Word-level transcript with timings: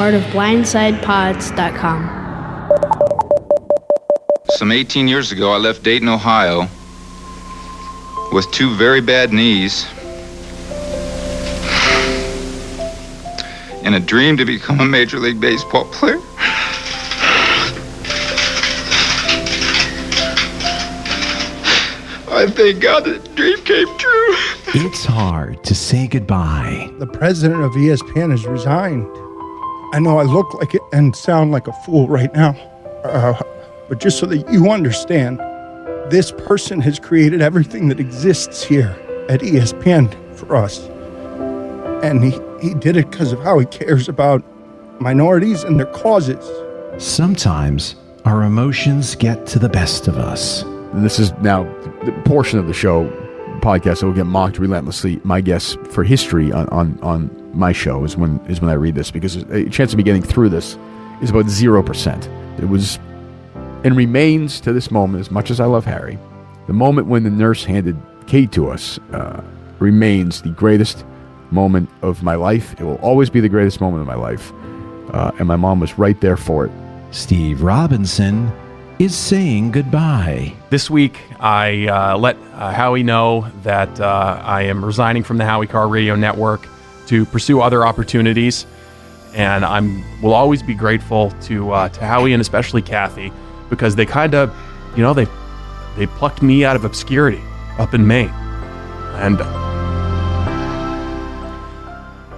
part 0.00 0.14
of 0.14 0.22
BlindsidePods.com. 0.32 2.00
Some 4.48 4.72
18 4.72 5.06
years 5.06 5.30
ago, 5.30 5.52
I 5.52 5.58
left 5.58 5.82
Dayton, 5.82 6.08
Ohio 6.08 6.66
with 8.32 8.50
two 8.50 8.74
very 8.76 9.02
bad 9.02 9.30
knees 9.30 9.86
and 13.84 13.94
a 13.94 14.00
dream 14.00 14.38
to 14.38 14.46
become 14.46 14.80
a 14.80 14.86
Major 14.86 15.18
League 15.18 15.38
Baseball 15.38 15.84
player. 15.92 16.16
I 22.32 22.46
thank 22.48 22.80
God 22.80 23.04
that 23.04 23.22
the 23.22 23.28
dream 23.34 23.62
came 23.64 23.98
true. 23.98 24.34
It's 24.82 25.04
hard 25.04 25.62
to 25.64 25.74
say 25.74 26.06
goodbye. 26.06 26.90
The 26.98 27.06
president 27.06 27.64
of 27.64 27.72
ESPN 27.72 28.30
has 28.30 28.46
resigned. 28.46 29.06
I 29.92 29.98
know 29.98 30.18
I 30.18 30.22
look 30.22 30.54
like 30.54 30.74
it 30.74 30.82
and 30.92 31.16
sound 31.16 31.50
like 31.50 31.66
a 31.66 31.72
fool 31.72 32.06
right 32.06 32.32
now, 32.32 32.50
uh, 33.04 33.40
but 33.88 33.98
just 33.98 34.18
so 34.18 34.26
that 34.26 34.48
you 34.52 34.70
understand, 34.70 35.38
this 36.10 36.30
person 36.30 36.80
has 36.80 37.00
created 37.00 37.40
everything 37.42 37.88
that 37.88 37.98
exists 37.98 38.62
here 38.62 38.96
at 39.28 39.40
ESPN 39.40 40.14
for 40.36 40.54
us. 40.54 40.78
And 42.04 42.22
he, 42.22 42.38
he 42.62 42.74
did 42.74 42.96
it 42.96 43.10
because 43.10 43.32
of 43.32 43.40
how 43.42 43.58
he 43.58 43.66
cares 43.66 44.08
about 44.08 44.44
minorities 45.00 45.64
and 45.64 45.78
their 45.78 45.86
causes. 45.86 46.48
Sometimes 47.02 47.96
our 48.24 48.44
emotions 48.44 49.16
get 49.16 49.46
to 49.46 49.58
the 49.58 49.68
best 49.68 50.06
of 50.06 50.16
us. 50.18 50.62
And 50.62 51.04
this 51.04 51.18
is 51.18 51.32
now 51.42 51.64
the 52.04 52.12
portion 52.24 52.60
of 52.60 52.68
the 52.68 52.74
show 52.74 53.08
podcast 53.60 54.00
that 54.00 54.06
will 54.06 54.12
get 54.12 54.26
mocked 54.26 54.58
relentlessly. 54.58 55.20
My 55.24 55.40
guess 55.40 55.76
for 55.90 56.04
history 56.04 56.52
on, 56.52 56.68
on, 56.68 56.98
on 57.02 57.39
my 57.52 57.72
show 57.72 58.04
is 58.04 58.16
when 58.16 58.38
is 58.46 58.60
when 58.60 58.70
I 58.70 58.74
read 58.74 58.94
this 58.94 59.10
because 59.10 59.36
a 59.36 59.68
chance 59.68 59.92
of 59.92 59.98
me 59.98 60.02
getting 60.02 60.22
through 60.22 60.50
this 60.50 60.78
is 61.22 61.30
about 61.30 61.48
zero 61.48 61.82
percent. 61.82 62.28
It 62.58 62.68
was 62.68 62.98
and 63.84 63.96
remains 63.96 64.60
to 64.60 64.72
this 64.72 64.90
moment, 64.90 65.20
as 65.20 65.30
much 65.30 65.50
as 65.50 65.60
I 65.60 65.64
love 65.64 65.84
Harry, 65.84 66.18
the 66.66 66.72
moment 66.72 67.06
when 67.06 67.22
the 67.22 67.30
nurse 67.30 67.64
handed 67.64 67.96
Kate 68.26 68.52
to 68.52 68.70
us 68.70 68.98
uh, 69.12 69.42
remains 69.78 70.42
the 70.42 70.50
greatest 70.50 71.04
moment 71.50 71.88
of 72.02 72.22
my 72.22 72.34
life. 72.34 72.74
It 72.78 72.84
will 72.84 72.96
always 72.96 73.30
be 73.30 73.40
the 73.40 73.48
greatest 73.48 73.80
moment 73.80 74.02
of 74.02 74.06
my 74.06 74.14
life. 74.14 74.52
Uh, 75.12 75.32
and 75.38 75.48
my 75.48 75.56
mom 75.56 75.80
was 75.80 75.98
right 75.98 76.20
there 76.20 76.36
for 76.36 76.66
it. 76.66 76.72
Steve 77.10 77.62
Robinson 77.62 78.52
is 79.00 79.16
saying 79.16 79.72
goodbye. 79.72 80.52
This 80.68 80.90
week, 80.90 81.18
I 81.40 81.88
uh, 81.88 82.18
let 82.18 82.36
uh, 82.54 82.72
Howie 82.72 83.02
know 83.02 83.50
that 83.62 83.98
uh, 83.98 84.40
I 84.44 84.62
am 84.62 84.84
resigning 84.84 85.24
from 85.24 85.38
the 85.38 85.44
Howie 85.44 85.66
Carr 85.66 85.88
Radio 85.88 86.14
Network 86.14 86.68
to 87.10 87.26
pursue 87.26 87.60
other 87.60 87.84
opportunities, 87.84 88.66
and 89.34 89.64
I'm 89.64 90.04
will 90.22 90.32
always 90.32 90.62
be 90.62 90.74
grateful 90.74 91.32
to 91.42 91.72
uh, 91.72 91.88
to 91.88 92.06
Howie 92.06 92.32
and 92.32 92.40
especially 92.40 92.82
Kathy 92.82 93.32
because 93.68 93.96
they 93.96 94.06
kind 94.06 94.32
of, 94.32 94.54
you 94.96 95.02
know, 95.02 95.12
they 95.12 95.26
they 95.96 96.06
plucked 96.06 96.40
me 96.40 96.64
out 96.64 96.76
of 96.76 96.84
obscurity 96.84 97.42
up 97.78 97.94
in 97.94 98.06
Maine, 98.06 98.28
and 99.18 99.40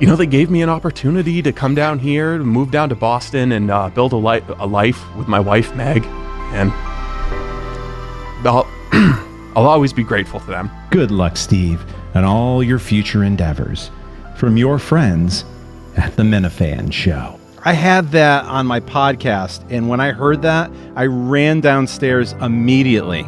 you 0.01 0.07
know 0.07 0.17
they 0.17 0.25
gave 0.27 0.51
me 0.51 0.63
an 0.63 0.71
opportunity 0.71 1.43
to 1.43 1.53
come 1.53 1.75
down 1.75 1.99
here, 1.99 2.39
move 2.39 2.71
down 2.71 2.89
to 2.89 2.95
Boston, 2.95 3.53
and 3.53 3.71
uh, 3.71 3.91
build 3.91 4.15
a, 4.15 4.17
li- 4.17 4.43
a 4.59 4.67
life 4.67 5.15
with 5.17 5.29
my 5.29 5.39
wife 5.39 5.75
Meg, 5.77 6.03
and 6.55 6.73
I'll 8.47 8.67
I'll 9.55 9.67
always 9.67 9.93
be 9.93 10.03
grateful 10.03 10.41
to 10.41 10.47
them. 10.47 10.71
Good 10.91 11.11
luck, 11.11 11.37
Steve, 11.37 11.85
and 12.15 12.25
all 12.25 12.63
your 12.63 12.79
future 12.79 13.23
endeavors. 13.23 13.91
From 14.43 14.57
your 14.57 14.81
friends 14.81 15.45
at 15.97 16.17
the 16.17 16.25
Minifan 16.25 16.93
Show. 16.93 17.39
I 17.65 17.75
had 17.75 18.11
that 18.11 18.45
on 18.47 18.67
my 18.67 18.81
podcast, 18.81 19.65
and 19.71 19.89
when 19.89 20.01
I 20.01 20.11
heard 20.11 20.43
that, 20.43 20.69
I 20.97 21.07
ran 21.07 21.61
downstairs 21.61 22.33
immediately. 22.33 23.23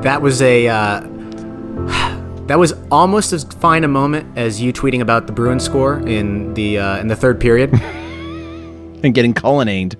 That 0.00 0.22
was 0.22 0.40
a 0.40 0.66
uh, 0.66 1.00
that 2.46 2.58
was 2.58 2.72
almost 2.90 3.34
as 3.34 3.44
fine 3.44 3.84
a 3.84 3.88
moment 3.88 4.38
as 4.38 4.62
you 4.62 4.72
tweeting 4.72 5.02
about 5.02 5.26
the 5.26 5.34
Bruins 5.34 5.62
score 5.62 5.98
in 6.08 6.54
the 6.54 6.78
uh, 6.78 7.00
in 7.00 7.08
the 7.08 7.16
third 7.16 7.38
period. 7.38 7.74
and 9.02 9.14
getting 9.14 9.34
Cullinaned. 9.34 9.94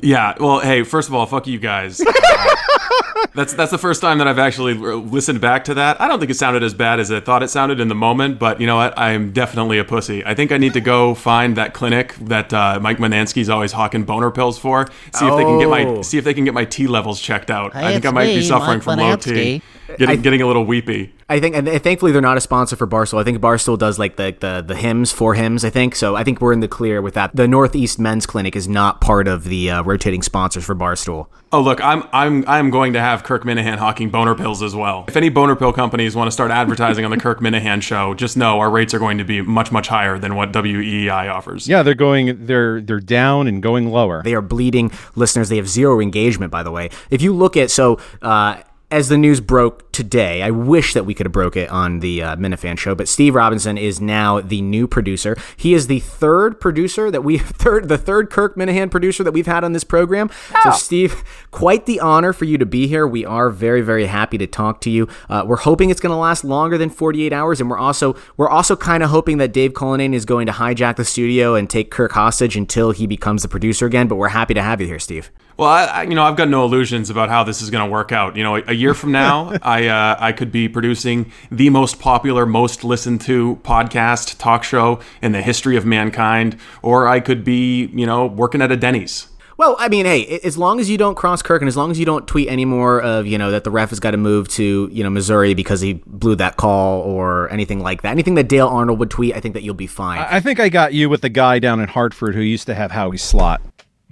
Yeah, 0.00 0.32
well, 0.40 0.60
hey, 0.60 0.84
first 0.84 1.10
of 1.10 1.14
all, 1.14 1.26
fuck 1.26 1.46
you 1.46 1.58
guys. 1.58 2.00
Uh, 2.90 3.26
that's 3.34 3.54
that's 3.54 3.70
the 3.70 3.78
first 3.78 4.00
time 4.00 4.18
that 4.18 4.26
I've 4.28 4.38
actually 4.38 4.74
listened 4.74 5.40
back 5.40 5.64
to 5.64 5.74
that. 5.74 6.00
I 6.00 6.08
don't 6.08 6.18
think 6.18 6.30
it 6.30 6.34
sounded 6.36 6.62
as 6.62 6.74
bad 6.74 7.00
as 7.00 7.10
I 7.10 7.20
thought 7.20 7.42
it 7.42 7.48
sounded 7.48 7.80
in 7.80 7.88
the 7.88 7.94
moment, 7.94 8.38
but 8.38 8.60
you 8.60 8.66
know 8.66 8.76
what? 8.76 8.98
I'm 8.98 9.32
definitely 9.32 9.78
a 9.78 9.84
pussy. 9.84 10.24
I 10.24 10.34
think 10.34 10.52
I 10.52 10.58
need 10.58 10.72
to 10.74 10.80
go 10.80 11.14
find 11.14 11.56
that 11.56 11.72
clinic 11.74 12.14
that 12.16 12.52
uh, 12.52 12.78
Mike 12.82 12.98
Mutnansky's 12.98 13.48
always 13.48 13.72
hawking 13.72 14.04
boner 14.04 14.30
pills 14.30 14.58
for. 14.58 14.86
See 15.14 15.26
if 15.26 15.36
they 15.36 15.44
can 15.44 15.58
get 15.58 15.68
my 15.68 15.82
Oh. 15.84 16.02
see 16.02 16.18
if 16.18 16.24
they 16.24 16.34
can 16.34 16.44
get 16.44 16.54
my 16.54 16.64
T 16.64 16.86
levels 16.86 17.20
checked 17.20 17.50
out. 17.50 17.74
I 17.74 17.92
think 17.92 18.06
I 18.06 18.10
might 18.10 18.26
be 18.26 18.42
suffering 18.42 18.78
Mike 18.78 18.82
from 18.82 18.98
low 18.98 19.16
T, 19.16 19.62
getting 19.98 20.08
I- 20.08 20.16
getting 20.16 20.42
a 20.42 20.46
little 20.46 20.64
weepy. 20.64 21.12
I 21.28 21.40
think, 21.40 21.56
and 21.56 21.66
thankfully 21.82 22.12
they're 22.12 22.20
not 22.20 22.36
a 22.36 22.42
sponsor 22.42 22.76
for 22.76 22.86
Barstool. 22.86 23.18
I 23.18 23.24
think 23.24 23.38
Barstool 23.38 23.78
does 23.78 23.98
like 23.98 24.16
the, 24.16 24.36
the 24.38 24.62
the 24.66 24.74
Hims 24.76 25.12
for 25.12 25.32
Hims. 25.32 25.64
I 25.64 25.70
think 25.70 25.96
so. 25.96 26.14
I 26.14 26.24
think 26.24 26.42
we're 26.42 26.52
in 26.52 26.60
the 26.60 26.68
clear 26.68 27.00
with 27.00 27.14
that. 27.14 27.34
The 27.34 27.48
Northeast 27.48 27.98
Men's 27.98 28.26
Clinic 28.26 28.54
is 28.54 28.68
not 28.68 29.00
part 29.00 29.26
of 29.26 29.44
the 29.44 29.70
uh, 29.70 29.82
rotating 29.82 30.20
sponsors 30.22 30.64
for 30.64 30.74
Barstool. 30.74 31.28
Oh 31.50 31.62
look, 31.62 31.82
I'm 31.82 32.04
I'm 32.12 32.44
I'm 32.46 32.68
going 32.72 32.94
to 32.94 33.00
have 33.00 33.22
Kirk 33.22 33.44
Minihane 33.44 33.76
hawking 33.76 34.10
boner 34.10 34.34
pills 34.34 34.62
as 34.62 34.74
well. 34.74 35.04
If 35.06 35.16
any 35.16 35.28
boner 35.28 35.54
pill 35.54 35.72
companies 35.72 36.16
want 36.16 36.26
to 36.26 36.32
start 36.32 36.50
advertising 36.50 37.04
on 37.04 37.10
the 37.10 37.16
Kirk 37.16 37.40
Minihane 37.40 37.82
show, 37.82 38.14
just 38.14 38.36
know 38.36 38.58
our 38.58 38.70
rates 38.70 38.92
are 38.94 38.98
going 38.98 39.18
to 39.18 39.24
be 39.24 39.42
much 39.42 39.70
much 39.70 39.88
higher 39.88 40.18
than 40.18 40.34
what 40.34 40.52
WEEI 40.52 41.32
offers. 41.32 41.68
Yeah, 41.68 41.84
they're 41.84 41.94
going. 41.94 42.46
They're 42.46 42.80
they're 42.80 42.98
down 42.98 43.46
and 43.46 43.62
going 43.62 43.90
lower. 43.90 44.22
They 44.24 44.34
are 44.34 44.42
bleeding 44.42 44.90
listeners. 45.14 45.48
They 45.48 45.56
have 45.56 45.68
zero 45.68 46.00
engagement, 46.00 46.50
by 46.50 46.62
the 46.64 46.72
way. 46.72 46.90
If 47.10 47.22
you 47.22 47.32
look 47.32 47.56
at 47.56 47.70
so. 47.70 48.00
Uh, 48.20 48.62
as 48.92 49.08
the 49.08 49.16
news 49.16 49.40
broke 49.40 49.90
today, 49.90 50.42
I 50.42 50.50
wish 50.50 50.92
that 50.92 51.04
we 51.04 51.14
could 51.14 51.24
have 51.24 51.32
broke 51.32 51.56
it 51.56 51.70
on 51.70 52.00
the 52.00 52.22
uh, 52.22 52.36
Minifan 52.36 52.78
show, 52.78 52.94
but 52.94 53.08
Steve 53.08 53.34
Robinson 53.34 53.78
is 53.78 54.02
now 54.02 54.42
the 54.42 54.60
new 54.60 54.86
producer. 54.86 55.34
He 55.56 55.72
is 55.72 55.86
the 55.86 56.00
third 56.00 56.60
producer 56.60 57.10
that 57.10 57.22
we 57.22 57.38
third 57.62 57.88
the 57.88 57.96
third 57.96 58.28
Kirk 58.28 58.54
Minihane 58.54 58.90
producer 58.90 59.24
that 59.24 59.32
we've 59.32 59.46
had 59.46 59.64
on 59.64 59.72
this 59.72 59.82
program. 59.82 60.30
So 60.62 60.72
Steve, 60.72 61.24
quite 61.50 61.86
the 61.86 62.00
honor 62.00 62.34
for 62.34 62.44
you 62.44 62.58
to 62.58 62.66
be 62.66 62.86
here. 62.86 63.06
We 63.06 63.24
are 63.24 63.48
very 63.48 63.80
very 63.80 64.06
happy 64.06 64.36
to 64.36 64.46
talk 64.46 64.82
to 64.82 64.90
you. 64.90 65.08
Uh, 65.28 65.42
we're 65.46 65.56
hoping 65.56 65.88
it's 65.88 66.00
going 66.00 66.12
to 66.12 66.16
last 66.16 66.44
longer 66.44 66.76
than 66.76 66.90
48 66.90 67.32
hours, 67.32 67.62
and 67.62 67.70
we're 67.70 67.78
also 67.78 68.14
we're 68.36 68.50
also 68.50 68.76
kind 68.76 69.02
of 69.02 69.08
hoping 69.08 69.38
that 69.38 69.54
Dave 69.54 69.72
Cullinane 69.72 70.12
is 70.12 70.26
going 70.26 70.46
to 70.46 70.52
hijack 70.52 70.96
the 70.96 71.04
studio 71.04 71.54
and 71.54 71.70
take 71.70 71.90
Kirk 71.90 72.12
hostage 72.12 72.58
until 72.58 72.90
he 72.90 73.06
becomes 73.06 73.40
the 73.40 73.48
producer 73.48 73.86
again. 73.86 74.06
But 74.06 74.16
we're 74.16 74.28
happy 74.28 74.52
to 74.52 74.62
have 74.62 74.82
you 74.82 74.86
here, 74.86 74.98
Steve. 74.98 75.30
Well, 75.56 75.68
I, 75.68 75.84
I, 75.84 76.02
you 76.04 76.14
know, 76.14 76.22
I've 76.22 76.36
got 76.36 76.48
no 76.48 76.64
illusions 76.64 77.10
about 77.10 77.28
how 77.28 77.44
this 77.44 77.62
is 77.62 77.70
going 77.70 77.84
to 77.84 77.90
work 77.90 78.12
out. 78.12 78.36
You 78.36 78.42
know, 78.42 78.56
a, 78.56 78.62
a 78.68 78.72
year 78.72 78.94
from 78.94 79.12
now, 79.12 79.56
I 79.62 79.86
uh, 79.88 80.16
I 80.18 80.32
could 80.32 80.52
be 80.52 80.68
producing 80.68 81.30
the 81.50 81.70
most 81.70 81.98
popular, 81.98 82.46
most 82.46 82.84
listened 82.84 83.20
to 83.22 83.56
podcast 83.62 84.38
talk 84.38 84.64
show 84.64 85.00
in 85.20 85.32
the 85.32 85.42
history 85.42 85.76
of 85.76 85.84
mankind, 85.84 86.56
or 86.82 87.06
I 87.08 87.20
could 87.20 87.44
be, 87.44 87.86
you 87.86 88.06
know, 88.06 88.26
working 88.26 88.62
at 88.62 88.72
a 88.72 88.76
Denny's. 88.76 89.28
Well, 89.58 89.76
I 89.78 89.88
mean, 89.88 90.06
hey, 90.06 90.40
as 90.42 90.56
long 90.56 90.80
as 90.80 90.88
you 90.88 90.98
don't 90.98 91.14
cross 91.14 91.42
Kirk 91.42 91.62
and 91.62 91.68
as 91.68 91.76
long 91.76 91.90
as 91.90 91.98
you 91.98 92.06
don't 92.06 92.26
tweet 92.26 92.48
any 92.48 92.64
more 92.64 93.00
of, 93.00 93.26
you 93.26 93.38
know, 93.38 93.50
that 93.50 93.64
the 93.64 93.70
ref 93.70 93.90
has 93.90 94.00
got 94.00 94.12
to 94.12 94.16
move 94.16 94.48
to, 94.48 94.88
you 94.90 95.04
know, 95.04 95.10
Missouri 95.10 95.54
because 95.54 95.80
he 95.80 96.02
blew 96.06 96.34
that 96.36 96.56
call 96.56 97.02
or 97.02 97.48
anything 97.52 97.80
like 97.80 98.02
that, 98.02 98.10
anything 98.10 98.34
that 98.34 98.48
Dale 98.48 98.66
Arnold 98.66 98.98
would 98.98 99.10
tweet, 99.10 99.36
I 99.36 99.40
think 99.40 99.54
that 99.54 99.62
you'll 99.62 99.74
be 99.74 99.86
fine. 99.86 100.18
I 100.18 100.36
I 100.36 100.40
think 100.40 100.58
I 100.58 100.68
got 100.68 100.94
you 100.94 101.08
with 101.08 101.20
the 101.20 101.28
guy 101.28 101.58
down 101.58 101.78
in 101.80 101.88
Hartford 101.88 102.34
who 102.34 102.40
used 102.40 102.66
to 102.66 102.74
have 102.74 102.90
Howie 102.90 103.18
Slot. 103.18 103.60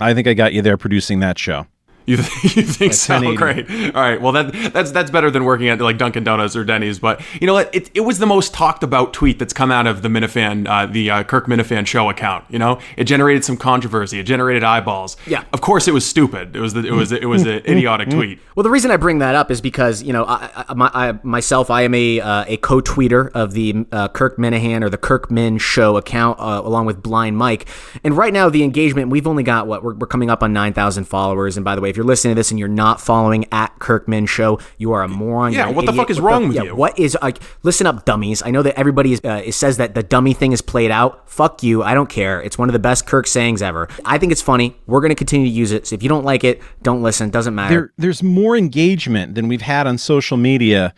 I 0.00 0.14
think 0.14 0.26
I 0.26 0.34
got 0.34 0.52
you 0.52 0.62
there 0.62 0.76
producing 0.76 1.20
that 1.20 1.38
show. 1.38 1.66
You, 2.10 2.16
th- 2.16 2.44
you 2.56 2.62
think 2.64 2.92
so? 2.92 3.36
Great. 3.36 3.70
All 3.70 4.02
right. 4.02 4.20
Well, 4.20 4.32
that 4.32 4.72
that's 4.72 4.90
that's 4.90 5.12
better 5.12 5.30
than 5.30 5.44
working 5.44 5.68
at 5.68 5.80
like 5.80 5.96
Dunkin' 5.96 6.24
Donuts 6.24 6.56
or 6.56 6.64
Denny's. 6.64 6.98
But 6.98 7.20
you 7.40 7.46
know 7.46 7.54
what? 7.54 7.72
It, 7.72 7.88
it 7.94 8.00
was 8.00 8.18
the 8.18 8.26
most 8.26 8.52
talked 8.52 8.82
about 8.82 9.12
tweet 9.12 9.38
that's 9.38 9.52
come 9.52 9.70
out 9.70 9.86
of 9.86 10.02
the 10.02 10.08
Minifan, 10.08 10.66
uh, 10.68 10.86
the 10.86 11.08
uh, 11.08 11.22
Kirk 11.22 11.46
Minifan 11.46 11.86
show 11.86 12.10
account. 12.10 12.44
You 12.48 12.58
know, 12.58 12.80
it 12.96 13.04
generated 13.04 13.44
some 13.44 13.56
controversy. 13.56 14.18
It 14.18 14.24
generated 14.24 14.64
eyeballs. 14.64 15.16
Yeah. 15.24 15.44
Of 15.52 15.60
course, 15.60 15.86
it 15.86 15.94
was 15.94 16.04
stupid. 16.04 16.56
It 16.56 16.60
was 16.60 16.74
the, 16.74 16.84
it 16.84 16.90
was 16.90 17.12
it 17.12 17.26
was 17.26 17.42
an 17.42 17.62
idiotic 17.68 18.10
tweet. 18.10 18.40
Well, 18.56 18.64
the 18.64 18.70
reason 18.70 18.90
I 18.90 18.96
bring 18.96 19.20
that 19.20 19.36
up 19.36 19.52
is 19.52 19.60
because 19.60 20.02
you 20.02 20.12
know, 20.12 20.24
I, 20.24 20.64
I, 20.68 20.74
my, 20.74 20.90
I 20.92 21.18
myself, 21.22 21.70
I 21.70 21.82
am 21.82 21.94
a 21.94 22.20
uh, 22.20 22.44
a 22.48 22.56
co-tweeter 22.56 23.30
of 23.34 23.52
the 23.52 23.86
uh, 23.92 24.08
Kirk 24.08 24.36
Minihane 24.36 24.82
or 24.82 24.90
the 24.90 24.98
Kirk 24.98 25.30
Min 25.30 25.58
Show 25.58 25.96
account, 25.96 26.40
uh, 26.40 26.60
along 26.64 26.86
with 26.86 27.04
Blind 27.04 27.36
Mike. 27.36 27.68
And 28.02 28.16
right 28.16 28.32
now, 28.32 28.48
the 28.48 28.64
engagement 28.64 29.10
we've 29.10 29.28
only 29.28 29.44
got 29.44 29.68
what 29.68 29.84
we're, 29.84 29.94
we're 29.94 30.08
coming 30.08 30.28
up 30.28 30.42
on 30.42 30.52
nine 30.52 30.72
thousand 30.72 31.04
followers. 31.04 31.56
And 31.56 31.64
by 31.64 31.76
the 31.76 31.80
way, 31.80 31.90
if 31.90 31.96
you're 32.00 32.06
listening 32.06 32.34
to 32.34 32.34
this 32.34 32.50
and 32.50 32.58
you're 32.58 32.66
not 32.66 32.98
following 32.98 33.44
at 33.52 33.78
Kirk 33.78 34.08
Min 34.08 34.24
Show, 34.24 34.58
you 34.78 34.92
are 34.92 35.02
a 35.02 35.08
moron. 35.08 35.52
Yeah, 35.52 35.68
what 35.68 35.84
the 35.84 35.92
fuck 35.92 36.08
is 36.08 36.18
What 36.18 36.30
wrong 36.30 36.48
with 36.48 36.56
yeah, 36.56 36.62
you? 36.62 36.74
What 36.74 36.98
is 36.98 37.14
like? 37.20 37.42
Listen 37.62 37.86
up, 37.86 38.06
dummies. 38.06 38.42
I 38.42 38.50
know 38.50 38.62
that 38.62 38.78
everybody 38.78 39.12
is, 39.12 39.20
uh, 39.22 39.42
it 39.44 39.52
says 39.52 39.76
that 39.76 39.94
the 39.94 40.02
dummy 40.02 40.32
thing 40.32 40.52
is 40.52 40.62
played 40.62 40.90
out. 40.90 41.28
Fuck 41.28 41.62
you. 41.62 41.82
I 41.82 41.92
don't 41.92 42.08
care. 42.08 42.40
It's 42.40 42.56
one 42.56 42.70
of 42.70 42.72
the 42.72 42.78
best 42.78 43.06
Kirk 43.06 43.26
sayings 43.26 43.60
ever. 43.60 43.86
I 44.02 44.16
think 44.16 44.32
it's 44.32 44.40
funny. 44.40 44.76
We're 44.86 45.02
gonna 45.02 45.14
continue 45.14 45.46
to 45.46 45.52
use 45.52 45.72
it. 45.72 45.88
So 45.88 45.94
if 45.94 46.02
you 46.02 46.08
don't 46.08 46.24
like 46.24 46.42
it, 46.42 46.62
don't 46.82 47.02
listen. 47.02 47.28
Doesn't 47.28 47.54
matter. 47.54 47.74
There, 47.74 47.92
there's 47.98 48.22
more 48.22 48.56
engagement 48.56 49.34
than 49.34 49.46
we've 49.46 49.60
had 49.60 49.86
on 49.86 49.98
social 49.98 50.38
media 50.38 50.94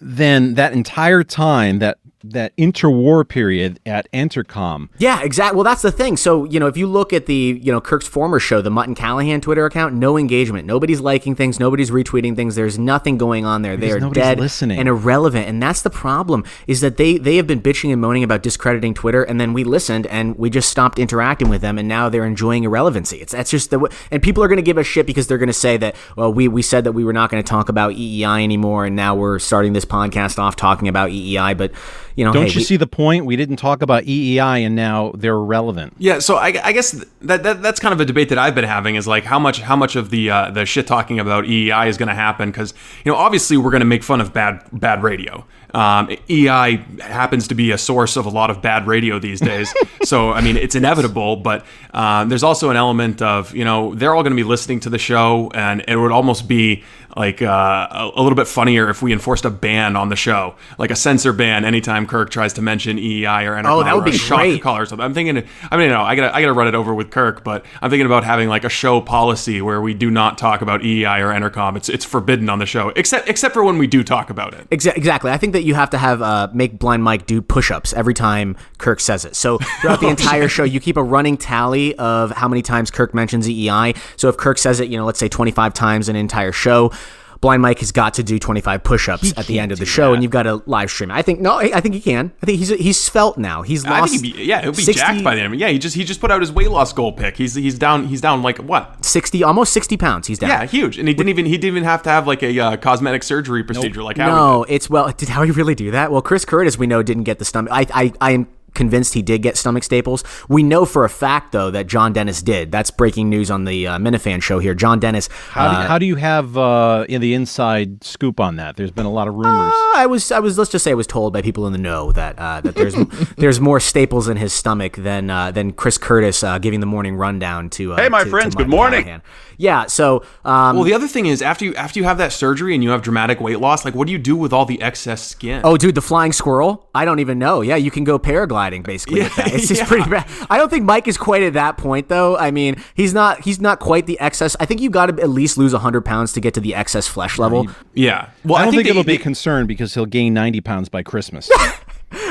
than 0.00 0.54
that 0.54 0.74
entire 0.74 1.24
time 1.24 1.80
that 1.80 1.98
that 2.32 2.56
interwar 2.56 3.26
period 3.28 3.80
at 3.86 4.10
Entercom. 4.12 4.88
Yeah, 4.98 5.22
exactly. 5.22 5.56
Well, 5.56 5.64
that's 5.64 5.82
the 5.82 5.92
thing. 5.92 6.16
So, 6.16 6.44
you 6.44 6.60
know, 6.60 6.66
if 6.66 6.76
you 6.76 6.86
look 6.86 7.12
at 7.12 7.26
the, 7.26 7.60
you 7.62 7.72
know, 7.72 7.80
Kirk's 7.80 8.06
former 8.06 8.38
show, 8.40 8.60
the 8.60 8.70
Mutt 8.70 8.86
and 8.88 8.96
Callahan 8.96 9.40
Twitter 9.40 9.64
account, 9.66 9.94
no 9.94 10.16
engagement. 10.16 10.66
Nobody's 10.66 11.00
liking 11.00 11.34
things. 11.34 11.60
Nobody's 11.60 11.90
retweeting 11.90 12.36
things. 12.36 12.54
There's 12.54 12.78
nothing 12.78 13.18
going 13.18 13.44
on 13.44 13.62
there. 13.62 13.76
they 13.76 13.92
are 13.92 14.00
dead 14.00 14.38
listening. 14.40 14.78
and 14.78 14.88
irrelevant. 14.88 15.48
And 15.48 15.62
that's 15.62 15.82
the 15.82 15.90
problem 15.90 16.44
is 16.66 16.80
that 16.80 16.96
they, 16.96 17.18
they 17.18 17.36
have 17.36 17.46
been 17.46 17.60
bitching 17.60 17.92
and 17.92 18.00
moaning 18.00 18.22
about 18.22 18.42
discrediting 18.42 18.94
Twitter. 18.94 19.22
And 19.22 19.40
then 19.40 19.52
we 19.52 19.64
listened 19.64 20.06
and 20.08 20.36
we 20.36 20.50
just 20.50 20.68
stopped 20.68 20.98
interacting 20.98 21.48
with 21.48 21.60
them. 21.60 21.78
And 21.78 21.88
now 21.88 22.08
they're 22.08 22.26
enjoying 22.26 22.64
irrelevancy. 22.64 23.18
It's, 23.18 23.32
that's 23.32 23.50
just 23.50 23.70
the, 23.70 23.78
w- 23.78 23.96
and 24.10 24.22
people 24.22 24.42
are 24.42 24.48
going 24.48 24.56
to 24.56 24.62
give 24.62 24.78
a 24.78 24.84
shit 24.84 25.06
because 25.06 25.26
they're 25.26 25.38
going 25.38 25.46
to 25.48 25.52
say 25.52 25.76
that, 25.76 25.96
well, 26.16 26.32
we, 26.32 26.48
we 26.48 26.62
said 26.62 26.84
that 26.84 26.92
we 26.92 27.04
were 27.04 27.12
not 27.12 27.30
going 27.30 27.42
to 27.42 27.48
talk 27.48 27.68
about 27.68 27.92
EEI 27.92 28.42
anymore. 28.42 28.86
And 28.86 28.96
now 28.96 29.14
we're 29.14 29.38
starting 29.38 29.72
this 29.72 29.84
podcast 29.84 30.38
off 30.38 30.56
talking 30.56 30.88
about 30.88 31.10
EEI. 31.10 31.56
But, 31.56 31.72
you 32.16 32.24
know, 32.24 32.32
Don't 32.32 32.46
hey, 32.46 32.52
you 32.52 32.58
we- 32.60 32.64
see 32.64 32.76
the 32.76 32.86
point? 32.86 33.26
We 33.26 33.36
didn't 33.36 33.56
talk 33.56 33.82
about 33.82 34.04
EEI 34.04 34.64
and 34.66 34.74
now 34.74 35.12
they're 35.14 35.34
irrelevant. 35.34 35.94
Yeah, 35.98 36.18
so 36.18 36.36
I, 36.36 36.54
I 36.64 36.72
guess 36.72 36.92
that, 37.20 37.42
that 37.42 37.62
that's 37.62 37.78
kind 37.78 37.92
of 37.92 38.00
a 38.00 38.04
debate 38.04 38.30
that 38.30 38.38
I've 38.38 38.54
been 38.54 38.64
having 38.64 38.96
is 38.96 39.06
like 39.06 39.24
how 39.24 39.38
much 39.38 39.60
how 39.60 39.76
much 39.76 39.94
of 39.96 40.10
the 40.10 40.30
uh, 40.30 40.50
the 40.50 40.64
shit 40.66 40.86
talking 40.86 41.20
about 41.20 41.44
EEI 41.44 41.88
is 41.88 41.96
going 41.98 42.08
to 42.08 42.14
happen 42.14 42.50
because 42.50 42.72
you 43.04 43.12
know 43.12 43.18
obviously 43.18 43.56
we're 43.56 43.70
going 43.70 43.80
to 43.80 43.86
make 43.86 44.02
fun 44.02 44.20
of 44.20 44.32
bad 44.32 44.64
bad 44.72 45.02
radio. 45.02 45.44
Um, 45.74 46.08
EEI 46.08 47.00
happens 47.00 47.48
to 47.48 47.54
be 47.54 47.70
a 47.70 47.76
source 47.76 48.16
of 48.16 48.24
a 48.24 48.30
lot 48.30 48.48
of 48.48 48.62
bad 48.62 48.86
radio 48.86 49.18
these 49.18 49.40
days, 49.40 49.74
so 50.04 50.30
I 50.32 50.40
mean 50.40 50.56
it's 50.56 50.74
inevitable. 50.74 51.36
But 51.36 51.66
uh, 51.92 52.24
there's 52.24 52.42
also 52.42 52.70
an 52.70 52.76
element 52.76 53.20
of 53.20 53.54
you 53.54 53.64
know 53.64 53.94
they're 53.94 54.14
all 54.14 54.22
going 54.22 54.32
to 54.32 54.42
be 54.42 54.48
listening 54.48 54.80
to 54.80 54.90
the 54.90 54.98
show, 54.98 55.50
and 55.54 55.84
it 55.86 55.96
would 55.96 56.12
almost 56.12 56.48
be 56.48 56.82
like 57.14 57.40
uh, 57.42 57.88
a, 57.90 58.10
a 58.16 58.22
little 58.22 58.36
bit 58.36 58.46
funnier 58.46 58.88
if 58.90 59.02
we 59.02 59.12
enforced 59.12 59.44
a 59.44 59.50
ban 59.50 59.96
on 59.96 60.08
the 60.08 60.16
show, 60.16 60.54
like 60.78 60.90
a 60.90 60.96
censor 60.96 61.32
ban 61.32 61.64
anytime 61.64 62.05
Kirk 62.06 62.30
tries 62.30 62.52
to 62.54 62.62
mention 62.62 62.98
EEI 62.98 63.44
or 63.46 63.54
Entercom 63.54 63.70
Oh, 63.70 63.82
that 63.84 63.94
would 63.94 64.04
or 64.04 64.08
a 64.08 64.10
be 64.12 64.16
shock 64.16 64.38
great. 64.40 64.62
collar 64.62 64.82
or 64.82 64.86
something. 64.86 65.04
I'm 65.04 65.14
thinking, 65.14 65.46
I 65.70 65.76
mean, 65.76 65.86
you 65.86 65.92
know, 65.92 66.02
I 66.02 66.14
gotta, 66.16 66.34
I 66.34 66.40
gotta 66.40 66.52
run 66.52 66.68
it 66.68 66.74
over 66.74 66.94
with 66.94 67.10
Kirk, 67.10 67.44
but 67.44 67.64
I'm 67.82 67.90
thinking 67.90 68.06
about 68.06 68.24
having 68.24 68.48
like 68.48 68.64
a 68.64 68.68
show 68.68 69.00
policy 69.00 69.60
where 69.62 69.80
we 69.80 69.94
do 69.94 70.10
not 70.10 70.38
talk 70.38 70.60
about 70.62 70.80
EEI 70.82 71.20
or 71.20 71.28
Entercom. 71.28 71.76
It's, 71.76 71.88
it's 71.88 72.04
forbidden 72.04 72.48
on 72.48 72.58
the 72.58 72.66
show, 72.66 72.90
except, 72.96 73.28
except 73.28 73.54
for 73.54 73.64
when 73.64 73.78
we 73.78 73.86
do 73.86 74.02
talk 74.04 74.30
about 74.30 74.54
it. 74.54 74.68
Exa- 74.70 74.96
exactly. 74.96 75.30
I 75.30 75.36
think 75.36 75.52
that 75.52 75.62
you 75.64 75.74
have 75.74 75.90
to 75.90 75.98
have 75.98 76.22
uh, 76.22 76.48
make 76.52 76.78
Blind 76.78 77.02
Mike 77.02 77.26
do 77.26 77.40
push-ups 77.42 77.92
every 77.92 78.14
time 78.14 78.56
Kirk 78.78 79.00
says 79.00 79.24
it. 79.24 79.36
So 79.36 79.58
throughout 79.80 80.00
the 80.00 80.08
entire 80.16 80.48
show, 80.48 80.64
you 80.64 80.80
keep 80.80 80.96
a 80.96 81.02
running 81.02 81.36
tally 81.36 81.94
of 81.96 82.30
how 82.32 82.48
many 82.48 82.62
times 82.62 82.90
Kirk 82.90 83.14
mentions 83.14 83.46
EEI. 83.48 83.96
So 84.16 84.28
if 84.28 84.36
Kirk 84.36 84.58
says 84.58 84.80
it, 84.80 84.88
you 84.88 84.96
know, 84.96 85.04
let's 85.04 85.18
say 85.18 85.28
25 85.28 85.74
times 85.74 86.08
an 86.08 86.16
entire 86.16 86.52
show. 86.52 86.92
Blind 87.40 87.62
Mike 87.62 87.80
has 87.80 87.92
got 87.92 88.14
to 88.14 88.22
do 88.22 88.38
25 88.38 88.82
push-ups 88.82 89.34
at 89.36 89.46
the 89.46 89.58
end 89.58 89.72
of 89.72 89.78
the 89.78 89.86
show, 89.86 90.12
and 90.12 90.22
you've 90.22 90.32
got 90.32 90.44
to 90.44 90.62
live 90.66 90.90
stream. 90.90 91.10
I 91.10 91.22
think 91.22 91.40
no, 91.40 91.58
I 91.58 91.80
think 91.80 91.94
he 91.94 92.00
can. 92.00 92.32
I 92.42 92.46
think 92.46 92.58
he's 92.58 92.68
he's 92.68 92.98
svelte 93.00 93.38
now. 93.38 93.62
He's 93.62 93.84
lost. 93.84 94.12
he'd 94.12 94.22
be, 94.22 94.44
yeah, 94.44 94.62
he'll 94.62 94.72
be 94.72 94.82
60 94.82 94.92
jacked 95.00 95.24
by 95.24 95.34
the 95.34 95.42
end. 95.42 95.58
Yeah, 95.58 95.68
he 95.68 95.78
just, 95.78 95.96
he 95.96 96.04
just 96.04 96.20
put 96.20 96.30
out 96.30 96.40
his 96.40 96.52
weight 96.52 96.70
loss 96.70 96.92
goal 96.92 97.12
pick. 97.12 97.36
He's, 97.36 97.54
he's 97.54 97.78
down, 97.78 98.06
he's 98.06 98.20
down 98.20 98.42
like 98.42 98.58
what? 98.58 99.04
60, 99.04 99.42
almost 99.44 99.72
60 99.72 99.96
pounds. 99.96 100.26
He's 100.26 100.38
down. 100.38 100.50
Yeah, 100.50 100.66
huge. 100.66 100.98
And 100.98 101.08
he 101.08 101.14
didn't 101.14 101.28
even, 101.28 101.46
he 101.46 101.52
didn't 101.52 101.76
even 101.76 101.84
have 101.84 102.02
to 102.02 102.10
have 102.10 102.26
like 102.26 102.42
a 102.42 102.58
uh, 102.58 102.76
cosmetic 102.76 103.22
surgery 103.22 103.62
procedure 103.64 104.02
like 104.02 104.18
Howie 104.18 104.30
No, 104.30 104.64
it's 104.68 104.88
well. 104.90 105.12
Did 105.16 105.28
Howie 105.28 105.50
really 105.50 105.74
do 105.74 105.90
that? 105.90 106.10
Well, 106.12 106.22
Chris 106.22 106.44
Curtis, 106.44 106.78
we 106.78 106.86
know, 106.86 107.02
didn't 107.02 107.24
get 107.24 107.38
the 107.38 107.44
stomach. 107.44 107.72
I, 107.72 107.86
I, 107.92 108.12
I 108.20 108.30
am 108.32 108.48
convinced 108.76 109.14
he 109.14 109.22
did 109.22 109.42
get 109.42 109.56
stomach 109.56 109.82
staples. 109.82 110.22
We 110.48 110.62
know 110.62 110.84
for 110.84 111.04
a 111.04 111.08
fact 111.08 111.52
though 111.52 111.70
that 111.72 111.86
John 111.88 112.12
Dennis 112.12 112.42
did. 112.42 112.70
That's 112.70 112.90
breaking 112.92 113.28
news 113.28 113.50
on 113.50 113.64
the 113.64 113.86
uh, 113.88 113.98
Minifan 113.98 114.42
show 114.42 114.58
here. 114.60 114.74
John 114.74 115.00
Dennis. 115.00 115.28
How, 115.50 115.70
do, 115.70 115.76
uh, 115.78 115.86
how 115.88 115.98
do 115.98 116.06
you 116.06 116.16
have 116.16 116.56
uh, 116.56 117.06
in 117.08 117.20
the 117.20 117.34
inside 117.34 118.04
scoop 118.04 118.38
on 118.38 118.56
that? 118.56 118.76
There's 118.76 118.90
been 118.92 119.06
a 119.06 119.10
lot 119.12 119.26
of 119.28 119.34
rumors. 119.34 119.72
I 119.96 120.06
was, 120.08 120.30
I 120.30 120.38
was. 120.38 120.58
Let's 120.58 120.70
just 120.70 120.84
say 120.84 120.92
I 120.92 120.94
was 120.94 121.06
told 121.06 121.32
by 121.32 121.42
people 121.42 121.66
in 121.66 121.72
the 121.72 121.78
know 121.78 122.12
that 122.12 122.38
uh, 122.38 122.60
that 122.60 122.74
there's 122.76 122.94
there's 123.36 123.60
more 123.60 123.80
staples 123.80 124.28
in 124.28 124.36
his 124.36 124.52
stomach 124.52 124.94
than 124.96 125.30
uh, 125.30 125.50
than 125.50 125.72
Chris 125.72 125.98
Curtis 125.98 126.42
uh, 126.44 126.58
giving 126.58 126.80
the 126.80 126.86
morning 126.86 127.16
rundown 127.16 127.70
to. 127.70 127.94
Uh, 127.94 127.96
Hey, 127.96 128.08
my 128.08 128.18
to- 128.20 128.24
to 128.26 128.30
friends, 128.30 128.54
good 128.54 128.68
morning. 128.68 129.02
Callahan. 129.04 129.22
Yeah. 129.58 129.86
So. 129.86 130.22
Um, 130.44 130.76
Well, 130.76 130.84
the 130.84 130.92
other 130.92 131.08
thing 131.08 131.26
is 131.26 131.40
after 131.42 131.64
you, 131.64 131.74
after 131.74 131.98
you 131.98 132.04
have 132.04 132.18
that 132.18 132.32
surgery 132.32 132.74
and 132.74 132.84
you 132.84 132.90
have 132.90 133.00
dramatic 133.02 133.40
weight 133.40 133.58
loss, 133.58 133.84
like 133.86 133.94
what 133.94 134.06
do 134.06 134.12
you 134.12 134.18
do 134.18 134.36
with 134.36 134.52
all 134.52 134.66
the 134.66 134.80
excess 134.82 135.22
skin? 135.26 135.62
Oh, 135.64 135.76
dude, 135.78 135.94
the 135.94 136.02
flying 136.02 136.32
squirrel? 136.32 136.88
I 136.94 137.04
don't 137.06 137.20
even 137.20 137.38
know. 137.38 137.62
Yeah, 137.62 137.76
you 137.76 137.90
can 137.90 138.04
go 138.04 138.18
paragliding 138.66 138.82
basically 138.84 139.22
with 139.22 139.34
that. 139.36 139.52
It's 139.52 139.68
just 139.68 139.82
yeah. 139.82 139.86
pretty 139.88 140.10
bad. 140.10 140.26
I 140.50 140.58
don't 140.58 140.68
think 140.68 140.84
Mike 140.84 141.08
is 141.08 141.16
quite 141.16 141.42
at 141.42 141.54
that 141.54 141.76
point 141.76 142.08
though. 142.08 142.36
I 142.36 142.50
mean, 142.50 142.82
he's 142.94 143.14
not 143.14 143.44
he's 143.44 143.60
not 143.60 143.80
quite 143.80 144.06
the 144.06 144.18
excess. 144.20 144.56
I 144.60 144.66
think 144.66 144.80
you 144.80 144.90
got 144.90 145.06
to 145.06 145.22
at 145.22 145.30
least 145.30 145.58
lose 145.58 145.72
100 145.72 146.02
pounds 146.02 146.32
to 146.34 146.40
get 146.40 146.54
to 146.54 146.60
the 146.60 146.74
excess 146.74 147.06
flesh 147.06 147.38
level. 147.38 147.68
yeah. 147.94 148.30
Well, 148.44 148.56
I 148.56 148.64
don't 148.64 148.74
think, 148.74 148.84
they- 148.84 148.90
it'll 148.90 149.04
be 149.04 149.14
a 149.14 149.18
concern 149.18 149.66
because 149.66 149.94
he'll 149.94 150.06
gain 150.06 150.34
90 150.34 150.60
pounds 150.60 150.88
by 150.88 151.02
Christmas. 151.02 151.48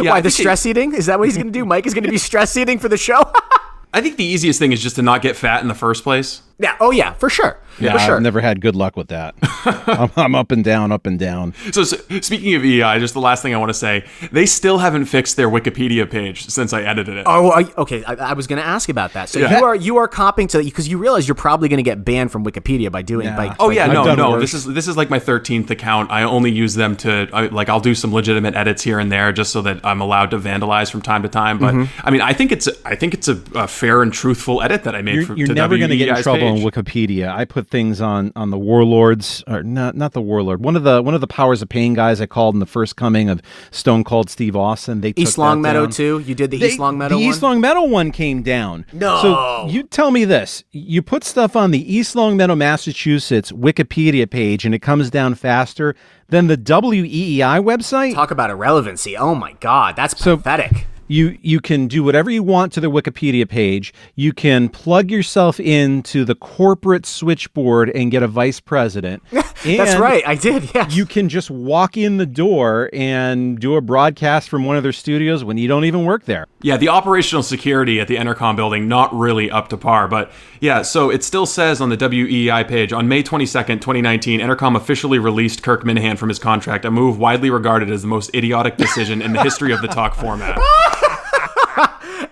yeah, 0.01 0.11
Why 0.11 0.21
the 0.21 0.23
think 0.23 0.23
they- 0.23 0.29
stress 0.29 0.65
eating? 0.65 0.93
Is 0.93 1.05
that 1.07 1.19
what 1.19 1.27
he's 1.27 1.37
going 1.37 1.47
to 1.47 1.53
do? 1.53 1.65
Mike 1.75 1.85
is 1.85 1.93
going 1.93 2.03
to 2.03 2.09
be 2.11 2.17
stress 2.17 2.55
eating 2.57 2.79
for 2.79 2.89
the 2.89 2.97
show? 2.97 3.31
I 3.93 4.01
think 4.01 4.17
the 4.17 4.25
easiest 4.25 4.59
thing 4.59 4.73
is 4.73 4.81
just 4.83 4.97
to 4.97 5.01
not 5.01 5.21
get 5.21 5.37
fat 5.37 5.61
in 5.61 5.69
the 5.69 5.73
first 5.75 6.03
place. 6.03 6.41
Yeah. 6.59 6.75
Oh 6.79 6.91
yeah, 6.91 7.13
for 7.13 7.29
sure. 7.29 7.59
Yeah, 7.79 7.91
for 7.93 7.99
sure. 7.99 8.15
I've 8.15 8.21
never 8.21 8.39
had 8.39 8.61
good 8.61 8.75
luck 8.75 8.95
with 8.95 9.09
that. 9.09 9.35
I'm, 9.65 10.09
I'm 10.15 10.35
up 10.35 10.51
and 10.53 10.63
down, 10.63 10.93
up 10.93 11.05
and 11.05 11.19
down. 11.19 11.53
So, 11.73 11.83
so 11.83 11.97
speaking 12.21 12.53
of 12.55 12.63
EI, 12.63 12.99
just 12.99 13.13
the 13.13 13.19
last 13.19 13.41
thing 13.41 13.53
I 13.53 13.57
want 13.57 13.69
to 13.69 13.73
say, 13.73 14.05
they 14.31 14.45
still 14.45 14.77
haven't 14.77 15.05
fixed 15.05 15.35
their 15.35 15.49
Wikipedia 15.49 16.09
page 16.09 16.47
since 16.47 16.71
I 16.71 16.83
edited 16.83 17.17
it. 17.17 17.23
Oh, 17.27 17.51
are 17.51 17.61
you- 17.61 17.73
okay. 17.79 18.01
I, 18.05 18.13
I 18.13 18.33
was 18.33 18.47
going 18.47 18.61
to 18.61 18.65
ask 18.65 18.87
about 18.87 19.11
that. 19.13 19.27
So 19.27 19.39
Yeah. 19.39 19.57
you 19.59 19.65
are 19.65 19.75
you 19.75 19.97
are 19.97 20.07
copping 20.07 20.47
to 20.49 20.63
because 20.63 20.87
you 20.87 20.97
realize 20.97 21.27
you're 21.27 21.35
probably 21.35 21.67
going 21.67 21.77
to 21.79 21.83
get 21.83 22.05
banned 22.05 22.31
from 22.31 22.45
Wikipedia 22.45 22.89
by 22.89 23.01
doing 23.01 23.25
Yeah. 23.27 23.35
by. 23.35 23.55
Oh 23.59 23.67
by 23.67 23.73
yeah, 23.73 23.87
I've 23.87 23.93
no, 23.93 24.15
no. 24.15 24.31
worse. 24.31 24.41
This 24.41 24.53
is 24.53 24.65
this 24.73 24.87
is 24.87 24.95
like 24.95 25.09
my 25.09 25.19
thirteenth 25.19 25.69
account. 25.69 26.11
I 26.11 26.23
only 26.23 26.51
use 26.51 26.75
them 26.75 26.95
to 26.97 27.27
I, 27.33 27.47
like 27.47 27.67
I'll 27.67 27.81
do 27.81 27.93
some 27.93 28.13
legitimate 28.13 28.55
edits 28.55 28.83
here 28.83 28.99
and 28.99 29.11
there 29.11 29.33
just 29.33 29.51
so 29.51 29.61
that 29.63 29.81
I'm 29.85 29.99
allowed 29.99 30.31
to 30.31 30.37
vandalize 30.39 30.89
from 30.89 31.01
time 31.01 31.23
to 31.23 31.29
time. 31.29 31.59
But 31.59 31.65
Mm-hmm. 31.75 32.07
I 32.07 32.11
mean, 32.11 32.21
I 32.21 32.31
think 32.31 32.53
it's 32.53 32.69
I 32.85 32.95
think 32.95 33.13
it's 33.13 33.27
a, 33.27 33.41
a 33.55 33.67
fair 33.67 34.01
and 34.01 34.13
truthful 34.13 34.61
edit 34.61 34.85
that 34.85 34.95
I 34.95 35.01
made. 35.01 35.15
You're, 35.15 35.25
for, 35.25 35.35
you're 35.35 35.47
to 35.47 35.53
never 35.53 35.77
going 35.77 35.89
to 35.89 35.97
get 35.97 36.07
in 36.07 36.23
trouble 36.23 36.44
on 36.45 36.57
Wikipedia. 36.59 37.29
I 37.33 37.45
put 37.45 37.67
things 37.69 38.01
on 38.01 38.31
on 38.35 38.49
the 38.51 38.57
warlords, 38.57 39.43
or 39.47 39.63
not 39.63 39.95
not 39.95 40.13
the 40.13 40.21
warlord. 40.21 40.63
One 40.63 40.75
of 40.75 40.83
the 40.83 41.01
one 41.01 41.13
of 41.13 41.21
the 41.21 41.27
powers 41.27 41.61
of 41.61 41.69
pain 41.69 41.93
guys 41.93 42.21
I 42.21 42.25
called 42.25 42.55
in 42.55 42.59
the 42.59 42.65
first 42.65 42.95
coming 42.95 43.29
of 43.29 43.41
Stone 43.71 44.03
Cold 44.03 44.29
Steve 44.29 44.55
Austin. 44.55 45.01
They 45.01 45.09
East 45.15 45.33
took 45.33 45.35
that 45.35 45.41
Longmeadow 45.41 45.81
down. 45.83 45.91
too. 45.91 46.19
You 46.19 46.35
did 46.35 46.51
the 46.51 46.57
They- 46.57 46.67
East 46.67 46.79
Longmeadow 46.79 47.15
The 47.17 47.23
one. 47.25 47.29
East 47.33 47.41
Longmeadow 47.43 47.83
one 47.85 48.11
came 48.11 48.41
down. 48.41 48.85
No. 48.93 49.21
So 49.21 49.67
you 49.69 49.83
tell 49.83 50.11
me 50.11 50.25
this: 50.25 50.63
you 50.71 51.01
put 51.01 51.23
stuff 51.23 51.55
on 51.55 51.71
the 51.71 51.93
East 51.95 52.15
Longmeadow, 52.15 52.55
Massachusetts 52.55 53.51
Wikipedia 53.51 54.29
page, 54.29 54.65
and 54.65 54.73
it 54.75 54.79
comes 54.79 55.09
down 55.09 55.35
faster 55.35 55.95
than 56.29 56.47
the 56.47 56.57
WEEI 56.57 57.59
website. 57.63 58.13
Talk 58.13 58.31
about 58.31 58.49
irrelevancy. 58.49 59.15
Oh 59.17 59.35
my 59.35 59.53
God, 59.59 59.95
that's 59.95 60.17
So- 60.19 60.37
pathetic. 60.37 60.87
You 61.07 61.37
you 61.41 61.59
can 61.59 61.87
do 61.87 62.03
whatever 62.03 62.31
you 62.31 62.41
want 62.43 62.73
to 62.73 62.81
the 62.81 62.89
Wikipedia 62.89 63.47
page. 63.47 63.93
You 64.15 64.33
can 64.33 64.69
plug 64.69 65.11
yourself 65.11 65.59
into 65.59 66.25
the 66.25 66.35
corporate 66.35 67.05
switchboard 67.05 67.89
and 67.91 68.11
get 68.11 68.23
a 68.23 68.27
vice 68.27 68.59
president. 68.59 69.21
That's 69.31 69.99
right. 69.99 70.27
I 70.27 70.35
did. 70.35 70.73
Yeah. 70.75 70.87
You 70.89 71.05
can 71.05 71.29
just 71.29 71.49
walk 71.49 71.97
in 71.97 72.17
the 72.17 72.25
door 72.25 72.89
and 72.93 73.59
do 73.59 73.75
a 73.75 73.81
broadcast 73.81 74.49
from 74.49 74.65
one 74.65 74.77
of 74.77 74.83
their 74.83 74.91
studios 74.91 75.43
when 75.43 75.57
you 75.57 75.67
don't 75.67 75.85
even 75.85 76.05
work 76.05 76.25
there. 76.25 76.45
Yeah, 76.61 76.77
the 76.77 76.89
operational 76.89 77.43
security 77.43 77.99
at 77.99 78.07
the 78.07 78.15
Entercom 78.15 78.55
building 78.55 78.87
not 78.87 79.13
really 79.15 79.49
up 79.49 79.69
to 79.69 79.77
par, 79.77 80.07
but 80.07 80.31
yeah, 80.59 80.81
so 80.81 81.09
it 81.09 81.23
still 81.23 81.45
says 81.45 81.81
on 81.81 81.89
the 81.89 81.97
WEEI 81.97 82.67
page 82.67 82.93
on 82.93 83.07
May 83.07 83.23
22nd, 83.23 83.81
2019, 83.81 84.39
Entercom 84.39 84.75
officially 84.75 85.19
released 85.19 85.63
Kirk 85.63 85.83
Minihane 85.83 86.17
from 86.17 86.29
his 86.29 86.39
contract, 86.39 86.85
a 86.85 86.91
move 86.91 87.17
widely 87.17 87.49
regarded 87.49 87.89
as 87.89 88.01
the 88.01 88.07
most 88.07 88.33
idiotic 88.35 88.77
decision 88.77 89.21
in 89.21 89.33
the 89.33 89.41
history 89.41 89.71
of 89.71 89.81
the 89.81 89.87
talk 89.87 90.15
format. 90.15 90.59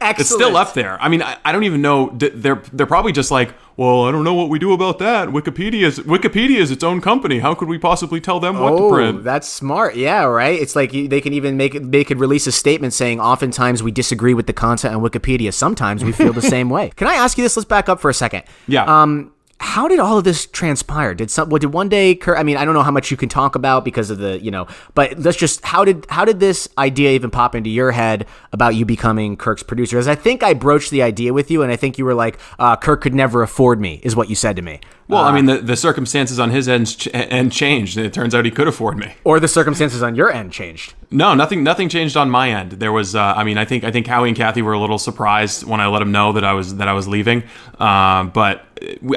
Excellent. 0.04 0.20
It's 0.20 0.30
still 0.30 0.58
up 0.58 0.74
there. 0.74 1.02
I 1.02 1.10
mean, 1.10 1.22
I, 1.22 1.38
I 1.46 1.52
don't 1.52 1.64
even 1.64 1.82
know. 1.82 2.10
They're 2.18 2.62
they're 2.72 2.86
probably 2.86 3.12
just 3.12 3.32
like, 3.32 3.54
well, 3.78 4.04
I 4.04 4.12
don't 4.12 4.24
know 4.24 4.34
what 4.34 4.50
we 4.50 4.60
do 4.60 4.74
about 4.74 5.00
that. 5.00 5.30
Wikipedia 5.30 5.84
is 5.84 6.00
Wikipedia 6.00 6.58
is 6.58 6.72
its 6.72 6.84
own 6.84 7.02
company. 7.02 7.40
How 7.40 7.56
could 7.56 7.68
we 7.68 7.78
possibly 7.78 8.20
tell 8.22 8.40
them 8.40 8.60
what 8.60 8.70
to 8.72 8.76
Oh, 8.84 8.90
print? 8.92 9.24
that's 9.24 9.48
smart. 9.48 9.96
Yeah, 9.96 10.24
right. 10.26 10.60
It's 10.60 10.76
like 10.76 10.92
they 10.92 11.22
can 11.22 11.34
even 11.34 11.58
make. 11.58 11.74
They 11.82 12.04
could 12.04 12.20
release 12.20 12.46
a 12.48 12.52
statement 12.52 12.94
saying, 12.94 13.20
"Oftentimes 13.20 13.82
we 13.82 13.92
disagree 13.92 14.34
with 14.34 14.48
the 14.48 14.54
content 14.54 14.94
on 14.96 15.02
Wikipedia. 15.02 15.54
Sometimes 15.54 16.04
we 16.04 16.12
feel 16.12 16.34
the 16.34 16.42
same 16.58 16.70
way." 16.70 16.92
Can 16.96 17.08
I 17.08 17.14
ask 17.16 17.38
you 17.38 17.44
this? 17.44 17.56
Let's 17.58 17.66
back 17.66 17.90
up 17.90 18.00
for 18.00 18.10
a 18.10 18.14
second. 18.14 18.44
Yeah. 18.68 18.84
Um, 18.86 19.32
how 19.64 19.88
did 19.88 19.98
all 19.98 20.18
of 20.18 20.26
this 20.26 20.46
transpire? 20.46 21.16
Did 21.16 21.32
some? 21.32 21.48
What 21.48 21.62
did 21.62 21.74
one 21.74 21.88
day? 21.88 22.16
Kurt, 22.16 22.38
I 22.38 22.44
mean, 22.44 22.58
I 22.58 22.66
don't 22.66 22.74
know 22.74 22.84
how 22.84 22.92
much 22.92 23.10
you 23.10 23.16
can 23.16 23.30
talk 23.30 23.56
about 23.56 23.86
because 23.86 24.10
of 24.10 24.18
the, 24.18 24.38
you 24.44 24.52
know, 24.52 24.68
but 24.94 25.18
let's 25.18 25.38
just 25.38 25.64
how 25.64 25.86
did 25.86 26.06
how 26.10 26.26
did 26.26 26.42
this 26.42 26.68
idea 26.78 27.12
even 27.12 27.32
pop 27.32 27.56
into 27.56 27.70
your 27.70 27.92
head 27.92 28.28
about 28.52 28.76
you 28.76 28.86
becoming 28.86 29.38
Kirk's 29.38 29.64
producer? 29.64 29.98
As 29.98 30.08
I 30.08 30.16
think 30.16 30.44
I 30.44 30.54
broached 30.54 30.92
the 30.92 31.02
idea 31.02 31.34
with 31.34 31.50
you, 31.50 31.64
and 31.64 31.72
I 31.72 31.78
think 31.78 31.98
you 31.98 32.04
were 32.04 32.14
like, 32.14 32.38
uh, 32.60 32.76
"Kirk 32.76 33.02
could 33.02 33.16
never 33.16 33.42
afford 33.42 33.80
me," 33.80 34.02
is 34.04 34.18
what 34.18 34.30
you 34.30 34.36
said 34.36 34.58
to 34.58 34.62
me. 34.62 34.82
Well, 35.08 35.24
I 35.24 35.34
mean, 35.34 35.46
the, 35.46 35.58
the 35.58 35.76
circumstances 35.76 36.40
on 36.40 36.52
his 36.52 36.68
end, 36.68 36.98
ch- 36.98 37.10
end 37.14 37.52
changed, 37.52 37.98
and 37.98 38.06
it 38.06 38.14
turns 38.14 38.34
out 38.34 38.46
he 38.46 38.52
could 38.52 38.68
afford 38.68 38.98
me. 38.98 39.16
Or 39.24 39.40
the 39.40 39.48
circumstances 39.48 40.02
on 40.02 40.16
your 40.16 40.32
end 40.32 40.52
changed. 40.52 40.94
No, 41.12 41.34
nothing. 41.34 41.64
Nothing 41.64 41.90
changed 41.90 42.18
on 42.18 42.30
my 42.30 42.50
end. 42.50 42.74
There 42.74 42.92
was. 42.92 43.16
Uh, 43.16 43.34
I 43.36 43.44
mean, 43.44 43.58
I 43.58 43.66
think. 43.66 43.84
I 43.84 43.92
think 43.92 44.08
Howie 44.08 44.30
and 44.30 44.38
Kathy 44.38 44.62
were 44.62 44.74
a 44.74 44.80
little 44.80 44.98
surprised 44.98 45.64
when 45.64 45.80
I 45.80 45.88
let 45.88 46.00
them 46.00 46.12
know 46.12 46.32
that 46.34 46.44
I 46.44 46.54
was 46.54 46.78
that 46.78 46.88
I 46.88 46.94
was 46.94 47.08
leaving. 47.08 47.44
Uh, 47.80 48.24
but 48.24 48.66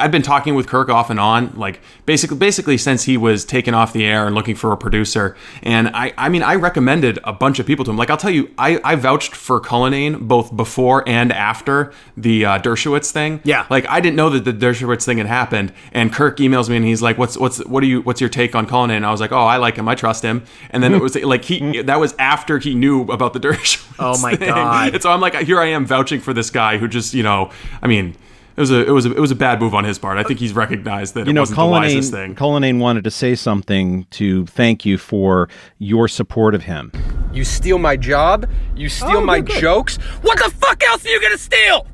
I'd 0.00 0.10
been 0.10 0.22
talking 0.22 0.54
with 0.54 0.66
Kirk 0.66 0.88
off 0.88 1.10
and 1.10 1.18
on, 1.18 1.54
like 1.56 1.80
basically, 2.04 2.36
basically 2.36 2.78
since 2.78 3.04
he 3.04 3.16
was 3.16 3.44
taken 3.44 3.74
off 3.74 3.92
the 3.92 4.04
air 4.04 4.26
and 4.26 4.34
looking 4.34 4.54
for 4.54 4.72
a 4.72 4.76
producer. 4.76 5.36
And 5.62 5.88
I, 5.88 6.12
I 6.16 6.28
mean, 6.28 6.42
I 6.42 6.54
recommended 6.54 7.18
a 7.24 7.32
bunch 7.32 7.58
of 7.58 7.66
people 7.66 7.84
to 7.84 7.90
him. 7.90 7.96
Like 7.96 8.10
I'll 8.10 8.16
tell 8.16 8.30
you, 8.30 8.50
I, 8.58 8.80
I 8.84 8.94
vouched 8.96 9.34
for 9.34 9.60
Cullinane 9.60 10.26
both 10.26 10.54
before 10.56 11.08
and 11.08 11.32
after 11.32 11.92
the 12.16 12.44
uh, 12.44 12.58
Dershowitz 12.58 13.10
thing. 13.10 13.40
Yeah. 13.44 13.66
Like 13.70 13.86
I 13.86 14.00
didn't 14.00 14.16
know 14.16 14.30
that 14.30 14.44
the 14.44 14.52
Dershowitz 14.52 15.04
thing 15.04 15.18
had 15.18 15.26
happened, 15.26 15.72
and 15.92 16.12
Kirk 16.12 16.38
emails 16.38 16.68
me 16.68 16.76
and 16.76 16.84
he's 16.84 17.02
like, 17.02 17.18
"What's 17.18 17.36
what's 17.36 17.64
what 17.66 17.80
do 17.80 17.86
you 17.86 18.02
what's 18.02 18.20
your 18.20 18.30
take 18.30 18.54
on 18.54 18.66
Cullinane?" 18.66 18.98
And 18.98 19.06
I 19.06 19.10
was 19.10 19.20
like, 19.20 19.32
"Oh, 19.32 19.44
I 19.44 19.56
like 19.56 19.76
him. 19.76 19.88
I 19.88 19.94
trust 19.94 20.22
him." 20.22 20.44
And 20.70 20.82
then 20.82 20.94
it 20.94 21.00
was 21.00 21.14
like 21.16 21.44
he 21.44 21.82
that 21.82 22.00
was 22.00 22.14
after 22.18 22.58
he 22.58 22.74
knew 22.74 23.02
about 23.02 23.32
the 23.32 23.40
Dershowitz. 23.40 23.84
Oh 23.98 24.20
my 24.20 24.36
thing. 24.36 24.48
God. 24.50 24.92
And 24.92 25.02
so 25.02 25.10
I'm 25.10 25.22
like, 25.22 25.34
here 25.34 25.58
I 25.58 25.66
am 25.66 25.86
vouching 25.86 26.20
for 26.20 26.34
this 26.34 26.50
guy 26.50 26.76
who 26.76 26.86
just 26.86 27.14
you 27.14 27.22
know, 27.22 27.50
I 27.82 27.86
mean. 27.86 28.16
It 28.56 28.60
was 28.60 28.70
a 28.70 28.86
it 28.86 28.90
was 28.90 29.04
a, 29.04 29.12
it 29.12 29.20
was 29.20 29.30
a 29.30 29.34
bad 29.36 29.60
move 29.60 29.74
on 29.74 29.84
his 29.84 29.98
part. 29.98 30.16
I 30.16 30.22
think 30.22 30.40
he's 30.40 30.54
recognized 30.54 31.12
that 31.12 31.26
You 31.26 31.30
it 31.30 31.34
know, 31.34 31.42
wasn't 31.42 31.58
the 31.58 31.66
wisest 31.66 32.10
Cullinane, 32.10 32.28
thing. 32.30 32.36
Cullinane 32.36 32.78
wanted 32.78 33.04
to 33.04 33.10
say 33.10 33.34
something 33.34 34.06
to 34.12 34.46
thank 34.46 34.86
you 34.86 34.96
for 34.96 35.50
your 35.76 36.08
support 36.08 36.54
of 36.54 36.62
him. 36.62 36.90
You 37.34 37.44
steal 37.44 37.76
my 37.76 37.98
job. 37.98 38.48
You 38.74 38.88
steal 38.88 39.18
oh, 39.18 39.20
my 39.20 39.42
jokes. 39.42 39.96
What 40.22 40.38
the 40.38 40.50
fuck 40.50 40.82
else 40.84 41.04
are 41.04 41.08
you 41.10 41.20
gonna 41.20 41.36
steal? 41.36 41.86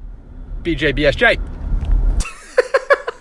BJ 0.63 0.97
BSJ. 0.97 1.52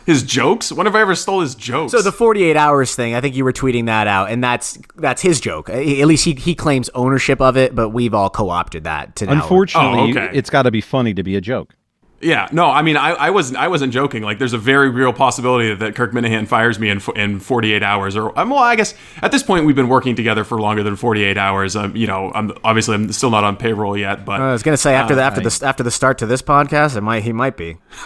His 0.05 0.23
jokes? 0.23 0.71
When 0.71 0.85
have 0.87 0.95
I 0.95 1.01
ever 1.01 1.15
stole 1.15 1.41
his 1.41 1.55
jokes? 1.55 1.91
So 1.91 2.01
the 2.01 2.11
48 2.11 2.57
hours 2.57 2.95
thing, 2.95 3.13
I 3.15 3.21
think 3.21 3.35
you 3.35 3.43
were 3.43 3.53
tweeting 3.53 3.85
that 3.85 4.07
out, 4.07 4.29
and 4.31 4.43
that's 4.43 4.77
that's 4.95 5.21
his 5.21 5.39
joke. 5.39 5.69
At 5.69 5.85
least 6.07 6.25
he, 6.25 6.33
he 6.33 6.55
claims 6.55 6.89
ownership 6.95 7.39
of 7.41 7.55
it, 7.57 7.75
but 7.75 7.89
we've 7.89 8.13
all 8.13 8.29
co-opted 8.29 8.83
that 8.85 9.15
to 9.17 9.25
now. 9.27 9.33
Unfortunately, 9.33 9.99
Oh, 9.99 10.09
okay. 10.23 10.29
it's 10.35 10.49
got 10.49 10.63
to 10.63 10.71
be 10.71 10.81
funny 10.81 11.13
to 11.13 11.23
be 11.23 11.35
a 11.35 11.41
joke. 11.41 11.75
Yeah, 12.21 12.47
no, 12.51 12.69
I 12.69 12.81
mean, 12.81 12.97
I, 12.97 13.11
I 13.11 13.29
wasn't, 13.31 13.57
I 13.57 13.67
wasn't 13.67 13.93
joking. 13.93 14.21
Like, 14.21 14.37
there's 14.37 14.53
a 14.53 14.57
very 14.57 14.89
real 14.89 15.11
possibility 15.11 15.73
that 15.73 15.95
Kirk 15.95 16.11
Minihane 16.11 16.47
fires 16.47 16.77
me 16.79 16.89
in 16.89 17.01
in 17.15 17.39
48 17.39 17.81
hours, 17.81 18.15
or 18.15 18.37
um, 18.39 18.49
well, 18.49 18.59
I 18.59 18.75
guess 18.75 18.93
at 19.21 19.31
this 19.31 19.43
point 19.43 19.65
we've 19.65 19.75
been 19.75 19.89
working 19.89 20.15
together 20.15 20.43
for 20.43 20.59
longer 20.59 20.83
than 20.83 20.95
48 20.95 21.37
hours. 21.37 21.75
Um, 21.75 21.95
you 21.95 22.07
know, 22.07 22.31
I'm 22.33 22.51
obviously 22.63 22.95
I'm 22.95 23.11
still 23.11 23.31
not 23.31 23.43
on 23.43 23.57
payroll 23.57 23.97
yet, 23.97 24.25
but 24.25 24.39
I 24.39 24.51
was 24.51 24.63
gonna 24.63 24.77
say 24.77 24.93
after 24.93 25.15
the 25.15 25.21
after 25.21 25.41
the 25.41 25.65
after 25.65 25.83
the 25.83 25.91
start 25.91 26.17
to 26.19 26.25
this 26.25 26.41
podcast, 26.41 26.95
it 26.95 27.01
might 27.01 27.23
he 27.23 27.33
might 27.33 27.57
be. 27.57 27.77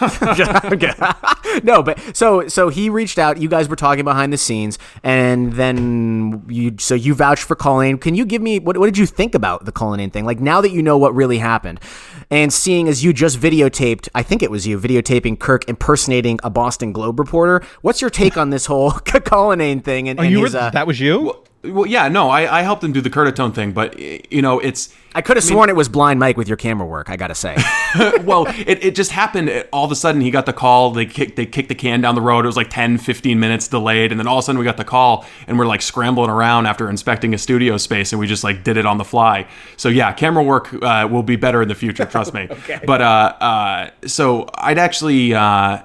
no, 1.62 1.82
but 1.82 1.98
so 2.16 2.48
so 2.48 2.68
he 2.68 2.88
reached 2.88 3.18
out. 3.18 3.38
You 3.38 3.48
guys 3.48 3.68
were 3.68 3.76
talking 3.76 4.04
behind 4.04 4.32
the 4.32 4.38
scenes, 4.38 4.78
and 5.02 5.52
then 5.52 6.44
you 6.48 6.76
so 6.78 6.94
you 6.94 7.14
vouched 7.14 7.44
for 7.44 7.54
Cullinane. 7.54 7.98
Can 7.98 8.14
you 8.14 8.24
give 8.24 8.42
me 8.42 8.58
what 8.58 8.78
what 8.78 8.86
did 8.86 8.98
you 8.98 9.06
think 9.06 9.34
about 9.34 9.64
the 9.64 9.72
Cullinane 9.72 10.10
thing? 10.10 10.24
Like 10.24 10.40
now 10.40 10.60
that 10.60 10.70
you 10.70 10.82
know 10.82 10.98
what 10.98 11.14
really 11.14 11.38
happened, 11.38 11.80
and 12.30 12.52
seeing 12.52 12.88
as 12.88 13.04
you 13.04 13.12
just 13.12 13.38
videotaped, 13.38 14.05
I 14.14 14.22
think 14.22 14.42
it 14.42 14.50
was 14.50 14.66
you 14.66 14.78
videotaping 14.78 15.38
Kirk 15.38 15.68
impersonating 15.68 16.38
a 16.44 16.50
Boston 16.50 16.92
Globe 16.92 17.18
reporter. 17.18 17.62
What's 17.82 18.00
your 18.00 18.10
take 18.10 18.36
on 18.36 18.50
this 18.50 18.66
whole 18.66 18.90
Colleen 19.24 19.80
thing? 19.80 20.08
And, 20.08 20.18
Oh, 20.18 20.22
and 20.22 20.30
you 20.32 20.44
his, 20.44 20.54
were, 20.54 20.60
uh, 20.60 20.70
that 20.70 20.86
was 20.86 21.00
you? 21.00 21.34
Well, 21.72 21.86
yeah, 21.86 22.08
no, 22.08 22.30
I, 22.30 22.60
I 22.60 22.62
helped 22.62 22.82
him 22.82 22.92
do 22.92 23.00
the 23.00 23.10
Curtatone 23.10 23.54
thing, 23.54 23.72
but 23.72 23.98
you 23.98 24.42
know, 24.42 24.58
it's 24.58 24.94
I 25.16 25.22
could 25.22 25.38
have 25.38 25.44
sworn 25.44 25.70
it 25.70 25.76
was 25.76 25.88
blind 25.88 26.20
Mike 26.20 26.36
with 26.36 26.46
your 26.46 26.58
camera 26.58 26.86
work. 26.86 27.08
I 27.08 27.16
gotta 27.16 27.34
say. 27.34 27.56
well, 28.20 28.46
it, 28.48 28.84
it 28.84 28.94
just 28.94 29.12
happened. 29.12 29.64
All 29.72 29.86
of 29.86 29.90
a 29.90 29.96
sudden, 29.96 30.20
he 30.20 30.30
got 30.30 30.44
the 30.44 30.52
call. 30.52 30.90
They 30.90 31.06
kicked, 31.06 31.36
they 31.36 31.46
kicked 31.46 31.70
the 31.70 31.74
can 31.74 32.02
down 32.02 32.14
the 32.14 32.20
road. 32.20 32.44
It 32.44 32.48
was 32.48 32.56
like 32.56 32.68
10, 32.68 32.98
15 32.98 33.40
minutes 33.40 33.66
delayed. 33.66 34.12
And 34.12 34.20
then 34.20 34.26
all 34.26 34.36
of 34.36 34.42
a 34.42 34.44
sudden, 34.44 34.58
we 34.58 34.66
got 34.66 34.76
the 34.76 34.84
call 34.84 35.24
and 35.46 35.58
we're 35.58 35.66
like 35.66 35.80
scrambling 35.80 36.28
around 36.28 36.66
after 36.66 36.90
inspecting 36.90 37.32
a 37.32 37.38
studio 37.38 37.78
space. 37.78 38.12
And 38.12 38.20
we 38.20 38.26
just 38.26 38.44
like 38.44 38.62
did 38.62 38.76
it 38.76 38.84
on 38.84 38.98
the 38.98 39.04
fly. 39.04 39.48
So, 39.78 39.88
yeah, 39.88 40.12
camera 40.12 40.44
work 40.44 40.74
uh, 40.82 41.08
will 41.10 41.22
be 41.22 41.36
better 41.36 41.62
in 41.62 41.68
the 41.68 41.74
future. 41.74 42.04
Trust 42.04 42.34
me. 42.34 42.42
okay. 42.50 42.80
But 42.84 43.00
uh, 43.00 43.36
uh, 43.40 43.90
so 44.06 44.50
I'd 44.54 44.78
actually. 44.78 45.32
Uh, 45.32 45.80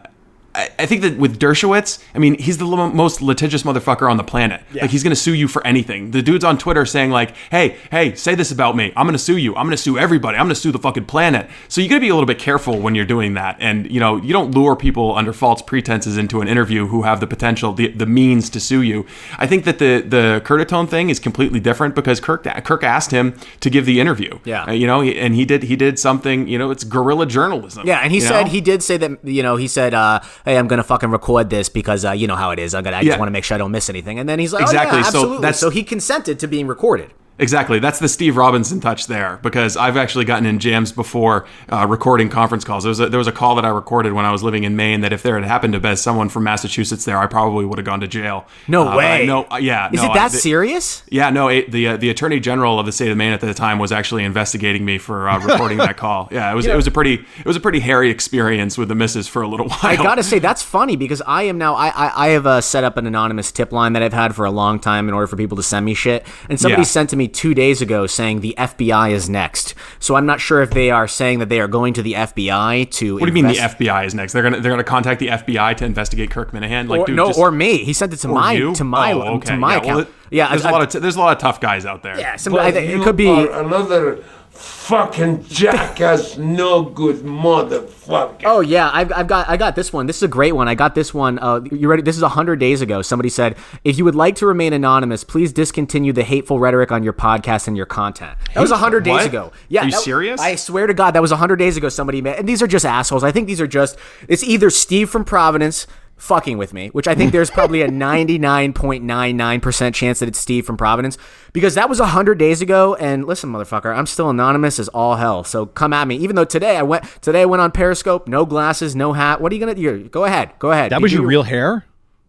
I 0.56 0.70
I 0.80 0.86
think 0.86 1.02
that 1.04 1.18
with 1.18 1.40
Dershowitz, 1.40 2.04
I 2.16 2.20
mean, 2.20 2.38
he's 2.40 2.58
the 2.58 2.66
lo- 2.66 2.90
most 2.90 3.22
litigious 3.22 3.64
motherfucker 3.64 4.10
on 4.10 4.18
the 4.18 4.24
planet. 4.24 4.62
Like, 4.74 4.90
he's 4.90 5.04
going 5.04 5.12
to 5.12 5.20
sue 5.20 5.34
you 5.34 5.48
for 5.48 5.66
anything. 5.66 6.12
The 6.12 6.22
dude's 6.22 6.44
on 6.44 6.58
Twitter 6.58 6.86
saying, 6.86 7.12
like, 7.12 7.36
hey, 7.52 7.78
hey, 7.92 8.16
say 8.16 8.36
this 8.36 8.52
about 8.52 8.76
me. 8.76 8.92
I'm 8.96 9.06
going 9.06 9.14
to 9.14 9.20
sue 9.20 9.38
you. 9.38 9.56
I'm 9.56 9.66
going 9.66 9.78
to 9.78 9.78
sue 9.78 9.98
everybody. 9.98 10.38
I'm 10.38 10.46
going 10.46 10.56
to 10.56 10.60
sue 10.60 10.72
the 10.72 10.80
fucking 10.80 11.06
planet. 11.06 11.50
So 11.68 11.82
you 11.82 11.90
got 11.90 11.96
to 11.96 12.02
be 12.02 12.10
a 12.10 12.14
little 12.14 12.28
bit 12.28 12.40
careful 12.40 12.80
when 12.80 12.96
you're 12.96 13.06
doing 13.06 13.36
that. 13.36 13.58
And, 13.60 13.90
you 13.92 14.00
know, 14.00 14.18
you 14.18 14.34
don't 14.34 14.52
lure 14.52 14.76
people 14.76 15.16
under 15.16 15.34
false 15.34 15.62
pretenses 15.62 16.18
into 16.18 16.42
an 16.42 16.48
interview 16.48 16.88
who 16.88 17.04
have 17.04 17.20
the 17.20 17.28
potential, 17.28 17.74
the, 17.74 17.90
the 17.90 18.06
means 18.06 18.50
to 18.50 18.60
sue 18.60 18.82
you. 18.82 19.06
I 19.38 19.48
think 19.48 19.66
that 19.66 19.80
the, 19.80 20.02
the 20.02 20.42
Curtatone 20.44 20.90
thing 20.90 21.10
is 21.10 21.20
completely 21.20 21.60
different 21.60 21.96
because 21.96 22.20
Kirk, 22.20 22.44
Kirk 22.64 22.84
asked 22.84 23.12
him 23.12 23.38
to 23.60 23.70
give 23.70 23.86
the 23.86 24.00
interview. 24.00 24.40
Yeah. 24.46 24.66
Uh, 24.66 24.72
you 24.72 24.88
know, 24.88 25.02
and 25.02 25.36
he 25.36 25.46
did, 25.46 25.64
he 25.64 25.76
did 25.76 26.00
something, 26.00 26.48
you 26.48 26.58
know, 26.58 26.72
it's 26.72 26.84
guerrilla 26.84 27.26
journalism. 27.26 27.88
Yeah, 27.88 28.00
and 28.00 28.12
he 28.12 28.20
said 28.20 28.44
know? 28.44 28.52
he 28.52 28.62
did 28.62 28.84
say 28.84 28.98
that 28.98 29.24
you 29.24 29.44
know 29.44 29.56
he 29.56 29.68
said, 29.68 29.94
uh, 29.94 30.22
"Hey, 30.46 30.58
I'm 30.58 30.68
gonna 30.68 30.84
fucking 30.84 31.10
record 31.12 31.50
this 31.50 31.70
because 31.70 32.04
uh, 32.06 32.12
you 32.12 32.28
know 32.28 32.36
how 32.36 32.52
it 32.52 32.60
is. 32.60 32.74
I'm 32.76 32.84
gonna 32.84 32.98
I 32.98 33.04
just 33.04 33.20
want 33.20 33.28
to 33.28 33.32
make 33.32 33.44
sure 33.44 33.56
I 33.56 33.58
don't 33.60 33.72
miss 33.72 33.90
anything." 33.90 34.20
And 34.20 34.28
then 34.28 34.40
he's 34.40 34.54
like, 34.54 34.64
Exactly, 34.64 34.98
"Oh, 35.00 35.02
yeah, 35.02 35.04
so 35.04 35.08
absolutely." 35.20 35.42
that's- 35.42 35.60
so 35.60 35.70
he 35.70 35.84
consented 35.84 36.40
to 36.40 36.48
being 36.48 36.68
recorded. 36.68 37.14
Exactly. 37.40 37.80
That's 37.80 37.98
the 37.98 38.08
Steve 38.08 38.38
Robinson 38.38 38.80
touch 38.80 39.08
there 39.08 39.40
because 39.42 39.76
I've 39.76 39.98
actually 39.98 40.26
gotten 40.26 40.46
in 40.46 40.60
jams 40.60 40.92
before 40.92 41.48
uh, 41.72 41.88
recording 41.90 42.30
conference 42.30 42.64
calls. 42.64 42.84
There 42.84 42.90
was, 42.90 43.00
a, 43.00 43.10
there 43.10 43.18
was 43.18 43.28
a 43.28 43.32
call 43.32 43.56
that 43.56 43.66
I 43.66 43.70
recorded 43.70 44.14
when 44.14 44.26
I 44.26 44.32
was 44.32 44.44
living 44.44 44.64
in 44.64 44.76
Maine 44.76 45.02
that 45.02 45.12
if 45.12 45.24
there 45.24 45.34
had 45.40 45.44
happened 45.48 45.74
to 45.74 45.80
be 45.80 45.96
someone 45.96 46.30
from 46.30 46.44
Massachusetts 46.44 47.04
there, 47.04 47.18
I 47.18 47.26
probably 47.26 47.66
would 47.66 47.80
have 47.80 47.86
gone 47.86 48.00
to 48.02 48.08
jail. 48.08 48.46
No 48.68 48.88
Uh, 48.90 48.98
way. 48.98 49.24
I 49.24 49.26
know, 49.26 49.48
uh, 49.52 49.56
yeah. 49.58 49.88
Is 49.92 49.94
no, 50.04 50.06
it 50.06 50.12
I- 50.12 50.14
that 50.20 50.32
the- 50.34 50.38
serious? 50.38 51.02
Yeah, 51.10 51.32
no. 51.32 51.48
It, 51.48 51.72
the 51.72 51.88
uh, 51.88 51.98
the 51.98 52.12
attorney 52.12 52.40
general 52.40 52.80
of 52.80 52.86
the 52.86 52.92
state 52.92 53.10
of 53.10 53.18
Maine 53.18 53.34
at 53.34 53.42
the 53.42 53.54
time 53.56 53.80
was 53.80 53.92
actually 53.92 54.24
investigating 54.24 54.86
me 54.86 55.00
for 55.00 55.28
uh, 55.28 55.40
recording 55.40 55.80
that 55.80 55.98
call. 56.04 56.30
Yeah, 56.32 56.52
it 56.52 56.56
was 56.56 56.68
it 56.68 56.76
was 56.76 56.86
a 56.86 56.92
pretty 56.92 57.26
it 57.40 57.46
was 57.46 57.56
a 57.56 57.60
pretty 57.60 57.80
hairy 57.80 58.12
experience 58.12 58.78
with 58.78 58.88
the 58.90 58.96
missus 58.96 59.28
for 59.28 59.42
a 59.42 59.48
little 59.48 59.68
while. 59.68 59.80
I 59.82 59.96
gotta 59.96 60.22
say 60.22 60.38
that's 60.38 60.62
funny 60.78 60.96
because 60.96 61.24
I 61.26 61.44
am 61.44 61.58
now 61.58 61.74
I 61.74 61.88
I, 61.90 62.28
I 62.28 62.30
have 62.30 62.46
uh, 62.46 62.62
set 62.62 62.84
up 62.84 62.98
an 62.98 63.08
anonymous 63.08 63.52
tip 63.52 63.72
line 63.72 63.94
that 63.94 64.04
I've 64.04 64.14
had 64.14 64.36
for 64.36 64.46
a 64.46 64.52
long 64.52 64.80
time 64.80 65.08
in 65.08 65.16
order 65.16 65.26
for 65.26 65.38
people 65.38 65.58
to 65.58 65.64
send 65.64 65.86
me 65.88 65.96
shit. 65.96 66.24
And 66.50 66.60
somebody 66.60 66.82
Yeah. 66.82 66.86
sent 66.86 67.10
to 67.10 67.16
me 67.16 67.21
two 67.28 67.54
days 67.54 67.82
ago 67.82 68.08
saying 68.08 68.42
the 68.42 68.56
FBI 68.58 69.12
is 69.12 69.30
next. 69.30 69.74
So 70.00 70.16
I'm 70.16 70.26
not 70.26 70.40
sure 70.40 70.62
if 70.62 70.72
they 70.72 70.92
are 70.92 71.08
saying 71.08 71.40
that 71.40 71.50
they 71.50 71.60
are 71.60 71.68
going 71.68 71.94
to 71.94 72.02
the 72.02 72.14
FBI 72.14 72.90
to. 72.92 73.14
What 73.16 73.22
do 73.22 73.28
you 73.28 73.34
mean 73.34 73.48
the 73.48 73.60
FBI 73.60 74.06
is 74.06 74.14
next? 74.16 74.34
They're 74.34 74.44
gonna 74.44 74.60
they're 74.60 74.72
gonna 74.72 74.84
contact 74.84 75.20
the 75.20 75.28
FBI 75.28 75.78
to 75.78 75.86
investigate 75.86 76.32
Kirk 76.32 76.52
Minihane? 76.52 76.88
Like, 76.88 77.02
or, 77.02 77.06
dude, 77.08 77.16
no, 77.16 77.28
just- 77.28 77.40
or 77.40 77.52
me. 77.52 77.78
He 77.84 77.94
sent 77.94 78.14
it 78.14 78.18
to 78.18 78.28
my 78.28 78.54
you? 78.54 78.74
to 78.76 78.84
my 78.84 79.14
Oh, 79.14 79.22
okay. 79.36 79.52
to 79.52 79.58
my 79.58 79.74
yeah, 79.74 79.78
account. 79.80 79.88
well, 79.98 80.00
it- 80.08 80.14
yeah, 80.32 80.50
there's 80.50 80.66
I- 80.66 80.70
a 80.70 80.72
lot 80.72 80.82
of 80.82 80.90
t- 80.90 81.00
there's 81.00 81.16
a 81.16 81.20
lot 81.20 81.36
of 81.36 81.42
tough 81.42 81.60
guys 81.60 81.86
out 81.86 82.04
there. 82.04 82.18
yeah. 82.18 82.36
Some, 82.38 82.56
I, 82.56 82.70
it 82.70 83.04
could 83.04 83.18
be. 83.18 83.28
another 83.30 84.24
fucking 84.52 85.44
jackass, 85.46 86.38
no 86.38 86.84
good 86.84 87.18
motherfucker. 87.18 88.42
Oh 88.46 88.60
yeah, 88.62 88.90
I've, 88.94 89.12
I've 89.14 89.28
got 89.28 89.48
I 89.50 89.58
got 89.58 89.76
this 89.76 89.92
one. 89.94 90.08
This 90.08 90.18
is 90.18 90.24
a 90.24 90.28
great 90.28 90.52
one. 90.54 90.68
I 90.68 90.76
got 90.76 90.96
this 90.96 91.14
one. 91.14 91.40
Uh, 91.40 91.62
you 91.72 91.88
ready? 91.88 92.02
This 92.02 92.18
is 92.18 92.24
hundred 92.24 92.58
days 92.60 92.82
ago. 92.82 93.02
Somebody 93.02 93.30
said, 93.30 93.56
"If 93.84 93.98
you 93.98 94.06
would 94.06 94.16
like 94.16 94.36
to 94.38 94.46
remain 94.46 94.74
anonymous, 94.74 95.24
please 95.24 95.54
discontinue 95.54 96.14
the 96.14 96.24
hateful 96.24 96.60
rhetoric 96.60 96.92
on 96.92 97.04
your 97.04 97.14
podcast 97.14 97.68
and 97.68 97.76
your 97.78 97.86
content." 97.86 98.38
That 98.54 98.62
was 98.62 98.72
hundred 98.72 99.04
days 99.04 99.26
ago. 99.26 99.52
Yeah, 99.70 99.82
Are 99.82 99.86
you 99.86 99.92
that- 99.92 100.02
serious? 100.02 100.42
I 100.42 100.56
swear 100.56 100.88
to 100.88 100.94
God, 100.94 101.12
that 101.12 101.22
was 101.22 101.32
hundred 101.32 101.58
days 101.58 101.78
ago. 101.78 101.90
Somebody 101.90 102.22
made, 102.22 102.36
and 102.38 102.48
these 102.48 102.62
are 102.62 102.68
just 102.68 102.86
assholes. 102.86 103.24
I 103.24 103.32
think 103.32 103.48
these 103.48 103.62
are 103.62 103.68
just. 103.68 103.98
It's 104.28 104.44
either 104.44 104.70
Steve 104.70 105.10
from 105.10 105.24
Providence. 105.24 105.88
Fucking 106.22 106.60
with 106.60 106.72
me, 106.72 106.90
which 106.90 107.08
I 107.08 107.16
think 107.16 107.32
there's 107.32 107.50
probably 107.50 107.82
a 107.82 107.88
99.99% 107.90 109.94
chance 109.94 110.20
that 110.20 110.30
it's 110.30 110.38
Steve 110.38 110.66
from 110.68 110.78
Providence 110.78 111.18
because 111.52 111.74
that 111.76 111.90
was 111.90 112.00
100 112.00 112.38
days 112.38 112.62
ago. 112.62 112.94
And 112.96 113.26
listen, 113.26 113.52
motherfucker, 113.52 113.94
I'm 113.96 114.06
still 114.06 114.30
anonymous 114.30 114.78
as 114.80 114.88
all 114.90 115.16
hell. 115.16 115.44
So 115.44 115.66
come 115.66 115.94
at 115.94 116.08
me. 116.08 116.16
Even 116.18 116.36
though 116.36 116.46
today 116.46 116.78
I 116.78 116.84
went, 116.84 117.06
today 117.22 117.42
I 117.42 117.46
went 117.46 117.62
on 117.62 117.72
Periscope, 117.72 118.28
no 118.28 118.46
glasses, 118.46 118.96
no 118.96 119.14
hat. 119.14 119.42
What 119.42 119.52
are 119.52 119.56
you 119.56 119.66
going 119.66 119.76
to 119.76 119.82
do? 119.82 120.10
Go 120.10 120.26
ahead. 120.26 120.52
Go 120.60 120.72
ahead. 120.72 120.92
That 120.92 121.00
You 121.00 121.04
was 121.04 121.14
your 121.14 121.26
real 121.26 121.44
hair? 121.44 121.86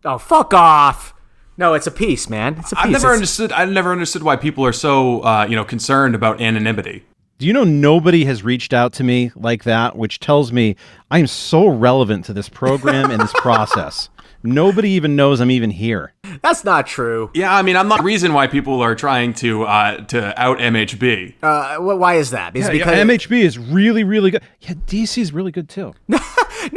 Oh, 0.07 0.17
fuck 0.19 0.55
off. 0.55 1.13
No, 1.59 1.75
it's 1.75 1.87
a 1.87 1.91
piece, 1.93 2.31
man. 2.31 2.57
It's 2.61 2.73
a 2.73 2.77
piece. 2.77 2.85
I've 2.87 2.91
never 2.93 3.07
It's- 3.09 3.17
understood. 3.19 3.53
I've 3.53 3.69
never 3.71 3.93
understood 3.93 4.23
why 4.23 4.37
people 4.37 4.65
are 4.65 4.73
so 4.73 5.21
uh, 5.21 5.47
you 5.49 5.55
know 5.55 5.65
concerned 5.67 6.15
about 6.15 6.41
anonymity. 6.41 7.05
Do 7.43 7.49
you 7.49 7.53
know 7.53 7.65
nobody 7.65 8.25
has 8.27 8.45
reached 8.45 8.73
out 8.73 8.93
to 8.93 9.03
me 9.03 9.33
like 9.35 9.65
that, 9.65 9.97
which 9.97 10.21
tells 10.21 10.53
me 10.53 10.77
I 11.11 11.19
am 11.19 11.27
so 11.27 11.67
relevant 11.67 12.25
to 12.27 12.33
this 12.33 12.49
program 12.49 13.11
and 13.11 13.21
this 13.21 13.33
process. 13.35 14.11
Nobody 14.45 14.91
even 14.91 15.17
knows 15.17 15.41
I'm 15.41 15.51
even 15.51 15.71
here. 15.71 16.13
That's 16.41 16.63
not 16.63 16.87
true. 16.87 17.33
Yeah, 17.35 17.53
I 17.53 17.63
mean, 17.63 17.77
I'm 17.77 17.89
not 17.89 17.97
the 17.99 18.05
reason 18.05 18.33
why 18.33 18.47
people 18.47 18.81
are 18.81 18.95
trying 18.95 19.35
to 19.35 19.65
uh, 19.65 19.97
to 20.05 20.41
out 20.41 20.59
MHB. 20.59 21.35
Uh, 21.43 21.79
wh- 21.79 21.99
why 21.99 22.15
is 22.15 22.31
that? 22.31 22.55
Is 22.55 22.67
Yeah, 22.67 22.71
because 22.75 22.95
MHB 22.95 23.41
is 23.41 23.59
really, 23.59 24.05
really 24.05 24.31
good. 24.31 24.43
Yeah, 24.61 24.75
DC 24.87 25.19
is 25.19 25.33
really 25.33 25.51
good 25.51 25.69
too. 25.69 25.95
no? 26.09 26.19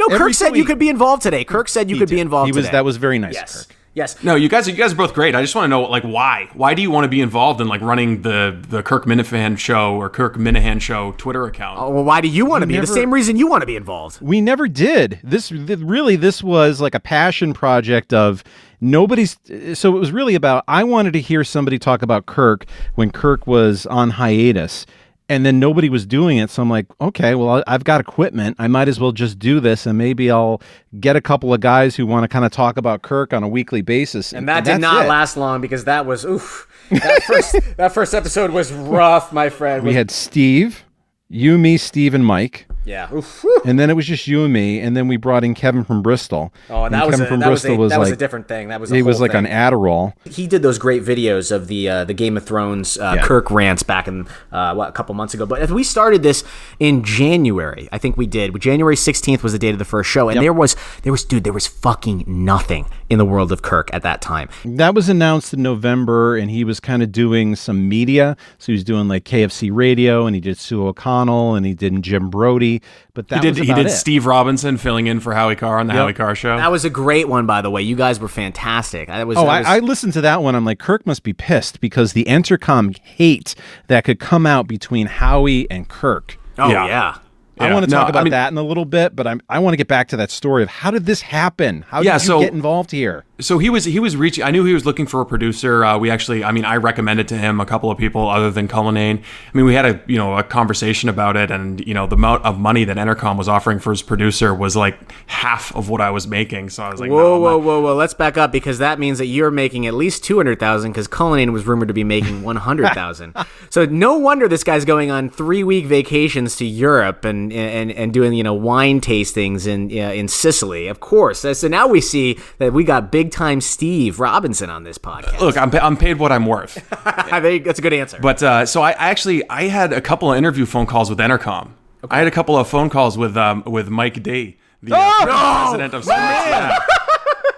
Kirk 0.08 0.10
every 0.10 0.32
said 0.32 0.56
you 0.56 0.64
could 0.64 0.80
be 0.80 0.88
involved 0.88 1.22
today. 1.22 1.44
Kirk 1.44 1.68
said 1.68 1.88
you 1.88 1.96
could 1.96 2.10
be 2.10 2.18
involved 2.18 2.48
He 2.48 2.52
was 2.58 2.64
today. 2.64 2.78
that 2.78 2.84
was 2.84 2.96
very 2.96 3.20
nice 3.20 3.34
Yes. 3.34 3.66
Kirk. 3.66 3.76
Yes. 3.96 4.22
No, 4.22 4.34
you 4.34 4.50
guys, 4.50 4.68
you 4.68 4.74
guys 4.74 4.92
are 4.92 4.96
both 4.96 5.14
great. 5.14 5.34
I 5.34 5.40
just 5.40 5.54
want 5.54 5.64
to 5.64 5.68
know, 5.68 5.80
like, 5.84 6.02
why? 6.02 6.50
Why 6.52 6.74
do 6.74 6.82
you 6.82 6.90
want 6.90 7.04
to 7.04 7.08
be 7.08 7.22
involved 7.22 7.62
in 7.62 7.66
like 7.66 7.80
running 7.80 8.20
the 8.20 8.62
the 8.68 8.82
Kirk 8.82 9.06
Minifan 9.06 9.56
show 9.58 9.94
or 9.96 10.10
Kirk 10.10 10.36
Minihane 10.36 10.82
show 10.82 11.12
Twitter 11.12 11.46
account? 11.46 11.80
Oh, 11.80 11.88
well, 11.88 12.04
why 12.04 12.20
do 12.20 12.28
you 12.28 12.44
want 12.44 12.60
to 12.60 12.66
be? 12.66 12.74
never- 12.74 12.86
The 12.86 12.92
same 12.92 13.10
reason 13.12 13.36
you 13.36 13.46
want 13.48 13.62
to 13.62 13.66
be 13.66 13.74
involved. 13.74 14.20
We 14.20 14.42
never 14.42 14.68
did. 14.68 15.18
This 15.24 15.50
really, 15.50 16.16
this 16.16 16.42
was 16.42 16.78
like 16.78 16.94
a 16.94 17.00
passion 17.00 17.54
project 17.54 18.12
of 18.12 18.44
nobody's. 18.82 19.38
So 19.72 19.96
it 19.96 19.98
was 19.98 20.12
really 20.12 20.34
about. 20.34 20.64
I 20.68 20.84
wanted 20.84 21.14
to 21.14 21.20
hear 21.20 21.42
somebody 21.42 21.78
talk 21.78 22.02
about 22.02 22.26
Kirk 22.26 22.66
when 22.96 23.10
Kirk 23.10 23.46
was 23.46 23.86
on 23.86 24.10
hiatus, 24.10 24.84
and 25.28 25.44
then 25.44 25.58
nobody 25.58 25.88
was 25.88 26.06
doing 26.06 26.38
it. 26.38 26.50
So 26.50 26.62
I'm 26.62 26.70
like, 26.70 26.86
okay, 27.00 27.34
well, 27.34 27.62
I've 27.66 27.84
got 27.84 28.00
equipment. 28.00 28.56
I 28.58 28.68
might 28.68 28.88
as 28.88 29.00
well 29.00 29.12
just 29.12 29.38
do 29.38 29.60
this, 29.60 29.86
and 29.86 29.98
maybe 29.98 30.30
I'll 30.30 30.60
get 31.00 31.16
a 31.16 31.20
couple 31.20 31.52
of 31.52 31.60
guys 31.60 31.96
who 31.96 32.06
want 32.06 32.24
to 32.24 32.28
kind 32.28 32.44
of 32.44 32.52
talk 32.52 32.76
about 32.76 33.02
Kirk 33.02 33.32
on 33.32 33.42
a 33.42 33.48
weekly 33.48 33.82
basis. 33.82 34.32
And 34.32 34.48
that 34.48 34.64
did 34.64 34.80
not 34.80 35.06
it. 35.06 35.08
last 35.08 35.36
long 35.36 35.60
because 35.60 35.84
that 35.84 36.06
was 36.06 36.24
oof. 36.24 36.68
That 36.90 37.22
first 37.24 37.56
that 37.76 37.92
first 37.92 38.14
episode 38.14 38.52
was 38.52 38.72
rough, 38.72 39.32
my 39.32 39.48
friend. 39.48 39.82
We 39.82 39.94
had 39.94 40.10
Steve, 40.10 40.84
you, 41.28 41.58
me, 41.58 41.78
Steve, 41.78 42.14
and 42.14 42.24
Mike. 42.24 42.68
Yeah. 42.86 43.12
Oof. 43.12 43.44
And 43.64 43.78
then 43.80 43.90
it 43.90 43.94
was 43.94 44.06
just 44.06 44.28
you 44.28 44.44
and 44.44 44.52
me, 44.52 44.78
and 44.78 44.96
then 44.96 45.08
we 45.08 45.16
brought 45.16 45.42
in 45.42 45.54
Kevin 45.54 45.82
from 45.82 46.02
Bristol. 46.02 46.52
Oh, 46.70 46.84
and 46.84 46.94
that 46.94 47.04
was 47.04 47.14
Kevin 47.16 47.26
a, 47.26 47.28
from 47.28 47.40
that 47.40 47.50
was 47.50 47.62
Bristol 47.62 47.74
a, 47.76 47.78
was 47.80 47.90
that 47.90 47.98
was 47.98 48.08
like 48.10 48.14
a 48.16 48.18
different 48.18 48.46
thing. 48.46 48.68
That 48.68 48.80
was 48.80 48.92
a 48.92 48.94
he 48.94 49.02
was 49.02 49.20
like 49.20 49.32
thing. 49.32 49.44
on 49.44 49.50
Adderall. 49.50 50.12
he 50.24 50.46
did 50.46 50.62
those 50.62 50.78
great 50.78 51.02
videos 51.02 51.50
of 51.50 51.66
the 51.66 51.88
uh, 51.88 52.04
the 52.04 52.14
Game 52.14 52.36
of 52.36 52.46
Thrones 52.46 52.96
uh, 52.96 53.14
Yeah. 53.16 53.22
Kirk 53.26 53.50
rants 53.50 53.82
back 53.82 54.06
in 54.06 54.28
uh, 54.52 54.74
what 54.74 54.88
a 54.88 54.92
couple 54.92 55.14
months 55.16 55.34
ago. 55.34 55.46
But 55.46 55.68
we 55.70 55.82
started 55.82 56.22
this 56.22 56.44
in 56.78 57.02
January. 57.02 57.88
I 57.90 57.98
think 57.98 58.16
we 58.16 58.26
did. 58.26 58.58
January 58.60 58.96
sixteenth 58.96 59.42
was 59.42 59.52
the 59.52 59.58
date 59.58 59.72
of 59.72 59.78
the 59.78 59.84
first 59.84 60.08
show, 60.08 60.28
and 60.28 60.40
there 60.40 60.52
was 60.52 60.76
there 61.02 61.12
was 61.12 61.24
dude 61.24 61.42
there 61.42 61.52
was 61.52 61.66
fucking 61.66 62.24
nothing 62.26 62.86
in 63.10 63.18
the 63.18 63.24
world 63.24 63.50
of 63.50 63.62
Kirk 63.62 63.92
at 63.92 64.02
that 64.02 64.20
time. 64.22 64.48
That 64.64 64.94
was 64.94 65.08
announced 65.08 65.52
in 65.52 65.62
November, 65.62 66.36
and 66.36 66.50
he 66.50 66.62
was 66.62 66.78
kind 66.78 67.02
of 67.02 67.10
doing 67.10 67.56
some 67.56 67.88
media. 67.88 68.36
So 68.58 68.66
he 68.66 68.72
was 68.72 68.84
doing 68.84 69.08
like 69.08 69.24
KFC 69.24 69.70
Radio, 69.72 70.26
and 70.26 70.36
he 70.36 70.40
did 70.40 70.56
Sue 70.58 70.86
O'Connell, 70.86 71.54
and 71.56 71.66
he 71.66 71.74
did 71.74 72.00
Jim 72.02 72.30
Braude. 72.30 72.75
But 73.14 73.28
that 73.28 73.36
he 73.44 73.50
did. 73.50 73.58
was 73.58 73.68
He 73.68 73.74
did 73.74 73.86
it. 73.86 73.90
Steve 73.90 74.26
Robinson 74.26 74.76
filling 74.76 75.06
in 75.06 75.20
for 75.20 75.34
Howie 75.34 75.56
Carr 75.56 75.78
on 75.78 75.86
the 75.86 75.94
Yep. 75.94 76.00
Howie 76.02 76.12
Carr 76.12 76.34
show. 76.34 76.56
That 76.56 76.70
was 76.70 76.84
a 76.84 76.90
great 76.90 77.28
one, 77.28 77.46
by 77.46 77.62
the 77.62 77.70
way. 77.70 77.82
You 77.82 77.96
guys 77.96 78.18
were 78.20 78.28
fantastic. 78.28 79.08
That 79.08 79.26
was. 79.26 79.36
Oh, 79.38 79.44
that 79.46 79.58
was- 79.60 79.66
I, 79.66 79.76
I 79.76 79.78
listened 79.80 80.12
to 80.14 80.20
that 80.22 80.42
one. 80.42 80.54
I'm 80.54 80.64
like, 80.64 80.78
Kirk 80.78 81.06
must 81.06 81.22
be 81.22 81.32
pissed 81.32 81.80
because 81.80 82.12
the 82.12 82.24
Entercom 82.24 82.96
hate 82.98 83.54
that 83.88 84.04
could 84.04 84.18
come 84.20 84.46
out 84.46 84.66
between 84.66 85.06
Howie 85.06 85.70
and 85.70 85.88
Kirk. 85.88 86.38
oh 86.58 86.70
yeah. 86.70 86.86
yeah. 86.86 87.18
I 87.58 87.72
want 87.72 87.84
to 87.86 87.90
No, 87.90 87.98
talk 87.98 88.06
I 88.06 88.10
about 88.10 88.24
mean- 88.24 88.30
that 88.32 88.52
in 88.52 88.58
a 88.58 88.62
little 88.62 88.84
bit, 88.84 89.16
but 89.16 89.26
I'm, 89.26 89.40
I 89.48 89.58
want 89.60 89.72
to 89.72 89.76
get 89.78 89.88
back 89.88 90.08
to 90.08 90.16
that 90.18 90.30
story 90.30 90.62
of 90.62 90.68
how 90.68 90.90
did 90.90 91.06
this 91.06 91.22
happen? 91.22 91.84
How 91.88 92.02
Yeah, 92.02 92.14
did 92.18 92.22
you 92.22 92.26
so- 92.26 92.40
get 92.40 92.52
involved 92.52 92.90
here? 92.90 93.24
so 93.38 93.58
he 93.58 93.68
was 93.68 93.84
he 93.84 94.00
was 94.00 94.16
reaching. 94.16 94.42
I 94.44 94.50
knew 94.50 94.64
he 94.64 94.72
was 94.72 94.86
looking 94.86 95.06
for 95.06 95.20
a 95.20 95.26
producer. 95.26 95.84
Uh, 95.84 95.98
we 95.98 96.08
actually, 96.10 96.42
I 96.42 96.52
mean, 96.52 96.64
I 96.64 96.76
recommended 96.76 97.28
to 97.28 97.36
him 97.36 97.60
a 97.60 97.66
couple 97.66 97.90
of 97.90 97.98
people 97.98 98.30
other 98.30 98.50
than 98.50 98.66
Cullinane. 98.66 99.18
I 99.18 99.56
mean, 99.56 99.66
we 99.66 99.74
had 99.74 99.84
a 99.84 100.00
you 100.06 100.16
know 100.16 100.38
a 100.38 100.42
conversation 100.42 101.10
about 101.10 101.36
it, 101.36 101.50
and 101.50 101.86
you 101.86 101.92
know 101.92 102.06
the 102.06 102.16
amount 102.16 102.44
of 102.46 102.58
money 102.58 102.84
that 102.84 102.96
Entercom 102.96 103.36
was 103.36 103.46
offering 103.46 103.78
for 103.78 103.90
his 103.90 104.00
producer 104.00 104.54
was 104.54 104.74
like 104.74 104.96
half 105.26 105.74
of 105.76 105.90
what 105.90 106.00
I 106.00 106.08
was 106.10 106.26
making. 106.26 106.70
So 106.70 106.82
I 106.82 106.90
was 106.90 106.98
like, 106.98 107.10
Whoa, 107.10 107.18
no, 107.34 107.40
whoa, 107.40 107.50
not- 107.58 107.62
whoa, 107.62 107.80
whoa! 107.82 107.94
Let's 107.94 108.14
back 108.14 108.38
up 108.38 108.52
because 108.52 108.78
that 108.78 108.98
means 108.98 109.18
that 109.18 109.26
you're 109.26 109.50
making 109.50 109.86
at 109.86 109.92
least 109.92 110.24
two 110.24 110.38
hundred 110.38 110.58
thousand. 110.58 110.92
Because 110.92 111.06
Cullinane 111.06 111.52
was 111.52 111.66
rumored 111.66 111.88
to 111.88 111.94
be 111.94 112.04
making 112.04 112.42
one 112.50 112.56
hundred 112.56 112.94
thousand. 112.94 113.36
so 113.68 113.84
no 113.84 114.16
wonder 114.16 114.48
this 114.48 114.64
guy's 114.64 114.86
going 114.86 115.10
on 115.10 115.28
three 115.28 115.62
week 115.62 115.84
vacations 115.84 116.56
to 116.56 116.64
Europe 116.64 117.24
and 117.26 117.45
and 117.52 117.90
and 117.92 118.12
doing 118.12 118.32
you 118.32 118.42
know 118.42 118.54
wine 118.54 119.00
tastings 119.00 119.66
in 119.66 119.90
uh, 119.90 120.12
in 120.12 120.28
Sicily. 120.28 120.88
Of 120.88 121.00
course. 121.00 121.40
So 121.40 121.68
now 121.68 121.86
we 121.86 122.00
see 122.00 122.38
that 122.58 122.72
we 122.72 122.84
got 122.84 123.10
big 123.12 123.30
time 123.30 123.60
Steve 123.60 124.20
Robinson 124.20 124.70
on 124.70 124.84
this 124.84 124.98
podcast. 124.98 125.40
Look, 125.40 125.56
I'm, 125.56 125.72
I'm 125.74 125.96
paid 125.96 126.18
what 126.18 126.32
I'm 126.32 126.46
worth. 126.46 126.86
I 127.06 127.40
think 127.40 127.64
that's 127.64 127.78
a 127.78 127.82
good 127.82 127.92
answer. 127.92 128.18
But 128.20 128.42
uh, 128.42 128.66
so 128.66 128.82
I, 128.82 128.92
I 128.92 129.10
actually 129.10 129.48
I 129.48 129.64
had 129.64 129.92
a 129.92 130.00
couple 130.00 130.32
of 130.32 130.38
interview 130.38 130.66
phone 130.66 130.86
calls 130.86 131.10
with 131.10 131.18
Entercom. 131.18 131.70
I 132.10 132.18
had 132.18 132.26
a 132.26 132.30
couple 132.30 132.56
of 132.56 132.68
phone 132.68 132.90
calls 132.90 133.18
with 133.18 133.36
um, 133.36 133.62
with 133.66 133.88
Mike 133.88 134.22
Day, 134.22 134.56
the 134.82 134.94
uh, 134.94 135.24
president 135.24 135.94
of. 135.94 136.86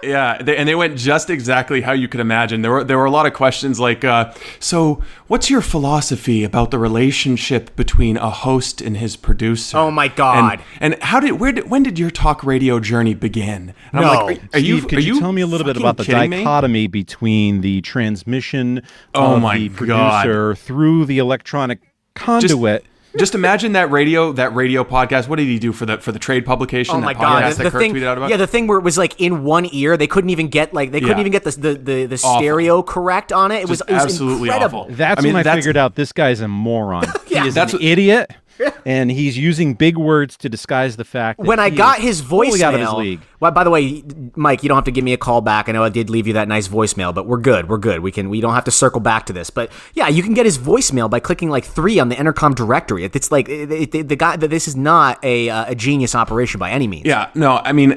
Yeah, 0.03 0.09
yeah 0.37 0.41
they, 0.43 0.57
and 0.57 0.67
they 0.67 0.75
went 0.75 0.97
just 0.97 1.29
exactly 1.29 1.81
how 1.81 1.91
you 1.91 2.07
could 2.07 2.19
imagine. 2.19 2.61
There 2.61 2.71
were 2.71 2.83
there 2.83 2.97
were 2.97 3.05
a 3.05 3.11
lot 3.11 3.25
of 3.25 3.33
questions 3.33 3.79
like, 3.79 4.03
uh, 4.03 4.33
so 4.59 5.01
what's 5.27 5.49
your 5.49 5.61
philosophy 5.61 6.43
about 6.43 6.71
the 6.71 6.79
relationship 6.79 7.75
between 7.75 8.17
a 8.17 8.29
host 8.29 8.81
and 8.81 8.97
his 8.97 9.15
producer? 9.15 9.77
Oh, 9.77 9.91
my 9.91 10.07
God. 10.07 10.61
And, 10.79 10.93
and 10.93 11.03
how 11.03 11.19
did 11.19 11.33
where 11.39 11.51
did 11.51 11.69
when 11.69 11.83
did 11.83 11.99
your 11.99 12.11
talk 12.11 12.43
radio 12.43 12.79
journey 12.79 13.13
begin? 13.13 13.73
And 13.91 14.01
No. 14.01 14.09
I'm 14.09 14.25
like, 14.25 14.43
are, 14.43 14.47
are 14.53 14.59
you 14.59 14.77
Steve, 14.79 14.89
could 14.89 14.97
are 14.99 15.01
you, 15.01 15.19
tell 15.19 15.31
me 15.33 15.41
a 15.41 15.47
little 15.47 15.65
bit 15.65 15.77
about 15.77 15.97
the 15.97 16.05
kidding 16.05 16.29
me? 16.29 16.37
dichotomy 16.37 16.87
between 16.87 17.61
the 17.61 17.81
transmission 17.81 18.81
Oh 19.13 19.35
of 19.35 19.41
my 19.41 19.57
the 19.57 19.69
God. 19.69 20.23
producer 20.23 20.55
through 20.55 21.05
the 21.05 21.17
electronic 21.19 21.79
conduit? 22.15 22.83
Just 22.83 22.89
imagine 23.13 23.73
that 23.73 23.89
radio 23.91 24.31
that 24.33 24.53
radio 24.53 24.83
podcast. 24.83 25.27
What 25.27 25.37
did 25.37 25.47
he 25.47 25.59
do 25.59 25.71
for 25.71 25.85
the 25.85 25.97
for 25.97 26.11
the 26.11 26.19
trade 26.19 26.45
publication? 26.45 26.95
Oh 26.95 26.99
that 26.99 27.05
my 27.05 27.13
podcast 27.13 27.19
god! 27.19 27.53
The, 27.53 27.63
the 27.63 27.71
Kirk 27.71 27.81
thing, 27.81 27.93
tweeted 27.93 28.05
out 28.05 28.17
about? 28.17 28.29
yeah, 28.29 28.37
the 28.37 28.47
thing 28.47 28.67
where 28.67 28.77
it 28.77 28.83
was 28.83 28.97
like 28.97 29.19
in 29.19 29.43
one 29.43 29.67
ear, 29.71 29.97
they 29.97 30.07
couldn't 30.07 30.29
even 30.29 30.47
get 30.49 30.73
like 30.73 30.91
they 30.91 30.99
couldn't 30.99 31.17
Yeah. 31.17 31.21
even 31.21 31.31
get 31.31 31.43
the 31.43 31.51
the 31.51 31.73
the, 31.75 32.05
the 32.05 32.17
stereo 32.17 32.81
correct 32.83 33.31
on 33.33 33.51
it. 33.51 33.61
It 33.61 33.69
was, 33.69 33.79
Just 33.79 33.89
it 33.89 33.93
was 33.93 34.03
absolutely 34.03 34.49
incredible. 34.49 34.79
awful. 34.81 34.95
That's 34.95 35.19
I 35.19 35.23
mean, 35.23 35.33
when 35.33 35.39
I 35.39 35.43
that's- 35.43 35.63
figured 35.63 35.77
out 35.77 35.95
this 35.95 36.11
guy's 36.11 36.41
a 36.41 36.47
moron. 36.47 37.05
Yeah. 37.29 37.43
he 37.43 37.49
is 37.49 37.53
That's 37.53 37.73
an 37.73 37.77
what- 37.79 37.85
idiot, 37.85 38.31
and 38.85 39.11
he's 39.11 39.37
using 39.37 39.73
big 39.73 39.97
words 39.97 40.37
to 40.37 40.49
disguise 40.49 40.97
the 40.97 41.05
fact. 41.05 41.39
That 41.39 41.45
When 41.47 41.59
I 41.59 41.69
got 41.69 41.99
is 41.99 42.05
his 42.05 42.21
fully 42.21 42.63
out 42.63 42.73
of 42.73 42.79
his 42.79 42.89
voicemail, 42.89 42.97
league. 42.97 43.21
well, 43.39 43.51
by 43.51 43.63
the 43.63 43.69
way, 43.69 44.03
Mike, 44.35 44.63
you 44.63 44.69
don't 44.69 44.75
have 44.77 44.85
to 44.85 44.91
give 44.91 45.03
me 45.03 45.13
a 45.13 45.17
call 45.17 45.41
back. 45.41 45.69
I 45.69 45.71
know 45.71 45.83
I 45.83 45.89
did 45.89 46.09
leave 46.09 46.27
you 46.27 46.33
that 46.33 46.47
nice 46.47 46.67
voicemail, 46.67 47.13
but 47.13 47.25
we're 47.27 47.37
good. 47.37 47.69
We're 47.69 47.77
good. 47.77 47.99
We 48.01 48.11
can. 48.11 48.29
We 48.29 48.41
don't 48.41 48.53
have 48.53 48.65
to 48.65 48.71
circle 48.71 48.99
back 49.01 49.25
to 49.27 49.33
this. 49.33 49.49
But 49.49 49.71
yeah, 49.93 50.07
you 50.07 50.21
can 50.23 50.33
get 50.33 50.45
his 50.45 50.57
voicemail 50.57 51.09
by 51.09 51.19
clicking 51.19 51.49
like 51.49 51.65
three 51.65 51.99
on 51.99 52.09
the 52.09 52.15
Entercom 52.15 52.55
directory. 52.55 53.03
It's 53.03 53.31
like 53.31 53.47
it, 53.49 53.71
it, 53.71 53.95
it- 53.95 54.07
the 54.09 54.15
guy 54.15 54.35
that 54.37 54.47
this 54.49 54.67
is 54.67 54.75
not 54.75 55.23
a 55.23 55.49
uh, 55.49 55.65
a 55.71 55.75
genius 55.75 56.15
operation 56.15 56.59
by 56.59 56.71
any 56.71 56.87
means. 56.87 57.05
Yeah, 57.05 57.29
no, 57.35 57.57
I 57.63 57.71
mean, 57.73 57.95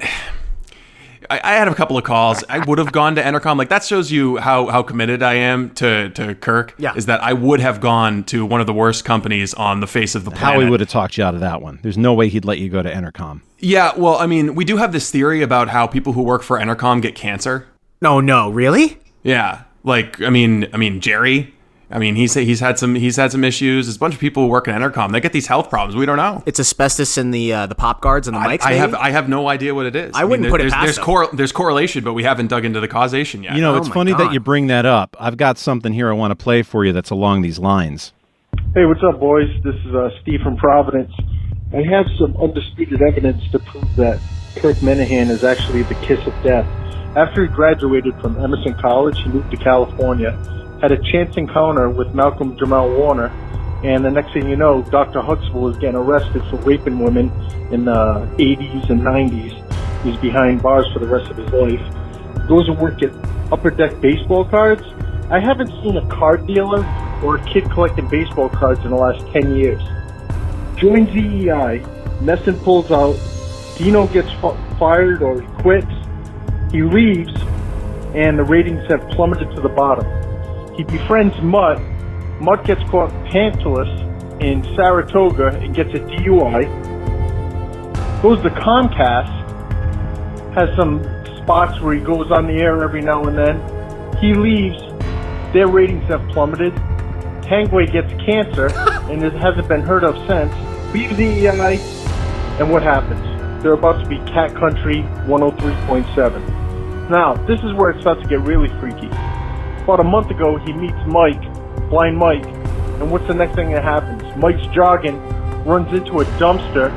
I, 1.32 1.40
I 1.42 1.54
had 1.54 1.66
a 1.66 1.74
couple 1.74 1.96
of 1.96 2.04
calls. 2.04 2.44
I 2.50 2.58
would 2.58 2.76
have 2.78 2.92
gone 2.92 3.14
to 3.14 3.22
Entercom. 3.22 3.56
Like 3.56 3.70
that 3.70 3.82
shows 3.84 4.12
you 4.12 4.36
how 4.36 4.66
how 4.66 4.82
committed 4.82 5.22
I 5.22 5.34
am 5.34 5.70
to 5.76 6.10
to 6.10 6.34
Kirk. 6.34 6.74
Yeah. 6.76 6.94
is 6.94 7.06
that 7.06 7.22
I 7.22 7.32
would 7.32 7.60
have 7.60 7.80
gone 7.80 8.24
to 8.24 8.44
one 8.44 8.60
of 8.60 8.66
the 8.66 8.72
worst 8.74 9.04
companies 9.06 9.54
on 9.54 9.80
the 9.80 9.86
face 9.86 10.14
of 10.14 10.24
the 10.24 10.30
planet. 10.30 10.60
Howie 10.60 10.70
would 10.70 10.80
have 10.80 10.90
talked 10.90 11.16
you 11.16 11.24
out 11.24 11.34
of 11.34 11.40
that 11.40 11.62
one. 11.62 11.78
There's 11.82 11.96
no 11.96 12.12
way 12.12 12.28
he'd 12.28 12.44
let 12.44 12.58
you 12.58 12.68
go 12.68 12.82
to 12.82 12.92
Entercom. 12.92 13.40
Yeah, 13.58 13.92
well, 13.96 14.16
I 14.16 14.26
mean, 14.26 14.54
we 14.54 14.64
do 14.64 14.76
have 14.76 14.92
this 14.92 15.10
theory 15.10 15.40
about 15.40 15.68
how 15.68 15.86
people 15.86 16.12
who 16.12 16.22
work 16.22 16.42
for 16.42 16.58
Entercom 16.58 17.00
get 17.00 17.14
cancer. 17.14 17.66
No, 18.00 18.20
no, 18.20 18.50
really? 18.50 18.98
Yeah, 19.22 19.62
like 19.84 20.20
I 20.20 20.28
mean, 20.30 20.68
I 20.72 20.76
mean 20.76 21.00
Jerry. 21.00 21.54
I 21.92 21.98
mean, 21.98 22.16
he's 22.16 22.32
he's 22.34 22.60
had 22.60 22.78
some 22.78 22.94
he's 22.94 23.16
had 23.16 23.30
some 23.32 23.44
issues. 23.44 23.86
There's 23.86 23.96
a 23.96 23.98
bunch 23.98 24.14
of 24.14 24.20
people 24.20 24.44
who 24.44 24.48
work 24.48 24.66
at 24.66 24.80
Entercom. 24.80 25.12
They 25.12 25.20
get 25.20 25.32
these 25.32 25.46
health 25.46 25.68
problems. 25.68 25.94
We 25.94 26.06
don't 26.06 26.16
know. 26.16 26.42
It's 26.46 26.58
asbestos 26.58 27.18
in 27.18 27.30
the 27.32 27.52
uh, 27.52 27.66
the 27.66 27.74
pop 27.74 28.00
guards 28.00 28.26
and 28.28 28.34
the 28.36 28.40
I, 28.40 28.56
mics. 28.56 28.62
I 28.64 28.72
have 28.74 28.94
I 28.94 29.10
have 29.10 29.28
no 29.28 29.48
idea 29.48 29.74
what 29.74 29.84
it 29.86 29.94
is. 29.94 30.12
I 30.14 30.24
wouldn't 30.24 30.44
mean, 30.44 30.50
put 30.50 30.60
it 30.60 30.64
there's, 30.64 30.72
past 30.72 30.84
there's, 30.84 30.96
them. 30.96 31.04
cor- 31.04 31.28
there's 31.34 31.52
correlation, 31.52 32.02
but 32.02 32.14
we 32.14 32.22
haven't 32.22 32.46
dug 32.46 32.64
into 32.64 32.80
the 32.80 32.88
causation 32.88 33.42
yet. 33.42 33.54
You 33.54 33.60
know, 33.60 33.74
Oh 33.74 33.78
it's 33.78 33.88
funny 33.88 34.12
God. 34.12 34.20
that 34.20 34.32
you 34.32 34.40
bring 34.40 34.68
that 34.68 34.86
up. 34.86 35.16
I've 35.20 35.36
got 35.36 35.58
something 35.58 35.92
here 35.92 36.08
I 36.08 36.14
want 36.14 36.30
to 36.30 36.42
play 36.42 36.62
for 36.62 36.84
you 36.84 36.92
that's 36.92 37.10
along 37.10 37.42
these 37.42 37.58
lines. 37.58 38.12
Hey, 38.74 38.86
what's 38.86 39.02
up, 39.02 39.20
boys? 39.20 39.48
This 39.62 39.74
is 39.86 39.94
uh, 39.94 40.08
Steve 40.22 40.40
from 40.42 40.56
Providence. 40.56 41.12
I 41.74 41.82
have 41.90 42.06
some 42.18 42.36
undisputed 42.36 43.02
evidence 43.02 43.42
to 43.50 43.58
prove 43.58 43.96
that 43.96 44.18
Kirk 44.56 44.76
Minihane 44.76 45.30
is 45.30 45.44
actually 45.44 45.82
the 45.82 45.94
kiss 45.96 46.26
of 46.26 46.34
death. 46.42 46.66
After 47.16 47.42
he 47.46 47.48
graduated 47.48 48.18
from 48.20 48.42
Emerson 48.42 48.74
College, 48.74 49.18
he 49.22 49.28
moved 49.28 49.50
to 49.50 49.56
California, 49.58 50.32
had 50.82 50.90
a 50.90 51.00
chance 51.12 51.36
encounter 51.36 51.88
with 51.88 52.12
Malcolm 52.12 52.56
Jamal 52.58 52.90
Warner, 52.90 53.28
and 53.84 54.04
the 54.04 54.10
next 54.10 54.32
thing 54.32 54.48
you 54.48 54.56
know, 54.56 54.82
Dr. 54.82 55.20
Huxtable 55.20 55.68
is 55.68 55.76
getting 55.76 55.94
arrested 55.94 56.42
for 56.50 56.56
raping 56.56 56.98
women 56.98 57.30
in 57.70 57.86
uh, 57.86 58.28
the 58.36 58.56
80s 58.56 58.90
and 58.90 59.00
90s. 59.00 60.02
He's 60.02 60.16
behind 60.16 60.60
bars 60.60 60.92
for 60.92 60.98
the 60.98 61.06
rest 61.06 61.30
of 61.30 61.36
his 61.36 61.48
life. 61.50 62.48
Goes 62.48 62.66
to 62.66 62.72
work 62.72 63.00
at 63.04 63.12
Upper 63.52 63.70
Deck 63.70 64.00
Baseball 64.00 64.44
Cards. 64.44 64.82
I 65.30 65.38
haven't 65.38 65.68
seen 65.84 65.96
a 65.96 66.06
card 66.08 66.48
dealer 66.48 66.84
or 67.22 67.36
a 67.36 67.44
kid 67.44 67.70
collecting 67.70 68.08
baseball 68.08 68.48
cards 68.48 68.84
in 68.84 68.90
the 68.90 68.96
last 68.96 69.24
10 69.32 69.54
years. 69.54 69.80
Joins 70.76 71.10
EEI, 71.10 71.80
Messon 72.22 72.60
pulls 72.64 72.90
out, 72.90 73.16
Dino 73.78 74.08
gets 74.08 74.32
fi- 74.40 74.76
fired 74.80 75.22
or 75.22 75.40
he 75.40 75.46
quits, 75.62 75.92
he 76.72 76.82
leaves, 76.82 77.32
and 78.16 78.36
the 78.36 78.42
ratings 78.42 78.84
have 78.88 79.08
plummeted 79.10 79.48
to 79.54 79.60
the 79.60 79.68
bottom. 79.68 80.21
He 80.76 80.84
befriends 80.84 81.38
Mutt, 81.42 81.80
Mutt 82.40 82.64
gets 82.64 82.82
caught 82.90 83.10
pantless 83.26 83.90
in 84.40 84.64
Saratoga 84.74 85.48
and 85.48 85.74
gets 85.74 85.90
a 85.90 85.98
DUI, 85.98 86.64
goes 88.22 88.42
to 88.42 88.48
Comcast, 88.48 89.30
has 90.54 90.74
some 90.74 91.02
spots 91.42 91.78
where 91.80 91.94
he 91.94 92.00
goes 92.00 92.30
on 92.30 92.46
the 92.46 92.54
air 92.54 92.82
every 92.82 93.02
now 93.02 93.22
and 93.24 93.36
then. 93.36 94.16
He 94.18 94.32
leaves, 94.32 94.80
their 95.52 95.68
ratings 95.68 96.04
have 96.04 96.26
plummeted. 96.30 96.72
Tangway 97.42 97.92
gets 97.92 98.10
cancer 98.24 98.68
and 99.10 99.22
it 99.22 99.34
hasn't 99.34 99.68
been 99.68 99.82
heard 99.82 100.04
of 100.04 100.16
since. 100.26 100.54
Leaves 100.94 101.16
the 101.18 101.48
EI, 101.48 101.76
and 102.58 102.70
what 102.70 102.82
happens? 102.82 103.22
They're 103.62 103.74
about 103.74 104.02
to 104.02 104.08
be 104.08 104.16
Cat 104.32 104.54
Country 104.54 105.02
103.7. 105.26 107.10
Now, 107.10 107.34
this 107.46 107.60
is 107.60 107.74
where 107.74 107.90
it 107.90 108.00
starts 108.00 108.22
to 108.22 108.28
get 108.28 108.40
really 108.40 108.68
freaky. 108.80 109.10
About 109.82 109.98
a 109.98 110.04
month 110.04 110.30
ago, 110.30 110.58
he 110.58 110.72
meets 110.72 110.96
Mike, 111.08 111.42
Blind 111.90 112.16
Mike, 112.16 112.44
and 112.44 113.10
what's 113.10 113.26
the 113.26 113.34
next 113.34 113.56
thing 113.56 113.72
that 113.72 113.82
happens? 113.82 114.22
Mike's 114.36 114.64
jogging, 114.72 115.20
runs 115.64 115.92
into 115.92 116.20
a 116.20 116.24
dumpster, 116.38 116.92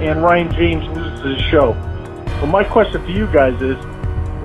and 0.00 0.22
Ryan 0.22 0.52
James 0.52 0.86
loses 0.96 1.20
his 1.24 1.50
show. 1.50 1.72
But 2.40 2.46
my 2.46 2.62
question 2.62 3.04
for 3.04 3.10
you 3.10 3.26
guys 3.32 3.60
is, 3.60 3.76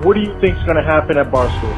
what 0.04 0.16
do 0.16 0.22
you 0.22 0.34
think 0.40 0.58
is 0.58 0.64
going 0.64 0.78
to 0.78 0.84
happen 0.84 1.20
at 1.20 1.30
Barstool? 1.30 1.72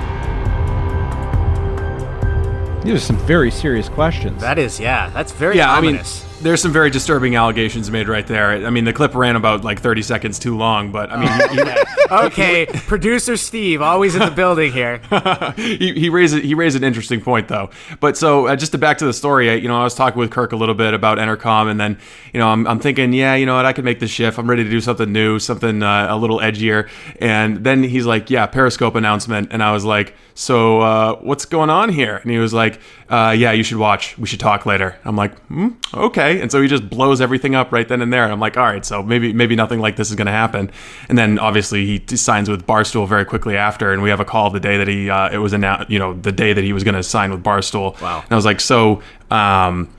These 2.86 2.94
are 2.94 3.00
some 3.00 3.18
very 3.18 3.52
serious 3.52 3.90
questions. 3.90 4.40
That 4.40 4.58
is, 4.58 4.80
yeah, 4.80 5.10
that's 5.10 5.34
very 5.34 5.58
yeah, 5.58 5.76
ominous. 5.76 6.24
I 6.24 6.28
mean, 6.28 6.35
there's 6.46 6.62
some 6.62 6.72
very 6.72 6.92
disturbing 6.92 7.36
allegations 7.36 7.90
made 7.90 8.08
right 8.08 8.28
there. 8.28 8.52
I 8.52 8.70
mean, 8.70 8.84
the 8.84 8.94
clip 8.94 9.16
ran 9.16 9.36
about 9.36 9.64
like 9.64 9.80
30 9.80 10.04
seconds 10.04 10.38
too 10.38 10.56
long, 10.56 10.92
but 10.92 11.12
I 11.12 11.18
mean, 11.18 11.66
he, 11.66 12.12
okay, 12.12 12.68
producer 12.68 13.36
Steve, 13.36 13.82
always 13.82 14.14
in 14.14 14.22
the 14.22 14.30
building 14.30 14.72
here. 14.72 15.02
he, 15.56 15.94
he 15.94 16.10
raised 16.10 16.38
he 16.38 16.54
raised 16.54 16.78
an 16.78 16.84
interesting 16.84 17.20
point 17.20 17.48
though. 17.48 17.72
But 18.00 18.16
so 18.16 18.46
uh, 18.46 18.56
just 18.56 18.74
to 18.74 18.78
back 18.78 19.00
to 19.00 19.06
the 19.06 19.14
story, 19.14 19.50
I, 19.50 19.54
you 19.56 19.68
know, 19.68 19.82
I 19.82 19.84
was 19.84 19.96
talking 19.96 20.20
with 20.20 20.30
Kirk 20.30 20.52
a 20.52 20.56
little 20.56 20.76
bit 20.76 20.94
about 20.94 21.18
Entercom, 21.18 21.68
and 21.68 21.80
then 21.80 21.98
you 22.32 22.40
know, 22.40 22.50
I'm, 22.50 22.68
I'm 22.68 22.80
thinking, 22.80 23.12
yeah, 23.12 23.34
you 23.34 23.48
know 23.48 23.56
what, 23.56 23.66
I 23.66 23.74
could 23.74 23.86
make 23.86 24.00
the 24.00 24.08
shift. 24.08 24.38
I'm 24.38 24.48
ready 24.48 24.64
to 24.64 24.70
do 24.70 24.82
something 24.82 25.12
new, 25.12 25.40
something 25.40 25.82
uh, 25.82 26.08
a 26.12 26.16
little 26.16 26.40
edgier. 26.42 26.88
And 27.20 27.64
then 27.64 27.82
he's 27.82 28.06
like, 28.06 28.30
yeah, 28.30 28.46
Periscope 28.46 28.94
announcement, 28.94 29.48
and 29.50 29.64
I 29.64 29.72
was 29.72 29.84
like, 29.84 30.14
so 30.36 30.82
uh, 30.82 31.16
what's 31.22 31.46
going 31.46 31.72
on 31.72 31.90
here? 31.90 32.18
And 32.18 32.30
he 32.30 32.38
was 32.38 32.54
like, 32.54 32.80
uh, 33.10 33.36
yeah, 33.38 33.52
you 33.52 33.64
should 33.64 33.78
watch. 33.78 34.18
We 34.18 34.26
should 34.26 34.40
talk 34.40 34.66
later. 34.66 34.98
I'm 35.06 35.16
like, 35.16 35.38
hmm, 35.46 35.70
okay. 35.94 36.42
And 36.42 36.52
so 36.52 36.62
he 36.62 36.68
just 36.68 36.90
blows 36.90 37.22
everything 37.22 37.54
up 37.54 37.72
right 37.72 37.88
then 37.88 38.02
and 38.02 38.12
there. 38.12 38.24
And 38.24 38.32
I'm 38.32 38.40
like, 38.40 38.58
all 38.58 38.66
right, 38.66 38.84
so 38.84 39.04
maybe 39.04 39.32
maybe 39.32 39.56
nothing 39.56 39.80
like 39.80 39.96
this 39.96 40.10
is 40.10 40.16
going 40.16 40.26
to 40.26 40.32
happen. 40.32 40.72
And 41.08 41.18
then 41.18 41.38
obviously 41.38 41.86
he 41.86 42.18
signs 42.18 42.50
with 42.50 42.66
Barstool 42.66 43.08
very 43.08 43.24
quickly 43.24 43.58
after, 43.58 43.94
and 43.94 44.02
we 44.02 44.10
have 44.10 44.20
a 44.20 44.26
call 44.26 44.50
the 44.50 44.60
day 44.60 44.78
that 44.78 44.88
he 44.88 45.10
uh, 45.10 45.30
it 45.30 45.38
was 45.38 45.54
announced, 45.54 45.92
you 45.92 46.00
know, 46.00 46.14
the 46.14 46.32
day 46.32 46.54
that 46.54 46.64
he 46.64 46.74
was 46.74 46.84
going 46.84 46.96
to 46.96 47.04
sign 47.04 47.32
with 47.32 47.44
Barstool. 47.44 48.00
Wow. 48.02 48.22
And 48.24 48.32
I 48.32 48.36
was 48.36 48.46
like, 48.46 48.60
so. 48.60 49.02
Um, 49.30 49.92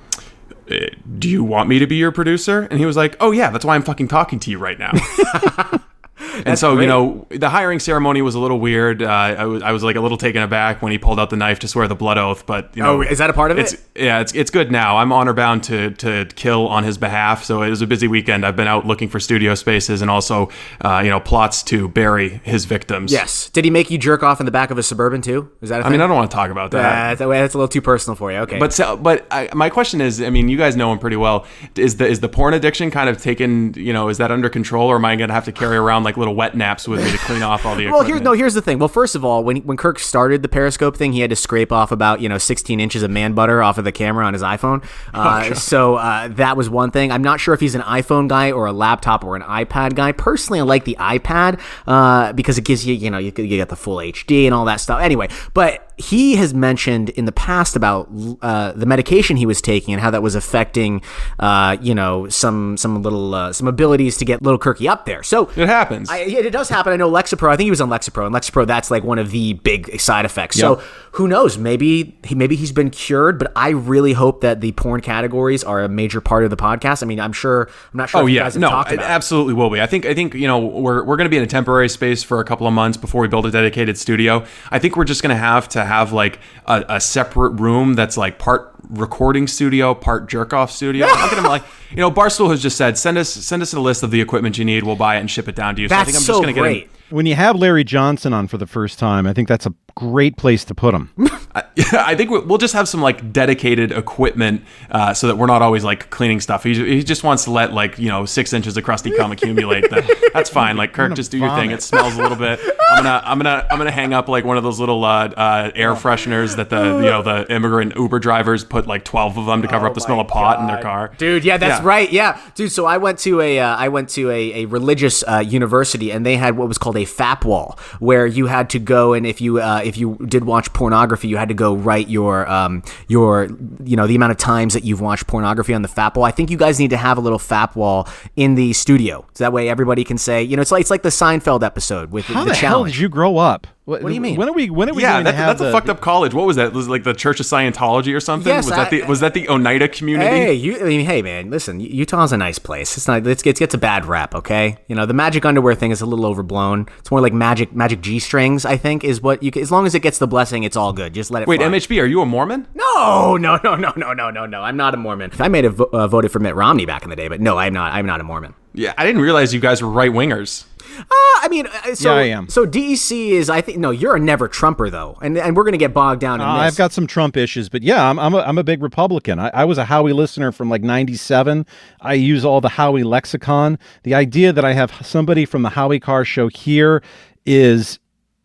eh, 0.70 0.88
do 1.18 1.28
you 1.28 1.42
want 1.42 1.68
me 1.68 1.78
to 1.80 1.86
be 1.86 1.96
your 1.96 2.12
producer? 2.12 2.62
And 2.70 2.78
he 2.78 2.86
was 2.86 2.96
like, 2.96 3.16
"Oh 3.20 3.32
yeah, 3.32 3.50
that's 3.50 3.64
why 3.64 3.74
I'm 3.74 3.82
fucking 3.82 4.06
talking 4.08 4.38
to 4.40 4.50
you 4.50 4.58
right 4.58 4.78
now." 4.78 4.92
and 6.44 6.59
so 6.59 6.74
great. 6.74 6.85
you 6.85 6.88
know, 6.88 7.26
the 7.31 7.48
hiring 7.48 7.79
ceremony 7.79 8.22
was 8.22 8.35
a 8.35 8.38
little 8.38 8.59
weird. 8.59 9.02
Uh, 9.02 9.07
I 9.07 9.44
was 9.44 9.62
I 9.62 9.72
was 9.72 9.83
like 9.83 9.96
a 9.96 10.00
little 10.00 10.18
taken 10.18 10.42
aback 10.42 10.83
when 10.83 10.92
he 10.92 10.98
pulled 10.98 11.20
out 11.20 11.31
the 11.31 11.37
knife 11.37 11.59
to 11.61 11.68
swear 11.68 11.88
the 11.88 11.94
blood 11.94 12.18
oath. 12.18 12.46
But 12.46 12.76
you 12.76 12.83
know, 12.83 12.98
Oh, 12.98 13.00
is 13.02 13.18
that 13.18 13.29
a 13.31 13.33
part 13.33 13.50
of 13.50 13.59
it's, 13.59 13.74
it? 13.74 13.81
Yeah, 13.96 14.20
it's 14.20 14.35
it's 14.35 14.50
good 14.50 14.70
now. 14.70 14.96
I'm 14.96 15.12
honor 15.12 15.33
bound 15.35 15.62
to 15.64 15.90
to 15.90 16.26
kill 16.37 16.68
on 16.68 16.85
his 16.85 16.96
behalf. 16.98 17.44
So 17.44 17.62
it 17.62 17.70
was 17.70 17.83
a 17.83 17.87
busy 17.87 18.09
weekend. 18.09 18.46
I've 18.46 18.57
been 18.57 18.68
out 18.68 18.87
looking 18.87 19.09
for 19.09 19.20
studio 19.20 19.55
spaces 19.55 20.02
and 20.02 20.11
also 20.11 20.50
uh, 20.83 21.00
you 21.05 21.11
know 21.11 21.20
plots 21.20 21.62
to 21.64 21.88
bury 21.88 22.40
his 22.44 22.64
victims. 22.64 23.12
Yes. 23.12 23.50
Did 23.50 23.64
he 23.64 23.70
make 23.70 23.90
you 23.90 23.98
jerk 23.98 24.22
off 24.22 24.40
in 24.40 24.46
the 24.46 24.52
back 24.52 24.70
of 24.70 24.79
a 24.79 24.83
suburban 24.83 25.20
too? 25.22 25.50
Is 25.61 25.68
that? 25.70 25.81
a 25.83 25.87
I 25.87 25.90
mean? 25.90 26.00
I 26.00 26.07
don't 26.07 26.16
want 26.16 26.31
to 26.31 26.35
talk 26.35 26.50
about 26.50 26.70
that. 26.70 26.79
Uh, 26.79 27.14
that's, 27.14 27.18
that's 27.18 27.55
a 27.55 27.59
little 27.59 27.68
too 27.68 27.83
personal 27.83 28.14
for 28.16 28.33
you. 28.33 28.38
Okay. 28.38 28.59
But 28.59 28.72
so, 28.72 28.96
but 28.96 29.26
I, 29.31 29.48
my 29.55 29.68
question 29.70 30.00
is, 30.00 30.22
I 30.22 30.31
mean, 30.31 30.48
you 30.48 30.57
guys 30.57 30.76
know 30.76 30.92
him 30.92 30.98
pretty 30.98 31.16
well. 31.16 31.46
Is 31.76 31.96
the 31.96 32.07
is 32.07 32.20
the 32.20 32.29
porn 32.29 32.55
addiction 32.55 32.90
kind 32.90 33.09
of 33.11 33.20
taken? 33.20 33.74
You 33.74 33.92
know, 33.92 34.09
is 34.09 34.18
that 34.18 34.31
under 34.31 34.48
control, 34.48 34.88
or 34.88 34.96
am 34.96 35.05
I 35.05 35.16
going 35.16 35.29
to 35.29 35.35
have 35.35 35.44
to 35.46 35.52
carry 35.52 35.76
around 35.76 36.05
like 36.06 36.16
little 36.16 36.34
wet 36.34 36.56
naps 36.56 36.88
with 36.88 37.04
me 37.04 37.10
to 37.10 37.18
clean 37.18 37.42
off 37.42 37.66
all 37.66 37.74
the 37.74 37.88
well, 37.88 38.02
here, 38.02 38.20
no. 38.20 38.32
Here's 38.32 38.54
the 38.54 38.62
thing. 38.62 38.78
Well, 38.78 38.88
first 38.88 39.14
of 39.14 39.24
all, 39.24 39.44
when 39.44 39.58
when 39.58 39.76
Kirk 39.76 39.98
started 39.98 40.42
the 40.42 40.48
Periscope 40.48 40.96
thing, 40.96 41.12
he 41.12 41.20
had 41.20 41.30
to 41.30 41.36
scrape 41.36 41.72
off 41.72 41.92
about 41.92 42.20
you 42.20 42.28
know 42.28 42.38
16 42.38 42.80
inches 42.80 43.02
of 43.02 43.10
man 43.10 43.34
butter 43.34 43.62
off 43.62 43.76
of 43.76 43.84
the 43.84 43.92
camera 43.92 44.24
on 44.24 44.32
his 44.32 44.42
iPhone. 44.42 44.84
Uh, 45.12 45.54
so 45.54 45.96
uh, 45.96 46.28
that 46.28 46.56
was 46.56 46.70
one 46.70 46.90
thing. 46.90 47.10
I'm 47.10 47.22
not 47.22 47.40
sure 47.40 47.52
if 47.52 47.60
he's 47.60 47.74
an 47.74 47.82
iPhone 47.82 48.28
guy 48.28 48.52
or 48.52 48.66
a 48.66 48.72
laptop 48.72 49.24
or 49.24 49.36
an 49.36 49.42
iPad 49.42 49.94
guy. 49.94 50.12
Personally, 50.12 50.60
I 50.60 50.62
like 50.62 50.84
the 50.84 50.96
iPad 50.98 51.60
uh, 51.86 52.32
because 52.32 52.56
it 52.56 52.64
gives 52.64 52.86
you 52.86 52.94
you 52.94 53.10
know 53.10 53.18
you, 53.18 53.32
you 53.36 53.56
get 53.56 53.68
the 53.68 53.76
full 53.76 53.96
HD 53.96 54.46
and 54.46 54.54
all 54.54 54.64
that 54.66 54.76
stuff. 54.76 55.00
Anyway, 55.00 55.28
but 55.54 55.86
he 55.98 56.37
has 56.37 56.52
mentioned 56.52 57.09
in 57.11 57.24
the 57.24 57.32
past 57.32 57.74
about 57.74 58.09
uh, 58.42 58.72
the 58.72 58.85
medication 58.85 59.37
he 59.37 59.46
was 59.46 59.62
taking 59.62 59.94
and 59.94 60.00
how 60.00 60.11
that 60.11 60.22
was 60.22 60.35
affecting, 60.35 61.00
uh, 61.38 61.76
you 61.80 61.94
know, 61.94 62.28
some 62.28 62.76
some 62.76 63.02
little 63.02 63.35
uh, 63.35 63.52
some 63.52 63.66
abilities 63.66 64.18
to 64.18 64.24
get 64.24 64.42
little 64.42 64.59
Kirky 64.59 64.88
up 64.88 65.06
there. 65.06 65.22
So 65.22 65.50
it 65.56 65.68
happens. 65.68 66.11
I, 66.11 66.24
yeah, 66.24 66.40
it 66.40 66.50
does 66.50 66.68
happen. 66.68 66.92
I 66.92 66.96
know 66.96 67.11
Lexapro. 67.11 67.50
I 67.50 67.56
think 67.56 67.66
he 67.66 67.70
was 67.70 67.80
on 67.80 67.88
Lexapro, 67.88 68.26
and 68.26 68.35
Lexapro 68.35 68.66
that's 68.66 68.90
like 68.90 69.04
one 69.04 69.18
of 69.18 69.30
the 69.30 69.54
big 69.54 69.98
side 69.98 70.26
effects. 70.26 70.59
Yep. 70.59 70.62
So 70.62 70.82
who 71.12 71.28
knows? 71.28 71.56
Maybe 71.56 72.18
he 72.24 72.35
maybe 72.35 72.56
he's 72.56 72.72
been 72.72 72.90
cured. 72.90 73.38
But 73.38 73.52
I 73.56 73.70
really 73.70 74.12
hope 74.12 74.42
that 74.42 74.61
the 74.61 74.72
porn 74.72 75.00
categories 75.00 75.64
are 75.64 75.82
a 75.82 75.88
major 75.88 76.20
part 76.20 76.44
of 76.44 76.50
the 76.50 76.59
podcast. 76.59 77.02
I 77.02 77.06
mean, 77.06 77.20
I'm 77.20 77.32
sure. 77.32 77.70
I'm 77.92 77.96
not 77.96 78.11
sure. 78.11 78.20
Oh 78.20 78.24
if 78.26 78.30
you 78.30 78.37
yeah, 78.37 78.42
guys 78.42 78.56
no, 78.59 78.68
talked 78.68 78.92
it 78.92 78.96
about 78.96 79.11
it. 79.11 79.12
absolutely 79.12 79.54
will 79.54 79.70
be. 79.70 79.80
I 79.80 79.87
think 79.87 80.04
I 80.04 80.12
think 80.12 80.35
you 80.35 80.46
know 80.46 80.59
we're 80.59 81.02
we're 81.04 81.16
going 81.16 81.24
to 81.24 81.30
be 81.30 81.38
in 81.38 81.42
a 81.42 81.46
temporary 81.46 81.88
space 81.88 82.22
for 82.22 82.40
a 82.40 82.44
couple 82.44 82.66
of 82.66 82.74
months 82.74 82.98
before 82.98 83.22
we 83.22 83.28
build 83.28 83.46
a 83.46 83.50
dedicated 83.50 83.96
studio. 83.96 84.44
I 84.70 84.78
think 84.78 84.96
we're 84.96 85.04
just 85.04 85.22
going 85.22 85.35
to 85.35 85.40
have 85.40 85.70
to 85.70 85.86
have 85.87 86.12
like 86.12 86.38
a, 86.66 86.85
a 86.88 87.01
separate 87.01 87.51
room 87.51 87.94
that's 87.94 88.16
like 88.16 88.38
part 88.38 88.72
recording 88.90 89.46
studio, 89.46 89.94
part 89.94 90.29
jerk 90.29 90.53
off 90.53 90.70
studio. 90.70 91.07
I'm 91.09 91.35
gonna 91.35 91.49
like 91.49 91.64
you 91.90 91.96
know 91.96 92.11
Barstool 92.11 92.51
has 92.51 92.62
just 92.62 92.77
said 92.77 92.96
send 92.99 93.18
us 93.18 93.29
send 93.29 93.62
us 93.62 93.72
a 93.72 93.81
list 93.81 94.03
of 94.03 94.11
the 94.11 94.20
equipment 94.20 94.59
you 94.59 94.64
need. 94.64 94.85
We'll 94.85 94.96
buy 94.96 95.16
it 95.16 95.20
and 95.20 95.31
ship 95.31 95.49
it 95.49 95.55
down 95.57 95.77
to 95.77 95.83
you. 95.83 95.88
so 95.88 95.96
I 95.96 96.05
think 96.05 96.16
I'm 96.16 96.22
just 96.22 96.42
going 96.42 96.46
to 96.49 96.53
get 96.53 96.64
him- 96.85 96.90
When 97.10 97.26
you 97.26 97.34
have 97.34 97.56
Larry 97.56 97.84
Johnson 97.84 98.32
on 98.32 98.48
for 98.48 98.58
the 98.58 98.66
first 98.66 98.98
time, 98.98 99.26
I 99.26 99.32
think 99.32 99.48
that's 99.48 99.66
a 99.66 99.74
great 99.94 100.36
place 100.36 100.64
to 100.66 100.74
put 100.74 100.92
him. 100.94 101.10
I, 101.54 101.62
I 101.92 102.14
think 102.14 102.30
we- 102.30 102.40
we'll 102.40 102.58
just 102.58 102.74
have 102.74 102.88
some 102.88 103.00
like 103.00 103.32
dedicated 103.32 103.92
equipment 103.92 104.62
uh, 104.90 105.14
so 105.14 105.26
that 105.28 105.36
we're 105.36 105.46
not 105.46 105.62
always 105.62 105.84
like 105.84 106.10
cleaning 106.10 106.40
stuff. 106.40 106.64
He, 106.64 106.74
he 106.74 107.02
just 107.02 107.22
wants 107.24 107.44
to 107.44 107.50
let 107.50 107.72
like 107.72 107.98
you 107.98 108.08
know 108.08 108.24
six 108.26 108.52
inches 108.52 108.76
of 108.76 108.84
crusty 108.84 109.10
cum 109.16 109.32
accumulate. 109.32 109.88
That, 109.90 110.30
that's 110.34 110.50
fine. 110.50 110.76
Like 110.76 110.92
Kirk, 110.92 111.14
just 111.14 111.30
do 111.30 111.38
your 111.38 111.54
thing. 111.56 111.70
It 111.70 111.82
smells 111.82 112.16
a 112.16 112.22
little 112.22 112.36
bit. 112.36 112.60
I'm 112.90 113.04
gonna 113.04 113.22
I'm 113.24 113.38
gonna 113.38 113.66
I'm 113.70 113.78
gonna 113.78 113.90
hang 113.90 114.12
up 114.12 114.28
like 114.28 114.44
one 114.44 114.56
of 114.58 114.62
those 114.64 114.78
little 114.80 115.04
uh, 115.04 115.28
uh, 115.28 115.70
air 115.74 115.94
fresheners 115.94 116.56
that 116.56 116.68
the 116.70 116.82
you 116.96 117.02
know 117.10 117.22
the 117.22 117.50
immigrant 117.52 117.94
Uber 117.96 118.18
drivers 118.18 118.64
put 118.64 118.86
like 118.86 119.04
twelve 119.04 119.38
of 119.38 119.46
them 119.46 119.62
to 119.62 119.68
cover 119.68 119.86
up 119.86 119.94
the 119.94 120.00
smell 120.00 120.20
of 120.20 120.28
pot 120.28 120.60
in 120.60 120.66
their 120.66 120.82
car. 120.82 121.12
Dude, 121.18 121.44
yeah, 121.44 121.56
that's 121.56 121.82
right. 121.82 122.10
Yeah, 122.10 122.40
dude. 122.54 122.72
So 122.72 122.84
I 122.86 122.98
went 122.98 123.18
to 123.20 123.40
a 123.40 123.60
uh, 123.60 123.76
I 123.76 123.88
went 123.88 124.08
to 124.10 124.30
a, 124.30 124.62
a 124.62 124.64
religious 124.66 125.22
uh, 125.26 125.38
university, 125.46 126.10
and 126.10 126.24
they 126.26 126.36
had 126.36 126.56
what 126.56 126.68
was 126.68 126.78
called 126.78 126.95
a 126.96 127.04
FAP 127.04 127.44
wall, 127.44 127.78
where 128.00 128.26
you 128.26 128.46
had 128.46 128.70
to 128.70 128.78
go 128.78 129.12
and 129.12 129.26
if 129.26 129.40
you 129.40 129.61
uh, 129.61 129.80
if 129.85 129.96
you 129.96 130.16
did 130.26 130.44
watch 130.44 130.72
pornography, 130.72 131.28
you 131.28 131.37
had 131.37 131.48
to 131.48 131.54
go 131.54 131.74
write 131.74 132.09
your 132.09 132.48
um 132.50 132.82
your 133.09 133.48
you 133.85 133.96
know 133.96 134.06
the 134.06 134.14
amount 134.16 134.32
of 134.32 134.38
times 134.38 134.74
that 134.74 134.85
you've 134.85 135.00
watched 135.00 135.26
pornography 135.26 135.74
on 135.74 135.82
the 135.82 135.88
FAP 135.88 136.16
wall. 136.16 136.24
I 136.24 136.30
think 136.30 136.50
you 136.50 136.56
guys 136.56 136.78
need 136.78 136.90
to 136.90 136.96
have 136.96 137.18
a 137.18 137.20
little 137.20 137.38
FAP 137.38 137.76
wall 137.76 138.09
in 138.37 138.54
the 138.54 138.72
studio, 138.72 139.26
so 139.35 139.44
that 139.44 139.52
way 139.52 139.68
everybody 139.68 140.04
can 140.04 140.18
say 140.18 140.42
you 140.42 140.56
know 140.56 140.62
it's 140.62 140.72
like 140.72 140.80
it's 140.80 140.90
like 140.90 141.02
the 141.02 141.09
Seinfeld 141.11 141.62
episode 141.62 142.11
with 142.11 142.24
How 142.26 142.44
the, 142.44 142.50
the, 142.50 142.56
hell 142.56 142.70
challenge. 142.70 142.92
did 142.94 143.00
you 143.00 143.09
grow 143.09 143.38
up? 143.38 143.66
What, 143.87 144.05
do 144.05 144.12
you 144.12 144.20
mean? 144.20 144.35
When 144.37 144.49
are 144.49 144.53
we? 144.53 144.68
When 144.68 144.90
are 144.90 144.94
we 144.94 145.03
Yeah, 145.03 145.12
going 145.12 145.25
that, 145.27 145.31
to 145.31 145.37
have 145.37 145.46
that's 145.46 145.61
the, 145.61 145.68
a 145.68 145.72
fucked 145.72 145.88
up 145.88 146.01
college. 146.01 146.35
What 146.35 146.44
was 146.44 146.57
that? 146.57 146.72
Was 146.72 146.88
it 146.88 146.90
like 146.90 147.05
the 147.05 147.14
Church 147.14 147.38
of 147.38 147.46
Scientology 147.46 148.16
or 148.16 148.18
something? 148.18 148.53
Yes, 148.53 148.66
was 148.66 148.75
that 148.75 148.90
the 148.90 149.05
was 149.05 149.20
that 149.20 149.33
the 149.33 149.49
Oneida 149.49 149.87
community? 149.87 150.29
Hey, 150.29 150.55
you. 150.55 150.81
I 150.81 150.83
mean, 150.83 151.07
hey, 151.07 151.22
man. 151.22 151.51
Listen, 151.51 151.79
Utah's 151.79 152.33
a 152.33 152.37
nice 152.37 152.59
place. 152.59 152.96
It's 152.96 153.07
not. 153.07 153.25
It's, 153.25 153.46
it 153.46 153.57
gets 153.57 153.75
a 153.75 153.79
bad 153.79 154.05
rap. 154.05 154.35
Okay, 154.35 154.77
you 154.88 154.96
know 154.96 155.07
the 155.07 155.14
magic 155.14 155.44
underwear 155.46 155.77
thing 155.77 155.92
is 155.92 156.01
a 156.01 156.07
little 156.07 156.27
overblown. 156.27 156.87
It's 156.99 157.12
more 157.12 157.20
like 157.20 157.33
magic 157.33 157.77
magic 157.77 158.01
g 158.01 158.18
strings. 158.18 158.64
I 158.64 158.77
think 158.77 159.05
is 159.05 159.22
what 159.22 159.40
you. 159.40 159.53
Can, 159.53 159.62
as 159.62 159.70
long 159.70 159.87
as 159.87 159.94
it 159.94 160.01
gets 160.01 160.18
the 160.18 160.27
blessing, 160.27 160.64
it's 160.64 160.77
all 160.77 160.92
good. 160.92 161.14
Just 161.14 161.31
let 161.31 161.42
it. 161.42 161.49
Wait, 161.49 161.61
fly. 161.61 161.68
MHB, 161.68 162.03
are 162.03 162.07
you 162.07 162.20
a 162.22 162.27
Mormon? 162.27 162.66
No, 162.75 163.37
no, 163.37 163.61
no, 163.62 163.77
no, 163.77 163.92
no, 163.94 164.12
no, 164.12 164.31
no, 164.31 164.46
no. 164.46 164.62
I'm 164.62 164.77
not 164.77 164.94
a 164.94 164.96
Mormon. 164.96 165.31
I 165.38 165.46
may 165.46 165.62
have 165.62 165.75
vo- 165.77 165.90
uh, 165.92 166.09
voted 166.09 166.33
for 166.33 166.40
Mitt 166.40 166.57
Romney 166.57 166.87
back 166.87 167.05
in 167.05 167.11
the 167.11 167.16
day, 167.16 167.29
but 167.29 167.40
no, 167.40 167.57
I'm 167.57 167.72
not. 167.72 167.92
I'm 167.92 168.05
not 168.07 168.20
a 168.20 168.25
Mormon. 168.25 168.55
Yeah, 168.75 168.94
I 168.99 169.07
didn't 169.07 169.22
realize 169.22 169.55
you 169.55 169.61
guys 169.61 169.81
were 169.81 169.88
right 169.88 170.11
wingers. 170.11 170.64
Uh, 170.98 171.04
I 171.42 171.48
mean, 171.50 171.66
uh, 171.66 171.94
so 171.94 172.14
Yeah, 172.14 172.20
I 172.20 172.24
am. 172.28 172.48
so 172.48 172.66
DEC 172.66 173.30
is. 173.30 173.50
I 173.50 173.61
think 173.61 173.78
no, 173.78 173.90
you're 173.90 174.16
a 174.16 174.20
never 174.20 174.48
Trumper 174.48 174.90
though, 174.90 175.18
and 175.22 175.37
and 175.38 175.56
we're 175.56 175.64
gonna 175.64 175.76
get 175.76 175.92
bogged 175.94 176.20
down 176.20 176.40
in 176.40 176.46
Uh, 176.46 176.62
this. 176.64 176.72
I've 176.72 176.76
got 176.78 176.92
some 176.92 177.06
Trump 177.06 177.37
issues, 177.37 177.68
but 177.68 177.82
yeah, 177.82 178.09
I'm 178.09 178.18
I'm 178.18 178.35
a, 178.35 178.38
I'm 178.38 178.59
a 178.59 178.64
big 178.64 178.82
Republican. 178.82 179.38
I, 179.38 179.50
I 179.54 179.64
was 179.64 179.78
a 179.78 179.85
Howie 179.85 180.12
listener 180.12 180.52
from 180.52 180.68
like 180.70 180.82
'97. 180.82 181.66
I 182.00 182.14
use 182.14 182.44
all 182.44 182.61
the 182.61 182.70
Howie 182.70 183.02
lexicon. 183.04 183.78
The 184.02 184.14
idea 184.14 184.52
that 184.52 184.64
I 184.64 184.72
have 184.72 184.92
somebody 185.04 185.44
from 185.44 185.62
the 185.62 185.70
Howie 185.70 186.00
Carr 186.00 186.24
Show 186.24 186.48
here 186.48 187.02
is. 187.44 187.98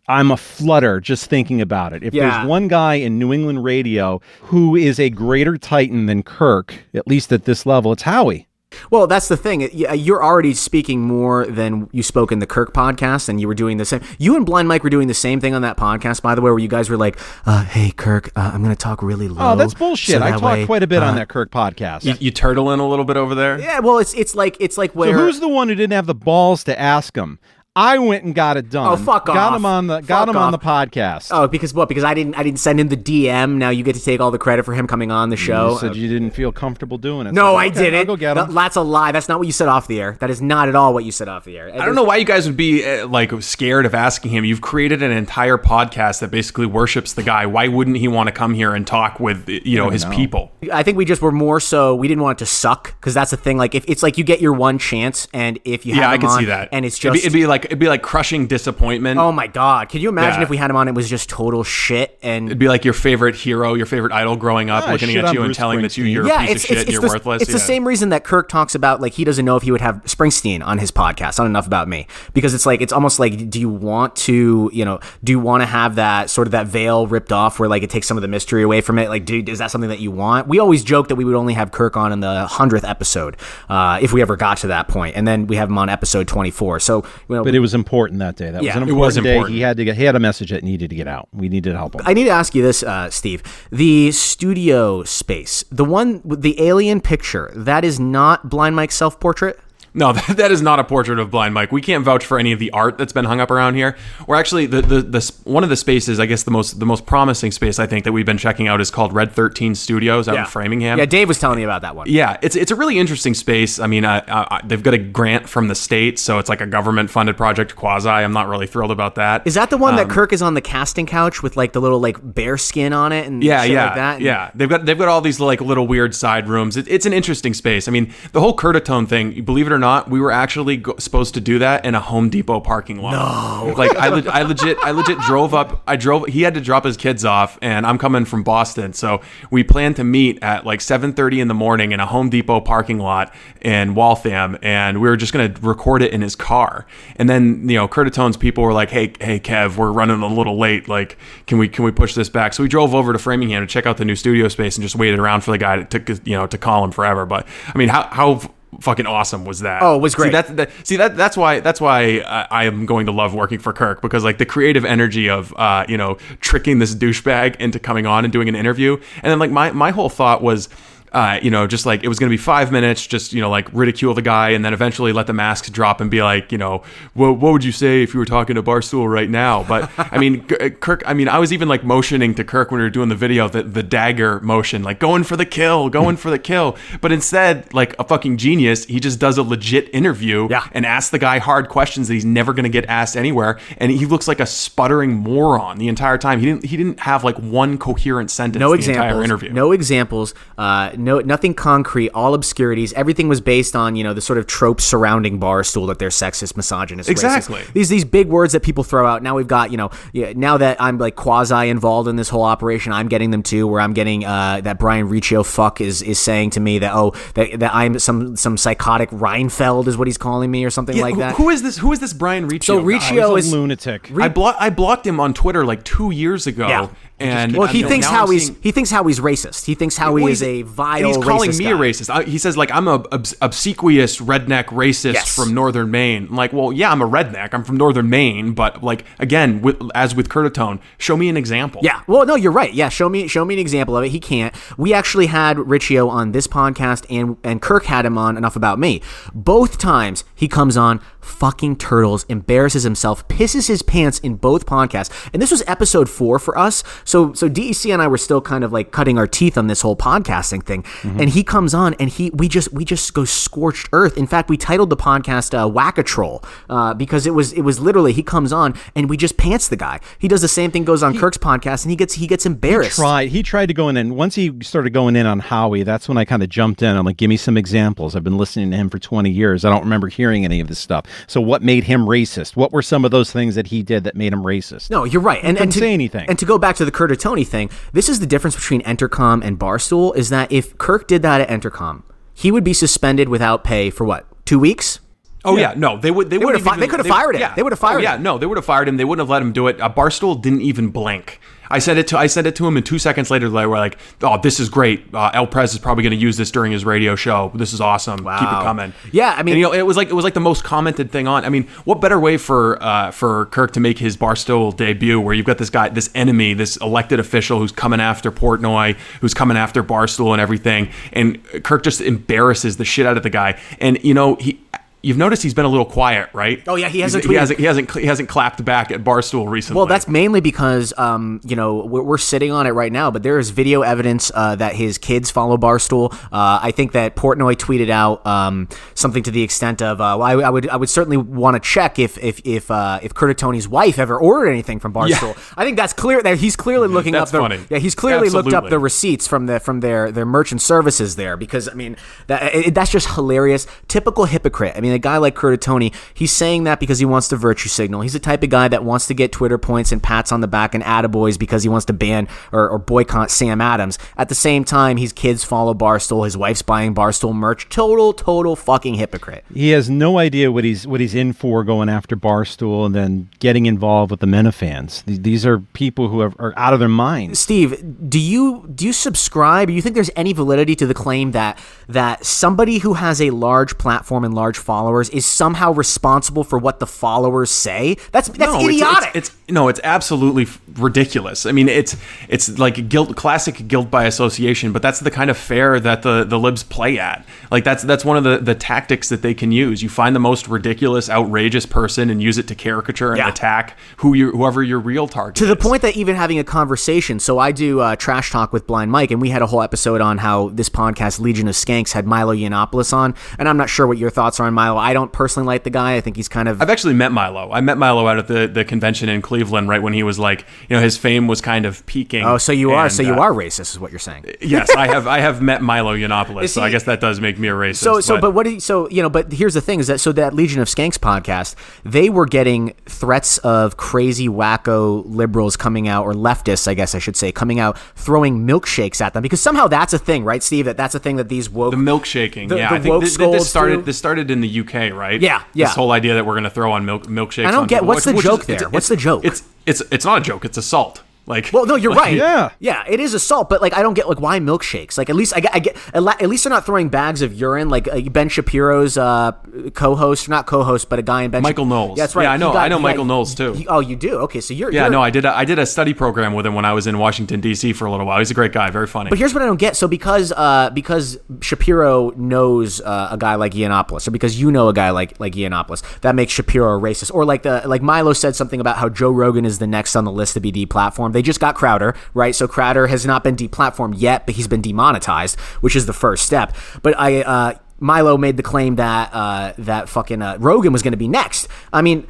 I'm 0.08 0.30
a 0.32 0.36
flutter 0.36 1.00
just 1.00 1.28
thinking 1.30 1.62
about 1.62 1.94
it. 1.94 2.04
If 2.04 2.14
Yeah. 2.14 2.30
there's 2.40 2.48
one 2.48 2.68
guy 2.68 2.96
in 2.96 3.18
New 3.18 3.32
England 3.32 3.64
radio 3.64 4.20
who 4.42 4.76
is 4.76 5.00
a 5.00 5.10
greater 5.10 5.58
titan 5.58 6.08
than 6.08 6.22
Kirk, 6.22 6.74
at 6.94 7.08
least 7.08 7.32
at 7.32 7.46
this 7.46 7.66
level, 7.66 7.94
it's 7.94 8.02
Howie. 8.02 8.48
Well, 8.90 9.08
that's 9.08 9.28
the 9.28 9.38
thing. 9.38 9.70
You're 9.74 10.24
already 10.24 10.54
speaking 10.54 11.02
more 11.02 11.46
than 11.46 11.90
you 11.92 12.04
spoke 12.04 12.32
in 12.32 12.40
the 12.40 12.46
Kirk 12.46 12.74
podcast, 12.74 13.30
and 13.30 13.40
you 13.40 13.48
were 13.48 13.54
doing 13.54 13.78
the 13.78 13.86
same. 13.86 14.02
You 14.18 14.36
and 14.36 14.46
Blind 14.46 14.68
Mike 14.68 14.84
were 14.84 14.90
doing 14.90 15.08
the 15.08 15.14
same 15.14 15.40
thing 15.40 15.54
on 15.54 15.62
that 15.62 15.78
podcast, 15.78 16.22
by 16.22 16.36
the 16.36 16.42
way, 16.42 16.52
where 16.52 16.60
you 16.60 16.68
guys 16.68 16.90
were 16.90 16.98
like, 16.98 17.20
uh, 17.46 17.64
"Hey, 17.66 17.92
Kirk, 17.92 18.32
uh, 18.36 18.52
I'm 18.54 18.64
going 18.64 18.76
to 18.76 18.82
talk 18.82 19.02
really 19.04 19.28
low." 19.28 19.54
Oh, 19.54 19.56
that's 19.56 19.74
bullshit. 19.74 20.18
so 20.18 20.22
I 20.22 20.32
that 20.32 20.40
talk 20.40 20.54
way, 20.54 20.66
quite 20.66 20.84
a 20.84 20.88
bit 20.88 21.04
on 21.04 21.14
uh, 21.14 21.18
that 21.20 21.28
Kirk 21.30 21.52
podcast. 21.52 22.04
You, 22.06 22.14
you 22.20 22.32
turtle 22.32 22.72
in 22.72 22.80
a 22.80 22.88
little 22.88 23.06
bit 23.06 23.18
over 23.18 23.36
there. 23.36 23.60
Yeah, 23.60 23.80
well, 23.80 23.98
it's 23.98 24.14
it's 24.14 24.36
like 24.36 24.58
it's 24.60 24.78
like 24.78 24.92
So 24.94 25.00
where 25.00 25.18
who's 25.18 25.40
the 25.40 25.50
one 25.50 25.68
who 25.70 25.76
didn't 25.76 25.94
have 25.94 26.08
the 26.08 26.16
balls 26.16 26.64
to 26.66 26.80
ask 26.80 27.16
him? 27.16 27.40
I 27.74 28.00
went 28.00 28.26
and 28.26 28.36
got 28.36 28.58
it 28.58 28.70
done. 28.70 28.92
Oh, 28.92 28.98
fuck 28.98 29.26
Got 29.28 29.38
off. 29.38 29.56
him 29.56 29.66
on 29.66 29.88
the 29.88 30.02
got 30.02 30.28
Fuck 30.28 30.36
him 30.36 30.42
on 30.42 30.52
the 30.52 30.60
podcast. 30.60 31.30
Oh, 31.32 31.48
because 31.48 31.74
what? 31.74 31.88
Because 31.88 32.04
I 32.04 32.14
didn't 32.14 32.36
I 32.36 32.44
didn't 32.44 32.60
send 32.60 32.82
him 32.82 32.90
the 32.90 32.98
DM. 32.98 33.54
Now 33.56 33.70
you 33.70 33.82
get 33.86 33.96
to 33.96 34.04
take 34.04 34.20
all 34.20 34.30
the 34.30 34.38
credit 34.38 34.64
for 34.66 34.74
him 34.74 34.88
coming 34.88 35.10
on 35.10 35.30
the 35.30 35.38
show. 35.38 35.72
You 35.72 35.78
said 35.80 35.96
you 35.96 36.10
didn't 36.10 36.32
feel 36.32 36.52
comfortable 36.52 36.98
doing 36.98 37.28
it. 37.28 37.34
no, 37.34 37.54
So, 37.54 37.56
I 37.56 37.68
okay, 37.68 37.76
didn't. 37.84 38.00
I'll 38.00 38.06
go 38.08 38.16
get 38.18 38.36
him. 38.36 38.48
Th- 38.48 38.56
That's 38.56 38.76
a 38.76 38.82
lie. 38.82 39.14
That's 39.14 39.30
not 39.30 39.40
what 39.40 39.46
you 39.48 39.54
said 39.54 39.70
off 39.70 39.88
the 39.88 40.02
air. 40.02 40.18
That 40.20 40.30
is 40.30 40.42
not 40.42 40.68
at 40.68 40.76
all 40.76 40.94
what 40.94 41.06
you 41.06 41.14
said 41.14 41.30
off 41.30 41.46
the 41.46 41.58
air. 41.58 41.72
I 41.74 41.86
don't 41.86 41.96
know 41.96 42.04
why 42.04 42.18
you 42.18 42.26
guys 42.26 42.46
would 42.46 42.58
be 42.58 42.84
uh, 42.86 43.08
like 43.08 43.32
scared 43.42 43.86
of 43.86 43.96
asking 43.96 44.32
him. 44.32 44.44
You've 44.44 44.60
created 44.60 45.02
an 45.02 45.12
entire 45.12 45.58
podcast 45.58 46.20
that 46.20 46.30
basically 46.30 46.66
worships 46.66 47.14
the 47.14 47.24
guy. 47.24 47.46
Why 47.46 47.70
wouldn't 47.70 47.96
he 47.96 48.10
want 48.10 48.28
to 48.28 48.34
come 48.34 48.54
here 48.54 48.76
and 48.76 48.86
talk 48.86 49.22
with 49.22 49.48
you 49.48 49.78
know 49.78 49.90
his 49.90 50.04
people? 50.06 50.52
I 50.74 50.84
think 50.84 50.98
we 50.98 51.06
just 51.06 51.22
were 51.22 51.32
more 51.32 51.62
so 51.62 51.96
we 51.96 52.10
didn't 52.10 52.24
want 52.24 52.38
it 52.38 52.44
to 52.44 52.48
suck 52.52 52.96
because 53.00 53.14
that's 53.14 53.32
the 53.32 53.38
thing. 53.38 53.58
Like 53.58 53.76
if 53.76 53.86
it's 53.88 54.04
like 54.04 54.18
you 54.18 54.26
get 54.26 54.42
your 54.42 54.52
one 54.52 54.78
chance, 54.78 55.30
and 55.34 55.58
if 55.64 55.86
you 55.86 55.96
Yeah, 55.96 56.02
have 56.02 56.12
I 56.12 56.16
him 56.16 56.20
can 56.22 56.30
on 56.32 56.40
see 56.40 56.46
that. 56.48 56.68
and 56.74 56.86
it's 56.86 56.98
It'd 56.98 57.14
just 57.14 57.14
be, 57.14 57.20
it'd 57.20 57.32
be 57.34 57.48
like 57.48 57.61
it'd 57.65 57.80
be 57.80 57.88
like 57.88 58.02
crushing 58.02 58.47
disappointment. 58.47 59.19
oh 59.19 59.32
my 59.32 59.47
god, 59.47 59.89
can 59.89 60.02
you 60.02 60.10
imagine 60.10 60.39
Yeah. 60.39 60.43
if 60.43 60.50
we 60.50 60.58
had 60.58 60.69
him 60.69 60.76
on? 60.76 60.88
It 60.88 60.95
was 60.95 61.10
just 61.10 61.30
total 61.30 61.63
shit 61.63 62.17
and 62.21 62.47
It'd 62.47 62.60
be 62.60 62.67
like 62.67 62.86
your 62.86 62.93
favorite 62.93 63.36
hero, 63.36 63.74
your 63.74 63.86
favorite 63.86 64.12
idol 64.13 64.36
growing 64.36 64.69
up, 64.69 64.88
Ah, 64.88 64.91
looking 64.91 65.10
shit 65.10 65.17
at 65.19 65.26
on 65.26 65.34
you 65.34 65.41
and 65.41 65.47
Bruce 65.50 65.58
telling 65.58 65.82
that 65.82 65.97
you, 65.97 66.06
you're 66.06 66.26
yeah, 66.28 66.43
a 66.43 66.47
piece 66.47 66.56
it's, 66.56 66.63
of 66.63 66.67
shit 66.67 66.78
it's, 66.78 66.82
and 66.82 66.89
it's 66.89 66.93
you're 66.93 67.02
the, 67.02 67.08
worthless. 67.08 67.41
It's 67.43 67.52
the 67.52 67.58
Yeah. 67.58 67.63
same 67.65 67.88
reason 67.88 68.10
that 68.10 68.24
Kirk 68.24 68.50
talks 68.50 68.76
about 68.76 69.02
like 69.02 69.13
he 69.13 69.24
doesn't 69.24 69.45
know 69.45 69.56
if 69.56 69.63
he 69.63 69.71
would 69.71 69.82
have 69.82 69.95
Springsteen 70.06 70.65
on 70.65 70.78
his 70.78 70.91
podcast 70.91 71.39
on 71.39 71.45
Enough 71.45 71.67
About 71.67 71.88
Me 71.88 72.08
because 72.34 72.54
it's 72.54 72.65
like 72.65 72.82
it's 72.82 72.93
almost 72.93 73.19
like 73.19 73.50
do 73.50 73.60
you 73.60 73.69
want 73.69 74.15
to 74.17 74.69
you 74.74 74.86
know 74.86 75.00
do 75.24 75.32
you 75.32 75.39
want 75.39 75.62
to 75.62 75.67
have 75.67 75.95
that 75.95 76.30
sort 76.30 76.47
of 76.47 76.52
that 76.52 76.67
veil 76.67 77.08
ripped 77.08 77.32
off 77.32 77.60
where 77.60 77.69
like 77.69 77.84
it 77.84 77.89
takes 77.89 78.08
some 78.08 78.17
of 78.17 78.21
the 78.21 78.28
mystery 78.28 78.63
away 78.63 78.82
from 78.82 78.97
it 79.00 79.10
like 79.10 79.26
dude 79.26 79.50
is 79.50 79.60
that 79.60 79.71
something 79.71 79.89
that 79.89 80.00
you 80.00 80.12
want? 80.12 80.47
We 80.47 80.60
always 80.60 80.84
joke 80.84 81.08
that 81.10 81.15
we 81.15 81.26
would 81.26 81.36
only 81.36 81.54
have 81.54 81.71
Kirk 81.71 81.97
on 81.97 82.12
in 82.12 82.19
the 82.19 82.45
hundredth 82.47 82.84
episode 82.86 83.38
uh, 83.69 84.00
if 84.02 84.13
we 84.13 84.21
ever 84.21 84.36
got 84.36 84.58
to 84.60 84.67
that 84.67 84.88
point, 84.88 85.15
and 85.15 85.28
then 85.28 85.47
we 85.47 85.56
have 85.56 85.69
him 85.69 85.78
on 85.78 85.89
episode 85.89 86.28
twenty 86.28 86.52
four. 86.52 86.80
So 86.80 87.04
you 87.30 87.36
know, 87.36 87.43
But 87.52 87.58
it 87.58 87.60
was 87.60 87.74
important 87.74 88.20
that 88.20 88.38
day. 88.38 88.50
That 88.50 88.64
Yeah, 88.64 88.70
was 88.70 88.76
an 88.78 88.84
important 88.84 88.98
was 88.98 89.16
day. 89.50 89.54
He 89.54 89.60
had 89.60 89.76
to 89.76 89.84
get. 89.84 89.98
He 89.98 90.06
had 90.06 90.16
a 90.16 90.20
message 90.20 90.52
that 90.52 90.64
needed 90.64 90.90
to 90.90 90.96
get 90.96 91.08
out. 91.08 91.28
We 91.34 91.50
needed 91.50 91.72
to 91.72 91.78
help 91.78 91.96
him. 91.96 92.02
I 92.06 92.14
need 92.14 92.24
to 92.24 92.30
ask 92.30 92.56
you 92.56 92.62
this, 92.62 92.82
uh, 92.82 93.10
Steve. 93.10 93.44
The 93.72 94.14
studio 94.14 95.04
space, 95.04 95.66
the 95.70 95.84
one 95.84 96.22
with 96.24 96.44
the 96.44 96.62
alien 96.62 97.02
picture, 97.02 97.52
that 97.54 97.84
is 97.84 98.00
not 98.00 98.50
Blind 98.50 98.78
Mike's 98.78 98.96
self 98.96 99.20
portrait. 99.20 99.60
No, 99.94 100.14
that, 100.28 100.38
that 100.38 100.52
is 100.52 100.62
not 100.62 100.80
a 100.80 100.84
portrait 100.84 101.20
of 101.20 101.30
Blind 101.32 101.54
Mike. 101.54 101.72
We 101.72 101.82
can't 101.82 102.04
vouch 102.04 102.26
for 102.26 102.40
any 102.40 102.52
of 102.52 102.60
the 102.60 102.72
art 102.72 102.98
that's 102.98 103.14
been 103.14 103.26
hung 103.26 103.40
up 103.42 103.52
around 103.52 103.76
here. 103.76 103.98
Or 104.28 104.36
actually, 104.36 104.66
the, 104.66 104.82
the 104.82 105.02
the 105.02 105.34
one 105.44 105.64
of 105.64 105.70
the 105.70 105.76
spaces, 105.76 106.20
I 106.20 106.26
guess 106.26 106.44
the 106.44 106.52
most 106.52 106.80
the 106.80 106.86
most 106.86 107.06
promising 107.06 107.52
space 107.52 107.80
I 107.80 107.88
think 107.88 108.06
that 108.06 108.12
we've 108.12 108.26
been 108.26 108.38
checking 108.38 108.68
out 108.68 108.80
is 108.80 108.90
called 108.90 109.14
Red 109.14 109.32
Thirteen 109.32 109.76
Studios 109.76 110.28
out 110.28 110.36
in 110.38 110.46
Framingham. 110.46 110.98
Yeah, 110.98 111.06
Dave 111.06 111.28
was 111.28 111.40
telling 111.40 111.58
me 111.58 111.64
about 111.64 111.82
that 111.82 111.96
one. 111.96 112.08
Yeah, 112.10 112.38
it's 112.42 112.56
it's 112.56 112.72
a 112.72 112.76
really 112.76 113.00
interesting 113.00 113.34
space. 113.34 113.80
I 113.80 113.88
mean, 113.88 114.06
uh, 114.06 114.24
uh, 114.28 114.60
they've 114.64 114.82
got 114.82 114.94
a 114.94 114.98
grant 114.98 115.50
from 115.50 115.68
the 115.68 115.76
state, 115.76 116.20
so 116.20 116.40
it's 116.40 116.50
like 116.50 116.62
a 116.62 116.68
government 116.68 117.10
funded 117.10 117.36
project 117.36 117.76
quasi. 117.76 118.10
I'm 118.10 118.34
not 118.34 118.48
really 118.48 118.68
thrilled 118.68 118.92
about 118.92 119.16
that. 119.16 119.46
Is 119.46 119.56
that 119.56 119.70
the 119.70 119.78
one 119.78 119.96
that 119.98 120.06
Um, 120.06 120.10
Kirk 120.12 120.32
is 120.32 120.42
on 120.42 120.54
the 120.54 120.62
casting 120.62 121.06
couch 121.06 121.44
with 121.44 121.58
like 121.58 121.74
the 121.74 121.82
little 121.82 122.00
like 122.00 122.18
bear 122.22 122.58
skin 122.58 122.94
on 122.94 123.12
it 123.12 123.28
and 123.28 123.44
yeah, 123.44 123.64
shit 123.64 123.72
yeah, 123.72 123.86
like 123.86 123.96
that? 123.96 124.16
And- 124.16 124.24
yeah. 124.26 124.52
They've 124.56 124.70
got 124.70 124.86
they've 124.86 124.98
got 124.98 125.08
all 125.10 125.22
these 125.22 125.40
like 125.40 125.60
little 125.60 125.88
weird 125.88 126.16
side 126.16 126.48
rooms. 126.48 126.78
It, 126.78 126.88
it's 126.88 127.06
an 127.06 127.14
interesting 127.14 127.54
space. 127.54 127.88
I 127.88 127.92
mean, 127.92 128.14
the 128.32 128.40
whole 128.40 128.56
Curtatone 128.56 129.08
thing. 129.08 129.44
Believe 129.44 129.68
it 129.68 129.74
or 129.74 129.81
not, 129.82 130.10
we 130.10 130.22
were 130.22 130.32
actually 130.32 130.78
go- 130.78 130.96
supposed 130.98 131.34
to 131.34 131.41
do 131.41 131.60
that 131.60 131.86
in 131.86 131.94
a 131.94 132.00
Home 132.00 132.30
Depot 132.30 132.62
parking 132.62 133.02
lot. 133.02 133.12
No, 133.12 133.74
like 133.74 133.94
I, 133.98 134.08
le- 134.08 134.30
I 134.30 134.44
legit, 134.44 134.78
I 134.82 134.91
legit 134.91 135.20
drove 135.20 135.54
up. 135.54 135.84
I 135.86 135.98
drove. 135.98 136.28
He 136.28 136.44
had 136.44 136.54
to 136.54 136.62
drop 136.62 136.86
his 136.86 136.96
kids 136.96 137.26
off, 137.26 137.60
and 137.62 137.86
I'm 137.86 137.98
coming 137.98 138.24
from 138.24 138.44
Boston, 138.44 138.94
so 138.94 139.20
we 139.50 139.63
planned 139.65 139.98
to 139.98 140.06
meet 140.06 140.41
at 140.41 140.65
like 140.65 140.80
7:30 140.80 141.41
in 141.41 141.48
the 141.50 141.54
morning 141.54 141.91
in 141.91 142.00
a 142.00 142.06
Home 142.06 142.30
Depot 142.30 142.62
parking 142.62 143.00
lot 143.00 143.34
in 143.62 143.94
Waltham, 143.94 144.58
and 144.62 145.02
we 145.02 145.10
were 145.10 145.17
just 145.17 145.34
gonna 145.34 145.54
record 145.62 146.02
it 146.02 146.13
in 146.13 146.22
his 146.22 146.36
car. 146.36 146.86
And 147.17 147.30
then 147.30 147.67
you 147.67 147.76
know, 147.76 147.88
Curtatone's 147.88 148.38
people 148.38 148.63
were 148.63 148.74
like, 148.74 148.89
"Hey, 148.89 149.12
hey, 149.20 149.39
Kev, 149.39 149.76
we're 149.76 149.91
running 149.91 150.22
a 150.22 150.28
little 150.28 150.58
late. 150.58 150.88
Like, 150.88 151.17
can 151.48 151.58
we 151.58 151.67
can 151.67 151.84
we 151.84 151.91
push 151.91 152.13
this 152.13 152.30
back?" 152.30 152.54
So 152.54 152.63
we 152.63 152.70
drove 152.70 152.96
over 152.96 153.12
to 153.12 153.20
Framingham 153.20 153.62
to 153.63 153.67
check 153.67 153.86
out 153.86 153.98
the 153.98 154.06
new 154.06 154.15
studio 154.15 154.48
space 154.48 154.78
and 154.78 154.84
just 154.84 154.96
waited 154.96 155.20
around 155.20 155.41
for 155.41 155.52
the 155.52 155.58
guy 155.58 155.84
to, 155.84 156.00
to 156.00 156.22
you 156.24 156.38
know 156.38 156.48
to 156.48 156.58
call 156.58 156.84
him 156.84 156.91
forever. 156.91 157.26
But 157.26 157.48
I 157.74 157.78
mean, 157.78 157.89
how 157.89 158.08
how 158.12 158.41
fucking 158.82 159.06
awesome 159.06 159.46
was 159.46 159.62
that? 159.62 159.82
Oh, 159.82 159.96
it 159.96 160.02
was 160.02 160.15
great. 160.15 160.28
See, 160.28 160.32
that, 160.32 160.58
that, 160.58 160.72
see 160.84 160.96
that 160.98 161.17
that's 161.17 161.38
why 161.38 161.60
that's 161.60 161.80
why 161.80 162.20
I, 162.20 162.48
I 162.52 162.63
am 162.65 162.86
going 162.86 163.06
to 163.06 163.12
love 163.12 163.34
working 163.34 163.60
for 163.60 163.74
Kirk 163.74 164.02
because 164.02 164.24
like 164.24 164.38
the 164.38 164.46
creative 164.46 164.86
energy 164.86 165.30
of 165.30 165.54
uh, 165.58 165.86
you 165.88 165.98
know 165.98 166.17
tricking 166.41 166.80
this 166.80 166.94
douchebag 166.96 167.56
into 167.58 167.80
coming 167.80 168.06
on 168.06 168.26
and 168.26 168.34
doing 168.34 168.50
an 168.50 168.56
interview, 168.56 168.98
and 169.24 169.32
then 169.32 169.39
like 169.39 169.52
my 169.52 169.72
my 169.72 169.91
whole 169.91 170.10
thought 170.10 170.41
was. 170.41 170.70
Uh, 171.13 171.38
you 171.41 171.52
know, 171.52 171.67
just 171.67 171.86
like 171.86 172.06
it 172.06 172.08
was 172.08 172.19
going 172.19 172.30
to 172.30 172.34
be 172.34 172.38
five 172.41 172.71
minutes, 172.71 173.06
just 173.06 173.34
you 173.34 173.41
know, 173.41 173.50
like 173.50 173.67
ridicule 173.74 174.13
the 174.13 174.21
guy, 174.21 174.52
and 174.52 174.63
then 174.63 174.74
eventually 174.74 175.12
let 175.12 175.28
the 175.28 175.34
masks 175.34 175.69
drop 175.69 176.00
and 176.00 176.10
be 176.10 176.24
like, 176.24 176.54
you 176.54 176.58
know, 176.58 176.84
what, 177.15 177.34
what 177.38 177.52
would 177.52 177.65
you 177.65 177.74
say 177.74 178.02
if 178.02 178.13
you 178.13 178.19
were 178.19 178.26
talking 178.26 178.56
to 178.56 178.63
Barstool 178.63 179.12
right 179.12 179.30
now? 179.30 179.63
But 179.63 179.91
I 179.97 180.17
mean, 180.17 180.45
Kirk, 180.45 181.04
I 181.06 181.13
mean, 181.13 181.28
I 181.28 181.38
was 181.38 181.52
even 181.52 181.67
like 181.67 181.84
motioning 181.84 182.34
to 182.36 182.45
Kirk 182.45 182.71
when 182.71 182.80
we 182.80 182.86
were 182.86 182.89
doing 182.89 183.10
the 183.10 183.15
video, 183.15 183.50
the 183.50 183.63
the 183.63 183.84
dagger 183.84 184.39
motion, 184.39 184.84
like 184.84 185.00
going 185.00 185.24
for 185.24 185.36
the 185.36 185.45
kill, 185.45 185.89
going 185.89 186.15
for 186.15 186.30
the 186.30 186.39
kill. 186.39 186.78
But 187.02 187.12
instead, 187.12 187.74
like 187.74 187.93
a 188.00 188.06
fucking 188.06 188.38
genius, 188.38 188.86
he 188.86 189.02
just 189.02 189.19
does 189.19 189.38
a 189.38 189.43
legit 189.43 189.89
interview 189.93 190.47
Yeah. 190.50 190.65
and 190.71 190.86
asks 190.86 191.10
the 191.10 191.19
guy 191.19 191.39
hard 191.39 191.67
questions 191.67 192.08
that 192.08 192.13
he's 192.13 192.24
never 192.24 192.54
going 192.54 192.63
to 192.63 192.69
get 192.69 192.86
asked 192.86 193.17
anywhere, 193.17 193.60
and 193.80 193.91
he 193.91 194.06
looks 194.06 194.30
like 194.30 194.39
a 194.39 194.45
sputtering 194.45 195.12
moron 195.13 195.78
the 195.78 195.89
entire 195.89 196.17
time. 196.17 196.39
He 196.39 196.45
didn't 196.45 196.63
he 196.65 196.78
didn't 196.78 197.02
have 197.02 197.26
like 197.26 197.36
one 197.38 197.78
coherent 197.78 198.32
sentence 198.32 198.62
No 198.62 198.69
the 198.69 198.76
examples. 198.76 199.06
entire 199.08 199.24
interview. 199.26 199.52
No 199.52 199.74
examples. 199.74 200.34
Uh, 200.58 200.91
no, 201.04 201.20
nothing 201.20 201.54
concrete. 201.54 202.10
All 202.14 202.34
obscurities. 202.34 202.94
Everything 202.94 203.28
was 203.28 203.42
based 203.42 203.76
on 203.76 203.96
you 203.96 204.04
know 204.04 204.14
the 204.14 204.22
sort 204.22 204.38
of 204.40 204.48
tropes 204.48 204.84
surrounding 204.84 205.40
Barstool 205.40 205.88
that 205.88 206.00
they're 206.00 206.10
sexist, 206.10 206.56
misogynist, 206.56 207.10
racist. 207.10 207.12
Exactly. 207.12 207.62
These 207.74 207.90
these 207.90 208.06
big 208.06 208.28
words 208.28 208.54
that 208.54 208.62
people 208.64 208.84
throw 208.84 209.06
out. 209.08 209.24
Now 209.24 209.36
we've 209.36 209.48
got 209.48 209.72
you 209.72 209.78
know 209.78 209.90
yeah, 210.14 210.34
now 210.36 210.58
that 210.58 210.82
I'm 210.82 210.98
like 210.98 211.16
quasi 211.16 211.70
involved 211.70 212.08
in 212.08 212.16
this 212.16 212.30
whole 212.30 212.44
operation, 212.44 212.94
I'm 212.94 213.08
getting 213.08 213.32
them 213.32 213.44
too. 213.44 213.68
Where 213.68 213.82
I'm 213.82 213.94
getting 213.94 214.26
uh, 214.26 214.62
that 214.62 214.80
Brian 214.80 215.10
Riccio 215.10 215.44
fuck 215.44 215.82
is 215.82 216.02
is 216.02 216.20
saying 216.20 216.52
to 216.52 216.60
me 216.60 216.80
that 216.80 216.94
oh 216.94 217.12
that, 217.36 217.60
that 217.60 217.74
I'm 217.74 218.00
some 218.00 218.36
some 218.36 218.58
psychotic 218.58 219.10
Reinfeld 219.10 219.88
is 219.88 219.98
what 219.98 220.08
he's 220.08 220.18
calling 220.18 220.52
me 220.52 220.64
or 220.66 220.70
something 220.70 220.96
Yeah, 220.96 221.04
like 221.04 221.14
who- 221.16 221.20
that. 221.22 221.36
Who 221.36 221.50
is 221.50 221.62
this? 221.64 221.78
Who 221.78 221.92
is 221.92 222.00
this 222.00 222.14
Brian 222.14 222.48
Riccio? 222.48 222.78
So? 222.80 222.82
Riccio 222.84 223.36
He's 223.36 223.46
is 223.48 223.54
a 223.54 223.56
lunatic. 223.56 224.12
I 224.20 224.28
blocked 224.30 224.62
I 224.62 224.70
blocked 224.70 225.06
him 225.08 225.20
on 225.20 225.34
Twitter 225.34 225.66
like 225.66 225.84
two 225.84 226.12
years 226.12 226.48
ago. 226.48 226.68
Yeah. 226.68 226.88
And 227.20 227.56
well, 227.56 227.68
he 227.68 227.84
thinks 227.84 228.08
how 228.08 228.28
he's 228.28 228.48
seeing- 228.48 228.58
he 228.62 228.72
thinks 228.72 228.90
how 228.90 229.04
he's 229.04 229.20
racist. 229.20 229.66
He 229.66 229.76
thinks 229.76 229.96
how 229.96 230.16
he 230.16 230.26
is 230.32 230.40
he's- 230.40 230.66
a 230.66 230.68
vile. 231.00 231.08
and 231.08 231.16
he's 231.16 231.24
calling 231.24 231.58
me 231.58 231.64
guy. 231.66 231.72
a 231.72 231.76
racist. 231.76 232.10
I, 232.14 232.24
he 232.24 232.38
says 232.38 232.58
like 232.58 232.72
I'm 232.72 232.88
a 232.88 233.04
obs- 233.12 233.36
obsequious 233.42 234.20
redneck 234.20 234.66
racist 234.66 235.14
Yes. 235.14 235.36
from 235.36 235.54
northern 235.54 235.92
Maine. 235.92 236.28
I'm 236.30 236.36
like, 236.36 236.54
well, 236.54 236.72
yeah, 236.72 236.92
I'm 236.92 237.02
a 237.02 237.08
redneck. 237.08 237.54
I'm 237.54 237.64
from 237.64 237.78
northern 237.78 238.10
Maine, 238.10 238.54
but 238.54 238.84
like 238.84 239.06
again, 239.20 239.62
with, 239.62 239.82
as 239.96 240.16
with 240.16 240.30
Curtatone, 240.30 240.80
show 240.98 241.16
me 241.18 241.30
an 241.30 241.38
example. 241.38 241.82
Yeah. 241.84 242.02
Well, 242.08 242.26
no, 242.26 242.36
you're 242.36 242.52
right. 242.52 242.74
Yeah, 242.74 242.90
show 242.90 243.10
me 243.10 243.28
show 243.28 243.46
me 243.46 243.56
an 243.56 243.60
example 243.60 243.96
of 243.98 244.04
it. 244.04 244.10
He 244.10 244.20
can't. 244.20 244.54
We 244.78 244.94
actually 244.94 245.28
had 245.28 245.58
Riccio 245.60 246.08
on 246.10 246.32
this 246.32 246.48
podcast 246.48 247.06
and 247.10 247.38
and 247.44 247.62
Kirk 247.62 247.86
had 247.86 248.06
him 248.06 248.18
on 248.18 248.38
enough 248.38 248.56
about 248.56 248.80
me. 248.80 249.02
Both 249.34 249.78
times 249.78 250.24
he 250.36 250.48
comes 250.48 250.78
on 250.78 251.00
fucking 251.22 251.78
turtles, 251.78 252.26
embarrasses 252.30 252.84
himself, 252.84 253.28
pisses 253.28 253.68
his 253.68 253.82
pants 253.82 254.20
in 254.20 254.36
both 254.36 254.66
podcasts. 254.66 255.12
And 255.34 255.42
this 255.42 255.52
was 255.52 255.64
episode 255.68 256.10
4 256.10 256.40
for 256.40 256.58
us. 256.58 256.84
So 257.04 257.34
so 257.34 257.50
DEC 257.50 257.94
and 257.94 258.02
I 258.02 258.08
were 258.08 258.18
still 258.18 258.42
kind 258.42 258.64
of 258.64 258.74
like 258.74 258.92
cutting 258.92 259.18
our 259.18 259.28
teeth 259.28 259.58
on 259.58 259.68
this 259.68 259.82
whole 259.82 259.96
podcasting 259.96 260.64
thing. 260.64 260.84
And 261.04 261.30
he 261.30 261.44
comes 261.44 261.74
on 261.74 261.94
and 261.96 262.10
he 262.10 262.30
we 262.32 262.48
just 262.48 262.74
we 262.74 262.86
just 262.86 263.14
go 263.14 263.26
scorched 263.26 263.90
earth. 263.94 264.18
In 264.18 264.28
fact, 264.28 264.50
we 264.50 264.58
titled 264.58 264.90
the 264.90 264.98
podcast 264.98 265.54
uh, 265.54 265.68
Whack 265.68 265.98
a 265.98 266.04
Troll 266.04 266.44
uh, 266.70 266.94
because 266.94 267.26
it 267.26 267.32
was 267.32 267.54
it 267.54 267.62
was 267.62 267.80
literally 267.80 268.14
he 268.14 268.24
comes 268.24 268.52
on 268.52 268.74
and 268.96 269.10
we 269.10 269.18
just 269.18 269.38
pants 269.38 269.68
the 269.68 269.76
guy. 269.76 270.00
He 270.20 270.28
does 270.28 270.42
the 270.42 270.48
same 270.48 270.72
thing 270.72 270.84
goes 270.84 271.04
on 271.04 271.18
Kirk's 271.18 271.38
podcast 271.38 271.84
and 271.84 271.92
he 271.92 271.96
gets 271.96 272.16
he 272.16 272.28
gets 272.28 272.46
embarrassed. 272.46 272.96
tried 272.96 273.30
he 273.30 273.44
tried 273.44 273.68
to 273.68 273.74
go 273.74 273.90
in 273.90 273.98
and 273.98 274.16
once 274.16 274.36
he 274.36 274.52
started 274.62 274.92
going 274.92 275.16
in 275.16 275.26
on 275.26 275.40
Howie, 275.40 275.84
that's 275.84 276.08
when 276.08 276.18
I 276.18 276.26
kind 276.26 276.44
of 276.44 276.50
jumped 276.50 276.82
in. 276.82 276.96
I'm 276.96 277.06
like, 277.06 277.18
give 277.18 277.30
me 277.30 277.38
some 277.38 277.58
examples. 277.58 278.16
I've 278.16 278.24
been 278.24 278.38
listening 278.38 278.72
to 278.72 278.78
him 278.78 278.90
for 278.90 279.00
20 279.00 279.30
years. 279.30 279.66
I 279.66 279.70
don't 279.70 279.84
remember 279.84 280.08
hearing 280.08 280.46
any 280.46 280.60
of 280.60 280.68
this 280.68 280.80
stuff. 280.80 281.06
So 281.28 281.41
what 281.41 281.62
made 281.62 281.86
him 281.86 282.06
racist? 282.06 282.56
What 282.56 282.71
were 282.71 282.82
some 282.82 283.06
of 283.06 283.12
those 283.12 283.32
things 283.32 283.56
that 283.56 283.67
he 283.67 283.84
did 283.84 284.04
that 284.04 284.15
made 284.15 284.34
him 284.34 284.43
racist? 284.43 284.89
No, 284.89 285.04
you're 285.04 285.21
right. 285.21 285.39
And, 285.43 285.58
and 285.58 285.71
to, 285.71 285.80
say 285.80 285.93
anything. 285.93 286.28
And 286.30 286.38
to 286.39 286.45
go 286.45 286.58
back 286.58 286.76
to 286.78 286.86
the 286.86 286.91
Curtatone 286.91 287.45
thing, 287.45 287.69
this 287.93 288.10
is 288.10 288.19
the 288.19 288.28
difference 288.28 288.56
between 288.56 288.82
Entercom 288.84 289.43
and 289.43 289.60
Barstool 289.60 290.15
is 290.15 290.30
that 290.30 290.52
if 290.52 290.78
Kirk 290.78 291.08
did 291.08 291.21
that 291.21 291.41
at 291.41 291.50
Entercom, 291.50 292.04
he 292.34 292.52
would 292.52 292.63
be 292.63 292.74
suspended 292.74 293.30
without 293.30 293.63
pay 293.63 293.89
for 293.89 294.06
what? 294.06 294.26
Two 294.45 294.60
weeks? 294.60 295.00
Oh 295.44 295.58
yeah, 295.58 295.74
no, 295.76 295.98
they 295.98 296.12
would. 296.12 296.30
They, 296.30 296.38
They 296.38 296.46
would 296.46 296.54
would've 296.54 296.62
fi- 296.62 296.78
they 296.78 296.88
could've 296.88 297.08
fired 297.08 297.36
him. 297.36 297.42
Yeah. 297.42 297.56
They 297.56 297.64
would've 297.64 297.80
fired 297.80 298.04
Yeah, 298.04 298.16
him. 298.16 298.24
no, 298.24 298.38
they 298.38 298.46
would 298.46 298.58
have 298.58 298.66
fired 298.66 298.88
him. 298.88 298.98
They 298.98 299.06
wouldn't 299.06 299.24
have 299.26 299.30
let 299.30 299.42
him 299.42 299.52
do 299.54 299.68
it. 299.68 299.80
Uh, 299.82 299.90
Barstool 299.90 300.40
didn't 300.42 300.62
even 300.62 300.90
blink. 300.90 301.40
I 301.74 301.80
said 301.80 301.98
it 301.98 302.08
to 302.10 302.18
I 302.18 302.28
said 302.28 302.46
it 302.46 302.56
to 302.58 302.68
him, 302.68 302.76
and 302.76 302.86
two 302.86 303.00
seconds 303.00 303.32
later, 303.32 303.48
they 303.50 303.66
were 303.66 303.78
like, 303.78 303.98
"Oh, 304.22 304.38
this 304.38 304.60
is 304.60 304.68
great. 304.68 305.06
Uh, 305.14 305.32
El 305.34 305.48
Prez 305.48 305.72
is 305.72 305.80
probably 305.80 306.04
going 306.04 306.12
to 306.12 306.18
use 306.18 306.36
this 306.36 306.52
during 306.52 306.74
his 306.74 306.84
radio 306.84 307.16
show. 307.16 307.50
This 307.56 307.72
is 307.72 307.80
awesome. 307.80 308.26
Wow. 308.26 308.38
Keep 308.40 308.50
it 308.50 308.64
coming." 308.64 308.94
Yeah, 309.14 309.34
I 309.38 309.42
mean- 309.42 309.54
And, 309.54 309.62
you 309.62 309.68
know, 309.68 309.74
it 309.74 309.84
was 309.84 309.96
like 309.96 310.10
it 310.10 310.14
was 310.14 310.26
like 310.26 310.34
the 310.34 310.42
most 310.42 310.66
commented 310.66 311.12
thing 311.12 311.30
on. 311.30 311.46
I 311.46 311.50
mean, 311.50 311.68
what 311.86 312.02
better 312.02 312.20
way 312.20 312.36
for 312.36 312.78
uh, 312.84 313.12
for 313.12 313.46
Kirk 313.48 313.72
to 313.72 313.80
make 313.80 314.00
his 314.00 314.18
Barstool 314.18 314.76
debut, 314.76 315.20
where 315.22 315.34
you've 315.34 315.46
got 315.46 315.60
this 315.60 315.70
guy, 315.70 315.88
this 315.88 316.10
enemy, 316.14 316.54
this 316.54 316.76
elected 316.78 317.22
official 317.22 317.60
who's 317.60 317.72
coming 317.72 318.02
after 318.02 318.34
Portnoy, 318.34 318.98
who's 319.22 319.34
coming 319.34 319.56
after 319.56 319.82
Barstool 319.82 320.34
and 320.34 320.42
everything, 320.42 320.90
and 321.14 321.42
Kirk 321.64 321.84
just 321.84 322.02
embarrasses 322.02 322.76
the 322.78 322.86
shit 322.86 323.06
out 323.06 323.16
of 323.16 323.24
the 323.24 323.30
guy, 323.30 323.58
and 323.80 323.98
you 324.04 324.14
know 324.14 324.36
he 324.36 324.60
you've 325.02 325.18
noticed 325.18 325.44
he's 325.44 325.54
been 325.54 325.66
a 325.66 325.70
little 325.70 325.86
quiet, 325.86 326.30
right? 326.34 326.62
Oh, 326.68 326.76
yeah, 326.76 326.90
he 326.90 327.00
hasn't 327.00 327.26
he 327.26 327.36
hasn't 327.36 327.60
he 327.60 327.66
hasn't 327.66 327.92
he 327.96 328.06
hasn't 328.06 328.30
clapped 328.30 328.64
back 328.64 328.92
at 328.92 329.04
Barstool 329.04 329.50
recently. 329.50 329.78
Well, 329.78 329.86
that's 329.86 330.08
mainly 330.08 330.42
because, 330.42 330.94
um, 330.98 331.42
you 331.44 331.56
know, 331.56 331.86
we're, 331.86 332.04
we're 332.04 332.18
sitting 332.18 332.52
on 332.52 332.68
it 332.68 332.72
right 332.72 332.92
now, 332.92 333.12
but 333.12 333.24
there 333.24 333.40
is 333.40 333.50
video 333.50 333.82
evidence 333.82 334.32
uh, 334.34 334.56
that 334.56 334.76
his 334.76 334.98
kids 334.98 335.32
follow 335.32 335.58
Barstool. 335.58 336.14
Uh, 336.14 336.60
I 336.62 336.72
think 336.72 336.92
that 336.94 337.16
Portnoy 337.16 337.56
tweeted 337.56 337.90
out 337.90 338.26
um, 338.26 338.68
something 338.94 339.24
to 339.24 339.32
the 339.32 339.42
extent 339.42 339.82
of, 339.82 340.00
uh, 340.00 340.16
well, 340.20 340.24
I, 340.24 340.34
I 340.34 340.50
would 340.50 340.70
I 340.70 340.76
would 340.78 340.90
certainly 340.90 341.18
want 341.18 341.56
to 341.56 341.60
check 341.60 342.00
if 342.00 342.18
if 342.18 342.42
if 342.46 342.70
uh, 342.70 343.00
if 343.02 343.14
Curtatone's 343.14 343.68
wife 343.68 344.00
ever 344.00 344.20
ordered 344.20 344.50
anything 344.50 344.80
from 344.80 344.94
Barstool. 344.94 345.38
I 345.58 345.64
think 345.64 345.78
that's 345.78 345.94
clear. 345.94 346.22
That 346.22 346.38
he's 346.38 346.56
clearly 346.56 346.88
looking 346.88 347.14
That's 347.14 347.34
up 347.34 347.50
the 347.50 347.56
funny. 347.56 347.66
yeah 347.70 347.80
he's 347.80 347.96
clearly 347.96 348.30
looked 348.30 348.54
up 348.54 348.70
the 348.70 348.80
receipts 348.80 349.28
from 349.28 349.46
the 349.46 349.60
from 349.60 349.80
their 349.80 350.12
their 350.12 350.26
merchant 350.26 350.62
services 350.62 351.16
there 351.16 351.38
because 351.38 351.68
I 351.68 351.74
mean 351.74 351.98
that 352.28 352.54
it, 352.54 352.76
that's 352.76 352.92
just 352.92 353.10
hilarious. 353.16 353.68
Typical 353.88 354.26
hypocrite. 354.26 354.74
I 354.76 354.82
mean, 354.82 354.91
a 354.92 355.00
guy 355.00 355.18
like 355.18 355.36
Curtatone, 355.36 355.94
he's 356.14 356.32
saying 356.32 356.64
that 356.66 356.80
because 356.80 357.00
he 357.00 357.06
wants 357.06 357.28
to 357.30 357.36
virtue 357.36 357.70
signal. 357.70 358.02
He's 358.02 358.14
the 358.14 358.20
type 358.20 358.44
of 358.44 358.50
guy 358.50 358.68
that 358.68 358.84
wants 358.84 359.08
to 359.08 359.14
get 359.14 359.32
Twitter 359.32 359.58
points 359.58 359.92
and 359.92 360.02
pats 360.02 360.32
on 360.32 360.42
the 360.42 360.48
back 360.48 360.76
and 360.76 360.84
attaboys 360.84 361.38
because 361.38 361.64
he 361.64 361.70
wants 361.70 361.86
to 361.86 361.94
ban 361.94 362.28
or, 362.52 362.70
or 362.70 362.80
boycott 362.80 363.32
Sam 363.32 363.62
Adams. 363.62 363.98
At 364.18 364.30
the 364.30 364.36
same 364.36 364.64
time, 364.64 364.98
his 364.98 365.14
kids 365.14 365.44
follow 365.44 365.74
Barstool. 365.74 366.26
His 366.26 366.38
wife's 366.38 366.62
buying 366.62 366.94
Barstool 366.94 367.34
merch. 367.34 367.70
Total, 367.70 368.14
total 368.14 368.56
fucking 368.56 368.96
hypocrite. 368.96 369.46
He 369.54 369.70
has 369.70 369.90
no 369.90 370.18
idea 370.18 370.52
what 370.52 370.64
he's 370.64 370.86
what 370.88 371.00
he's 371.00 371.16
in 371.16 371.34
for 371.34 371.64
going 371.64 371.90
after 371.90 372.16
Barstool 372.16 372.86
and 372.86 372.96
then 372.96 373.30
getting 373.40 373.66
involved 373.66 374.12
with 374.12 374.20
the 374.20 374.28
Minifans. 374.28 375.04
These, 375.06 375.22
these 375.22 375.46
are 375.46 375.60
people 375.60 376.10
who 376.10 376.22
are, 376.22 376.34
are 376.40 376.54
out 376.58 376.74
of 376.74 376.80
their 376.80 376.90
minds. 376.90 377.40
Steve, 377.40 378.10
do 378.10 378.20
you 378.20 378.68
do 378.74 378.86
you 378.86 378.94
subscribe? 378.94 379.68
Do 379.68 379.74
you 379.74 379.82
think 379.82 379.96
there's 379.96 380.12
any 380.16 380.34
validity 380.34 380.76
to 380.76 380.86
the 380.86 380.94
claim 380.94 381.32
that 381.32 381.58
that 381.88 382.26
somebody 382.26 382.80
who 382.80 382.94
has 382.94 383.22
a 383.22 383.30
large 383.32 383.78
platform 383.78 384.24
and 384.24 384.34
large 384.34 384.58
followers 384.82 385.10
is 385.12 385.26
somehow 385.28 385.72
responsible 385.72 386.44
for 386.44 386.58
what 386.58 386.80
the 386.80 386.88
followers 386.88 387.52
say? 387.52 387.96
That's 388.12 388.28
that's 388.30 388.39
No, 388.39 388.60
it's- 388.62 388.70
idiotic. 388.76 389.15
It's, 389.15 389.30
it's, 389.30 389.38
no, 389.52 389.67
it's 389.67 389.80
absolutely 389.84 390.48
ridiculous. 390.78 391.46
I 391.46 391.52
mean, 391.52 391.67
it's 391.70 391.96
it's 392.30 392.58
like 392.58 392.88
guilt, 392.89 393.15
classic 393.15 393.67
guilt 393.67 393.91
by 393.91 394.06
association. 394.06 394.72
But 394.72 394.82
that's 394.82 395.00
the 395.02 395.12
kind 395.12 395.30
of 395.30 395.38
fair 395.38 395.80
that 395.80 396.02
the 396.04 396.24
the 396.24 396.39
libs 396.39 396.63
play 396.63 396.98
at. 396.98 397.26
Like 397.52 397.63
that's 397.63 397.84
that's 397.84 398.04
one 398.06 398.17
of 398.17 398.24
the 398.24 398.38
the 398.39 398.56
tactics 398.56 399.10
that 399.10 399.22
they 399.22 399.34
can 399.34 399.52
use. 399.52 399.84
You 399.84 399.89
find 399.89 400.15
the 400.15 400.20
most 400.20 400.48
ridiculous, 400.48 401.10
outrageous 401.10 401.65
person 401.65 402.10
and 402.10 402.24
use 402.24 402.38
it 402.38 402.48
to 402.48 402.56
caricature 402.56 403.10
and 403.10 403.17
Yeah. 403.17 403.30
attack 403.30 403.78
who 403.98 404.13
you 404.13 404.32
whoever 404.32 404.63
your 404.63 404.80
real 404.80 405.08
target. 405.08 405.36
to 405.36 405.46
the 405.46 405.56
point 405.58 405.82
that 405.84 405.96
even 405.98 406.15
having 406.15 406.39
a 406.39 406.44
conversation. 406.44 407.20
So 407.20 407.38
I 407.38 407.52
do 407.52 407.82
uh, 407.82 407.96
trash 407.98 408.32
talk 408.32 408.54
with 408.54 408.65
Blind 408.65 408.89
Mike, 408.91 409.12
and 409.12 409.22
we 409.22 409.30
had 409.30 409.41
a 409.41 409.48
whole 409.48 409.62
episode 409.62 410.02
on 410.02 410.17
how 410.20 410.50
this 410.50 410.70
podcast 410.70 411.20
Legion 411.20 411.48
of 411.50 411.56
Skanks 411.56 411.91
had 411.91 412.08
Milo 412.08 412.34
Yiannopoulos 412.34 412.94
on, 412.94 413.13
and 413.38 413.48
I'm 413.50 413.58
not 413.58 413.70
sure 413.70 413.86
what 413.86 413.98
your 413.98 414.10
thoughts 414.10 414.39
are 414.39 414.48
on 414.48 414.54
Milo. 414.54 414.71
I 414.78 414.94
don't 414.94 415.12
personally 415.12 415.48
like 415.48 415.64
the 415.64 415.70
guy. 415.70 415.96
I 415.96 416.02
think 416.02 416.16
he's 416.16 416.28
kind 416.28 416.48
of 416.48 416.62
I've 416.62 416.70
actually 416.70 416.94
met 416.94 417.12
Milo. 417.12 417.52
I 417.52 417.62
met 417.62 417.78
Milo 417.78 418.08
out 418.08 418.18
at 418.18 418.28
the, 418.28 418.48
the 418.48 418.66
convention 418.66 419.10
in 419.10 419.22
Cleveland 419.22 419.70
right 419.70 419.82
when 419.82 419.94
he 419.94 420.04
was 420.04 420.20
like, 420.20 420.46
you 420.70 420.76
know, 420.76 420.82
his 420.82 420.98
fame 420.98 421.28
was 421.28 421.42
kind 421.42 421.66
of 421.66 421.86
peaking. 421.86 422.24
oh, 422.24 422.38
so 422.38 422.52
you 422.52 422.72
are 422.72 422.86
And, 422.86 422.94
so 422.94 423.04
you 423.04 423.14
uh, 423.14 423.20
are 423.20 423.32
racist, 423.32 423.72
is 423.74 423.80
what 423.80 423.92
you're 423.92 424.00
saying. 424.00 424.26
yes, 424.42 424.70
I 424.76 424.88
have. 424.88 425.08
I 425.08 425.20
have 425.20 425.42
met 425.42 425.62
Milo 425.62 425.96
Yiannopoulos, 425.96 426.44
Is 426.44 426.54
so 426.54 426.62
I 426.62 426.70
guess 426.70 426.84
that 426.84 427.00
does 427.02 427.20
make 427.20 427.38
me 427.38 427.48
a 427.48 427.54
racist. 427.54 427.78
So, 427.78 428.00
so, 428.00 428.20
but, 428.20 428.32
what? 428.32 428.44
Do 428.44 428.52
you, 428.52 428.60
so, 428.60 428.90
you 428.90 429.02
know, 429.02 429.10
but 429.10 429.32
here's 429.32 429.54
the 429.54 429.62
thing: 429.62 429.80
is 429.80 429.88
that 429.88 430.00
so 430.00 430.12
that 430.14 430.34
Legion 430.34 430.62
of 430.62 430.68
Skanks 430.68 430.98
podcast, 430.98 431.56
they 431.84 432.10
were 432.10 432.26
getting 432.26 432.74
threats 432.86 433.38
of 433.40 433.78
crazy, 433.78 434.28
wacko 434.28 435.04
liberals 435.06 435.58
coming 435.58 435.88
out, 435.88 436.06
or 436.06 436.14
leftists, 436.14 436.68
I 436.68 436.74
guess 436.74 436.96
I 436.96 437.00
should 437.00 437.16
say, 437.16 437.32
coming 437.32 437.60
out 437.60 437.78
throwing 437.96 438.46
milkshakes 438.46 439.02
at 439.02 439.14
them 439.14 439.22
because 439.22 439.42
somehow 439.42 439.68
that's 439.68 439.94
a 439.94 440.00
thing, 440.00 440.24
right, 440.24 440.42
Steve? 440.44 440.66
That 440.66 440.78
that's 440.78 440.96
a 440.96 441.00
thing 441.00 441.18
that 441.18 441.30
these 441.30 441.50
woke 441.50 441.72
the 441.72 441.78
milkshaking, 441.78 442.50
the- 442.50 442.58
yeah, 442.58 442.70
the 442.70 442.76
I 442.76 442.80
think 442.80 442.94
woke 442.94 443.04
this, 443.04 443.18
this 443.18 443.50
started. 443.50 443.78
do. 443.78 443.82
This 443.84 443.98
started 443.98 444.32
in 444.32 444.42
the 444.42 444.48
UK, 444.62 444.93
right? 444.93 445.19
Yeah, 445.21 445.43
yeah. 445.54 445.65
This 445.67 445.76
whole 445.76 445.91
idea 445.91 446.13
that 446.15 446.26
we're 446.26 446.34
going 446.34 446.43
to 446.45 446.50
throw 446.50 446.71
on 446.71 446.86
milk 446.86 447.04
milkshakes. 447.08 447.45
I 447.45 447.52
don't 447.52 447.62
on 447.62 447.67
get- 447.67 447.86
what's 447.86 448.06
the 448.06 448.13
which 448.13 448.24
joke 448.26 448.41
is- 448.41 448.47
there? 448.47 448.56
it's- 448.58 448.71
What's 448.74 448.88
the 448.88 448.95
joke? 448.97 449.26
It's 449.26 449.43
it's 449.65 449.82
it's 449.91 450.06
not 450.06 450.17
a 450.19 450.21
joke. 450.21 450.45
It's 450.45 450.58
assault. 450.58 451.02
Like, 451.28 451.50
Well, 451.54 451.66
no, 451.66 451.76
you're 451.76 451.92
like- 451.92 452.00
right. 452.02 452.16
Yeah. 452.18 452.50
yeah, 452.60 452.84
it 452.88 453.00
is 453.00 453.14
assault, 453.14 453.48
but 453.50 453.62
like 453.62 453.74
I 453.74 453.82
don't 453.84 453.94
get 453.94 454.10
like 454.10 454.20
why 454.20 454.40
milkshakes. 454.40 454.98
Like 454.98 455.10
at 455.10 455.16
least 455.16 455.34
I 455.36 455.40
get, 455.40 455.54
I 455.56 455.60
get 455.60 455.78
at 455.94 456.28
least 456.30 456.44
they're 456.44 456.50
not 456.52 456.66
throwing 456.66 456.90
bags 456.90 457.22
of 457.22 457.34
urine. 457.34 457.70
Like 457.70 457.88
uh, 457.88 458.02
Ben 458.02 458.28
Shapiro's 458.28 458.98
uh, 458.98 459.34
co-host, 459.74 460.28
not 460.30 460.48
co-host, 460.48 460.90
but 460.90 461.00
a 461.00 461.02
guy 461.04 461.22
in 461.24 461.32
Ben. 461.32 461.44
Michael 461.44 461.66
Knowles. 461.66 461.98
Yeah, 461.98 462.04
that's 462.04 462.16
right. 462.16 462.24
Yeah, 462.24 462.32
I 462.34 462.38
know- 462.38 462.54
got- 462.54 462.66
I 462.66 462.68
know 462.68 462.80
Michael 462.80 463.04
got- 463.04 463.08
Knowles, 463.14 463.36
too. 463.36 463.54
he- 463.54 463.68
oh, 463.68 463.80
you 463.80 463.96
do? 463.96 464.16
Okay, 464.22 464.42
so 464.42 464.54
you're 464.54 464.72
Yeah, 464.72 464.84
you're, 464.84 464.92
no, 464.92 465.02
I 465.02 465.10
did. 465.12 465.26
A, 465.26 465.36
I 465.36 465.46
did 465.46 465.60
a 465.60 465.66
study 465.66 465.94
program 465.94 466.34
with 466.34 466.46
him 466.46 466.54
when 466.56 466.66
I 466.66 466.74
was 466.74 466.88
in 466.88 466.98
Washington 466.98 467.40
D.C. 467.40 467.74
for 467.74 467.86
a 467.86 467.92
little 467.92 468.06
while. 468.06 468.20
He's 468.20 468.32
a 468.32 468.36
great 468.36 468.52
guy, 468.52 468.70
very 468.72 468.88
funny. 468.88 469.10
But 469.10 469.20
here's 469.20 469.34
what 469.34 469.44
I 469.44 469.46
don't 469.46 469.60
get. 469.60 469.76
So 469.76 469.88
because 469.88 470.32
uh, 470.32 470.72
because 470.72 471.18
Shapiro 471.42 472.12
knows 472.12 472.82
uh, 472.82 473.10
a 473.12 473.18
guy 473.18 473.36
like 473.36 473.54
Yiannopoulos, 473.54 474.08
or 474.08 474.12
because 474.12 474.40
you 474.40 474.52
know 474.52 474.70
a 474.70 474.74
guy 474.74 474.90
like 474.92 475.20
like 475.20 475.34
Yiannopoulos, 475.34 476.02
that 476.02 476.16
makes 476.16 476.32
Shapiro 476.34 476.78
a 476.78 476.82
racist. 476.82 477.14
Or 477.14 477.26
like 477.26 477.44
the 477.44 477.62
like 477.66 477.82
Milo 477.82 478.14
said 478.14 478.36
something 478.36 478.60
about 478.60 478.78
how 478.78 478.90
Joe 478.90 479.12
Rogan 479.12 479.46
is 479.46 479.60
the 479.60 479.68
next 479.68 479.96
on 479.96 480.06
the 480.06 480.12
list 480.12 480.34
to 480.34 480.40
be 480.40 480.52
deplatformed. 480.52 481.14
They 481.14 481.21
just 481.22 481.40
got 481.40 481.56
Crowder, 481.56 481.96
right? 482.14 482.36
So 482.36 482.48
Crowder 482.48 482.88
has 482.88 483.06
not 483.06 483.24
been 483.24 483.36
deplatformed 483.36 483.96
yet, 483.98 484.26
but 484.26 484.36
he's 484.36 484.48
been 484.48 484.62
demonetized, 484.62 485.40
which 485.62 485.76
is 485.76 485.86
the 485.86 485.94
first 485.94 486.26
step. 486.26 486.56
But 486.82 487.00
I. 487.00 487.22
Uh, 487.22 487.54
Milo 487.84 488.16
made 488.16 488.38
the 488.38 488.44
claim 488.44 488.76
that 488.76 489.10
uh, 489.12 489.54
that 489.58 489.90
fucking 489.90 490.22
uh, 490.22 490.38
Rogan 490.40 490.72
was 490.72 490.84
going 490.84 490.92
to 490.92 490.98
be 490.98 491.08
next. 491.08 491.48
I 491.74 491.82
mean, 491.82 492.06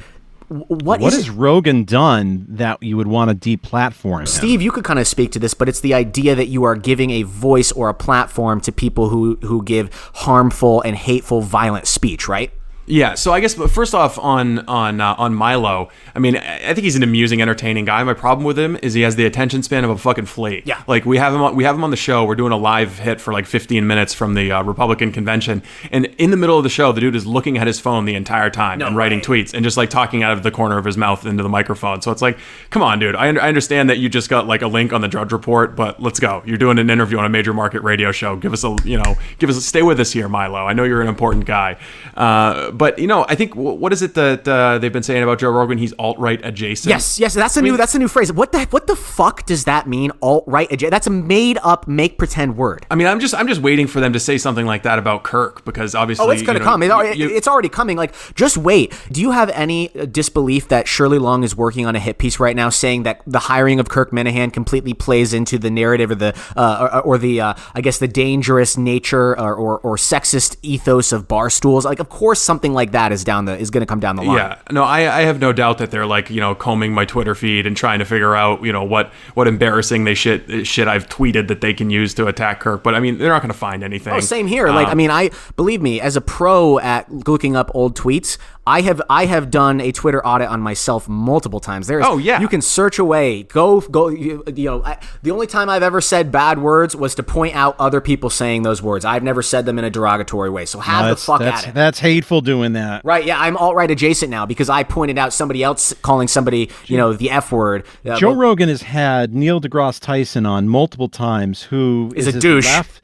what 0.48 1.00
What 1.00 1.14
is 1.14 1.26
has 1.26 1.30
Rogan 1.30 1.84
done 1.84 2.44
that 2.50 2.82
you 2.82 2.98
would 2.98 3.06
want 3.06 3.30
to 3.30 3.56
deplatform 3.56 4.20
him? 4.20 4.26
Steve, 4.26 4.60
you 4.60 4.70
could 4.70 4.84
kind 4.84 4.98
of 4.98 5.08
speak 5.08 5.32
to 5.32 5.38
this, 5.38 5.54
but 5.54 5.68
it's 5.68 5.80
the 5.80 5.94
idea 5.94 6.34
that 6.34 6.48
you 6.48 6.64
are 6.64 6.76
giving 6.76 7.10
a 7.10 7.22
voice 7.22 7.72
or 7.72 7.88
a 7.88 7.94
platform 7.94 8.60
to 8.60 8.72
people 8.72 9.08
who 9.08 9.36
who 9.42 9.62
give 9.64 9.88
harmful 10.14 10.82
and 10.82 10.94
hateful, 10.94 11.40
violent 11.40 11.86
speech, 11.86 12.28
right? 12.28 12.52
Yeah, 12.84 13.14
so 13.14 13.32
I 13.32 13.38
guess 13.38 13.54
but 13.54 13.70
first 13.70 13.94
off 13.94 14.18
on 14.18 14.58
on 14.66 15.00
uh, 15.00 15.14
on 15.16 15.34
Milo, 15.34 15.88
I 16.16 16.18
mean, 16.18 16.36
I 16.36 16.74
think 16.74 16.80
he's 16.80 16.96
an 16.96 17.04
amusing, 17.04 17.40
entertaining 17.40 17.84
guy. 17.84 18.02
My 18.02 18.12
problem 18.12 18.44
with 18.44 18.58
him 18.58 18.76
is 18.82 18.92
he 18.92 19.02
has 19.02 19.14
the 19.14 19.24
attention 19.24 19.62
span 19.62 19.84
of 19.84 19.90
a 19.90 19.96
fucking 19.96 20.26
flea. 20.26 20.62
Yeah. 20.64 20.82
like 20.88 21.04
we 21.06 21.16
have 21.18 21.32
him 21.32 21.40
on, 21.42 21.54
we 21.54 21.62
have 21.62 21.76
him 21.76 21.84
on 21.84 21.90
the 21.90 21.96
show. 21.96 22.24
We're 22.24 22.34
doing 22.34 22.50
a 22.50 22.56
live 22.56 22.98
hit 22.98 23.20
for 23.20 23.32
like 23.32 23.46
15 23.46 23.86
minutes 23.86 24.12
from 24.14 24.34
the 24.34 24.50
uh, 24.50 24.62
Republican 24.64 25.12
convention, 25.12 25.62
and 25.92 26.06
in 26.18 26.32
the 26.32 26.36
middle 26.36 26.58
of 26.58 26.64
the 26.64 26.68
show, 26.70 26.90
the 26.90 27.00
dude 27.00 27.14
is 27.14 27.24
looking 27.24 27.56
at 27.56 27.68
his 27.68 27.78
phone 27.78 28.04
the 28.04 28.16
entire 28.16 28.50
time 28.50 28.80
No 28.80 28.88
and 28.88 28.96
writing 28.96 29.20
way. 29.20 29.24
tweets 29.24 29.54
and 29.54 29.62
just 29.62 29.76
like 29.76 29.88
talking 29.88 30.24
out 30.24 30.32
of 30.32 30.42
the 30.42 30.50
corner 30.50 30.76
of 30.76 30.84
his 30.84 30.96
mouth 30.96 31.24
into 31.24 31.44
the 31.44 31.48
microphone. 31.48 32.02
So 32.02 32.10
it's 32.10 32.20
like, 32.20 32.36
come 32.70 32.82
on, 32.82 32.98
dude. 32.98 33.14
I, 33.14 33.28
un- 33.28 33.38
I 33.38 33.46
understand 33.46 33.90
that 33.90 33.98
you 33.98 34.08
just 34.08 34.28
got 34.28 34.48
like 34.48 34.62
a 34.62 34.66
link 34.68 34.92
on 34.92 35.02
the 35.02 35.08
Drudge 35.08 35.30
Report, 35.32 35.76
but 35.76 36.02
let's 36.02 36.18
go. 36.18 36.42
You're 36.44 36.58
doing 36.58 36.80
an 36.80 36.90
interview 36.90 37.18
on 37.18 37.24
a 37.24 37.28
major 37.28 37.54
market 37.54 37.82
radio 37.82 38.10
show. 38.10 38.34
Give 38.34 38.52
us 38.52 38.64
a 38.64 38.76
you 38.84 38.98
know, 38.98 39.16
give 39.38 39.48
us 39.50 39.56
a, 39.56 39.60
stay 39.60 39.82
with 39.82 40.00
us 40.00 40.10
here, 40.10 40.28
Milo. 40.28 40.66
I 40.66 40.72
know 40.72 40.82
you're 40.82 41.00
an 41.00 41.08
important 41.08 41.44
guy, 41.46 41.76
uh, 42.16 42.71
but 42.72 42.98
you 42.98 43.06
know, 43.06 43.24
I 43.28 43.34
think 43.34 43.54
what 43.54 43.92
is 43.92 44.02
it 44.02 44.14
that 44.14 44.46
uh, 44.48 44.78
they've 44.78 44.92
been 44.92 45.02
saying 45.02 45.22
about 45.22 45.38
Joe 45.38 45.50
Rogan? 45.50 45.78
He's 45.78 45.92
alt 45.98 46.18
right 46.18 46.40
adjacent. 46.44 46.90
Yes, 46.90 47.18
yes, 47.18 47.34
that's 47.34 47.56
a 47.56 47.62
new 47.62 47.76
that's 47.76 47.94
a 47.94 47.98
new 47.98 48.08
phrase. 48.08 48.32
What 48.32 48.52
the 48.52 48.64
what 48.66 48.86
the 48.86 48.96
fuck 48.96 49.46
does 49.46 49.64
that 49.64 49.86
mean? 49.86 50.10
Alt 50.20 50.44
right? 50.46 50.70
Adjacent. 50.70 50.90
That's 50.90 51.06
a 51.06 51.10
made 51.10 51.58
up, 51.62 51.88
make 51.88 52.18
pretend 52.18 52.56
word. 52.56 52.86
I 52.90 52.94
mean, 52.94 53.06
I'm 53.06 53.20
just 53.20 53.34
I'm 53.34 53.48
just 53.48 53.60
waiting 53.60 53.86
for 53.86 54.00
them 54.00 54.12
to 54.12 54.20
say 54.20 54.38
something 54.38 54.66
like 54.66 54.82
that 54.84 54.98
about 54.98 55.22
Kirk 55.24 55.64
because 55.64 55.94
obviously 55.94 56.26
Oh, 56.26 56.30
it's 56.30 56.42
going 56.42 56.54
you 56.54 56.60
to 56.60 56.64
know, 56.64 56.70
come. 56.70 56.82
It 56.82 57.16
you- 57.16 57.28
it's 57.30 57.48
already 57.48 57.68
coming. 57.68 57.96
Like, 57.96 58.14
just 58.34 58.56
wait. 58.56 58.92
Do 59.10 59.20
you 59.20 59.30
have 59.32 59.50
any 59.50 59.88
disbelief 60.10 60.68
that 60.68 60.86
Shirley 60.86 61.18
Leung 61.18 61.44
is 61.44 61.56
working 61.56 61.86
on 61.86 61.96
a 61.96 62.00
hit 62.00 62.18
piece 62.18 62.38
right 62.38 62.54
now, 62.54 62.68
saying 62.68 63.02
that 63.04 63.22
the 63.26 63.38
hiring 63.40 63.80
of 63.80 63.88
Kirk 63.88 64.10
Minihane 64.12 64.52
completely 64.52 64.94
plays 64.94 65.32
into 65.34 65.58
the 65.58 65.70
narrative 65.70 66.10
or 66.10 66.14
the 66.14 66.34
uh, 66.56 66.88
or, 66.92 67.00
or 67.02 67.18
the 67.18 67.40
uh, 67.40 67.54
I 67.74 67.80
guess 67.80 67.98
the 67.98 68.08
dangerous 68.08 68.76
nature 68.76 69.38
or, 69.38 69.54
or 69.54 69.78
or 69.80 69.96
sexist 69.96 70.56
ethos 70.62 71.12
of 71.12 71.26
bar 71.26 71.50
stools? 71.50 71.84
Like, 71.84 71.98
of 71.98 72.08
course, 72.08 72.40
something 72.40 72.61
like 72.72 72.92
that 72.92 73.10
is 73.10 73.24
down 73.24 73.46
the 73.46 73.58
is 73.58 73.70
going 73.70 73.80
to 73.80 73.86
come 73.86 73.98
down 73.98 74.14
the 74.16 74.22
line. 74.22 74.36
Yeah, 74.36 74.58
no, 74.70 74.84
I, 74.84 75.18
I 75.18 75.22
have 75.22 75.40
no 75.40 75.52
doubt 75.52 75.78
that 75.78 75.90
they're 75.90 76.06
like 76.06 76.30
you 76.30 76.40
know 76.40 76.54
combing 76.54 76.92
my 76.94 77.04
Twitter 77.04 77.34
feed 77.34 77.66
and 77.66 77.76
trying 77.76 77.98
to 77.98 78.04
figure 78.04 78.36
out 78.36 78.62
you 78.62 78.72
know 78.72 78.84
what 78.84 79.12
what 79.34 79.48
embarrassing 79.48 80.04
they 80.04 80.14
shit 80.14 80.66
shit 80.66 80.86
I've 80.86 81.08
tweeted 81.08 81.48
that 81.48 81.60
they 81.60 81.74
can 81.74 81.90
use 81.90 82.14
to 82.14 82.26
attack 82.28 82.60
Kirk. 82.60 82.82
But 82.84 82.94
I 82.94 83.00
mean, 83.00 83.18
they're 83.18 83.30
not 83.30 83.42
going 83.42 83.52
to 83.52 83.58
find 83.58 83.82
anything. 83.82 84.12
Oh, 84.12 84.20
same 84.20 84.46
here. 84.46 84.68
Like, 84.68 84.86
I 84.88 84.92
Um, 84.92 84.98
mean, 84.98 85.10
I 85.10 85.30
believe 85.56 85.82
me, 85.82 86.00
as 86.00 86.14
a 86.16 86.20
pro 86.20 86.78
at 86.78 87.10
looking 87.26 87.56
up 87.56 87.70
old 87.74 87.96
tweets, 87.96 88.38
I 88.64 88.82
have 88.82 89.02
I 89.10 89.26
have 89.26 89.50
done 89.50 89.80
a 89.80 89.90
Twitter 89.90 90.24
audit 90.24 90.48
on 90.48 90.60
myself 90.60 91.08
multiple 91.08 91.58
times. 91.58 91.88
There's, 91.88 92.04
Oh, 92.06 92.18
yeah. 92.18 92.40
you 92.40 92.46
can 92.46 92.62
search 92.62 92.98
away. 93.00 93.42
Go 93.42 93.80
go. 93.80 94.06
You, 94.08 94.44
you 94.54 94.66
know, 94.66 94.84
I, 94.84 94.98
the 95.24 95.32
only 95.32 95.48
time 95.48 95.68
I've 95.68 95.82
ever 95.82 96.00
said 96.00 96.30
bad 96.30 96.60
words 96.60 96.94
was 96.94 97.16
to 97.16 97.24
point 97.24 97.56
out 97.56 97.74
other 97.80 98.00
people 98.00 98.30
saying 98.30 98.62
those 98.62 98.80
words. 98.80 99.04
I've 99.04 99.24
never 99.24 99.42
said 99.42 99.66
them 99.66 99.80
in 99.80 99.84
a 99.84 99.90
derogatory 99.90 100.48
way. 100.48 100.64
So 100.66 100.78
have 100.78 101.08
the 101.08 101.16
fuck 101.16 101.40
that's, 101.40 101.64
at 101.64 101.68
it. 101.70 101.74
that's 101.74 101.98
hateful 101.98 102.40
doing 102.40 102.74
that. 102.74 103.04
Right? 103.04 103.24
Yeah, 103.26 103.40
I'm 103.40 103.56
alt 103.56 103.74
right 103.74 103.90
adjacent 103.90 104.30
now 104.30 104.46
because 104.46 104.70
I 104.70 104.84
pointed 104.84 105.18
out 105.18 105.32
somebody 105.32 105.64
else 105.64 105.92
calling 106.02 106.28
somebody, 106.28 106.70
you 106.86 106.96
know, 106.96 107.14
the 107.14 107.30
f 107.30 107.50
word. 107.50 107.84
Uh, 108.06 108.16
Joe 108.16 108.30
but- 108.32 108.36
Rogan 108.38 108.68
has 108.68 108.82
had 108.82 109.34
Neil 109.34 109.60
deGrasse 109.60 109.98
Tyson 109.98 110.46
on 110.46 110.68
multiple 110.68 111.08
times, 111.08 111.64
who 111.64 112.12
Is 112.14 112.28
is 112.28 112.34
a 112.34 112.36
his 112.36 112.42
douche. 112.42 112.66
Left, 112.66 113.02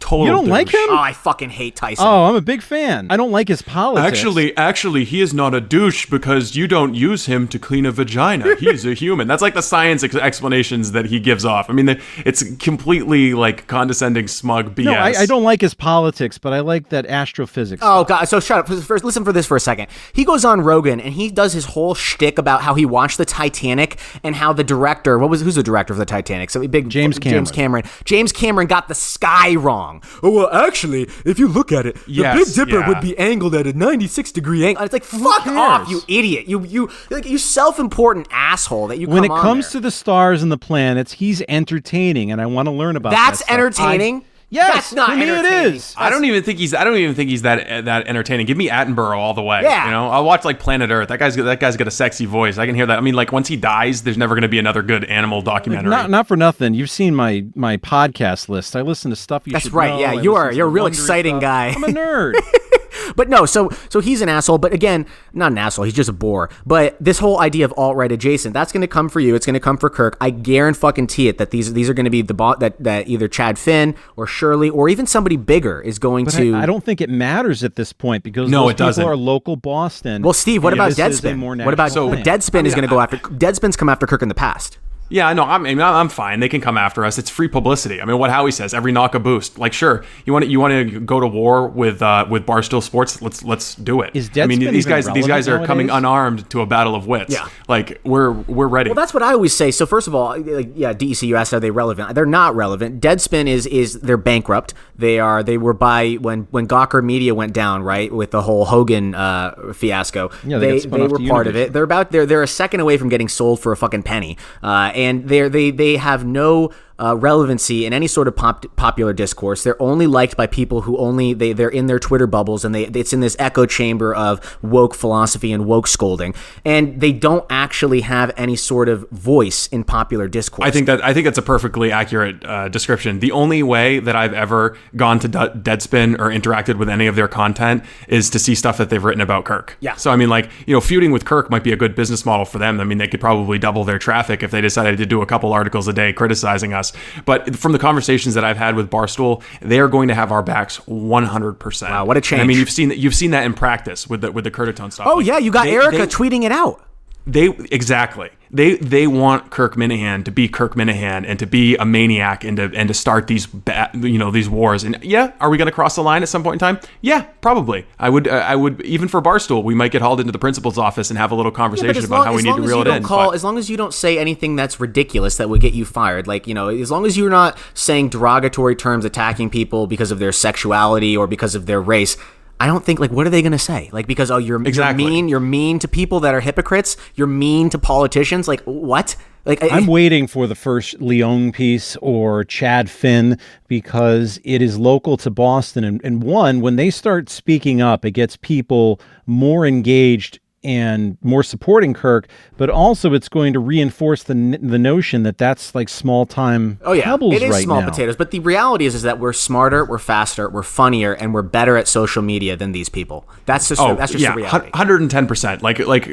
total. 0.00 0.26
You 0.26 0.32
don't 0.32 0.46
like 0.46 0.68
him? 0.72 0.80
Oh, 0.90 0.96
I 0.98 1.12
fucking 1.12 1.50
hate 1.50 1.76
Tyson. 1.76 2.04
Oh, 2.06 2.24
I'm 2.26 2.34
a 2.34 2.40
big 2.40 2.62
fan. 2.62 3.06
I 3.10 3.16
don't 3.16 3.30
like 3.30 3.48
his 3.48 3.62
politics. 3.62 4.06
Actually, 4.06 4.56
actually, 4.56 5.04
he 5.04 5.20
is 5.20 5.32
not 5.34 5.54
a 5.54 5.60
douche 5.60 6.06
because 6.06 6.56
you 6.56 6.66
don't 6.68 6.94
use 6.94 7.26
him 7.26 7.48
to 7.48 7.58
clean 7.58 7.86
a 7.86 7.90
vagina. 7.92 8.54
He's 8.56 8.84
a 8.86 8.94
human. 9.04 9.28
That's 9.28 9.42
like 9.42 9.54
the 9.54 9.62
science 9.62 10.02
ex- 10.04 10.14
explanations 10.14 10.92
that 10.92 11.06
he 11.06 11.20
gives 11.20 11.44
off. 11.44 11.68
I 11.70 11.72
mean, 11.72 11.86
the, 11.86 12.02
it's 12.24 12.42
completely 12.56 13.34
like 13.34 13.66
condescending, 13.66 14.28
smug 14.28 14.74
BS. 14.74 14.84
no, 14.84 14.92
I, 14.94 15.14
I 15.20 15.26
don't 15.26 15.42
like 15.44 15.60
his 15.60 15.74
politics, 15.74 16.38
but 16.38 16.52
I 16.52 16.60
like 16.60 16.88
that 16.90 17.06
astrophysics. 17.06 17.82
Oh 17.84 18.04
god! 18.04 18.24
So 18.26 18.40
shut 18.40 18.58
up. 18.58 18.68
First, 18.68 19.04
listen 19.04 19.24
for 19.24 19.32
this 19.32 19.46
for 19.46 19.56
a 19.56 19.60
second. 19.60 19.88
He 20.12 20.24
goes 20.24 20.44
on 20.44 20.60
Rogan 20.60 21.00
and 21.00 21.14
he 21.14 21.30
does 21.30 21.52
his 21.52 21.64
whole 21.66 21.94
shtick 21.94 22.38
about 22.38 22.62
how 22.62 22.74
he 22.74 22.84
watched 22.86 23.18
the 23.18 23.24
Titanic 23.24 23.98
and 24.22 24.34
how 24.36 24.52
the 24.52 24.64
director, 24.64 25.18
what 25.18 25.30
was 25.30 25.42
who's 25.42 25.54
the 25.56 25.62
director 25.62 25.92
of 25.92 25.98
the 25.98 26.06
Titanic? 26.06 26.50
So 26.50 26.66
big 26.68 26.88
James 26.88 27.18
James 27.18 27.50
Cameron. 27.50 27.84
James 28.04 28.32
Cameron 28.32 28.66
got 28.66 28.88
the 28.88 28.94
sky 28.94 29.54
wrong. 29.54 29.87
Oh 30.22 30.30
well, 30.30 30.50
actually, 30.50 31.02
if 31.24 31.38
you 31.38 31.48
look 31.48 31.72
at 31.72 31.86
it, 31.86 31.94
the 32.06 32.12
Yes, 32.12 32.54
Big 32.54 32.66
Dipper 32.66 32.80
yeah. 32.80 32.88
would 32.88 33.00
be 33.00 33.16
angled 33.18 33.54
at 33.54 33.66
a 33.66 33.72
96 33.72 34.32
degree 34.32 34.64
angle. 34.66 34.84
It's 34.84 34.92
like 34.92 35.04
fuck 35.04 35.46
off, 35.46 35.88
you 35.90 36.00
idiot. 36.08 36.46
You 36.48 36.64
you 36.64 36.90
like 37.10 37.26
you 37.26 37.38
self-important 37.38 38.28
asshole 38.30 38.88
that 38.88 38.98
you. 38.98 39.08
when 39.08 39.24
it 39.24 39.30
on 39.30 39.40
comes 39.40 39.66
there. 39.72 39.80
to 39.80 39.80
the 39.80 39.90
stars 39.90 40.42
and 40.42 40.52
the 40.52 40.58
planets, 40.58 41.12
he's 41.12 41.42
entertaining, 41.48 42.30
and 42.30 42.40
I 42.40 42.46
want 42.46 42.66
to 42.66 42.72
learn 42.72 42.96
about. 42.96 43.10
that's 43.10 43.38
that 43.40 43.44
stuff. 43.46 43.54
entertaining. 43.58 44.24
Yes, 44.50 44.72
that's 44.74 44.92
not 44.94 45.10
to 45.10 45.16
me 45.16 45.24
it 45.24 45.28
entertaining. 45.28 45.82
I 45.98 46.08
don't 46.08 46.24
even 46.24 46.42
think 46.42 46.58
he's. 46.58 46.72
I 46.72 46.82
don't 46.82 46.96
even 46.96 47.14
think 47.14 47.28
he's 47.28 47.42
that 47.42 47.84
that 47.84 48.06
entertaining. 48.06 48.46
Give 48.46 48.56
me 48.56 48.70
Attenborough 48.70 49.18
all 49.18 49.34
the 49.34 49.42
way. 49.42 49.60
Yeah. 49.62 49.84
You 49.84 49.90
know, 49.90 50.08
I'll 50.08 50.24
watch 50.24 50.44
like 50.44 50.58
Planet 50.58 50.90
Earth. 50.90 51.08
That 51.08 51.18
guy's 51.18 51.36
that 51.36 51.60
guy's 51.60 51.76
got 51.76 51.86
a 51.86 51.90
sexy 51.90 52.24
voice. 52.24 52.56
I 52.56 52.64
can 52.64 52.74
hear 52.74 52.86
that. 52.86 52.96
I 52.96 53.02
mean, 53.02 53.14
like 53.14 53.30
once 53.30 53.48
he 53.48 53.56
dies, 53.56 54.02
there's 54.02 54.16
never 54.16 54.34
going 54.34 54.42
to 54.42 54.48
be 54.48 54.58
another 54.58 54.82
good 54.82 55.04
animal 55.04 55.42
documentary. 55.42 55.90
Not, 55.90 56.08
not 56.08 56.26
for 56.26 56.36
nothing. 56.36 56.72
You've 56.72 56.90
seen 56.90 57.14
my 57.14 57.44
my 57.54 57.76
podcast 57.76 58.48
list. 58.48 58.74
I 58.74 58.80
listen 58.80 59.10
to 59.10 59.16
stuff 59.16 59.46
you 59.46 59.52
That's 59.52 59.64
should 59.66 59.74
right. 59.74 59.90
know. 59.90 60.00
Yeah, 60.00 60.12
I 60.12 60.22
you 60.22 60.34
are. 60.34 60.50
to 60.50 60.56
You're 60.56 60.66
a 60.68 60.70
real 60.70 60.86
exciting 60.86 61.34
stuff. 61.34 61.42
guy. 61.42 61.68
I'm 61.76 61.84
a 61.84 61.88
nerd. 61.88 62.34
But 63.16 63.28
no, 63.28 63.46
so 63.46 63.70
so 63.88 64.00
he's 64.00 64.20
an 64.22 64.28
asshole. 64.28 64.58
But 64.58 64.72
again, 64.72 65.06
not 65.32 65.52
an 65.52 65.58
asshole. 65.58 65.84
He's 65.84 65.94
just 65.94 66.08
a 66.08 66.12
bore. 66.12 66.50
But 66.66 66.96
this 67.00 67.18
whole 67.18 67.40
idea 67.40 67.64
of 67.64 67.72
alt 67.76 67.96
right 67.96 68.10
adjacent, 68.10 68.54
that's 68.54 68.72
going 68.72 68.80
to 68.82 68.86
come 68.88 69.08
for 69.08 69.20
you. 69.20 69.34
It's 69.34 69.46
going 69.46 69.54
to 69.54 69.60
come 69.60 69.76
for 69.76 69.90
Kirk. 69.90 70.16
I 70.20 70.30
guarantee 70.30 71.28
it 71.28 71.38
that 71.38 71.50
these 71.50 71.72
these 71.72 71.88
are 71.88 71.94
going 71.94 72.04
to 72.04 72.10
be 72.10 72.22
the 72.22 72.34
bot 72.34 72.60
that 72.60 72.82
that 72.82 73.08
either 73.08 73.28
Chad 73.28 73.58
Finn 73.58 73.94
or 74.16 74.26
Shirley 74.26 74.70
or 74.70 74.88
even 74.88 75.06
somebody 75.06 75.36
bigger 75.36 75.80
is 75.80 75.98
going 75.98 76.24
But 76.26 76.34
to. 76.34 76.54
I, 76.54 76.62
I 76.62 76.66
don't 76.66 76.84
think 76.84 77.00
it 77.00 77.10
matters 77.10 77.64
at 77.64 77.76
this 77.76 77.92
point 77.92 78.24
because 78.24 78.50
No, 78.50 78.64
those 78.64 78.70
it 78.72 78.76
doesn't. 78.76 79.02
people 79.02 79.12
are 79.12 79.16
local 79.16 79.56
Boston. 79.56 80.22
well, 80.22 80.32
Steve, 80.32 80.62
what 80.62 80.72
and 80.72 80.80
about 80.80 80.94
this 80.94 80.98
is 81.18 81.24
a 81.24 81.28
Deadspin? 81.28 81.38
more 81.38 81.56
What 81.56 81.74
about 81.74 81.92
so, 81.92 82.08
but 82.08 82.16
thing. 82.16 82.24
Deadspin 82.24 82.66
is 82.66 82.74
going 82.74 82.82
to 82.82 82.88
go 82.88 83.00
after 83.00 83.16
Deadspin's 83.18 83.76
come 83.76 83.88
after 83.88 84.06
Kirk 84.06 84.22
in 84.22 84.28
the 84.28 84.34
past. 84.34 84.78
Yeah, 85.08 85.26
I 85.26 85.32
know. 85.32 85.44
I'm, 85.44 85.64
I 85.64 85.70
mean, 85.70 85.80
I'm 85.80 86.08
fine. 86.08 86.40
They 86.40 86.48
can 86.48 86.60
come 86.60 86.76
after 86.76 87.04
us. 87.04 87.18
It's 87.18 87.30
free 87.30 87.48
publicity. 87.48 88.00
I 88.00 88.04
mean, 88.04 88.18
what 88.18 88.30
Howie 88.30 88.52
says, 88.52 88.74
every 88.74 88.92
knock 88.92 89.14
a 89.14 89.20
boost. 89.20 89.58
Like, 89.58 89.72
sure, 89.72 90.04
you 90.26 90.32
want 90.32 90.44
to 90.44 90.50
you 90.50 90.60
want 90.60 90.72
to 90.72 91.00
go 91.00 91.20
to 91.20 91.26
war 91.26 91.66
with 91.68 92.02
uh, 92.02 92.26
with 92.28 92.44
Barstool 92.44 92.82
Sports? 92.82 93.22
Let's 93.22 93.42
let's 93.42 93.74
do 93.74 94.02
it. 94.02 94.14
Is 94.14 94.30
I 94.36 94.46
mean, 94.46 94.60
these 94.60 94.86
guys 94.86 95.06
these 95.12 95.26
guys 95.26 95.48
are 95.48 95.52
relevant 95.52 95.66
coming 95.66 95.90
unarmed 95.90 96.50
to 96.50 96.60
a 96.60 96.66
battle 96.66 96.94
of 96.94 97.06
wits. 97.06 97.32
Yeah. 97.32 97.48
like 97.68 98.00
we're 98.04 98.32
we're 98.32 98.68
ready. 98.68 98.90
Well, 98.90 98.96
that's 98.96 99.14
what 99.14 99.22
I 99.22 99.32
always 99.32 99.54
say. 99.54 99.70
So 99.70 99.86
first 99.86 100.08
of 100.08 100.14
all, 100.14 100.38
like, 100.38 100.70
yeah, 100.74 100.92
DEC, 100.92 101.22
you 101.26 101.36
asked, 101.36 101.54
are 101.54 101.60
they 101.60 101.70
relevant? 101.70 102.14
They're 102.14 102.26
not 102.26 102.54
relevant. 102.54 103.00
Deadspin 103.00 103.46
is 103.46 103.66
is 103.66 104.00
they're 104.00 104.16
bankrupt. 104.16 104.74
They 104.96 105.18
are 105.18 105.42
they 105.42 105.56
were 105.56 105.74
by 105.74 106.14
when 106.14 106.48
when 106.50 106.66
Gawker 106.68 107.02
Media 107.02 107.34
went 107.34 107.52
down, 107.52 107.82
right, 107.82 108.12
with 108.12 108.30
the 108.30 108.42
whole 108.42 108.66
Hogan 108.66 109.14
uh, 109.14 109.72
fiasco. 109.72 110.30
Yeah, 110.44 110.58
they 110.58 110.80
they 110.80 110.88
they 110.88 111.06
were 111.06 111.18
part 111.20 111.46
of 111.46 111.56
it. 111.56 111.72
They're 111.72 111.82
about 111.82 112.10
they're 112.10 112.26
they're 112.26 112.42
a 112.42 112.48
second 112.48 112.80
away 112.80 112.98
from 112.98 113.08
getting 113.08 113.28
sold 113.28 113.60
for 113.60 113.72
a 113.72 113.76
fucking 113.76 114.02
penny. 114.02 114.36
Uh, 114.62 114.92
and 114.98 115.28
they're 115.28 115.48
they 115.48 115.70
they 115.70 115.96
have 115.96 116.26
no 116.26 116.70
uh, 116.98 117.16
relevancy 117.16 117.86
in 117.86 117.92
any 117.92 118.06
sort 118.06 118.28
of 118.28 118.36
pop- 118.36 118.64
popular 118.76 119.12
discourse. 119.12 119.62
They're 119.62 119.80
only 119.80 120.06
liked 120.06 120.36
by 120.36 120.46
people 120.46 120.82
who 120.82 120.96
only 120.98 121.32
they 121.34 121.52
they're 121.52 121.68
in 121.68 121.86
their 121.86 121.98
Twitter 121.98 122.26
bubbles 122.26 122.64
and 122.64 122.74
they 122.74 122.86
it's 122.86 123.12
in 123.12 123.20
this 123.20 123.36
echo 123.38 123.66
chamber 123.66 124.14
of 124.14 124.58
woke 124.62 124.94
philosophy 124.94 125.52
and 125.52 125.66
woke 125.66 125.86
scolding, 125.86 126.34
and 126.64 127.00
they 127.00 127.12
don't 127.12 127.44
actually 127.50 128.00
have 128.02 128.32
any 128.36 128.56
sort 128.56 128.88
of 128.88 129.08
voice 129.10 129.66
in 129.68 129.84
popular 129.84 130.28
discourse. 130.28 130.66
I 130.66 130.70
think 130.70 130.86
that 130.86 131.04
I 131.04 131.14
think 131.14 131.24
that's 131.24 131.38
a 131.38 131.42
perfectly 131.42 131.92
accurate 131.92 132.44
uh, 132.44 132.68
description. 132.68 133.20
The 133.20 133.32
only 133.32 133.62
way 133.62 134.00
that 134.00 134.16
I've 134.16 134.34
ever 134.34 134.76
gone 134.96 135.18
to 135.20 135.28
De- 135.28 135.50
Deadspin 135.50 136.18
or 136.18 136.30
interacted 136.30 136.78
with 136.78 136.88
any 136.88 137.06
of 137.06 137.16
their 137.16 137.28
content 137.28 137.84
is 138.08 138.30
to 138.30 138.38
see 138.38 138.54
stuff 138.54 138.78
that 138.78 138.90
they've 138.90 139.02
written 139.02 139.20
about 139.20 139.44
Kirk. 139.44 139.76
Yeah. 139.80 139.94
So 139.94 140.10
I 140.10 140.16
mean, 140.16 140.28
like 140.28 140.50
you 140.66 140.74
know, 140.74 140.80
feuding 140.80 141.12
with 141.12 141.24
Kirk 141.24 141.50
might 141.50 141.64
be 141.64 141.72
a 141.72 141.76
good 141.76 141.94
business 141.94 142.24
model 142.26 142.44
for 142.44 142.58
them. 142.58 142.80
I 142.80 142.84
mean, 142.84 142.98
they 142.98 143.08
could 143.08 143.20
probably 143.20 143.58
double 143.58 143.84
their 143.84 143.98
traffic 143.98 144.42
if 144.42 144.50
they 144.50 144.60
decided 144.60 144.98
to 144.98 145.06
do 145.06 145.22
a 145.22 145.26
couple 145.26 145.52
articles 145.52 145.86
a 145.88 145.92
day 145.92 146.12
criticizing 146.12 146.72
us. 146.72 146.87
But 147.24 147.56
from 147.56 147.72
the 147.72 147.78
conversations 147.78 148.34
that 148.34 148.44
I've 148.44 148.56
had 148.56 148.76
with 148.76 148.90
Barstool, 148.90 149.42
they 149.60 149.80
are 149.80 149.88
going 149.88 150.08
to 150.08 150.14
have 150.14 150.32
our 150.32 150.42
backs 150.42 150.76
100. 150.86 151.54
percent 151.54 151.90
Wow, 151.92 152.04
what 152.04 152.16
a 152.16 152.36
I 152.40 152.44
mean, 152.44 152.56
you've 152.58 152.70
seen 152.70 152.88
that 152.90 152.98
you've 152.98 153.14
seen 153.14 153.30
that 153.32 153.44
in 153.44 153.54
practice 153.54 154.06
with 154.08 154.20
the 154.22 154.32
with 154.32 154.44
the 154.44 154.50
Curtatone 154.50 154.92
stuff. 154.92 155.06
Oh 155.08 155.16
Like, 155.16 155.26
yeah, 155.26 155.38
you 155.38 155.50
got 155.50 155.64
they- 155.64 155.74
Erica 155.74 155.98
they- 155.98 156.06
tweeting 156.06 156.44
it 156.44 156.52
out. 156.52 156.82
They 157.28 157.48
exactly. 157.70 158.30
They 158.50 158.76
they 158.76 159.06
want 159.06 159.50
Kirk 159.50 159.76
Minihane 159.76 160.24
to 160.24 160.30
be 160.30 160.48
Kirk 160.48 160.74
Minihane 160.74 161.26
and 161.28 161.38
to 161.38 161.44
be 161.46 161.76
a 161.76 161.84
maniac 161.84 162.44
and 162.44 162.56
to 162.56 162.70
and 162.74 162.88
to 162.88 162.94
start 162.94 163.26
these 163.26 163.44
ba- 163.44 163.90
you 163.92 164.16
know 164.16 164.30
these 164.30 164.48
wars. 164.48 164.84
And 164.84 164.96
yeah 165.02 165.32
are 165.38 165.50
we 165.50 165.58
going 165.58 165.66
to 165.66 165.72
cross 165.72 165.96
the 165.96 166.02
line 166.02 166.22
at 166.22 166.30
some 166.30 166.42
point 166.42 166.54
in 166.54 166.58
time? 166.58 166.80
Yeah 167.02 167.26
probably. 167.42 167.86
I 167.98 168.08
would 168.08 168.26
uh, 168.26 168.30
I 168.30 168.56
would 168.56 168.80
even 168.80 169.08
for 169.08 169.20
Barstool 169.20 169.62
we 169.62 169.74
might 169.74 169.92
get 169.92 170.00
hauled 170.00 170.20
into 170.20 170.32
the 170.32 170.38
principal's 170.38 170.78
office 170.78 171.10
and 171.10 171.18
have 171.18 171.30
a 171.30 171.34
little 171.34 171.52
conversation 171.52 172.02
about 172.02 172.24
how 172.24 172.34
we 172.34 172.40
need 172.40 172.56
to 172.56 172.62
reel 172.62 172.80
it 172.80 172.86
in 172.88 173.02
call, 173.02 173.28
but- 173.28 173.34
as 173.34 173.44
long 173.44 173.58
as 173.58 173.68
you 173.68 173.76
don't 173.76 173.92
say 173.92 174.18
anything 174.18 174.56
that's 174.56 174.80
ridiculous 174.80 175.36
that 175.36 175.50
would 175.50 175.60
get 175.60 175.74
you 175.74 175.84
fired, 175.84 176.26
like 176.26 176.46
you 176.46 176.54
know, 176.54 176.68
as 176.68 176.90
long 176.90 177.04
as 177.04 177.18
you're 177.18 177.28
not 177.28 177.58
saying 177.74 178.08
derogatory 178.08 178.74
terms, 178.76 179.04
attacking 179.04 179.50
people 179.50 179.86
because 179.86 180.10
of 180.10 180.18
their 180.20 180.32
sexuality 180.32 181.14
or 181.14 181.26
because 181.26 181.54
of 181.54 181.66
their 181.66 181.82
race. 181.82 182.16
I 182.60 182.66
don't 182.66 182.84
think 182.84 182.98
like 182.98 183.10
what 183.10 183.26
are 183.26 183.30
they 183.30 183.42
going 183.42 183.52
to 183.52 183.58
say? 183.58 183.88
Like 183.92 184.06
because 184.06 184.30
oh 184.30 184.38
you're, 184.38 184.60
Exactly. 184.66 185.04
you're 185.04 185.10
mean, 185.12 185.28
you're 185.28 185.40
mean 185.40 185.78
to 185.80 185.88
people 185.88 186.20
that 186.20 186.34
are 186.34 186.40
hypocrites, 186.40 186.96
you're 187.14 187.26
mean 187.26 187.70
to 187.70 187.78
politicians. 187.78 188.48
Like 188.48 188.60
what? 188.62 189.16
Like 189.44 189.62
I- 189.62 189.68
I'm 189.68 189.86
waiting 189.86 190.26
for 190.26 190.46
the 190.46 190.54
first 190.54 190.98
Leung 190.98 191.54
piece 191.54 191.96
or 192.02 192.44
Chad 192.44 192.90
Finn 192.90 193.38
because 193.68 194.40
it 194.44 194.60
is 194.60 194.76
local 194.78 195.16
to 195.18 195.30
Boston. 195.30 195.84
And, 195.84 196.00
and 196.04 196.22
one, 196.22 196.60
when 196.60 196.76
they 196.76 196.90
start 196.90 197.30
speaking 197.30 197.80
up, 197.80 198.04
it 198.04 198.10
gets 198.10 198.36
people 198.36 199.00
more 199.26 199.64
engaged 199.66 200.40
and 200.68 201.16
more 201.22 201.42
supporting 201.42 201.94
Kirk, 201.94 202.28
but 202.58 202.68
also 202.68 203.14
it's 203.14 203.28
going 203.28 203.54
to 203.54 203.58
reinforce 203.58 204.22
the 204.22 204.34
the 204.60 204.78
notion 204.78 205.22
that 205.22 205.38
that's 205.38 205.74
like 205.74 205.88
small 205.88 206.26
time 206.26 206.78
Oh 206.82 206.92
yeah, 206.92 207.04
pebbles 207.04 207.34
it 207.34 207.42
is 207.42 207.50
right 207.50 207.64
small 207.64 207.80
now. 207.80 207.88
potatoes. 207.88 208.16
But 208.16 208.30
the 208.32 208.40
reality 208.40 208.84
is, 208.84 208.94
is 208.94 209.02
that 209.02 209.18
we're 209.18 209.32
smarter, 209.32 209.84
we're 209.84 209.98
faster, 209.98 210.48
we're 210.50 210.62
funnier, 210.62 211.14
and 211.14 211.32
we're 211.32 211.42
better 211.42 211.76
at 211.78 211.88
social 211.88 212.20
media 212.22 212.54
than 212.54 212.72
these 212.72 212.88
people. 212.90 213.26
That's 213.46 213.68
just 213.68 213.80
oh 213.80 213.96
that's 213.96 214.12
just 214.12 214.22
yeah 214.22 214.32
the 214.32 214.36
reality. 214.36 214.70
hundred 214.74 215.00
and 215.00 215.10
ten 215.10 215.26
percent 215.26 215.62
like 215.62 215.78
like 215.78 216.06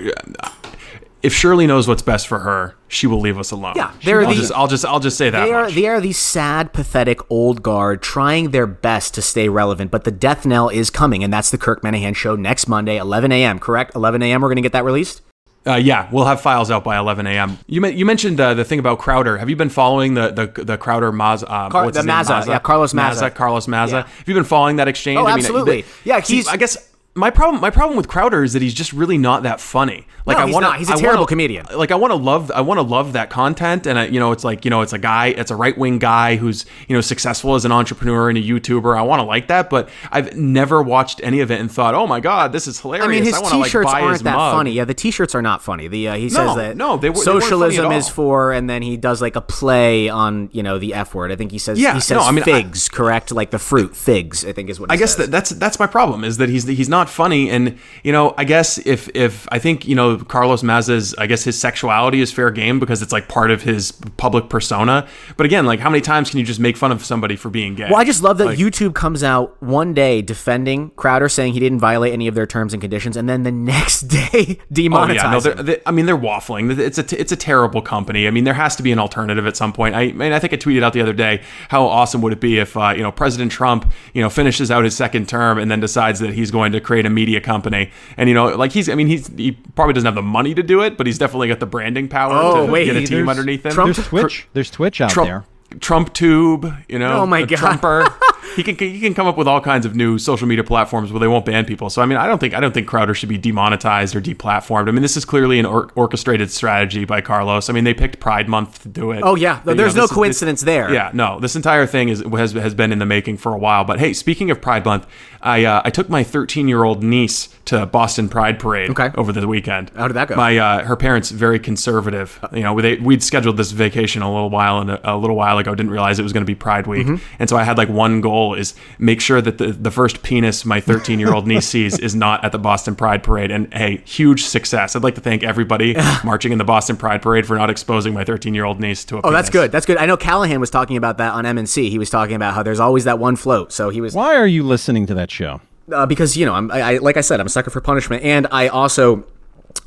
if 1.26 1.34
Shirley 1.34 1.67
knows 1.67 1.88
what's 1.88 2.01
best 2.01 2.28
for 2.28 2.39
her 2.39 2.76
she 2.88 3.07
will 3.07 3.19
leave 3.19 3.38
us 3.38 3.51
alone 3.51 3.73
Yeah, 3.76 3.91
they're 4.03 4.21
I'll 4.23 4.30
the- 4.30 4.36
just 4.36 4.51
I'll 4.53 4.67
just 4.67 4.86
I'll 4.86 4.99
just 4.99 5.17
say 5.17 5.30
that 5.30 5.43
They 5.45 5.51
are 5.53 5.69
they 5.71 5.88
are 5.88 5.99
the 5.99 6.13
sad, 6.13 6.71
pathetic 6.71 7.19
old 7.32 7.61
guard 7.63 8.01
trying 8.01 8.51
their 8.51 8.67
best 8.67 9.13
to 9.15 9.21
stay 9.21 9.49
relevant, 9.49 9.91
but 9.91 10.03
the 10.03 10.11
death 10.11 10.45
knell 10.45 10.69
is 10.69 10.89
coming, 10.89 11.23
and 11.23 11.34
that's 11.34 11.49
the 11.49 11.57
Kirk 11.57 11.82
Minihane 11.82 12.15
show 12.15 12.36
next 12.36 12.67
Monday, 12.67 12.97
11 12.97 13.32
a.m. 13.32 13.59
Correct? 13.59 13.95
11 13.95 14.21
a.m. 14.21 14.41
We're 14.41 14.47
going 14.49 14.55
to 14.57 14.61
get 14.61 14.71
that 14.73 14.86
released. 14.86 15.21
Uh, 15.67 15.73
yeah, 15.76 16.07
we'll 16.11 16.26
have 16.26 16.39
files 16.41 16.69
out 16.69 16.84
by 16.84 16.95
11 16.97 17.26
a.m. 17.26 17.57
You 17.65 17.84
you 17.88 18.05
mentioned 18.05 18.39
uh, 18.39 18.53
the 18.53 18.63
thing 18.63 18.78
about 18.78 18.99
Crowder. 18.99 19.38
Have 19.39 19.49
you 19.49 19.55
been 19.55 19.69
following 19.69 20.13
the 20.13 20.30
the, 20.32 20.63
the 20.63 20.78
Crowder 20.78 21.11
Maz? 21.11 21.41
Uh, 21.43 21.69
Car- 21.69 21.86
what's 21.86 21.95
the 21.95 22.01
his 22.01 22.05
name? 22.05 22.15
Maza, 22.15 22.43
yeah, 22.47 22.59
Carlos 22.59 22.93
Maza. 22.93 23.32
Carlos 23.32 23.67
Maza. 23.67 23.95
Yeah. 23.95 24.01
Have 24.03 24.28
you 24.28 24.36
been 24.36 24.43
following 24.43 24.76
that 24.76 24.88
exchange? 24.88 25.17
Oh, 25.17 25.26
I 25.26 25.30
mean, 25.36 25.39
absolutely. 25.39 25.82
the- 25.82 25.88
Yeah, 26.03 26.19
he's- 26.21 26.47
I 26.47 26.57
guess 26.57 26.78
my 27.18 27.30
problem 27.30 27.61
my 27.61 27.70
problem 27.70 27.95
with 27.95 28.07
Crowder 28.09 28.43
is 28.43 28.51
that 28.53 28.61
he's 28.61 28.74
just 28.74 28.91
really 28.91 29.18
not 29.18 29.43
that 29.43 29.61
funny. 29.61 30.05
Like 30.26 30.38
No, 30.38 30.43
I 30.43 30.45
he's 30.47 30.53
want 30.53 30.63
not. 30.63 30.80
He's 30.80 30.89
a 30.89 30.93
a 30.95 30.97
terrible 30.97 31.26
comedian. 31.26 31.66
Like 31.74 31.91
I 31.91 31.95
want 31.95 32.11
to 32.11 32.16
love 32.16 32.51
I 32.51 32.59
want 32.61 32.78
to 32.80 32.82
love 32.82 33.13
that 33.13 33.30
content, 33.30 33.86
and 33.88 33.97
I, 33.97 34.07
you 34.07 34.20
know 34.20 34.32
it's 34.34 34.43
like 34.43 34.66
you 34.66 34.72
know 34.72 34.82
it's 34.82 34.91
a 34.91 34.97
guy, 34.97 35.28
it's 35.28 35.49
a 35.51 35.55
right 35.55 35.78
wing 35.78 35.97
guy 35.99 36.36
who's 36.36 36.66
you 36.89 36.95
know 36.95 36.99
successful 37.01 37.55
as 37.55 37.63
an 37.63 37.72
entrepreneur 37.72 38.28
and 38.28 38.38
a 38.38 38.41
YouTuber. 38.41 38.97
I 38.97 39.03
want 39.03 39.20
to 39.20 39.24
like 39.24 39.47
that, 39.47 39.70
but 39.70 39.88
I've 40.11 40.36
never 40.36 40.82
watched 40.84 41.22
any 41.24 41.39
of 41.39 41.51
it 41.51 41.59
and 41.61 41.72
thought, 41.72 41.95
oh 41.95 42.05
my 42.07 42.20
god, 42.20 42.51
this 42.51 42.68
is 42.68 42.82
hilarious. 42.82 43.05
I 43.07 43.11
mean, 43.11 43.24
his 43.24 43.39
wanna, 43.39 43.63
t-shirts 43.63 43.93
his 43.93 44.01
aren't 44.01 44.24
that 44.24 44.36
mug. 44.36 44.53
funny. 44.55 44.72
Yeah, 44.72 44.84
the 44.86 44.93
t-shirts 44.93 45.36
are 45.36 45.41
not 45.41 45.61
funny. 45.61 45.88
The 45.88 46.09
uh, 46.09 46.16
he 46.16 46.28
says 46.30 46.38
No, 46.47 46.55
that 46.57 46.76
no, 46.76 46.97
they 46.97 47.09
were- 47.11 47.16
they 47.16 47.22
socialism 47.22 47.91
is 47.93 48.09
for, 48.09 48.51
and 48.51 48.70
then 48.70 48.82
he 48.82 48.97
does 48.97 49.22
like 49.22 49.36
a 49.38 49.41
play 49.41 50.09
on 50.09 50.49
you 50.51 50.63
know 50.63 50.80
the 50.80 50.93
f 50.93 51.13
word. 51.16 51.32
I 51.32 51.36
think 51.38 51.51
he 51.51 51.59
says 51.59 51.80
Yeah, 51.80 51.93
he 51.93 52.01
says 52.01 52.18
no, 52.18 52.24
I 52.24 52.32
mean, 52.32 52.41
I- 52.41 52.63
figs, 52.63 52.89
correct? 52.89 53.32
Like 53.32 53.51
the 53.51 53.59
fruit 53.59 53.95
figs. 53.95 54.43
I 54.43 54.51
think 54.51 54.70
is 54.70 54.80
what 54.82 54.89
he 54.91 54.95
I 54.95 54.97
guess 54.97 55.16
that, 55.16 55.32
that's 55.32 55.51
that's 55.51 55.80
my 55.80 55.88
problem 55.88 56.24
is 56.26 56.38
that 56.38 56.49
he's 56.49 56.66
he's 56.68 56.89
not 56.89 57.05
not 57.06 57.10
funny. 57.14 57.49
And 57.49 57.78
you 58.03 58.12
know, 58.12 58.34
I 58.38 58.43
guess 58.43 58.78
if 58.80 59.10
if 59.16 59.47
I 59.51 59.60
think 59.60 59.88
you 59.88 59.95
know 59.95 60.18
Carlos 60.18 60.64
Maza's, 60.64 61.14
I 61.18 61.28
guess 61.28 61.43
his 61.43 61.60
sexuality 61.60 62.22
is 62.22 62.32
fair 62.32 62.51
game 62.51 62.80
because 62.80 63.01
it's 63.01 63.12
like 63.12 63.28
part 63.28 63.51
of 63.51 63.62
his 63.62 63.91
public 64.18 64.49
persona. 64.49 65.08
But 65.38 65.45
again, 65.45 65.66
like 65.66 65.80
how 65.80 65.89
many 65.89 66.01
times 66.01 66.30
can 66.30 66.39
you 66.39 66.45
just 66.45 66.60
make 66.60 66.78
fun 66.78 66.91
of 66.91 67.03
somebody 67.03 67.36
for 67.36 67.49
being 67.49 67.76
gay? 67.76 67.88
Well, 67.89 67.99
I 67.99 68.03
just 68.03 68.24
love 68.24 68.38
that 68.39 68.45
Like- 68.45 68.58
YouTube 68.60 68.93
comes 68.95 69.24
out 69.24 69.62
one 69.62 69.93
day 69.93 70.22
defending 70.22 70.91
Crowder, 70.95 71.30
saying 71.30 71.53
he 71.53 71.60
didn't 71.60 71.80
violate 71.80 72.14
any 72.14 72.28
of 72.28 72.36
their 72.36 72.45
terms 72.47 72.74
and 72.74 72.82
conditions, 72.82 73.18
and 73.18 73.30
then 73.30 73.43
the 73.43 73.51
next 73.76 74.01
day 74.01 74.60
Oh 74.78 75.08
yeah, 75.12 75.32
no, 75.32 75.39
they're, 75.39 75.53
they, 75.56 75.82
I 75.86 75.91
mean 75.91 76.06
they're 76.06 76.18
waffling. 76.18 76.78
It's 76.78 76.97
a 76.97 77.03
t- 77.03 77.18
it's 77.18 77.32
a 77.32 77.36
terrible 77.36 77.82
company. 77.82 78.28
I 78.28 78.32
mean 78.32 78.43
there 78.43 78.53
has 78.53 78.76
to 78.78 78.84
be 78.84 78.91
an 78.91 78.99
alternative 78.99 79.45
at 79.47 79.56
some 79.58 79.74
point. 79.74 79.95
I, 79.95 80.01
I 80.01 80.12
mean 80.12 80.32
I 80.34 80.39
think 80.39 80.53
I 80.53 80.58
tweeted 80.58 80.84
out 80.84 80.93
the 80.93 81.01
other 81.01 81.14
day 81.14 81.41
how 81.70 81.86
awesome 81.86 82.22
would 82.22 82.34
it 82.34 82.39
be 82.39 82.58
if 82.60 82.76
uh, 82.78 82.93
you 82.95 83.03
know 83.03 83.12
President 83.12 83.51
Trump 83.51 83.91
you 84.14 84.22
know 84.22 84.30
finishes 84.30 84.72
out 84.72 84.84
his 84.84 84.95
second 84.95 85.28
term 85.30 85.58
and 85.58 85.70
then 85.70 85.80
decides 85.80 86.20
that 86.20 86.34
he's 86.34 86.51
going 86.51 86.72
to 86.72 86.80
create 86.82 86.95
a 87.04 87.10
media 87.10 87.41
company 87.41 87.89
and 88.16 88.30
you 88.30 88.36
know 88.36 88.46
like 88.56 88.72
he's 88.72 88.88
I 88.88 88.93
mean 88.96 89.08
he's 89.08 89.28
he 89.30 89.54
probably 89.76 89.93
doesn't 89.93 90.06
have 90.06 90.14
the 90.16 90.22
money 90.22 90.54
to 90.54 90.62
do 90.62 90.82
it, 90.82 90.98
but 90.98 91.08
he's 91.08 91.18
definitely 91.18 91.48
got 91.48 91.60
the 91.60 91.66
branding 91.66 92.08
power 92.08 92.32
Oh, 92.36 92.66
to 92.68 92.72
wait, 92.72 92.86
get 92.86 92.96
a 92.96 93.06
team 93.06 93.28
underneath 93.28 93.66
him. 93.66 93.76
There's 93.76 93.98
Twitch. 94.08 94.48
There's 94.54 94.70
Twitch 94.70 95.02
out 95.02 95.10
Trump, 95.10 95.28
there. 95.28 95.46
Trump 95.80 96.14
Tube, 96.14 96.72
you 96.88 97.00
know. 97.00 97.22
Oh 97.22 97.26
my 97.26 97.41
God. 97.43 97.58
Trumper. 97.58 98.06
he 98.56 98.64
can 98.64 98.76
he 98.78 99.00
can 99.00 99.14
come 99.14 99.28
up 99.28 99.36
with 99.36 99.48
all 99.48 99.60
kinds 99.60 99.86
of 99.86 99.96
new 99.96 100.18
social 100.18 100.48
media 100.48 100.64
platforms 100.64 101.12
where 101.12 101.20
they 101.20 101.28
won't 101.28 101.43
ban 101.43 101.66
people. 101.66 101.89
So 101.89 102.02
I 102.02 102.06
mean, 102.06 102.18
I 102.18 102.28
don't 102.28 102.38
think 102.39 102.54
I 102.54 102.60
don't 102.60 102.74
think 102.74 102.88
Crowder 102.88 103.14
should 103.14 103.28
be 103.30 103.38
demonetized 103.38 104.16
or 104.16 104.22
deplatformed. 104.22 104.88
I 104.88 104.91
mean, 104.91 105.02
this 105.02 105.18
is 105.18 105.26
clearly 105.26 105.60
an 105.60 105.66
or- 105.66 105.89
orchestrated 105.96 106.50
strategy 106.52 107.04
by 107.04 107.20
Carlos. 107.20 107.70
I 107.70 107.74
mean, 107.74 107.84
they 107.84 107.93
picked 107.93 108.20
Pride 108.20 108.48
Month 108.48 108.84
to 108.84 108.89
do 108.89 109.12
it. 109.12 109.22
Oh, 109.24 109.36
yeah. 109.36 109.62
But, 109.66 109.76
There's 109.76 109.96
know, 109.96 110.02
no 110.02 110.04
this 110.04 110.12
is- 110.12 110.16
coincidence 110.16 110.62
there. 110.62 110.93
Yeah, 110.93 111.10
no. 111.14 111.39
This 111.39 111.56
entire 111.56 111.86
thing 111.88 112.10
is 112.10 112.22
has 112.22 112.54
has 112.54 112.74
been 112.74 112.91
in 112.93 113.00
the 113.00 113.06
making 113.06 113.38
for 113.38 113.54
a 113.54 113.58
while. 113.58 113.84
But 113.84 114.00
hey, 114.00 114.14
speaking 114.14 114.52
of 114.52 114.62
Pride 114.62 114.86
Month, 114.86 115.08
I 115.46 115.64
uh, 115.66 115.82
I 115.86 115.89
took 115.91 116.10
my 116.10 116.24
13 116.24 116.68
year 116.68 116.84
old 116.84 117.04
niece 117.04 117.50
to 117.66 117.86
Boston 117.86 118.30
Pride 118.30 118.60
Parade 118.60 118.89
Okay. 118.91 119.10
over 119.16 119.32
the 119.32 119.48
weekend. 119.48 119.89
How 119.96 120.08
did 120.08 120.14
that 120.16 120.28
go? 120.28 120.36
My 120.36 120.58
uh, 120.58 120.84
her 120.86 120.96
parents 120.96 121.32
very 121.32 121.60
conservative. 121.60 122.39
You 122.54 122.62
know, 122.62 122.80
they, 122.82 122.96
we'd 122.98 123.24
scheduled 123.24 123.58
this 123.58 123.72
vacation 123.72 124.22
a 124.22 124.32
little 124.32 124.50
while 124.50 124.80
and 124.80 124.89
a, 124.91 125.14
a 125.14 125.18
little 125.18 125.36
while 125.36 125.58
ago. 125.58 125.74
Didn't 125.76 125.91
realize 125.91 126.20
it 126.20 126.24
was 126.24 126.34
going 126.34 126.43
to 126.43 126.50
be 126.50 126.56
Pride 126.56 126.88
Week, 126.88 127.06
Mm-hmm. 127.06 127.24
and 127.39 127.50
so 127.50 127.58
I 127.58 127.64
had 127.64 127.78
like 127.78 127.89
one 127.89 128.22
goal 128.22 128.56
is 128.56 128.74
make 129.00 129.22
sure 129.22 129.41
that 129.41 129.58
the 129.58 129.68
the 129.72 129.91
first 129.91 130.24
penis 130.24 130.66
my 130.66 130.80
13 130.82 131.20
year 131.20 131.34
old 131.34 131.48
niece 131.48 131.68
sees 131.76 131.98
is 132.00 132.16
not 132.16 132.43
at 132.43 132.52
the 132.52 132.60
Boston 132.60 132.96
Pride 132.96 133.22
Parade. 133.24 133.52
And 133.52 133.72
hey, 133.74 134.02
huge 134.06 134.43
success. 134.43 134.96
I'd 134.96 135.04
like 135.04 135.16
to 135.16 135.22
thank 135.22 135.43
everybody 135.43 135.96
marching 136.24 136.52
in 136.52 136.58
the 136.58 136.64
Boston 136.64 136.98
Pride 136.98 137.22
Parade 137.22 137.46
for 137.46 137.56
not 137.56 137.70
exposing 137.70 138.14
my 138.14 138.24
13 138.24 138.54
year 138.56 138.66
old 138.66 138.80
niece 138.80 139.06
to 139.06 139.18
a. 139.18 139.22
Oh, 139.24 139.32
that's 139.32 139.50
good. 139.50 139.72
That's 139.72 139.86
good. 139.86 139.98
I 139.98 140.06
know 140.06 140.18
Callahan 140.18 140.60
was 140.60 140.70
talking 140.70 140.98
about 140.98 141.18
that 141.18 141.34
on 141.34 141.43
MNC. 141.46 141.89
He 141.89 142.00
was 142.00 142.10
talking 142.10 142.36
about 142.36 142.54
how 142.56 142.64
there's 142.64 142.80
always 142.80 143.04
that 143.04 143.20
one 143.20 143.36
float. 143.36 143.72
So 143.72 143.89
he 143.89 144.02
was 144.02 144.14
Why 144.16 144.36
are 144.36 144.48
you 144.48 144.64
listening 144.64 145.06
to 145.08 145.14
that 145.16 145.30
show? 145.36 145.61
uh, 145.91 146.05
because 146.05 146.36
you 146.36 146.45
know 146.45 146.53
I'm 146.53 146.71
I, 146.71 146.81
I 146.81 146.97
like 146.97 147.17
I 147.17 147.21
said 147.21 147.39
I'm 147.39 147.45
a 147.45 147.49
sucker 147.49 147.69
for 147.69 147.81
punishment, 147.81 148.23
and 148.23 148.47
I 148.51 148.67
also 148.69 149.23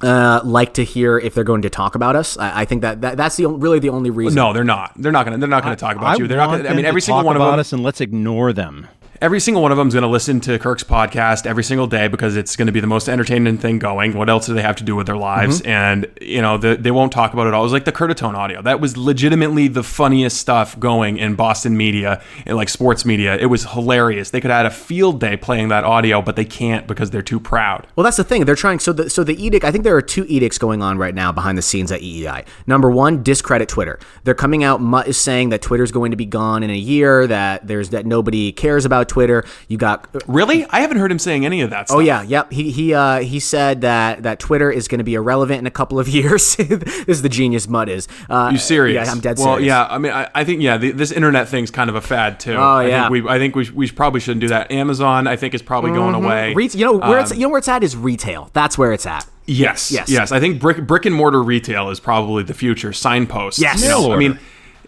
uh, 0.03 0.41
like 0.45 0.75
to 0.75 0.85
hear 0.85 1.19
if 1.19 1.35
they're 1.35 1.45
going 1.45 1.63
to 1.63 1.71
talk 1.71 1.95
about 1.95 2.15
us. 2.17 2.37
I, 2.39 2.61
I 2.61 2.65
think 2.65 2.83
that, 2.83 3.01
that 3.01 3.17
that's 3.17 3.37
the 3.37 3.47
on- 3.47 3.61
really 3.61 3.79
the 3.79 3.89
only 3.89 4.11
reason. 4.11 4.37
No, 4.37 4.53
they're 4.53 4.65
not. 4.65 4.93
They're 4.97 5.13
not 5.13 5.25
gonna. 5.25 5.39
They're 5.39 5.49
not 5.49 5.63
gonna 5.65 5.77
talk 5.77 5.97
about 5.97 6.17
I 6.17 6.17
you. 6.17 6.29
They're 6.29 6.37
not. 6.37 6.57
Gonna, 6.57 6.69
I 6.69 6.75
mean, 6.75 6.85
every 6.85 7.01
single 7.01 7.25
one 7.25 7.37
of 7.37 7.43
them. 7.43 7.59
us, 7.59 7.73
and 7.73 7.83
let's 7.83 8.01
ignore 8.01 8.53
them. 8.53 8.87
Every 9.21 9.41
single 9.41 9.63
one 9.63 9.73
of 9.73 9.79
them 9.79 9.89
is 9.89 9.95
going 9.95 10.03
to 10.03 10.09
listen 10.09 10.39
to 10.43 10.61
Kirk's 10.61 10.85
podcast 10.85 11.45
every 11.45 11.65
single 11.65 11.89
day 11.89 12.07
because 12.07 12.37
it's 12.37 12.55
going 12.55 12.67
to 12.67 12.73
be 12.73 12.79
the 12.79 12.87
most 12.87 13.09
entertaining 13.09 13.59
thing 13.59 13.81
going. 13.81 14.15
What 14.15 14.31
else 14.31 14.47
do 14.47 14.55
they 14.55 14.63
have 14.63 14.77
to 14.77 14.85
do 14.85 14.95
with 14.95 15.07
their 15.07 15.17
lives? 15.17 15.61
Mm-hmm. 15.61 15.71
And 15.71 16.11
you 16.21 16.41
know, 16.41 16.57
the, 16.57 16.77
they 16.77 16.93
won't 16.93 17.11
talk 17.11 17.33
about 17.33 17.49
it 17.49 17.55
all. 17.55 17.63
It 17.63 17.65
was 17.65 17.73
like 17.73 17.85
the 17.85 17.91
Curtatone 17.91 18.35
audio. 18.35 18.63
That 18.63 18.81
was 18.81 18.97
legitimately 18.97 19.69
the 19.69 19.83
funniest 19.83 20.37
stuff 20.37 20.79
going 20.79 21.19
in 21.19 21.35
Boston 21.35 21.77
media 21.77 22.23
and 22.47 22.57
like 22.57 22.69
sports 22.69 23.05
media. 23.05 23.37
It 23.37 23.47
was 23.47 23.65
hilarious. 23.65 24.31
They 24.31 24.41
could 24.41 24.53
have 24.53 24.59
had 24.59 24.67
a 24.67 24.75
field 24.75 25.19
day 25.19 25.37
playing 25.37 25.69
that 25.69 25.83
audio, 25.83 26.23
but 26.23 26.37
they 26.37 26.45
can't 26.45 26.87
because 26.87 27.11
they're 27.11 27.21
too 27.21 27.41
proud. 27.41 27.89
Well, 27.97 28.05
that's 28.05 28.19
the 28.19 28.25
thing. 28.25 28.45
They're 28.45 28.55
trying. 28.55 28.79
So 28.79 28.93
the 28.93 29.11
so 29.11 29.25
the 29.25 29.35
edict. 29.45 29.65
I 29.65 29.73
think 29.73 29.83
there 29.83 29.97
are 29.97 30.03
two 30.03 30.27
edicts 30.29 30.59
going 30.59 30.81
on 30.81 30.97
right 30.97 31.15
now 31.15 31.33
behind 31.33 31.59
the 31.59 31.63
scenes 31.63 31.91
at 31.91 32.03
EEI. 32.03 32.47
Number 32.69 32.89
one, 32.89 33.25
discredit 33.25 33.69
Twitter. 33.69 33.99
They're 34.23 34.35
coming 34.35 34.63
out. 34.63 34.81
Mutt 34.81 35.09
is 35.09 35.17
saying 35.17 35.49
that 35.49 35.61
Twitter's 35.61 35.91
going 35.91 36.13
to 36.13 36.17
be 36.17 36.27
gone 36.27 36.63
in 36.63 36.71
a 36.71 36.77
year. 36.77 37.27
That 37.27 37.67
there's 37.67 37.91
that 37.91 38.07
nobody 38.07 38.53
cares 38.53 38.85
about 38.85 39.08
Twitter. 39.09 39.45
You 39.69 39.79
got. 39.79 40.07
Really? 40.27 40.65
I 40.71 40.81
haven't 40.81 40.99
heard 40.99 41.11
him 41.11 41.19
saying 41.19 41.45
any 41.45 41.61
of 41.61 41.71
that. 41.71 41.89
Stuff. 41.89 41.97
Oh 41.99 42.01
yeah, 42.01 42.23
yep. 42.23 42.53
He 42.53 42.71
he 42.71 42.95
uh, 42.95 43.21
he 43.21 43.41
said 43.41 43.81
that 43.81 44.23
that 44.23 44.39
Twitter 44.39 44.71
is 44.71 44.89
going 44.89 44.99
to 44.99 45.05
be 45.05 45.15
irrelevant 45.15 45.59
in 45.61 45.67
a 45.67 45.71
couple 45.71 45.99
of 45.99 46.09
years. 46.19 46.57
this 46.57 47.05
is 47.09 47.23
the 47.23 47.29
genius 47.29 47.69
Mutt 47.69 47.89
is. 47.89 48.09
Uh, 48.31 48.51
You 48.53 48.59
serious? 48.59 49.07
Yeah, 49.07 49.13
I'm 49.13 49.21
dead 49.21 49.39
serious. 49.39 49.47
well, 49.47 49.57
serious. 49.57 49.67
yeah. 49.69 49.87
I 49.89 49.99
mean, 49.99 50.13
I, 50.13 50.29
I 50.35 50.45
think 50.45 50.63
yeah. 50.63 50.77
The, 50.77 50.93
this 50.93 51.11
internet 51.13 51.49
thing's 51.49 51.71
kind 51.71 51.91
of 51.91 51.97
a 51.97 52.01
fad 52.01 52.39
too. 52.41 52.55
Oh, 52.55 52.61
I 52.63 52.87
yeah. 52.89 53.09
Think 53.09 53.25
we, 53.25 53.31
I 53.31 53.39
think 53.39 53.57
we, 53.57 53.69
we 53.71 53.91
probably 53.91 54.21
shouldn't 54.21 54.41
do 54.43 54.49
that. 54.49 54.71
Amazon, 54.71 55.27
I 55.27 55.37
think, 55.37 55.55
is 55.55 55.63
probably 55.63 55.91
going 55.93 56.15
away. 56.15 56.55
Re- 56.55 56.69
you 56.73 56.85
know 56.85 56.97
where 56.99 57.19
it's 57.21 57.33
Um, 57.33 57.39
you 57.39 57.43
know 57.45 57.49
where 57.51 57.59
it's 57.59 57.69
at 57.69 57.83
is 57.83 57.97
retail. 57.97 58.51
That's 58.53 58.77
where 58.79 58.93
it's 58.93 59.07
at. 59.07 59.27
Yes, 59.47 59.91
Yes. 59.91 60.11
yes, 60.11 60.31
I 60.31 60.41
think 60.41 60.61
brick 60.61 60.87
brick 60.87 61.07
and 61.07 61.15
mortar 61.15 61.43
retail 61.43 61.89
is 61.89 62.01
probably 62.01 62.43
the 62.43 62.53
future. 62.53 62.93
Signposts. 62.93 63.59
Yes. 63.61 63.83
you 63.83 63.89
know, 63.89 64.13
I 64.13 64.17
mean, 64.19 64.39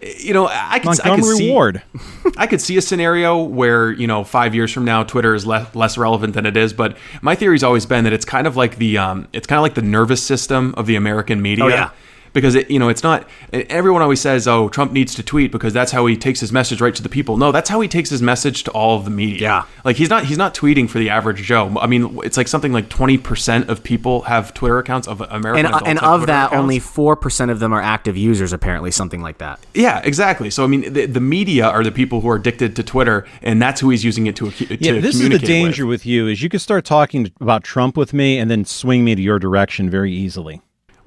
you 0.01 0.33
know, 0.33 0.47
I 0.47 0.79
could, 0.79 0.99
I 1.01 1.15
could 1.15 1.25
see, 1.25 1.51
Ward. 1.51 1.81
I 2.37 2.47
could 2.47 2.61
see 2.61 2.77
a 2.77 2.81
scenario 2.81 3.43
where 3.43 3.91
you 3.91 4.07
know 4.07 4.23
five 4.23 4.55
years 4.55 4.71
from 4.71 4.83
now 4.85 5.03
Twitter 5.03 5.35
is 5.35 5.45
less 5.45 5.73
less 5.75 5.97
relevant 5.97 6.33
than 6.33 6.45
it 6.45 6.57
is. 6.57 6.73
But 6.73 6.97
my 7.21 7.35
theory's 7.35 7.63
always 7.63 7.85
been 7.85 8.03
that 8.05 8.13
it's 8.13 8.25
kind 8.25 8.47
of 8.47 8.55
like 8.55 8.77
the 8.77 8.97
um, 8.97 9.27
it's 9.33 9.45
kind 9.47 9.57
of 9.57 9.63
like 9.63 9.75
the 9.75 9.81
nervous 9.81 10.23
system 10.23 10.73
of 10.75 10.87
the 10.87 10.95
American 10.95 11.41
media. 11.41 11.65
Oh, 11.65 11.67
yeah. 11.67 11.91
Because 12.33 12.55
it, 12.55 12.71
you 12.71 12.79
know, 12.79 12.87
it's 12.87 13.03
not. 13.03 13.27
Everyone 13.51 14.01
always 14.01 14.21
says, 14.21 14.47
"Oh, 14.47 14.69
Trump 14.69 14.93
needs 14.93 15.13
to 15.15 15.23
tweet 15.23 15.51
because 15.51 15.73
that's 15.73 15.91
how 15.91 16.05
he 16.05 16.15
takes 16.15 16.39
his 16.39 16.51
message 16.53 16.79
right 16.79 16.95
to 16.95 17.03
the 17.03 17.09
people." 17.09 17.35
No, 17.37 17.51
that's 17.51 17.69
how 17.69 17.81
he 17.81 17.87
takes 17.89 18.09
his 18.09 18.21
message 18.21 18.63
to 18.63 18.71
all 18.71 18.97
of 18.97 19.03
the 19.03 19.11
media. 19.11 19.41
Yeah. 19.41 19.63
like 19.83 19.97
he's 19.97 20.09
not 20.09 20.25
he's 20.25 20.37
not 20.37 20.53
tweeting 20.55 20.89
for 20.89 20.97
the 20.99 21.09
average 21.09 21.41
Joe. 21.43 21.77
I 21.81 21.87
mean, 21.87 22.19
it's 22.23 22.37
like 22.37 22.47
something 22.47 22.71
like 22.71 22.87
twenty 22.87 23.17
percent 23.17 23.69
of 23.69 23.83
people 23.83 24.21
have 24.23 24.53
Twitter 24.53 24.77
accounts 24.79 25.07
of 25.09 25.19
American 25.21 25.65
And 25.65 25.87
and 25.87 25.99
of 25.99 26.19
Twitter 26.21 26.25
that, 26.27 26.45
accounts. 26.47 26.61
only 26.61 26.79
four 26.79 27.15
percent 27.17 27.51
of 27.51 27.59
them 27.59 27.73
are 27.73 27.81
active 27.81 28.15
users. 28.15 28.53
Apparently, 28.53 28.91
something 28.91 29.21
like 29.21 29.39
that. 29.39 29.59
Yeah, 29.73 29.99
exactly. 30.03 30.49
So 30.49 30.63
I 30.63 30.67
mean, 30.67 30.93
the, 30.93 31.07
the 31.07 31.19
media 31.19 31.67
are 31.67 31.83
the 31.83 31.91
people 31.91 32.21
who 32.21 32.29
are 32.29 32.35
addicted 32.37 32.75
to 32.77 32.83
Twitter, 32.83 33.25
and 33.41 33.61
that's 33.61 33.81
who 33.81 33.89
he's 33.89 34.05
using 34.05 34.27
it 34.27 34.35
to. 34.37 34.51
to 34.51 34.77
Yeah, 34.79 34.99
this 35.01 35.19
is 35.19 35.27
the 35.29 35.37
danger 35.37 35.85
With. 35.85 36.01
with. 36.01 36.05
you 36.05 36.27
is 36.27 36.41
you 36.41 36.47
could 36.49 36.61
start 36.61 36.85
talking 36.85 37.31
about 37.41 37.63
Trump 37.65 37.97
with 37.97 38.13
me 38.13 38.37
and 38.37 38.49
then 38.49 38.63
swing 38.63 39.03
me 39.03 39.15
to 39.15 39.21
your 39.21 39.37
direction 39.39 39.89
very 39.89 40.13
easily. 40.13 40.61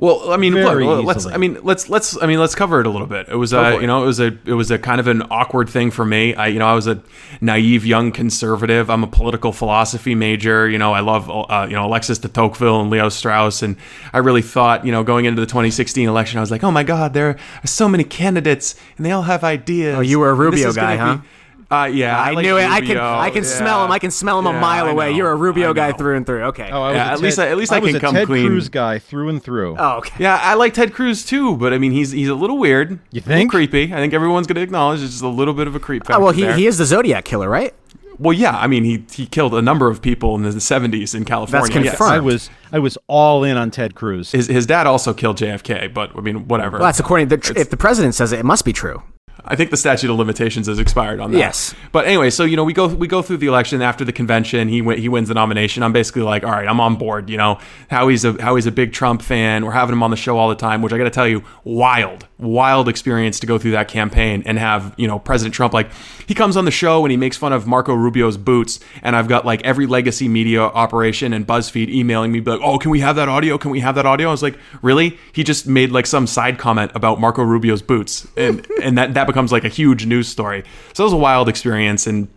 Well, 0.05 0.32
I 0.32 0.36
mean, 0.36 0.52
Very 0.52 0.84
look, 0.84 1.05
let's. 1.07 1.20
easily. 1.20 1.34
I 1.34 1.38
mean, 1.38 1.59
let's 1.62 1.88
let's. 1.88 2.20
I 2.20 2.26
mean, 2.26 2.38
let's 2.38 2.55
cover 2.55 2.80
it 2.80 2.86
a 2.86 2.90
little 2.90 3.07
bit. 3.07 3.28
It 3.28 3.36
was, 3.36 3.55
a, 3.55 3.59
uh, 3.59 3.78
you 3.78 3.86
know, 3.86 4.02
it 4.02 4.07
was 4.07 4.20
a 4.20 4.36
it 4.44 4.52
was 4.52 4.70
a 4.70 4.78
kind 4.78 5.00
of 5.00 5.07
an 5.07 5.22
awkward 5.30 5.70
thing 5.70 5.90
for 5.90 6.05
me. 6.05 6.34
I, 6.34 6.48
you 6.48 6.59
know, 6.59 6.66
I 6.66 6.74
was 6.74 6.86
a 6.86 7.02
naive 7.40 7.86
young 7.86 8.12
conservative. 8.12 8.90
I'm 8.90 9.02
a 9.02 9.07
political 9.07 9.50
philosophy 9.50 10.14
major. 10.14 10.68
You 10.68 10.76
know, 10.76 10.92
I 10.92 11.00
love, 11.00 11.30
uh, 11.30 11.66
you 11.68 11.74
know, 11.74 11.86
Alexis 11.86 12.18
de 12.18 12.28
Tocqueville 12.28 12.82
and 12.82 12.90
Leo 12.90 13.09
Strauss, 13.09 13.62
and 13.62 13.76
I 14.12 14.18
really 14.18 14.42
thought, 14.42 14.84
you 14.84 14.92
know, 14.92 15.02
going 15.05 15.24
into 15.24 15.40
the 15.40 15.46
2016 15.46 16.07
election, 16.07 16.36
I 16.38 16.42
was 16.42 16.50
like, 16.50 16.62
oh 16.62 16.70
my 16.70 16.84
God, 16.84 17.14
there 17.14 17.30
are 17.30 17.66
so 17.66 17.88
many 17.88 18.05
candidates, 18.05 18.74
and 18.98 19.07
they 19.07 19.11
all 19.11 19.22
have 19.22 19.42
ideas. 19.42 19.96
Oh, 19.96 20.00
you 20.02 20.18
were 20.18 20.28
a 20.28 20.34
Rubio 20.34 20.72
guy, 20.72 20.96
huh? 20.96 21.16
be- 21.16 21.28
Uh, 21.71 21.91
yeah, 21.93 22.19
I, 22.21 22.33
like 22.33 22.45
knew 22.45 22.57
it. 22.59 22.69
I 22.69 22.81
can 22.81 22.99
I 22.99 23.31
can 23.31 23.45
smell 23.45 23.79
Yeah. 23.81 23.85
him. 23.87 23.91
I 23.93 23.99
can 23.99 24.11
smell 24.11 24.39
him 24.39 24.47
a 24.47 24.53
mile 24.53 24.87
away. 24.87 25.12
You're 25.12 25.31
a 25.31 25.37
Rubio 25.37 25.73
guy 25.75 25.93
through 25.93 26.17
and 26.17 26.27
through. 26.27 26.43
Okay. 26.45 26.71
Oh, 26.71 26.83
I 26.83 26.89
was 26.91 26.97
Yeah, 26.97 27.09
a 27.09 27.12
at 27.12 27.21
least 27.21 27.39
I- 27.39 27.49
at 27.49 27.57
least 27.57 27.73
I 27.73 27.79
was 27.79 27.89
can 27.91 27.97
a 27.97 28.01
come 28.01 28.15
Ted 28.15 28.27
clean. 28.27 28.47
Cruz 28.47 28.69
guy 28.69 28.99
through 28.99 29.29
and 29.31 29.43
through. 29.43 29.77
Oh, 29.79 29.99
okay. 29.99 30.15
Yeah, 30.19 30.39
I 30.43 30.55
like 30.55 30.75
Ted 30.75 30.93
Cruz 30.93 31.25
too, 31.25 31.57
but 31.57 31.73
I 31.73 31.79
mean, 31.79 31.93
he's 31.93 32.11
he's 32.12 32.29
a 32.29 32.35
little 32.35 32.59
weird. 32.59 32.99
You 33.11 33.21
think? 33.21 33.33
A 33.33 33.37
little 33.37 33.51
creepy? 33.51 33.93
I 33.95 33.97
think 33.97 34.12
everyone's 34.15 34.47
going 34.47 34.57
to 34.57 34.62
acknowledge 34.62 35.01
there's 35.01 35.11
just 35.12 35.23
a 35.23 35.29
little 35.29 35.55
bit 35.55 35.67
of 35.67 35.75
a 35.75 35.81
creep 35.81 36.05
factor 36.07 36.21
Oh, 36.21 36.25
well, 36.25 36.33
he, 36.33 36.43
there. 36.43 36.55
he 36.57 36.67
is 36.67 36.79
the 36.79 36.85
Zodiac 36.85 37.25
killer, 37.25 37.49
right? 37.49 37.75
Well, 38.19 38.33
yeah. 38.33 38.57
I 38.57 38.69
mean, 38.69 38.85
he 38.85 39.05
he 39.11 39.27
killed 39.27 39.55
a 39.55 39.62
number 39.62 39.89
of 39.89 40.01
people 40.01 40.37
in 40.37 40.43
the 40.43 40.51
70s 40.51 41.15
in 41.17 41.25
California. 41.25 41.73
That's 41.83 41.85
yes. 41.99 42.01
I 42.01 42.21
was 42.21 42.49
I 42.73 42.79
was 42.79 42.97
all 43.09 43.43
in 43.43 43.57
on 43.57 43.71
Ted 43.73 43.95
Cruz. 43.97 44.31
His 44.33 44.47
his 44.47 44.67
dad 44.67 44.87
also 44.87 45.12
killed 45.15 45.39
JFK, 45.39 45.93
but 45.93 46.12
I 46.17 46.21
mean, 46.21 46.47
whatever. 46.47 46.79
Well, 46.79 46.87
that's 46.87 47.01
according 47.01 47.29
to 47.31 47.37
the, 47.39 47.61
if 47.61 47.71
the 47.71 47.77
president 47.77 48.15
says 48.15 48.31
it, 48.33 48.39
it 48.39 48.45
must 48.45 48.65
be 48.65 48.73
true. 48.73 49.03
I 49.47 49.57
think 49.57 49.70
the 49.70 49.76
statute 49.76 50.11
of 50.11 50.16
limitations 50.16 50.66
has 50.68 50.78
expired 50.78 51.20
on 51.20 51.32
that. 51.32 51.38
Yes. 51.38 51.74
But 51.92 52.07
anyway, 52.07 52.30
so 52.30 52.45
you 52.45 52.57
know, 52.57 52.64
we 52.64 52.72
go 52.72 52.86
we 52.86 53.07
go 53.07 53.20
through 53.22 53.38
the 53.38 53.47
election 53.47 53.82
after 53.82 54.05
the 54.05 54.12
convention. 54.12 54.68
He 54.68 54.80
win, 54.80 54.99
he 54.99 55.09
wins 55.09 55.28
the 55.28 55.34
nomination. 55.34 55.82
I'm 55.82 55.92
basically 55.92 56.22
like, 56.22 56.45
all 56.45 56.51
right, 56.51 56.66
I'm 56.66 56.80
on 56.80 56.97
board. 56.97 57.28
You 57.28 57.36
know, 57.36 57.59
how 57.90 58.09
he's 58.09 58.24
a 58.24 58.40
how 58.42 58.57
he's 58.57 58.66
a 58.66 58.72
big 58.72 58.92
Trump 58.92 59.22
fan. 59.22 59.64
We're 59.64 59.72
having 59.72 59.92
him 59.92 60.03
on 60.03 60.11
the 60.11 60.16
show 60.16 60.38
all 60.38 60.49
the 60.49 60.55
time, 60.55 60.82
which 60.82 60.92
I 60.92 60.99
got 60.99 61.05
to 61.05 61.11
tell 61.11 61.28
you, 61.28 61.45
wild, 61.64 62.26
wild 62.45 62.88
experience 62.88 63.40
to 63.40 63.47
go 63.47 63.59
through 63.59 63.72
that 63.72 63.88
campaign 63.88 64.42
and 64.47 64.59
have 64.59 64.95
you 64.97 65.09
know 65.09 65.18
President 65.18 65.55
Trump 65.55 65.72
like 65.72 65.90
he 66.26 66.34
comes 66.34 66.57
on 66.57 66.64
the 66.64 66.70
show 66.70 67.05
and 67.05 67.11
he 67.11 67.16
makes 67.16 67.36
fun 67.36 67.53
of 67.53 67.66
Marco 67.66 67.95
Rubio's 67.95 68.36
boots, 68.36 68.80
and 69.03 69.16
I've 69.16 69.28
got 69.28 69.45
like 69.45 69.62
every 69.62 69.86
legacy 69.86 70.28
media 70.28 70.62
operation 70.62 71.32
and 71.32 71.47
BuzzFeed 71.47 71.88
emailing 71.88 72.32
me, 72.32 72.40
like, 72.40 72.61
oh, 72.62 72.78
can 72.78 72.90
we 72.90 73.01
have 73.01 73.16
that 73.16 73.28
audio? 73.28 73.59
Can 73.59 73.70
we 73.70 73.80
have 73.80 73.95
that 73.97 74.07
audio? 74.07 74.28
I 74.28 74.30
was 74.30 74.42
like, 74.42 74.59
really? 74.82 75.18
He 75.32 75.45
just 75.45 75.66
made 75.66 75.92
like 75.92 76.07
some 76.07 76.26
side 76.26 76.59
comment 76.59 76.92
about 76.95 77.20
Marco 77.20 77.42
Rubio's 77.42 77.82
boots, 77.82 78.26
and 78.36 78.66
and 78.82 78.97
that 78.99 79.14
that 79.14 79.26
becomes 79.26 79.53
like 79.53 79.64
a 79.64 79.68
huge 79.68 80.07
news 80.07 80.28
story. 80.28 80.64
So 80.92 81.05
it 81.05 81.07
was 81.07 81.12
a 81.12 81.18
wild 81.18 81.49
experience, 81.49 82.07
and 82.07 82.28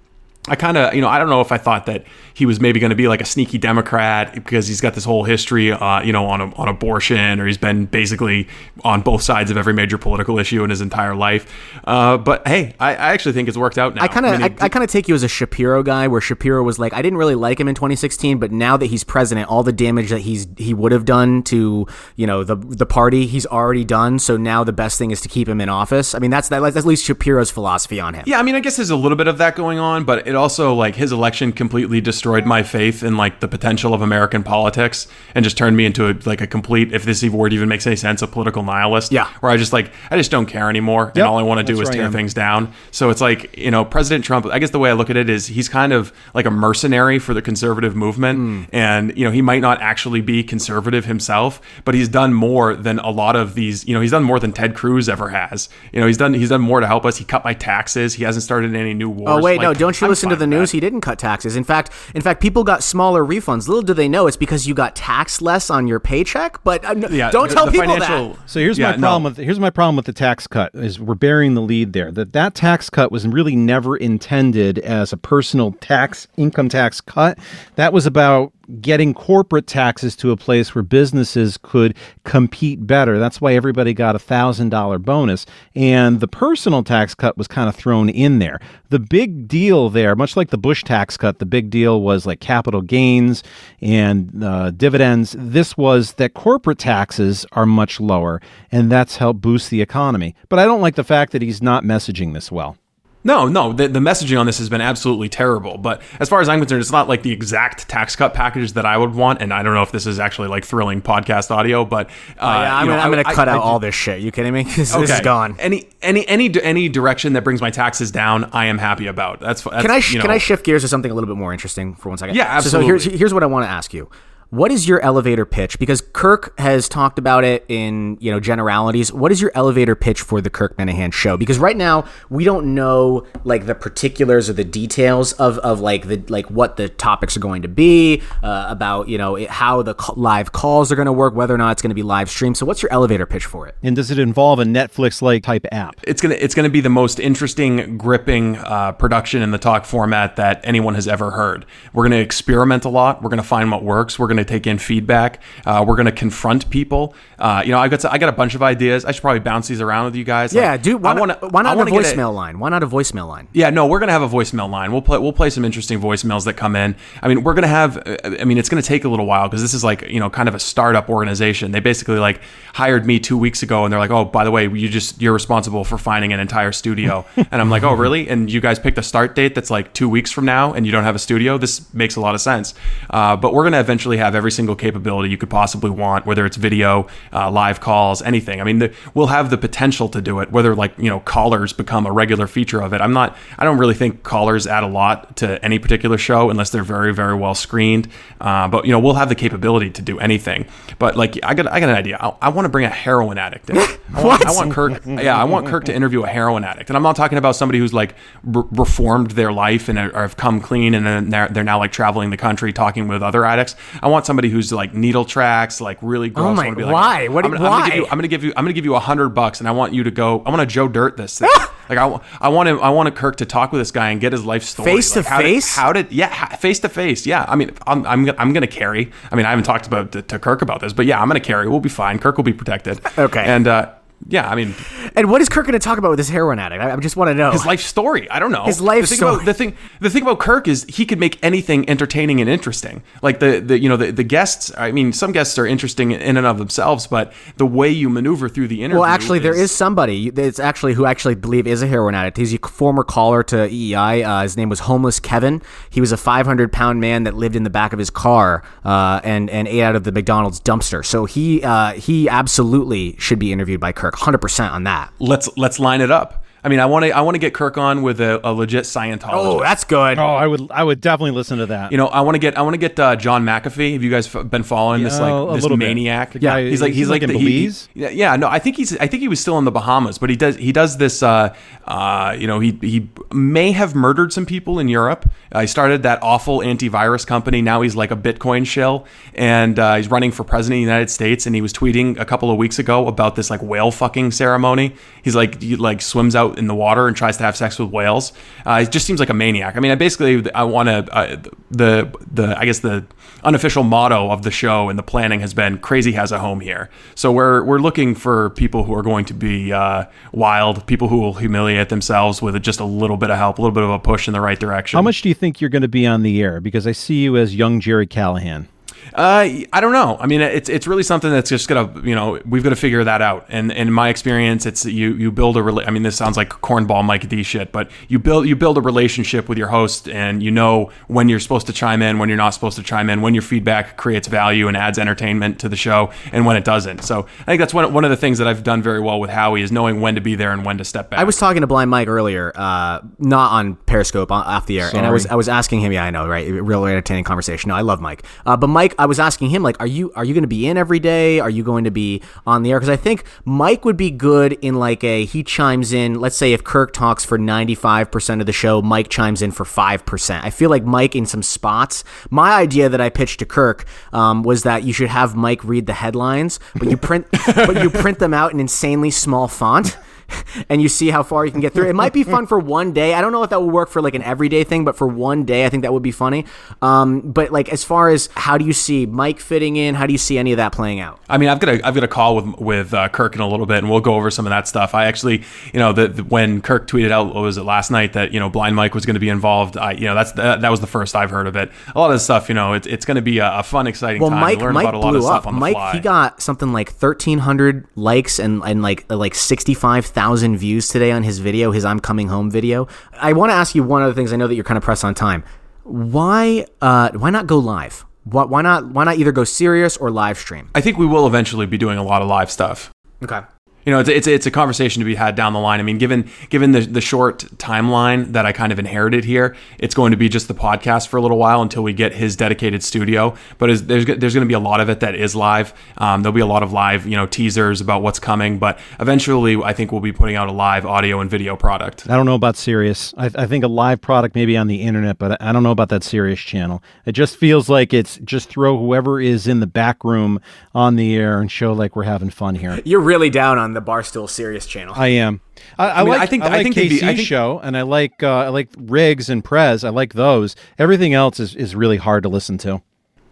I 0.47 0.55
kind 0.55 0.77
of, 0.77 0.93
you 0.93 1.01
know, 1.01 1.09
I 1.09 1.19
don't 1.19 1.29
know 1.29 1.41
if 1.41 1.51
I 1.51 1.57
thought 1.57 1.85
that 1.87 2.05
he 2.33 2.45
was 2.45 2.59
maybe 2.59 2.79
going 2.79 2.91
to 2.91 2.95
be 2.95 3.07
like 3.07 3.21
a 3.21 3.25
sneaky 3.25 3.57
Democrat 3.57 4.33
because 4.33 4.67
he's 4.67 4.79
got 4.79 4.93
this 4.93 5.03
whole 5.03 5.23
history, 5.23 5.71
uh, 5.71 6.01
you 6.01 6.13
know, 6.13 6.25
on 6.25 6.53
on 6.53 6.67
abortion, 6.67 7.39
or 7.39 7.47
he's 7.47 7.57
been 7.57 7.85
basically 7.85 8.47
on 8.83 9.01
both 9.01 9.21
sides 9.21 9.51
of 9.51 9.57
every 9.57 9.73
major 9.73 9.97
political 9.97 10.39
issue 10.39 10.63
in 10.63 10.69
his 10.69 10.79
entire 10.79 11.15
life. 11.15 11.51
Uh, 11.83 12.17
but 12.17 12.47
hey, 12.47 12.73
I, 12.79 12.91
I, 12.91 13.13
actually 13.13 13.33
think 13.33 13.47
it's 13.47 13.57
worked 13.57 13.77
out 13.77 13.95
now. 13.95 14.03
I 14.03 14.07
kind 14.07 14.25
of, 14.25 14.39
mean, 14.39 14.55
I, 14.59 14.65
I 14.65 14.69
kind 14.69 14.83
of 14.83 14.89
take 14.89 15.07
you 15.07 15.15
as 15.15 15.23
a 15.23 15.27
Shapiro 15.27 15.83
guy, 15.83 16.07
where 16.07 16.21
Shapiro 16.21 16.63
was 16.63 16.79
like, 16.79 16.93
I 16.93 17.01
didn't 17.01 17.17
really 17.17 17.35
like 17.35 17.59
him 17.59 17.67
in 17.67 17.75
2016, 17.75 18.37
but 18.37 18.51
now 18.51 18.77
that 18.77 18.85
he's 18.85 19.03
president, 19.03 19.49
all 19.49 19.63
the 19.63 19.73
damage 19.73 20.09
that 20.09 20.19
he's 20.19 20.47
he 20.57 20.73
would 20.73 20.91
have 20.91 21.05
done 21.05 21.43
to 21.43 21.87
you 22.15 22.27
know 22.27 22.43
the 22.43 22.55
the 22.55 22.85
party, 22.85 23.27
he's 23.27 23.45
already 23.45 23.83
done. 23.83 24.19
So 24.19 24.37
now 24.37 24.63
the 24.63 24.73
best 24.73 24.97
thing 24.97 25.11
is 25.11 25.21
to 25.21 25.27
keep 25.27 25.49
him 25.49 25.59
in 25.59 25.69
office. 25.69 26.15
I 26.15 26.19
mean, 26.19 26.31
that's 26.31 26.49
that, 26.49 26.61
that's 26.61 26.77
at 26.77 26.85
least 26.85 27.03
Shapiro's 27.03 27.51
philosophy 27.51 27.99
on 27.99 28.13
him. 28.13 28.23
Yeah, 28.27 28.39
I 28.39 28.43
mean, 28.43 28.55
I 28.55 28.61
guess 28.61 28.77
there's 28.77 28.89
a 28.89 28.95
little 28.95 29.17
bit 29.17 29.27
of 29.27 29.39
that 29.39 29.55
going 29.55 29.79
on, 29.79 30.05
but 30.05 30.27
it 30.27 30.35
also 30.37 30.73
like 30.73 30.95
his 30.95 31.11
election 31.11 31.51
completely 31.51 31.99
destroyed 31.99 32.45
my 32.45 32.63
faith 32.63 33.03
in 33.03 33.17
like 33.17 33.41
the 33.41 33.47
potential 33.49 33.93
of 33.93 34.01
American 34.01 34.43
politics 34.43 35.07
and 35.35 35.43
just 35.43 35.57
turned 35.57 35.75
me 35.75 35.85
into 35.85 36.09
a, 36.09 36.15
like 36.25 36.39
a 36.39 36.47
complete, 36.47 36.93
if 36.93 37.03
this 37.03 37.21
word 37.25 37.51
even 37.51 37.67
makes 37.67 37.85
any 37.85 37.95
sense, 37.97 38.21
a 38.21 38.27
political 38.27 38.63
nihilist. 38.63 39.11
Yeah. 39.11 39.27
where 39.41 39.51
I 39.51 39.57
just 39.57 39.73
like 39.73 39.91
I 40.09 40.15
just 40.17 40.31
don't 40.31 40.45
care 40.45 40.69
anymore, 40.69 41.07
and 41.07 41.17
Yep, 41.17 41.27
all 41.27 41.37
I 41.37 41.41
want 41.43 41.59
to 41.59 41.63
do 41.65 41.75
that's 41.75 41.89
is 41.89 41.95
tear 41.95 42.09
things 42.11 42.33
down. 42.33 42.71
So 42.91 43.09
it's 43.09 43.19
like 43.21 43.57
you 43.57 43.71
know, 43.71 43.83
President 43.83 44.23
Trump. 44.23 44.45
I 44.45 44.59
guess 44.59 44.69
the 44.69 44.79
way 44.79 44.89
I 44.89 44.93
look 44.93 45.09
at 45.09 45.17
it 45.17 45.29
is 45.29 45.47
he's 45.47 45.67
kind 45.67 45.91
of 45.91 46.13
like 46.33 46.45
a 46.45 46.51
mercenary 46.51 47.19
for 47.19 47.33
the 47.33 47.41
conservative 47.41 47.95
movement, 47.95 48.37
Hmm. 48.39 48.63
and 48.71 49.17
you 49.17 49.25
know 49.25 49.31
he 49.31 49.41
might 49.41 49.61
not 49.61 49.81
actually 49.81 50.21
be 50.21 50.43
conservative 50.43 51.05
himself, 51.05 51.59
but 51.83 51.95
he's 51.95 52.07
done 52.07 52.33
more 52.33 52.75
than 52.75 52.99
a 52.99 53.09
lot 53.09 53.35
of 53.35 53.55
these. 53.55 53.85
You 53.87 53.93
know, 53.95 54.01
he's 54.01 54.11
done 54.11 54.23
more 54.23 54.39
than 54.39 54.53
Ted 54.53 54.75
Cruz 54.75 55.09
ever 55.09 55.29
has. 55.29 55.69
You 55.91 55.99
know, 55.99 56.07
he's 56.07 56.17
done 56.17 56.33
he's 56.33 56.49
done 56.49 56.61
more 56.61 56.79
to 56.79 56.87
help 56.87 57.05
us. 57.05 57.17
He 57.17 57.25
cut 57.25 57.43
my 57.43 57.53
taxes. 57.53 58.13
He 58.13 58.23
hasn't 58.23 58.43
started 58.43 58.75
any 58.75 58.93
new 58.93 59.09
wars. 59.09 59.29
Oh 59.29 59.41
wait, 59.41 59.57
Like, 59.57 59.63
no! 59.63 59.73
Don't 59.73 59.99
you 59.99 60.05
I'm 60.05 60.09
listen 60.09 60.26
to 60.29 60.35
the 60.35 60.47
news? 60.47 60.71
that. 60.71 60.77
He 60.77 60.79
didn't 60.81 61.01
cut 61.01 61.19
taxes. 61.19 61.55
In 61.55 61.63
fact, 61.63 61.91
in 62.15 62.21
fact, 62.21 62.41
people 62.41 62.63
got 62.63 62.83
smaller 62.83 63.23
refunds. 63.23 63.67
Little 63.67 63.81
do 63.83 63.93
they 63.93 64.07
know, 64.09 64.27
it's 64.27 64.37
because 64.37 64.67
you 64.67 64.73
got 64.73 64.95
taxed 64.95 65.41
less 65.41 65.69
on 65.69 65.87
your 65.87 65.99
paycheck. 65.99 66.63
But 66.63 66.83
uh, 66.85 67.07
Yeah, 67.09 67.31
don't 67.31 67.49
the- 67.49 67.55
tell 67.55 67.65
the 67.65 67.71
people 67.71 67.97
that. 67.99 68.35
So 68.45 68.59
here's 68.59 68.77
Yeah, 68.77 68.91
my 68.91 68.95
no. 68.97 69.01
problem 69.01 69.23
with 69.23 69.37
here's 69.37 69.59
my 69.59 69.69
problem 69.69 69.95
with 69.95 70.05
the 70.05 70.13
tax 70.13 70.47
cut 70.47 70.71
is 70.73 70.99
we're 70.99 71.15
burying 71.15 71.53
the 71.53 71.61
lead 71.61 71.93
there. 71.93 72.11
That 72.11 72.33
that 72.33 72.55
tax 72.55 72.89
cut 72.89 73.11
was 73.11 73.27
really 73.27 73.55
never 73.55 73.95
intended 73.97 74.79
as 74.79 75.13
a 75.13 75.17
personal 75.17 75.71
tax 75.73 76.27
income 76.37 76.69
tax 76.69 77.01
cut. 77.01 77.37
That 77.75 77.93
was 77.93 78.05
about 78.05 78.51
getting 78.81 79.13
corporate 79.13 79.67
taxes 79.67 80.15
to 80.17 80.31
a 80.31 80.37
place 80.37 80.75
where 80.75 80.83
businesses 80.83 81.57
could 81.61 81.95
compete 82.23 82.85
better. 82.85 83.17
That's 83.19 83.39
why 83.39 83.53
everybody 83.53 83.93
got 83.93 84.15
a 84.15 84.19
thousand 84.19 84.69
dollar 84.69 84.99
bonus. 84.99 85.45
And 85.75 86.19
the 86.19 86.27
personal 86.27 86.83
tax 86.83 87.15
cut 87.15 87.37
was 87.37 87.47
kind 87.47 87.69
of 87.69 87.75
thrown 87.75 88.09
in 88.09 88.39
there. 88.39 88.59
The 88.89 88.99
big 88.99 89.47
deal 89.47 89.89
there, 89.89 90.15
much 90.15 90.35
like 90.35 90.49
the 90.49 90.57
Bush 90.57 90.83
tax 90.83 91.17
cut, 91.17 91.39
the 91.39 91.45
big 91.45 91.69
deal 91.69 92.01
was 92.01 92.25
like 92.25 92.39
capital 92.39 92.81
gains 92.81 93.43
and 93.81 94.43
uh, 94.43 94.71
dividends. 94.71 95.35
This 95.37 95.77
was 95.77 96.13
that 96.13 96.33
corporate 96.33 96.79
taxes 96.79 97.45
are 97.53 97.65
much 97.65 97.99
lower, 97.99 98.41
and 98.71 98.91
that's 98.91 99.17
helped 99.17 99.41
boost 99.41 99.69
the 99.69 99.81
economy. 99.81 100.35
But 100.49 100.59
I 100.59 100.65
don't 100.65 100.81
like 100.81 100.95
the 100.95 101.03
fact 101.03 101.31
that 101.31 101.41
he's 101.41 101.61
not 101.61 101.83
messaging 101.83 102.33
this 102.33 102.51
well. 102.51 102.77
No, 103.23 103.45
no, 103.47 103.73
the, 103.73 103.89
the 103.89 103.99
messaging 103.99 104.39
on 104.39 104.45
this 104.45 104.57
has 104.59 104.69
been 104.69 104.79
absolutely 104.79 105.27
terrible. 105.27 105.77
But 105.77 106.01
as 106.19 106.29
far 106.29 106.39
as 106.39 106.47
I'm 106.47 106.59
concerned, 106.59 106.79
it's 106.81 106.91
not 106.93 107.09
like 107.09 107.23
the 107.23 107.31
exact 107.33 107.89
tax 107.89 108.15
cut 108.15 108.33
package 108.33 108.71
that 108.73 108.85
I 108.85 108.95
would 108.97 109.13
want. 109.15 109.41
And 109.41 109.53
I 109.53 109.63
don't 109.63 109.73
know 109.73 109.81
if 109.81 109.91
this 109.91 110.05
is 110.05 110.17
actually 110.17 110.47
like 110.47 110.63
thrilling 110.63 111.01
podcast 111.01 111.51
audio, 111.51 111.83
but 111.83 112.07
uh, 112.07 112.11
Oh, 112.39 112.47
yeah, 112.47 112.77
I'm 112.77 112.85
you 112.85 112.91
know, 112.91 112.97
gonna, 112.97 113.01
I'm 113.01 113.07
I- 113.13 113.15
gonna 113.23 113.29
I- 113.29 113.33
cut 113.33 113.49
I 113.49 113.53
out 113.53 113.61
all 113.61 113.79
this 113.79 113.95
shit. 113.95 114.21
You 114.21 114.31
kidding 114.31 114.53
me? 114.53 114.63
This, 114.63 114.93
this 114.95 115.09
is 115.11 115.19
gone. 115.21 115.57
Any 115.59 115.89
any 116.01 116.25
any 116.27 116.49
any 116.61 116.87
direction 116.87 117.33
that 117.33 117.43
brings 117.43 117.59
my 117.59 117.69
taxes 117.69 118.11
down, 118.11 118.45
I 118.53 118.67
am 118.67 118.77
happy 118.77 119.07
about. 119.07 119.41
That's, 119.41 119.61
that's 119.61 119.81
Can 119.81 119.91
I 119.91 119.99
sh- 119.99 120.13
you 120.13 120.21
can 120.21 120.31
I 120.31 120.37
shift 120.37 120.63
gears 120.63 120.83
to 120.83 120.87
something 120.87 121.11
a 121.11 121.13
little 121.13 121.27
bit 121.27 121.37
more 121.37 121.51
interesting 121.51 121.95
for 121.95 122.07
one 122.09 122.17
second? 122.17 122.35
Yeah, 122.35 122.59
So- 122.61 122.69
So, 122.69 122.79
here's 122.79 123.03
here's 123.03 123.33
what 123.33 123.43
I 123.43 123.47
want 123.47 123.65
to 123.65 123.69
ask 123.69 123.93
you. 123.93 124.09
What 124.49 124.71
is 124.71 124.87
your 124.87 125.01
elevator 125.01 125.45
pitch? 125.45 125.77
Because 125.77 126.01
Kirk 126.13 126.57
has 126.57 126.87
talked 126.87 127.19
about 127.19 127.43
it 127.43 127.65
in 127.67 128.17
you 128.21 128.31
know 128.31 128.39
generalities. 128.39 129.11
What 129.11 129.31
is 129.31 129.41
your 129.41 129.51
elevator 129.55 129.95
pitch 129.95 130.21
for 130.21 130.39
the 130.39 130.49
Kirk 130.49 130.77
Minihane 130.77 131.11
show? 131.11 131.35
Because 131.35 131.59
right 131.59 131.75
now 131.75 132.05
we 132.29 132.45
don't 132.45 132.73
know 132.73 133.25
like 133.43 133.65
the 133.65 133.75
particulars 133.75 134.49
or 134.49 134.53
the 134.53 134.63
details 134.63 135.33
of, 135.33 135.57
of 135.59 135.81
like 135.81 136.07
the 136.07 136.23
like 136.29 136.49
what 136.49 136.77
the 136.77 136.87
topics 136.87 137.35
are 137.35 137.41
going 137.41 137.61
to 137.63 137.67
be 137.67 138.21
uh, 138.41 138.67
about 138.69 139.09
you 139.09 139.17
know 139.17 139.35
it, 139.35 139.49
how 139.49 139.81
the 139.81 139.95
ca- 139.95 140.13
live 140.15 140.53
calls 140.53 140.91
are 140.91 140.95
going 140.95 141.07
to 141.07 141.11
work, 141.13 141.33
whether 141.35 141.53
or 141.53 141.57
not 141.57 141.71
it's 141.71 141.81
going 141.81 141.89
to 141.89 141.95
be 141.95 142.03
live 142.03 142.29
streamed. 142.29 142.55
So 142.55 142.65
what's 142.65 142.81
your 142.81 142.91
elevator 142.91 143.25
pitch 143.25 143.45
for 143.45 143.67
it? 143.67 143.75
And 143.83 143.97
does 143.97 144.11
it 144.11 144.19
involve 144.19 144.59
a 144.59 144.63
Netflix 144.63 145.21
like 145.21 145.43
type 145.43 145.65
app? 145.71 145.95
it's 146.03 146.21
gonna 146.21 146.35
it's 146.35 146.55
gonna 146.55 146.69
be 146.69 146.81
the 146.81 146.89
most 146.89 147.19
interesting, 147.19 147.97
gripping 147.97 148.55
uh, 148.57 148.93
production 148.93 149.41
in 149.41 149.51
the 149.51 149.57
talk 149.57 149.83
format 149.83 150.37
that 150.37 150.61
anyone 150.63 150.95
has 150.95 151.07
ever 151.07 151.31
heard. 151.31 151.65
We're 151.91 152.03
gonna 152.03 152.15
experiment 152.17 152.85
a 152.85 152.89
lot. 152.89 153.21
We're 153.21 153.29
gonna 153.29 153.43
find 153.43 153.69
what 153.69 153.83
works. 153.83 154.17
We're 154.17 154.27
gonna 154.27 154.36
take 154.45 154.67
in 154.67 154.77
feedback. 154.77 155.41
Uh, 155.65 155.83
we're 155.87 155.95
gonna 155.95 156.11
confront 156.11 156.69
people. 156.69 157.13
Uh, 157.39 157.61
you 157.65 157.71
know, 157.71 157.79
I 157.79 157.87
got 157.87 158.03
I 158.05 158.17
got 158.17 158.29
a 158.29 158.33
bunch 158.33 158.55
of 158.55 158.63
ideas. 158.63 159.05
I 159.05 159.11
should 159.11 159.21
probably 159.21 159.39
bounce 159.39 159.67
these 159.67 159.81
around 159.81 160.05
with 160.05 160.15
you 160.15 160.23
guys. 160.23 160.53
Yeah, 160.53 160.71
Like, 160.71 160.81
dude. 160.81 161.03
Why, 161.03 161.11
I 161.11 161.19
wanna, 161.19 161.37
not, 161.41 161.51
why 161.51 161.61
not 161.61 161.75
a 161.75 161.77
wanna 161.77 161.91
get 161.91 162.05
voicemail 162.05 162.33
line? 162.33 162.59
Why 162.59 162.69
not 162.69 162.83
a 162.83 162.87
voicemail 162.87 163.27
line? 163.27 163.47
Yeah, 163.53 163.69
no, 163.69 163.85
we're 163.87 163.99
gonna 163.99 164.11
have 164.11 164.21
a 164.21 164.29
voicemail 164.29 164.69
line. 164.69 164.91
We'll 164.91 165.01
play. 165.01 165.17
We'll 165.17 165.33
play 165.33 165.49
some 165.49 165.65
interesting 165.65 165.99
voicemails 165.99 166.45
that 166.45 166.53
come 166.53 166.75
in. 166.75 166.95
I 167.21 167.27
mean, 167.27 167.43
we're 167.43 167.53
gonna 167.53 167.67
have. 167.67 167.97
uh, 167.97 168.17
I 168.23 168.43
mean, 168.45 168.57
it's 168.57 168.69
gonna 168.69 168.81
take 168.81 169.03
a 169.05 169.09
little 169.09 169.25
while 169.25 169.47
because 169.47 169.61
this 169.61 169.73
is 169.73 169.83
like 169.83 170.03
you 170.09 170.19
know 170.19 170.29
kind 170.29 170.49
of 170.49 170.55
a 170.55 170.59
startup 170.59 171.09
organization. 171.09 171.71
They 171.71 171.79
basically 171.79 172.17
like 172.19 172.41
hired 172.73 173.05
me 173.05 173.19
two 173.19 173.37
weeks 173.37 173.63
ago, 173.63 173.83
and 173.85 173.91
they're 173.91 173.99
like, 173.99 174.11
oh, 174.11 174.25
by 174.25 174.43
the 174.43 174.51
way, 174.51 174.67
you 174.67 174.89
just 174.89 175.21
you're 175.21 175.33
responsible 175.33 175.83
for 175.83 175.97
finding 175.97 176.33
an 176.33 176.39
entire 176.39 176.71
studio. 176.71 177.25
and 177.37 177.61
I'm 177.61 177.69
like, 177.69 177.83
oh, 177.83 177.93
really? 177.93 178.27
And 178.29 178.51
you 178.51 178.61
guys 178.61 178.79
picked 178.79 178.97
a 178.97 179.03
start 179.03 179.35
date 179.35 179.55
that's 179.55 179.69
like 179.69 179.93
two 179.93 180.09
weeks 180.09 180.31
from 180.31 180.45
now, 180.45 180.73
and 180.73 180.85
you 180.85 180.91
don't 180.91 181.03
have 181.03 181.15
a 181.15 181.19
studio. 181.19 181.57
This 181.57 181.93
makes 181.93 182.15
a 182.15 182.21
lot 182.21 182.35
of 182.35 182.41
sense. 182.41 182.73
Uh, 183.09 183.35
but 183.35 183.53
we're 183.53 183.63
gonna 183.63 183.79
eventually 183.79 184.17
have 184.17 184.26
every 184.35 184.51
single 184.51 184.75
capability 184.75 185.29
you 185.29 185.37
could 185.37 185.49
possibly 185.49 185.89
want, 185.89 186.25
whether 186.25 186.45
it's 186.45 186.57
video, 186.57 187.07
uh, 187.33 187.49
live 187.49 187.81
calls, 187.81 188.21
anything. 188.21 188.61
I 188.61 188.63
mean, 188.63 188.79
the, 188.79 188.93
we'll 189.13 189.27
have 189.27 189.49
the 189.49 189.57
potential 189.57 190.07
to 190.09 190.21
do 190.21 190.39
it. 190.39 190.51
Whether 190.51 190.75
like 190.75 190.97
you 190.97 191.09
know 191.09 191.19
callers 191.21 191.73
become 191.73 192.05
a 192.05 192.11
regular 192.11 192.47
feature 192.47 192.81
of 192.81 192.93
it. 192.93 193.01
I'm 193.01 193.13
not. 193.13 193.35
I 193.57 193.63
don't 193.63 193.77
really 193.77 193.95
think 193.95 194.23
callers 194.23 194.67
add 194.67 194.83
a 194.83 194.87
lot 194.87 195.37
to 195.37 195.63
any 195.65 195.79
particular 195.79 196.17
show 196.17 196.49
unless 196.49 196.69
they're 196.69 196.83
very 196.83 197.13
very 197.13 197.35
well 197.35 197.55
screened. 197.55 198.07
Uh, 198.39 198.67
but 198.67 198.85
you 198.85 198.91
know 198.91 198.99
we'll 198.99 199.15
have 199.15 199.29
the 199.29 199.35
capability 199.35 199.89
to 199.89 200.01
do 200.01 200.19
anything. 200.19 200.67
But 200.99 201.17
like 201.17 201.39
I 201.43 201.53
got 201.55 201.67
I 201.67 201.79
got 201.79 201.89
an 201.89 201.95
idea. 201.95 202.17
I, 202.19 202.35
I 202.43 202.49
want 202.49 202.65
to 202.65 202.69
bring 202.69 202.85
a 202.85 202.89
heroin 202.89 203.37
addict 203.37 203.69
in. 203.69 203.77
I 204.13 204.23
want, 204.23 204.45
I 204.45 204.51
want 204.51 204.71
Kirk. 204.71 205.05
Yeah, 205.05 205.37
I 205.37 205.43
want 205.45 205.67
Kirk 205.67 205.85
to 205.85 205.93
interview 205.93 206.23
a 206.23 206.27
heroin 206.27 206.63
addict, 206.63 206.89
and 206.89 206.95
I'm 206.95 207.03
not 207.03 207.15
talking 207.15 207.37
about 207.37 207.55
somebody 207.55 207.79
who's 207.79 207.93
like 207.93 208.15
re- 208.43 208.63
reformed 208.71 209.31
their 209.31 209.51
life 209.51 209.89
and 209.89 209.97
are, 209.99 210.15
are 210.15 210.27
have 210.27 210.37
come 210.37 210.59
clean, 210.59 210.93
and 210.93 211.31
they're, 211.31 211.47
they're 211.47 211.63
now 211.63 211.79
like 211.79 211.91
traveling 211.91 212.29
the 212.29 212.37
country 212.37 212.73
talking 212.73 213.07
with 213.07 213.23
other 213.23 213.45
addicts. 213.45 213.75
I 214.01 214.07
want 214.07 214.16
somebody 214.25 214.49
who's 214.49 214.71
like 214.73 214.93
needle 214.93 215.25
tracks, 215.25 215.79
like 215.81 215.97
really 216.01 216.29
gross. 216.29 216.45
Oh 216.45 216.49
I 216.49 216.53
my- 216.53 216.63
wanna 216.65 216.75
be 216.77 216.83
like, 216.83 216.93
why? 216.93 217.27
What 217.27 217.45
I'm, 217.45 217.51
gonna- 217.51 217.65
I'm 217.65 217.71
gonna 217.71 217.85
give 217.85 217.91
why? 217.91 217.95
you, 217.97 218.05
I'm 218.11 218.17
gonna 218.17 218.27
give 218.27 218.43
you. 218.43 218.53
I'm 218.57 218.63
gonna 218.65 218.73
give 218.73 218.85
you 218.85 218.95
a 218.95 218.99
hundred 218.99 219.29
bucks, 219.29 219.59
and 219.59 219.67
I 219.67 219.71
want 219.71 219.93
you 219.93 220.03
to 220.03 220.11
go. 220.11 220.41
I 220.45 220.49
want 220.49 220.61
to 220.61 220.65
Joe 220.65 220.87
Dirt 220.87 221.17
this. 221.17 221.39
Thing. 221.39 221.49
like 221.89 221.97
I, 221.97 222.19
I 222.41 222.49
want 222.49 222.69
him. 222.69 222.79
I 222.81 222.89
want 222.89 223.07
to 223.07 223.11
Kirk 223.11 223.35
to 223.37 223.45
talk 223.45 223.71
with 223.71 223.79
this 223.81 223.91
guy 223.91 224.09
and 224.11 224.19
get 224.19 224.31
his 224.33 224.43
life 224.45 224.63
story. 224.63 224.91
Face 224.93 225.11
to 225.11 225.19
Like, 225.19 225.27
how 225.27 225.37
did- 225.41 225.45
face? 225.45 225.75
How 225.75 225.93
did? 225.93 226.11
Yeah, 226.11 226.55
face 226.55 226.79
to 226.79 226.89
face. 226.89 227.25
Yeah. 227.25 227.45
I 227.47 227.55
mean, 227.55 227.71
I'm 227.85 228.05
I'm 228.05 228.25
gonna, 228.25 228.37
I'm 228.39 228.53
gonna 228.53 228.67
carry. 228.67 229.11
I 229.31 229.35
mean, 229.35 229.45
I 229.45 229.49
haven't 229.51 229.65
talked 229.65 229.87
about 229.87 230.11
to, 230.13 230.21
to 230.21 230.39
Kirk 230.39 230.61
about 230.61 230.81
this, 230.81 230.93
but 230.93 231.05
yeah, 231.05 231.21
I'm 231.21 231.27
gonna 231.27 231.39
carry. 231.39 231.67
We'll 231.67 231.79
be 231.79 231.89
fine. 231.89 232.19
Kirk 232.19 232.37
will 232.37 232.43
be 232.43 232.53
protected. 232.53 232.99
Okay. 233.17 233.43
And 233.45 233.67
uh, 233.67 233.93
yeah, 234.25 234.49
I 234.49 234.55
mean, 234.55 234.73
And 235.15 235.29
what 235.29 235.41
is 235.41 235.47
Kirk 235.47 235.65
going 235.65 235.73
to 235.73 235.79
talk 235.79 235.97
about 235.97 236.09
with 236.09 236.17
this 236.17 236.29
heroin 236.29 236.59
addict? 236.59 236.81
I, 236.83 236.91
I 236.91 236.95
just 236.97 237.15
want 237.15 237.29
to 237.29 237.33
know. 237.33 237.51
his 237.51 237.65
life 237.65 237.81
story. 237.81 238.29
I 238.29 238.39
don't 238.39 238.51
know. 238.51 238.65
His 238.65 238.81
life 238.81 239.01
the 239.03 239.07
thing 239.07 239.17
story. 239.17 239.35
About, 239.35 239.45
the 239.45 239.53
thing, 239.53 239.77
the 240.01 240.09
thing 240.09 240.23
about 240.23 240.39
Kirk 240.39 240.67
is 240.67 240.85
he 240.89 241.05
could 241.05 241.19
make 241.19 241.43
anything 241.43 241.89
entertaining 241.89 242.41
and 242.41 242.49
interesting. 242.49 243.03
Like 243.21 243.39
the, 243.39 243.59
the 243.59 243.79
you 243.79 243.87
know, 243.87 243.95
the, 243.95 244.11
the 244.11 244.23
guests. 244.23 244.71
I 244.77 244.91
mean, 244.91 245.13
some 245.13 245.31
guests 245.31 245.57
are 245.57 245.65
interesting 245.65 246.11
in 246.11 246.35
and 246.35 246.45
of 246.45 246.57
themselves, 246.57 247.07
but 247.07 247.31
the 247.57 247.65
way 247.65 247.89
you 247.89 248.09
maneuver 248.09 248.49
through 248.49 248.67
the 248.67 248.83
interview. 248.83 249.01
Well, 249.01 249.09
actually, 249.09 249.39
there 249.39 249.55
is 249.55 249.71
somebody 249.71 250.29
that's 250.29 250.59
actually 250.59 250.93
who 250.93 251.05
actually 251.05 251.35
believe 251.35 251.67
is 251.67 251.81
a 251.81 251.87
heroin 251.87 252.15
addict. 252.15 252.37
He's 252.37 252.53
a 252.53 252.57
former 252.57 253.03
caller 253.03 253.43
to 253.43 253.55
EEI. 253.55 254.27
Uh, 254.27 254.43
his 254.43 254.57
name 254.57 254.67
was 254.67 254.81
Homeless 254.81 255.19
Kevin. 255.19 255.61
He 255.89 256.01
was 256.01 256.11
a 256.11 256.17
500 256.17 256.73
pound 256.73 256.99
man 256.99 257.23
that 257.23 257.35
lived 257.35 257.55
in 257.55 257.63
the 257.63 257.69
back 257.69 257.93
of 257.93 257.99
his 257.99 258.09
car 258.09 258.63
uh, 258.83 259.21
and 259.23 259.49
and 259.49 259.67
ate 259.67 259.83
out 259.83 259.95
of 259.95 260.03
the 260.03 260.11
McDonald's 260.11 260.59
dumpster. 260.59 261.05
So 261.05 261.25
he 261.25 261.63
uh, 261.63 261.93
he 261.93 262.27
absolutely 262.27 263.15
should 263.19 263.39
be 263.39 263.53
interviewed 263.53 263.79
by 263.79 263.91
Kirk. 263.91 264.06
100 264.13 264.37
percent 264.39 264.73
on 264.73 264.83
that. 264.83 265.11
Let's 265.19 265.49
let's 265.57 265.79
line 265.79 266.01
it 266.01 266.11
up. 266.11 266.43
I 266.63 266.69
mean, 266.69 266.79
I 266.79 266.85
want 266.87 267.05
to 267.05 267.11
I 267.11 267.21
want 267.21 267.35
to 267.35 267.39
get 267.39 267.53
Kirk 267.53 267.77
on 267.77 268.01
with 268.01 268.19
a, 268.19 268.45
a 268.47 268.51
legit 268.51 268.83
Scientologist. 268.85 269.29
Oh, 269.33 269.59
that's 269.61 269.83
good. 269.83 270.17
Oh, 270.17 270.25
I 270.25 270.47
would 270.47 270.69
I 270.71 270.83
would 270.83 270.99
definitely 271.01 271.31
listen 271.31 271.59
to 271.59 271.67
that. 271.67 271.91
You 271.91 271.97
know, 271.97 272.07
I 272.07 272.21
want 272.21 272.35
to 272.35 272.39
get 272.39 272.57
I 272.57 272.61
want 272.61 272.73
to 272.73 272.77
get 272.79 272.99
uh, 272.99 273.15
John 273.15 273.45
McAfee. 273.45 273.93
Have 273.93 274.03
you 274.03 274.09
guys 274.09 274.33
f- 274.35 274.49
been 274.49 274.63
following 274.63 275.03
this 275.03 275.19
like 275.19 275.31
a 275.31 275.53
this 275.53 275.61
little 275.61 275.77
maniac? 275.77 276.31
The 276.33 276.39
guy- 276.39 276.63
he's 276.69 276.81
like 276.81 276.89
he's 276.89 276.97
he's 277.01 277.09
like 277.09 277.21
like, 277.21 277.29
in 277.29 277.35
the, 277.35 277.39
he- 277.39 277.61
Belize? 277.67 277.89
yeah, 277.93 278.09
yeah, 278.09 278.35
no, 278.35 278.47
I 278.47 278.59
think 278.59 278.75
he's 278.75 278.97
I 278.97 279.07
think 279.07 279.21
he 279.21 279.27
was 279.27 279.39
still 279.39 279.57
in 279.59 279.65
the 279.65 279.71
Bahamas, 279.71 280.17
but 280.17 280.29
he 280.29 280.35
does 280.35 280.55
he 280.55 280.71
does 280.71 280.97
this. 280.97 281.21
Uh, 281.23 281.55
uh, 281.85 282.35
you 282.37 282.47
know, 282.47 282.59
he 282.59 282.77
he 282.81 283.07
may 283.31 283.71
have 283.71 283.95
murdered 283.95 284.33
some 284.33 284.45
people 284.45 284.79
in 284.79 284.87
Europe. 284.89 285.29
Uh, 285.51 285.61
he 285.61 285.67
started 285.67 286.03
that 286.03 286.21
awful 286.21 286.59
antivirus 286.59 287.25
company. 287.25 287.61
Now 287.61 287.81
he's 287.81 287.95
like 287.95 288.11
a 288.11 288.15
Bitcoin 288.17 288.65
shill, 288.65 289.05
and 289.35 289.77
uh, 289.79 289.95
he's 289.95 290.09
running 290.09 290.31
for 290.31 290.43
president 290.43 290.77
of 290.77 290.85
the 290.85 290.91
United 290.91 291.09
States. 291.09 291.45
And 291.45 291.55
he 291.55 291.61
was 291.61 291.71
tweeting 291.71 292.19
a 292.19 292.25
couple 292.25 292.49
of 292.51 292.57
weeks 292.57 292.79
ago 292.79 293.07
about 293.07 293.35
this 293.35 293.49
like 293.49 293.61
whale 293.61 293.91
fucking 293.91 294.31
ceremony. 294.31 294.95
He's 295.23 295.35
like 295.35 295.61
he 295.61 295.75
like 295.75 296.01
swims 296.01 296.35
out 296.35 296.46
out 296.47 296.57
in 296.57 296.67
the 296.67 296.75
water 296.75 297.07
and 297.07 297.15
tries 297.15 297.37
to 297.37 297.43
have 297.43 297.55
sex 297.55 297.79
with 297.79 297.89
whales. 297.89 298.33
Uh, 298.65 298.83
it 298.83 298.91
just 298.91 299.05
seems 299.05 299.19
like 299.19 299.29
a 299.29 299.33
maniac. 299.33 299.75
I 299.75 299.79
mean, 299.79 299.91
I 299.91 299.95
basically 299.95 300.51
I 300.53 300.63
want 300.63 300.87
to 300.87 301.15
uh, 301.15 301.37
the 301.71 302.13
the 302.31 302.57
I 302.57 302.65
guess 302.65 302.79
the 302.79 303.05
unofficial 303.43 303.83
motto 303.83 304.29
of 304.31 304.43
the 304.43 304.51
show 304.51 304.89
and 304.89 304.97
the 304.97 305.03
planning 305.03 305.39
has 305.39 305.53
been 305.53 305.77
crazy 305.77 306.13
has 306.13 306.31
a 306.31 306.39
home 306.39 306.59
here. 306.59 306.89
So 307.15 307.31
we're 307.31 307.63
we're 307.63 307.79
looking 307.79 308.15
for 308.15 308.49
people 308.51 308.83
who 308.83 308.93
are 308.93 309.03
going 309.03 309.25
to 309.25 309.33
be 309.33 309.71
uh, 309.71 310.05
wild, 310.31 310.85
people 310.87 311.07
who 311.07 311.19
will 311.19 311.35
humiliate 311.35 311.89
themselves 311.89 312.41
with 312.41 312.61
just 312.63 312.79
a 312.79 312.85
little 312.85 313.17
bit 313.17 313.29
of 313.29 313.37
help, 313.37 313.59
a 313.59 313.61
little 313.61 313.75
bit 313.75 313.83
of 313.83 313.89
a 313.89 313.99
push 313.99 314.27
in 314.27 314.33
the 314.33 314.41
right 314.41 314.59
direction. 314.59 314.97
How 314.97 315.01
much 315.01 315.21
do 315.21 315.29
you 315.29 315.35
think 315.35 315.61
you're 315.61 315.69
going 315.69 315.81
to 315.81 315.87
be 315.87 316.05
on 316.07 316.23
the 316.23 316.41
air? 316.41 316.59
Because 316.59 316.87
I 316.87 316.91
see 316.91 317.21
you 317.23 317.37
as 317.37 317.55
young 317.55 317.79
Jerry 317.79 318.07
Callahan. 318.07 318.67
Uh, 319.13 319.65
I 319.73 319.81
don't 319.81 319.93
know. 319.93 320.17
I 320.19 320.27
mean, 320.27 320.41
it's 320.41 320.69
it's 320.69 320.87
really 320.87 321.03
something 321.03 321.31
that's 321.31 321.49
just 321.49 321.67
gonna, 321.67 322.01
you 322.01 322.15
know, 322.15 322.39
we've 322.45 322.63
got 322.63 322.69
to 322.69 322.75
figure 322.75 323.03
that 323.03 323.21
out. 323.21 323.45
And, 323.49 323.71
and 323.71 323.87
in 323.87 323.93
my 323.93 324.09
experience, 324.09 324.65
it's 324.65 324.85
you 324.85 325.13
you 325.13 325.31
build 325.31 325.57
a. 325.57 325.61
Rela- 325.61 325.87
I 325.87 325.91
mean, 325.91 326.03
this 326.03 326.15
sounds 326.15 326.37
like 326.37 326.49
cornball 326.49 327.03
Mike 327.03 327.27
D 327.27 327.43
shit, 327.43 327.71
but 327.71 327.89
you 328.07 328.19
build 328.19 328.47
you 328.47 328.55
build 328.55 328.77
a 328.77 328.81
relationship 328.81 329.49
with 329.49 329.57
your 329.57 329.67
host, 329.67 330.07
and 330.07 330.43
you 330.43 330.51
know 330.51 330.91
when 331.07 331.29
you're 331.29 331.39
supposed 331.39 331.67
to 331.67 331.73
chime 331.73 332.01
in, 332.01 332.19
when 332.19 332.29
you're 332.29 332.37
not 332.37 332.51
supposed 332.51 332.77
to 332.77 332.83
chime 332.83 333.09
in, 333.09 333.21
when 333.21 333.33
your 333.33 333.43
feedback 333.43 333.97
creates 333.97 334.27
value 334.27 334.67
and 334.67 334.77
adds 334.77 334.99
entertainment 334.99 335.59
to 335.59 335.69
the 335.69 335.75
show, 335.75 336.11
and 336.31 336.45
when 336.45 336.57
it 336.57 336.63
doesn't. 336.63 337.03
So 337.03 337.27
I 337.41 337.43
think 337.45 337.59
that's 337.59 337.73
one 337.73 337.93
one 337.93 338.03
of 338.03 338.11
the 338.11 338.17
things 338.17 338.37
that 338.37 338.47
I've 338.47 338.63
done 338.63 338.81
very 338.81 338.99
well 338.99 339.19
with 339.19 339.29
Howie 339.29 339.61
is 339.61 339.71
knowing 339.71 340.01
when 340.01 340.15
to 340.15 340.21
be 340.21 340.35
there 340.35 340.51
and 340.51 340.65
when 340.65 340.77
to 340.77 340.85
step 340.85 341.09
back. 341.09 341.19
I 341.19 341.23
was 341.23 341.37
talking 341.37 341.61
to 341.61 341.67
Blind 341.67 341.89
Mike 341.89 342.07
earlier, 342.07 342.51
uh, 342.55 343.01
not 343.19 343.51
on 343.51 343.75
Periscope, 343.75 344.31
on, 344.31 344.43
off 344.45 344.65
the 344.65 344.79
air, 344.79 344.89
and 344.93 345.05
I 345.05 345.11
was 345.11 345.25
I 345.27 345.35
was 345.35 345.49
asking 345.49 345.81
him. 345.81 345.91
Yeah, 345.91 346.03
I 346.03 346.09
know, 346.09 346.27
right? 346.27 346.47
Real 346.47 346.85
entertaining 346.85 347.23
conversation. 347.23 347.69
No, 347.69 347.75
I 347.75 347.81
love 347.81 348.01
Mike, 348.01 348.23
uh, 348.45 348.57
but 348.57 348.67
Mike, 348.67 348.95
I 348.97 349.05
was 349.05 349.19
asking 349.19 349.49
him 349.49 349.63
like, 349.63 349.79
are 349.79 349.87
you 349.87 350.11
are 350.15 350.25
you 350.25 350.33
going 350.33 350.43
to 350.43 350.47
be 350.47 350.67
in 350.67 350.77
every 350.77 350.99
day? 350.99 351.39
Are 351.39 351.49
you 351.49 351.63
going 351.63 351.83
to 351.83 351.91
be 351.91 352.21
on 352.45 352.63
the 352.63 352.71
air? 352.71 352.79
Because 352.79 352.89
I 352.89 352.95
think 352.95 353.23
Mike 353.45 353.85
would 353.85 353.97
be 353.97 354.11
good 354.11 354.53
in 354.53 354.75
like 354.75 355.03
a 355.03 355.25
he 355.25 355.43
chimes 355.43 355.93
in. 355.93 356.19
Let's 356.19 356.35
say 356.35 356.53
if 356.53 356.63
Kirk 356.63 356.93
talks 356.93 357.23
for 357.23 357.37
ninety 357.37 357.75
five 357.75 358.11
percent 358.11 358.41
of 358.41 358.47
the 358.47 358.53
show, 358.53 358.81
Mike 358.81 359.09
chimes 359.09 359.41
in 359.41 359.51
for 359.51 359.65
five 359.65 360.05
percent. 360.05 360.45
I 360.45 360.49
feel 360.49 360.69
like 360.69 360.83
Mike 360.83 361.15
in 361.15 361.25
some 361.25 361.43
spots. 361.43 362.03
My 362.29 362.51
idea 362.53 362.89
that 362.89 363.01
I 363.01 363.09
pitched 363.09 363.39
to 363.39 363.45
Kirk 363.45 363.85
um, 364.13 364.43
was 364.43 364.63
that 364.63 364.83
you 364.83 364.93
should 364.93 365.09
have 365.09 365.35
Mike 365.35 365.63
read 365.63 365.85
the 365.85 365.93
headlines, 365.93 366.59
but 366.75 366.89
you 366.89 366.97
print 366.97 367.27
but 367.55 367.81
you 367.81 367.89
print 367.89 368.19
them 368.19 368.33
out 368.33 368.51
in 368.51 368.59
insanely 368.59 369.11
small 369.11 369.47
font 369.47 369.97
and 370.69 370.81
you 370.81 370.89
see 370.89 371.09
how 371.09 371.23
far 371.23 371.45
you 371.45 371.51
can 371.51 371.61
get 371.61 371.73
through. 371.73 371.87
It 371.89 371.95
might 371.95 372.13
be 372.13 372.23
fun 372.23 372.47
for 372.47 372.59
one 372.59 372.91
day. 372.93 373.13
I 373.13 373.21
don't 373.21 373.31
know 373.31 373.43
if 373.43 373.49
that 373.49 373.59
will 373.61 373.69
work 373.69 373.89
for 373.89 374.01
like 374.01 374.15
an 374.15 374.23
everyday 374.23 374.63
thing, 374.63 374.83
but 374.85 374.95
for 374.95 375.07
one 375.07 375.43
day, 375.45 375.65
I 375.65 375.69
think 375.69 375.83
that 375.83 375.93
would 375.93 376.03
be 376.03 376.11
funny. 376.11 376.45
Um, 376.81 377.21
but 377.21 377.51
like 377.51 377.69
as 377.69 377.83
far 377.83 378.09
as 378.09 378.29
how 378.35 378.57
do 378.57 378.65
you 378.65 378.73
see 378.73 379.05
Mike 379.05 379.39
fitting 379.39 379.75
in? 379.75 379.95
How 379.95 380.05
do 380.05 380.11
you 380.11 380.17
see 380.17 380.37
any 380.37 380.51
of 380.51 380.57
that 380.57 380.71
playing 380.71 380.99
out? 380.99 381.19
I 381.29 381.37
mean, 381.37 381.49
I've 381.49 381.59
got 381.59 381.69
a 381.75 381.87
I've 381.87 381.93
got 381.95 382.03
a 382.03 382.07
call 382.07 382.35
with 382.35 382.57
with 382.59 382.93
uh, 382.93 383.09
Kirk 383.09 383.35
in 383.35 383.41
a 383.41 383.47
little 383.47 383.65
bit, 383.65 383.77
and 383.79 383.89
we'll 383.89 384.01
go 384.01 384.15
over 384.15 384.29
some 384.31 384.45
of 384.45 384.49
that 384.51 384.67
stuff. 384.67 384.93
I 384.93 385.05
actually, 385.05 385.43
you 385.73 385.79
know, 385.79 385.93
the, 385.93 386.07
the- 386.09 386.23
when 386.23 386.61
Kirk 386.61 386.87
tweeted 386.87 387.11
out, 387.11 387.27
what 387.33 387.41
was 387.41 387.57
it 387.57 387.63
last 387.63 387.89
night 387.91 388.13
that 388.13 388.33
you 388.33 388.39
know 388.39 388.49
Blind 388.49 388.75
Mike 388.75 388.93
was 388.93 389.05
going 389.05 389.13
to 389.15 389.19
be 389.19 389.29
involved? 389.29 389.77
I, 389.77 389.91
you 389.93 390.05
know, 390.05 390.15
that's 390.15 390.33
that, 390.33 390.61
that 390.61 390.71
was 390.71 390.81
the 390.81 390.87
first 390.87 391.15
I've 391.15 391.29
heard 391.31 391.47
of 391.47 391.55
it. 391.55 391.71
A 391.95 391.99
lot 391.99 392.07
of 392.07 392.15
this 392.15 392.23
stuff, 392.23 392.49
you 392.49 392.55
know, 392.55 392.73
it's 392.73 392.87
it's 392.87 393.05
going 393.05 393.15
to 393.15 393.21
be 393.21 393.39
a, 393.39 393.59
a 393.59 393.63
fun, 393.63 393.87
exciting 393.87 394.21
Well, 394.21 394.31
time. 394.31 394.39
Mike, 394.41 394.59
learn 394.59 394.73
Mike 394.73 394.83
about 394.83 394.93
a 394.95 394.99
lot 394.99 395.07
of 395.15 395.21
blew 395.21 395.21
stuff 395.27 395.39
up. 395.43 395.47
on 395.47 395.53
the 395.55 395.59
Mike, 395.59 395.73
fly. 395.75 395.93
he 395.93 395.99
got 395.99 396.41
something 396.41 396.73
like 396.73 396.91
thirteen 396.91 397.39
hundred 397.39 397.85
likes 397.95 398.39
and 398.39 398.61
and 398.63 398.81
like 398.81 399.05
like 399.11 399.35
sixty 399.35 399.73
five 399.73 400.05
thousand 400.17 400.57
views 400.57 400.87
today 400.87 401.11
on 401.11 401.21
his 401.21 401.37
video, 401.37 401.71
his 401.71 401.85
"I'm 401.85 401.99
Coming 401.99 402.27
Home" 402.29 402.49
video. 402.49 402.87
I 403.29 403.33
want 403.33 403.51
to 403.51 403.53
ask 403.53 403.75
you 403.75 403.83
one 403.83 404.01
other 404.01 404.15
things. 404.15 404.33
I 404.33 404.35
know 404.35 404.47
that 404.47 404.55
you're 404.55 404.63
kind 404.71 404.77
of 404.77 404.83
pressed 404.83 405.05
on 405.05 405.13
time. 405.13 405.43
Why 405.83 406.65
uh 406.81 407.11
why 407.13 407.29
not 407.29 407.45
go 407.45 407.59
live? 407.59 408.03
Why, 408.23 408.43
why 408.43 408.61
not 408.63 408.87
why 408.87 409.03
not 409.03 409.17
either 409.17 409.31
go 409.31 409.43
Sirius 409.43 409.95
or 409.95 410.09
live 410.09 410.37
stream? 410.39 410.69
I 410.73 410.81
think 410.81 410.97
we 410.97 411.05
will 411.05 411.27
eventually 411.27 411.67
be 411.67 411.77
doing 411.77 411.97
a 411.97 412.03
lot 412.03 412.21
of 412.23 412.27
live 412.27 412.49
stuff. 412.49 412.91
Okay. 413.23 413.41
You 413.87 413.93
know, 413.93 414.01
it's, 414.01 414.09
it's 414.09 414.27
it's 414.27 414.45
a 414.45 414.51
conversation 414.51 414.99
to 414.99 415.05
be 415.05 415.15
had 415.15 415.35
down 415.35 415.53
the 415.53 415.61
line. 415.61 415.79
I 415.79 415.83
mean, 415.83 415.97
given 415.97 416.29
given 416.49 416.73
the 416.73 416.81
the 416.81 416.99
short 416.99 417.45
timeline 417.55 418.33
that 418.33 418.45
I 418.45 418.51
kind 418.51 418.73
of 418.73 418.79
inherited 418.79 419.23
here, 419.23 419.55
it's 419.79 419.95
going 419.95 420.11
to 420.11 420.17
be 420.17 420.27
just 420.27 420.49
the 420.49 420.53
podcast 420.53 421.07
for 421.07 421.15
a 421.15 421.21
little 421.21 421.37
while 421.37 421.61
until 421.61 421.83
we 421.83 421.93
get 421.93 422.13
his 422.13 422.35
dedicated 422.35 422.83
studio. 422.83 423.33
But 423.57 423.69
is, 423.69 423.85
there's 423.85 424.05
there's 424.05 424.33
going 424.33 424.45
to 424.45 424.47
be 424.47 424.55
a 424.55 424.59
lot 424.59 424.81
of 424.81 424.89
it 424.89 424.99
that 424.99 425.15
is 425.15 425.37
live. 425.37 425.73
Um, 425.99 426.21
there'll 426.21 426.35
be 426.35 426.41
a 426.41 426.45
lot 426.45 426.63
of 426.63 426.73
live, 426.73 427.07
you 427.07 427.15
know, 427.15 427.25
teasers 427.27 427.79
about 427.79 428.01
what's 428.01 428.19
coming. 428.19 428.59
But 428.59 428.77
eventually, 428.99 429.55
I 429.55 429.71
think 429.71 429.93
we'll 429.93 430.01
be 430.01 430.11
putting 430.11 430.35
out 430.35 430.49
a 430.49 430.51
live 430.51 430.85
audio 430.85 431.21
and 431.21 431.29
video 431.29 431.55
product. 431.55 432.09
I 432.09 432.17
don't 432.17 432.25
know 432.25 432.35
about 432.35 432.57
Sirius. 432.57 433.13
I, 433.17 433.31
I 433.35 433.47
think 433.47 433.63
a 433.63 433.69
live 433.69 434.01
product 434.01 434.35
maybe 434.35 434.57
on 434.57 434.67
the 434.67 434.81
internet, 434.81 435.17
but 435.17 435.41
I 435.41 435.53
don't 435.53 435.63
know 435.63 435.71
about 435.71 435.87
that 435.89 436.03
Sirius 436.03 436.41
channel. 436.41 436.83
It 437.05 437.13
just 437.13 437.37
feels 437.37 437.69
like 437.69 437.93
it's 437.93 438.17
just 438.17 438.49
throw 438.49 438.77
whoever 438.77 439.21
is 439.21 439.47
in 439.47 439.61
the 439.61 439.65
back 439.67 440.03
room 440.03 440.41
on 440.75 440.97
the 440.97 441.15
air 441.15 441.39
and 441.39 441.49
show 441.49 441.71
like 441.71 441.95
we're 441.95 442.03
having 442.03 442.31
fun 442.31 442.55
here. 442.55 442.81
You're 442.83 442.99
really 442.99 443.29
down 443.29 443.57
on 443.57 443.76
the 443.77 443.91
Barstool 443.91 444.29
Sirius 444.29 444.65
channel. 444.65 444.93
I 444.97 445.07
am. 445.07 445.41
I, 445.77 445.87
I, 445.87 445.99
I 446.01 446.03
mean, 446.03 446.09
like, 446.13 446.21
I 446.21 446.25
think- 446.25 446.43
I 446.43 446.57
I 446.59 446.63
think 446.63 446.75
be- 446.75 447.03
I 447.03 447.15
think- 447.15 447.27
show, 447.27 447.59
and 447.63 447.77
I 447.77 447.83
like 447.83 448.23
uh, 448.23 448.27
I 448.27 448.47
like 448.49 448.69
Riggs 448.77 449.29
and 449.29 449.43
Prez. 449.43 449.83
I 449.83 449.89
like 449.89 450.13
those. 450.13 450.55
Everything 450.79 451.13
else 451.13 451.39
is, 451.39 451.55
is 451.55 451.75
really 451.75 451.97
hard 451.97 452.23
to 452.23 452.29
listen 452.29 452.57
to. 452.59 452.81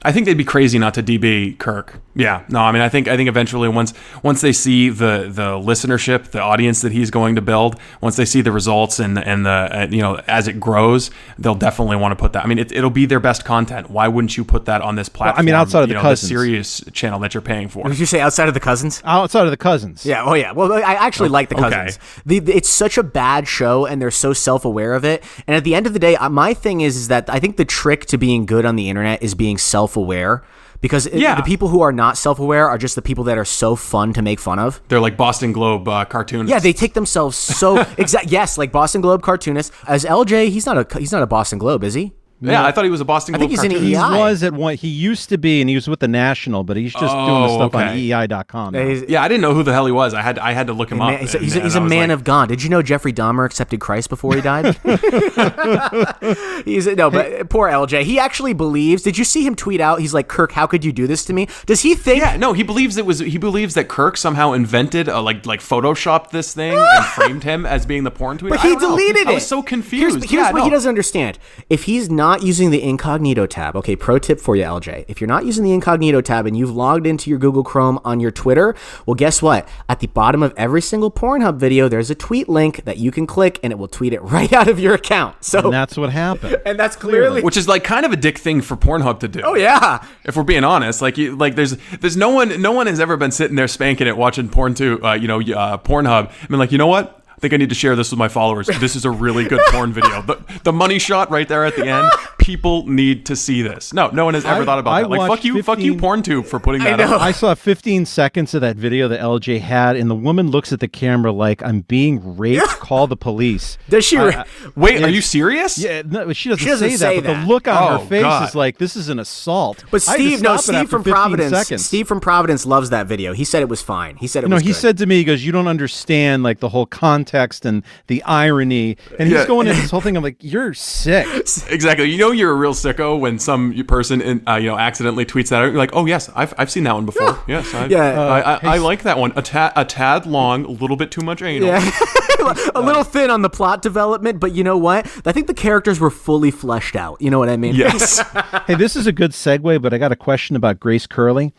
I 0.06 0.12
think 0.12 0.26
they'd 0.26 0.36
be 0.36 0.46
crazy 0.46 0.80
not 0.80 0.94
to 0.94 1.04
DB 1.04 1.58
Kirk. 1.58 2.00
Yeah, 2.16 2.46
no, 2.50 2.60
I 2.60 2.72
mean, 2.72 2.82
I 2.82 2.90
think 2.90 3.08
I 3.08 3.18
think 3.18 3.28
eventually 3.28 3.68
once 3.68 3.94
once 4.24 4.42
they 4.42 4.54
see 4.54 4.90
the 4.90 5.30
the 5.30 5.58
listenership, 5.58 6.32
the 6.32 6.42
audience 6.42 6.82
that 6.82 6.92
he's 6.92 7.12
going 7.12 7.36
to 7.36 7.42
build, 7.42 7.80
once 8.02 8.16
they 8.16 8.26
see 8.26 8.42
the 8.42 8.52
results 8.52 9.00
and 9.00 9.18
and 9.18 9.46
the 9.46 9.50
uh, 9.50 9.88
you 9.90 10.02
know 10.02 10.22
as 10.28 10.48
it 10.48 10.60
grows, 10.60 11.12
they'll 11.38 11.56
definitely 11.56 11.98
want 11.98 12.12
to 12.12 12.16
put 12.16 12.34
that. 12.34 12.46
I 12.46 12.48
mean, 12.48 12.60
it, 12.60 12.72
it'll 12.72 12.90
be 12.90 13.06
their 13.06 13.20
best 13.20 13.44
content. 13.44 13.90
Why 13.90 14.08
wouldn't 14.08 14.38
you 14.38 14.46
put 14.46 14.66
that 14.66 14.82
on 14.82 14.96
this 14.96 15.10
platform? 15.10 15.40
I 15.40 15.44
mean, 15.44 15.56
outside 15.56 15.84
of 15.84 15.90
the 15.90 15.96
know, 15.96 16.02
cousins. 16.02 16.30
Sirius 16.30 16.84
channel 16.94 17.20
that 17.20 17.34
you're 17.34 17.42
paying 17.42 17.68
for. 17.68 17.88
Did 17.88 18.00
you 18.00 18.06
say 18.06 18.20
outside 18.20 18.48
of 18.48 18.54
the 18.54 18.60
cousins? 18.60 19.02
Outside 19.04 19.46
of 19.46 19.52
the 19.52 19.58
cousins. 19.58 20.06
Yeah. 20.06 20.24
Oh, 20.24 20.34
yeah. 20.34 20.52
Well, 20.52 20.72
I 20.72 20.94
actually 20.94 21.30
like 21.30 21.50
the 21.50 21.56
okay. 21.56 21.70
cousins. 21.70 22.00
The, 22.26 22.40
the- 22.40 22.56
it's 22.56 22.70
such 22.70 22.98
a 22.98 23.04
bad 23.04 23.48
show, 23.48 23.86
and 23.86 24.02
they're 24.02 24.12
so 24.12 24.34
self-aware 24.34 24.94
of 24.94 25.04
it. 25.04 25.24
And 25.48 25.56
at 25.56 25.64
the 25.64 25.76
end 25.76 25.88
of 25.88 25.94
the 25.94 26.00
day, 26.00 26.16
uh, 26.16 26.30
my 26.30 26.54
thing 26.54 26.82
is, 26.82 26.96
is 26.96 27.08
that 27.10 27.30
I 27.30 27.40
think 27.40 27.58
the 27.58 27.66
trick 27.66 28.06
to 28.08 28.18
being 28.18 28.46
good 28.46 28.66
on 28.66 28.76
the 28.76 28.90
internet 28.90 29.22
is 29.22 29.36
being 29.36 29.58
self-aware. 29.96 30.44
Because 30.82 31.08
it- 31.08 31.16
Yeah. 31.20 31.36
the 31.36 31.42
people 31.42 31.70
who 31.70 31.82
are 31.82 31.92
not 31.94 32.18
self-aware 32.18 32.68
are 32.70 32.78
just 32.78 32.96
the 32.96 33.02
people 33.02 33.24
that 33.24 33.38
are 33.38 33.46
so 33.46 33.76
fun 33.76 34.14
to 34.14 34.22
make 34.22 34.40
fun 34.40 34.60
of. 34.60 34.82
They're 34.90 35.00
like 35.00 35.18
Boston 35.18 35.52
Globe 35.54 35.88
uh, 35.88 36.06
cartoonists. 36.06 36.52
Yeah, 36.52 36.60
they 36.60 36.74
take 36.74 36.94
themselves 36.94 37.38
so 37.38 37.78
exact. 37.98 38.28
Yes, 38.28 38.58
like 38.58 38.72
Boston 38.72 39.02
Globe 39.02 39.24
cartoonist. 39.24 39.72
As 39.88 40.04
LJ, 40.06 40.50
he's 40.50 40.66
not 40.66 40.78
a 40.78 41.00
he's 41.00 41.12
not 41.12 41.24
a 41.24 41.28
Boston 41.28 41.58
Globe, 41.60 41.84
is 41.84 41.94
he? 41.96 42.12
Yeah, 42.42 42.66
I 42.66 42.72
thought 42.72 42.84
he 42.84 42.90
was 42.92 43.02
a 43.02 43.06
Boston 43.06 43.34
I 43.34 43.38
think 43.40 43.52
he's 43.52 43.64
an 43.64 43.72
cartoonist. 43.72 44.02
EI. 44.04 44.14
He 44.14 44.20
was 44.20 44.44
at 44.44 44.54
one. 44.54 44.76
He 44.76 44.90
used 44.90 45.30
to 45.30 45.38
be, 45.38 45.62
and 45.62 45.70
he 45.70 45.76
was 45.76 45.88
with 45.88 46.02
the 46.02 46.08
National, 46.08 46.64
but 46.64 46.76
he's 46.78 46.92
just 46.92 47.02
doing 47.14 47.26
the 47.26 47.32
Oh, 47.32 47.56
stuff 47.56 47.76
on 47.76 47.84
okay. 47.90 48.12
EI.com. 48.12 48.74
now. 48.74 48.82
Yeah, 49.08 49.24
I 49.24 49.28
didn't 49.30 49.42
know 49.42 49.54
who 49.54 49.64
the 49.64 49.72
hell 49.74 49.86
he 49.86 49.92
was. 49.94 50.14
I 50.14 50.22
had 50.22 50.38
I 50.40 50.52
had 50.52 50.68
to 50.68 50.74
look 50.74 50.92
him 50.92 50.98
man- 51.00 51.14
up. 51.16 51.20
he's 51.22 51.34
a, 51.34 51.38
and- 51.38 51.44
he's 51.46 51.56
a, 51.56 51.60
and 51.60 51.64
he's 51.66 51.76
I 51.76 51.80
a 51.80 51.84
was 51.84 51.90
man 51.90 52.10
like- 52.10 52.16
of 52.16 52.24
God. 52.26 52.50
Did 52.50 52.62
you 52.62 52.70
know 52.70 52.82
Jeffrey 52.82 53.14
Dahmer 53.14 53.46
accepted 53.46 53.80
Christ 53.80 54.10
before 54.10 54.36
he 54.36 54.42
died? 54.42 54.76
he's 56.66 56.88
no, 56.88 57.10
but 57.10 57.50
poor 57.50 57.70
LJ. 57.70 58.04
He 58.04 58.20
actually 58.20 58.54
believes. 58.54 59.02
Did 59.04 59.18
you 59.18 59.24
see 59.24 59.46
him 59.46 59.56
tweet 59.56 59.80
out? 59.80 60.00
He's 60.02 60.14
like, 60.14 60.28
Kirk, 60.28 60.52
how 60.52 60.68
could 60.68 60.84
you 60.84 60.92
do 60.92 61.08
this 61.08 61.24
to 61.26 61.34
me? 61.34 61.48
Does 61.66 61.82
he 61.82 61.96
think? 61.96 62.20
Yeah, 62.22 62.36
no, 62.38 62.52
he 62.54 62.64
believes 62.64 62.98
it 62.98 63.06
was. 63.06 63.20
He 63.20 63.38
believes 63.38 63.74
that 63.76 63.88
Kirk 63.88 64.18
somehow 64.18 64.52
invented, 64.52 65.08
uh, 65.08 65.22
like, 65.22 65.46
like 65.46 65.62
photoshopped 65.62 66.32
this 66.32 66.54
thing 66.54 66.78
and 66.78 67.06
framed 67.16 67.44
him 67.44 67.66
as 67.66 67.86
being 67.86 68.04
the 68.04 68.12
porn 68.12 68.38
tweeter. 68.38 68.50
But 68.50 68.60
I 68.60 68.64
he 68.64 68.70
don't 68.74 68.82
know. 68.82 68.90
deleted 68.90 69.22
it. 69.22 69.28
I 69.28 69.34
was 69.36 69.48
so 69.48 69.62
Here's, 69.62 69.70
confused. 69.70 70.16
here's 70.30 70.32
yeah, 70.32 70.52
what 70.52 70.60
no. 70.60 70.64
he 70.66 70.70
doesn't 70.70 70.90
understand. 70.90 71.40
If 71.70 71.84
he's 71.86 72.10
not 72.10 72.25
using 72.44 72.72
the 72.72 72.82
incognito 72.82 73.46
tab, 73.46 73.76
okay, 73.76 73.96
pro 73.96 74.18
tip 74.18 74.40
for 74.40 74.56
you, 74.56 74.64
LJ. 74.64 75.06
If 75.08 75.22
you're 75.22 75.28
not 75.28 75.46
using 75.46 75.64
the 75.64 75.74
incognito 75.74 76.22
tab 76.22 76.46
and 76.46 76.58
you've 76.58 76.76
logged 76.76 77.06
into 77.06 77.30
your 77.30 77.38
Google 77.38 77.64
Chrome 77.64 78.00
on 78.04 78.20
your 78.20 78.32
Twitter, 78.32 78.76
well, 79.06 79.16
guess 79.16 79.42
what? 79.42 79.68
At 79.88 80.00
the 80.00 80.08
bottom 80.08 80.42
of 80.42 80.54
every 80.58 80.82
single 80.82 81.12
Pornhub 81.12 81.58
video, 81.58 81.88
there's 81.88 82.10
a 82.10 82.16
tweet 82.16 82.50
link 82.50 82.84
that 82.86 82.98
you 82.98 83.12
can 83.12 83.28
click 83.28 83.60
and 83.62 83.72
it 83.72 83.78
will 83.78 83.88
tweet 83.88 84.14
it 84.14 84.22
right 84.24 84.52
out 84.54 84.68
of 84.68 84.80
your 84.80 84.94
account. 84.94 85.44
So, 85.44 85.60
and 85.60 85.74
that's 85.74 85.98
what 85.98 86.10
happened. 86.10 86.62
and 86.66 86.80
that's 86.80 86.96
clearly. 86.96 87.42
Which 87.42 87.58
is 87.58 87.68
like 87.68 87.84
kind 87.84 88.06
of 88.06 88.12
a 88.12 88.18
dick 88.18 88.38
thing 88.38 88.62
for 88.62 88.76
Pornhub 88.76 89.20
to 89.20 89.28
do. 89.28 89.42
Oh 89.44 89.56
yeah. 89.56 90.06
If 90.24 90.36
we're 90.36 90.44
being 90.44 90.64
honest, 90.64 91.02
like 91.02 91.18
you, 91.18 91.36
like 91.36 91.56
there's 91.56 91.78
there's 92.00 92.18
no 92.18 92.30
one 92.30 92.62
no 92.62 92.72
one 92.72 92.88
has 92.88 93.00
ever 93.00 93.18
been 93.18 93.32
sitting 93.32 93.56
there 93.56 93.68
spanking 93.68 94.08
it 94.08 94.18
watching 94.18 94.50
porn 94.50 94.74
to 94.76 95.04
uh, 95.06 95.14
you 95.14 95.28
know 95.28 95.42
uh, 95.42 95.78
Pornhub. 95.78 96.30
I 96.30 96.48
mean, 96.50 96.60
like 96.60 96.72
you 96.72 96.78
know 96.78 96.88
what? 96.88 97.25
I 97.36 97.40
think 97.40 97.54
I 97.54 97.58
need 97.58 97.70
to 97.70 97.76
share 97.76 97.96
this 97.96 98.12
with 98.12 98.18
my 98.18 98.30
followers. 98.30 98.68
This 98.80 98.96
is 98.96 99.04
a 99.06 99.12
really 99.12 99.44
good 99.46 99.60
porn 99.68 99.92
video. 99.92 100.22
The, 100.22 100.40
the 100.64 100.72
money 100.74 101.00
shot 101.00 101.30
right 101.30 101.48
there 101.48 101.66
at 101.66 101.76
the 101.76 101.86
end. 101.86 102.10
People 102.40 102.88
need 102.88 103.26
to 103.26 103.36
see 103.36 103.62
this. 103.62 103.92
No, 103.94 104.10
no 104.10 104.24
one 104.26 104.36
has 104.36 104.46
ever 104.46 104.62
I- 104.62 104.66
thought 104.66 104.80
about 104.80 104.92
I 104.92 105.02
that. 105.02 105.10
Like 105.10 105.30
fuck 105.30 105.44
you, 105.44 105.62
fuck 105.64 105.80
you, 105.80 105.94
15 105.94 106.00
PornTube 106.00 106.46
for 106.46 106.60
putting 106.60 106.84
that 106.84 106.98
know. 106.98 107.16
up. 107.16 107.22
I 107.22 107.32
saw 107.32 107.54
15 107.54 108.06
seconds 108.06 108.54
of 108.54 108.62
that 108.62 108.78
video 108.78 109.08
that 109.10 109.20
LJ 109.20 109.60
had, 109.62 109.96
and 109.98 110.10
the 110.10 110.16
woman 110.16 110.50
looks 110.52 110.72
at 110.72 110.80
the 110.80 110.88
camera 110.88 111.32
like, 111.32 111.62
"I'm 111.64 111.82
being 111.82 112.38
raped. 112.38 112.66
Call 112.80 113.08
the 113.08 113.18
police." 113.18 113.78
Does 113.90 114.06
she? 114.06 114.18
I- 114.18 114.46
Wait, 114.76 115.04
are 115.04 115.10
you 115.10 115.22
serious? 115.22 115.78
Yeah, 115.78 116.04
no, 116.06 116.32
she 116.34 116.50
doesn't, 116.50 116.64
She 116.64 116.70
doesn't 116.70 116.90
say, 116.92 116.96
say 116.98 117.20
that, 117.20 117.26
but 117.26 117.42
the 117.42 117.48
look 117.48 117.68
on 117.68 117.76
Oh, 117.94 117.98
her 118.00 118.06
face 118.06 118.22
God. 118.22 118.48
is 118.48 118.56
like, 118.56 118.78
"This 118.78 118.96
is 118.96 119.10
an 119.10 119.20
assault." 119.20 119.84
But 119.92 120.08
I 120.08 120.14
Steve, 120.16 120.42
no, 120.42 120.56
Steve 120.58 120.90
from 120.90 121.04
Providence. 121.04 121.52
Seconds. 121.52 121.86
Steve 121.86 122.08
from 122.08 122.20
Providence 122.22 122.66
loves 122.66 122.92
that 122.92 123.08
video. 123.08 123.34
He 123.34 123.44
said 123.44 123.62
it 123.62 123.70
was 123.70 123.82
fine. 123.82 124.16
He 124.18 124.28
said 124.28 124.44
it 124.44 124.48
was 124.48 124.50
fine. 124.50 124.50
no, 124.52 124.56
was. 124.56 124.62
he 124.64 124.70
good. 124.70 124.76
said 124.76 124.98
to 125.00 125.06
me, 125.06 125.18
he 125.18 125.24
goes, 125.24 125.44
"You 125.46 125.52
don't 125.52 125.68
understand 125.68 126.44
like 126.44 126.60
the 126.60 126.70
whole 126.70 126.86
context 127.26 127.66
and 127.66 127.84
the 128.08 128.24
irony." 128.24 128.98
And 129.20 129.28
he's 129.30 129.38
Yeah. 129.40 129.46
going 129.48 129.68
into 129.68 129.82
this 129.82 129.92
whole 129.92 130.02
thing. 130.02 130.16
I'm 130.18 130.24
like, 130.24 130.38
"You're 130.42 130.74
sick." 130.74 131.28
Exactly. 131.76 132.10
You 132.10 132.18
know, 132.18 132.32
you're 132.32 132.52
a 132.52 132.56
real 132.56 132.74
sicko 132.74 133.20
when 133.20 133.40
some 133.40 133.74
person 133.88 134.22
in, 134.22 134.42
uh, 134.48 134.56
you 134.56 134.68
know 134.70 134.78
accidentally 134.78 135.26
tweets 135.26 135.50
that 135.50 135.62
out. 135.62 135.66
You're 135.66 135.78
like, 135.78 135.92
oh 135.94 136.06
yes, 136.06 136.30
I've, 136.36 136.54
I've 136.58 136.70
seen 136.72 136.84
that 136.84 136.94
one 136.94 137.06
before. 137.06 137.38
yes, 137.48 137.74
I, 137.74 137.88
Yeah. 137.88 138.04
I, 138.22 138.40
I, 138.40 138.54
Uh, 138.54 138.60
I 138.64 138.78
like 138.78 139.04
that 139.04 139.18
one. 139.18 139.34
A 139.36 139.42
tad 139.42 139.74
a 139.76 139.84
tad 139.86 140.26
long, 140.26 140.66
a 140.66 140.70
little 140.72 140.96
bit 140.96 141.12
too 141.12 141.22
much 141.22 141.42
anal. 141.42 141.68
Yeah. 141.68 141.92
a 142.76 142.82
little 142.82 143.04
thin 143.04 143.30
on 143.30 143.42
the 143.42 143.50
plot 143.50 143.82
development, 143.82 144.40
but 144.40 144.54
you 144.54 144.64
know 144.64 144.78
what? 144.78 145.06
I 145.26 145.32
think 145.32 145.48
the 145.48 145.54
characters 145.54 146.00
were 146.00 146.12
fully 146.12 146.52
fleshed 146.52 146.96
out. 146.96 147.22
You 147.22 147.30
know 147.32 147.40
what 147.40 147.50
I 147.50 147.58
mean? 147.58 147.76
Yes. 147.76 148.20
hey, 148.68 148.76
this 148.76 148.96
is 148.96 149.08
a 149.08 149.12
good 149.12 149.32
segue, 149.32 149.82
but 149.82 149.94
I 149.94 149.98
got 149.98 150.12
a 150.12 150.16
question 150.16 150.56
about 150.56 150.80
Grace 150.80 151.08
Curley. 151.08 151.54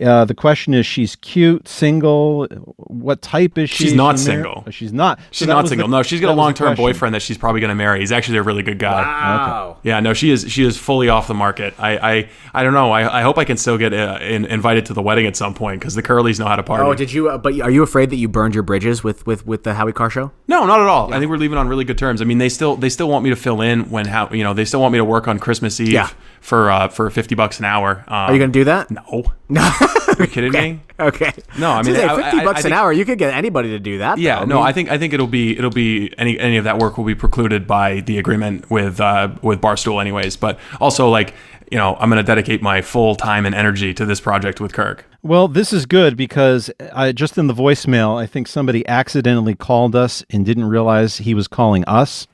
Uh, 0.00 0.24
the 0.24 0.34
question 0.34 0.72
is: 0.74 0.86
She's 0.86 1.16
cute, 1.16 1.68
single. 1.68 2.46
What 2.76 3.22
type 3.22 3.58
is 3.58 3.68
she? 3.70 3.84
She's 3.84 3.94
not 3.94 4.14
Is 4.14 4.22
she 4.24 4.28
mar- 4.28 4.34
single. 4.36 4.64
Oh, 4.66 4.70
She's 4.70 4.92
not. 4.92 5.18
She's 5.30 5.38
So 5.40 5.46
that 5.46 5.52
not 5.54 5.62
was 5.62 5.70
the- 5.70 5.72
single. 5.74 5.88
no, 5.88 6.02
she's 6.02 6.20
got 6.20 6.30
a 6.30 6.34
long 6.34 6.54
term 6.54 6.74
boyfriend 6.74 7.14
that 7.14 7.22
she's 7.22 7.36
probably 7.38 7.60
going 7.60 7.68
to 7.68 7.74
marry. 7.74 8.00
He's 8.00 8.12
actually 8.12 8.38
a 8.38 8.42
really 8.42 8.62
good 8.62 8.78
guy. 8.78 9.02
Wow. 9.02 9.76
Yeah, 9.82 10.00
no, 10.00 10.14
she 10.14 10.30
is. 10.30 10.46
She 10.50 10.64
is 10.64 10.76
fully 10.78 11.08
off 11.08 11.26
the 11.28 11.34
market. 11.34 11.74
I, 11.78 11.98
I, 11.98 12.28
I 12.54 12.62
don't 12.62 12.74
know. 12.74 12.90
I, 12.90 13.20
I 13.20 13.22
hope 13.22 13.38
I 13.38 13.44
can 13.44 13.56
still 13.56 13.78
get 13.78 13.92
uh, 13.92 14.18
in, 14.22 14.44
invited 14.46 14.86
to 14.86 14.94
the 14.94 15.02
wedding 15.02 15.26
at 15.26 15.36
some 15.36 15.54
point 15.54 15.80
because 15.80 15.94
the 15.94 16.02
Curleys 16.02 16.38
know 16.38 16.46
how 16.46 16.56
to 16.56 16.62
party. 16.62 16.84
Oh, 16.84 16.94
did 16.94 17.12
you? 17.12 17.28
Uh, 17.30 17.38
but 17.38 17.58
are 17.60 17.70
you 17.70 17.82
afraid 17.82 18.10
that 18.10 18.16
you 18.16 18.28
burned 18.28 18.54
your 18.54 18.62
bridges 18.62 19.04
with 19.04 19.26
with 19.26 19.46
with 19.46 19.64
the 19.64 19.74
Howie 19.74 19.92
Carr 19.92 20.10
show? 20.10 20.30
No, 20.48 20.66
not 20.66 20.80
at 20.80 20.86
all. 20.86 21.12
I 21.12 21.18
think 21.18 21.30
we're 21.30 21.36
leaving 21.36 21.58
on 21.58 21.68
really 21.68 21.84
good 21.84 21.98
terms. 21.98 22.20
I 22.22 22.24
mean, 22.24 22.38
they 22.38 22.48
still 22.48 22.76
they 22.76 22.88
still 22.88 23.08
want 23.08 23.24
me 23.24 23.30
to 23.30 23.36
fill 23.36 23.60
in 23.60 23.90
when 23.90 24.06
how 24.06 24.28
you 24.30 24.44
know 24.44 24.54
they 24.54 24.64
still 24.64 24.80
want 24.80 24.92
me 24.92 24.98
to 24.98 25.04
work 25.04 25.28
on 25.28 25.38
Christmas 25.38 25.78
Eve 25.80 25.88
Yeah. 25.92 26.10
For 26.40 26.70
uh, 26.70 26.88
for 26.88 27.10
fifty 27.10 27.34
bucks 27.34 27.58
an 27.58 27.64
hour. 27.64 28.04
Um, 28.08 28.14
Are 28.14 28.32
you 28.32 28.38
going 28.38 28.52
to 28.52 28.58
do 28.58 28.64
that? 28.64 28.90
No. 28.90 29.24
No. 29.52 29.62
Are 29.62 30.14
you 30.22 30.26
kidding 30.28 30.52
me? 30.52 30.80
Okay. 31.00 31.32
No, 31.58 31.70
I 31.72 31.82
mean, 31.82 31.96
Say, 31.96 32.06
fifty 32.06 32.36
I- 32.38 32.40
I 32.42 32.44
bucks 32.44 32.60
an 32.60 32.62
think- 32.64 32.74
hour. 32.76 32.92
You 32.92 33.04
could 33.04 33.18
get 33.18 33.34
anybody 33.34 33.70
to 33.70 33.80
do 33.80 33.98
that. 33.98 34.18
Yeah, 34.18 34.40
though. 34.40 34.44
no, 34.44 34.54
mean- 34.56 34.64
I 34.66 34.72
think 34.72 34.90
I 34.90 34.96
think 34.98 35.12
it'll 35.12 35.26
be 35.26 35.58
it'll 35.58 35.70
be 35.70 36.14
any 36.18 36.38
any 36.38 36.56
of 36.56 36.62
that 36.64 36.78
work 36.78 36.96
will 36.98 37.04
be 37.04 37.16
precluded 37.16 37.66
by 37.66 37.98
the 38.00 38.18
agreement 38.18 38.70
with 38.70 39.00
uh, 39.00 39.30
with 39.42 39.60
Barstool, 39.60 40.00
anyways. 40.00 40.36
But 40.36 40.58
also, 40.80 41.08
like 41.08 41.34
you 41.72 41.78
know, 41.78 41.96
I'm 41.98 42.10
going 42.10 42.18
to 42.22 42.26
dedicate 42.26 42.62
my 42.62 42.80
full 42.80 43.16
time 43.16 43.44
and 43.44 43.54
energy 43.56 43.92
to 43.94 44.04
this 44.06 44.20
project 44.20 44.60
with 44.60 44.72
Kirk. 44.72 45.04
Well, 45.22 45.48
this 45.48 45.72
is 45.72 45.84
good 45.86 46.16
because 46.16 46.70
I, 46.92 47.10
just 47.12 47.36
in 47.36 47.46
the 47.48 47.54
voicemail, 47.54 48.16
I 48.20 48.26
think 48.26 48.46
somebody 48.46 48.86
accidentally 48.86 49.54
called 49.56 49.96
us 49.96 50.24
and 50.30 50.46
didn't 50.46 50.66
realize 50.66 51.16
he 51.18 51.34
was 51.34 51.48
calling 51.48 51.84
us. 51.86 52.28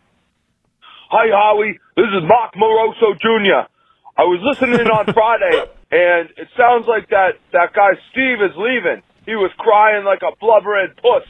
Hi, 1.10 1.28
Howie. 1.30 1.78
This 1.96 2.06
is 2.06 2.22
Mark 2.28 2.54
Moroso 2.54 3.18
Jr. 3.20 3.68
I 4.16 4.24
was 4.24 4.40
listening 4.40 4.88
on 4.88 5.04
Friday, 5.12 5.60
and 5.92 6.32
it 6.40 6.48
sounds 6.56 6.88
like 6.88 7.12
that, 7.12 7.36
that 7.52 7.76
guy 7.76 8.00
Steve 8.12 8.40
is 8.40 8.56
leaving. 8.56 9.04
He 9.28 9.36
was 9.36 9.52
crying 9.60 10.08
like 10.08 10.24
a 10.24 10.32
blubbering 10.40 10.96
puss. 10.96 11.28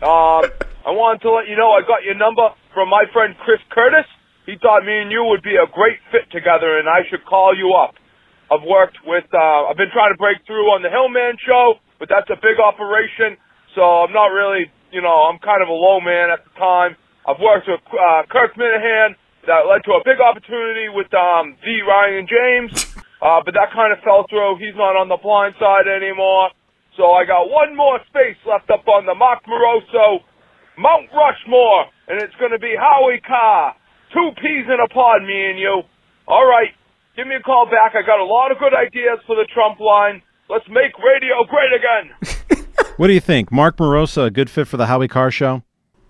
Um, 0.00 0.48
I 0.82 0.96
wanted 0.96 1.20
to 1.28 1.30
let 1.30 1.44
you 1.46 1.60
know 1.60 1.76
I 1.76 1.84
got 1.84 2.08
your 2.08 2.16
number 2.16 2.48
from 2.72 2.88
my 2.88 3.04
friend 3.12 3.36
Chris 3.44 3.60
Curtis. 3.68 4.08
He 4.48 4.56
thought 4.56 4.80
me 4.82 4.96
and 4.96 5.12
you 5.12 5.28
would 5.28 5.44
be 5.44 5.60
a 5.60 5.68
great 5.68 6.00
fit 6.08 6.32
together, 6.32 6.80
and 6.80 6.88
I 6.88 7.04
should 7.12 7.20
call 7.28 7.52
you 7.52 7.76
up. 7.76 8.00
I've 8.48 8.64
worked 8.64 8.96
with, 9.04 9.28
uh, 9.28 9.68
I've 9.68 9.76
been 9.76 9.92
trying 9.92 10.16
to 10.16 10.18
break 10.18 10.40
through 10.48 10.72
on 10.72 10.80
the 10.80 10.88
Hillman 10.88 11.36
show, 11.36 11.84
but 12.00 12.08
that's 12.08 12.32
a 12.32 12.40
big 12.40 12.56
operation, 12.56 13.36
so 13.76 14.08
I'm 14.08 14.12
not 14.12 14.32
really, 14.32 14.72
you 14.88 15.04
know, 15.04 15.28
I'm 15.28 15.36
kind 15.38 15.60
of 15.60 15.68
a 15.68 15.76
low 15.76 16.00
man 16.00 16.32
at 16.32 16.48
the 16.48 16.52
time. 16.56 16.96
I've 17.28 17.38
worked 17.38 17.68
with 17.68 17.80
uh, 17.92 18.24
Kirk 18.32 18.56
Minihane. 18.56 19.20
That 19.46 19.66
led 19.66 19.82
to 19.90 19.98
a 19.98 20.02
big 20.06 20.22
opportunity 20.22 20.86
with 20.88 21.10
um, 21.14 21.58
the 21.66 21.82
Ryan 21.82 22.26
James, 22.30 22.70
uh, 23.22 23.42
but 23.42 23.54
that 23.58 23.74
kind 23.74 23.92
of 23.92 23.98
fell 24.06 24.26
through. 24.30 24.62
He's 24.62 24.76
not 24.78 24.94
on 24.94 25.08
the 25.08 25.18
blind 25.18 25.58
side 25.58 25.90
anymore. 25.90 26.50
So 26.96 27.10
I 27.16 27.24
got 27.24 27.48
one 27.48 27.74
more 27.74 27.98
space 28.06 28.38
left 28.46 28.70
up 28.70 28.86
on 28.86 29.06
the 29.06 29.14
Mark 29.14 29.42
Moroso 29.48 30.22
Mount 30.78 31.08
Rushmore, 31.10 31.88
and 32.06 32.20
it's 32.22 32.36
going 32.36 32.52
to 32.52 32.60
be 32.60 32.76
Howie 32.78 33.20
Carr. 33.24 33.74
Two 34.12 34.30
peas 34.36 34.68
in 34.68 34.78
a 34.78 34.88
pod, 34.92 35.24
me 35.24 35.50
and 35.50 35.58
you. 35.58 35.82
All 36.28 36.46
right, 36.46 36.70
give 37.16 37.26
me 37.26 37.34
a 37.34 37.42
call 37.42 37.66
back. 37.66 37.96
I 37.96 38.04
got 38.04 38.20
a 38.20 38.28
lot 38.28 38.52
of 38.52 38.58
good 38.58 38.76
ideas 38.76 39.24
for 39.26 39.34
the 39.34 39.48
Trump 39.52 39.80
line. 39.80 40.22
Let's 40.48 40.68
make 40.68 40.92
radio 41.00 41.42
great 41.48 41.72
again. 41.72 42.06
What 42.98 43.06
do 43.06 43.14
you 43.14 43.20
think, 43.20 43.50
Mark 43.50 43.78
Moroso, 43.78 44.26
a 44.26 44.30
good 44.30 44.50
fit 44.50 44.68
for 44.68 44.76
the 44.76 44.86
Howie 44.86 45.08
Carr 45.08 45.30
show? 45.30 45.62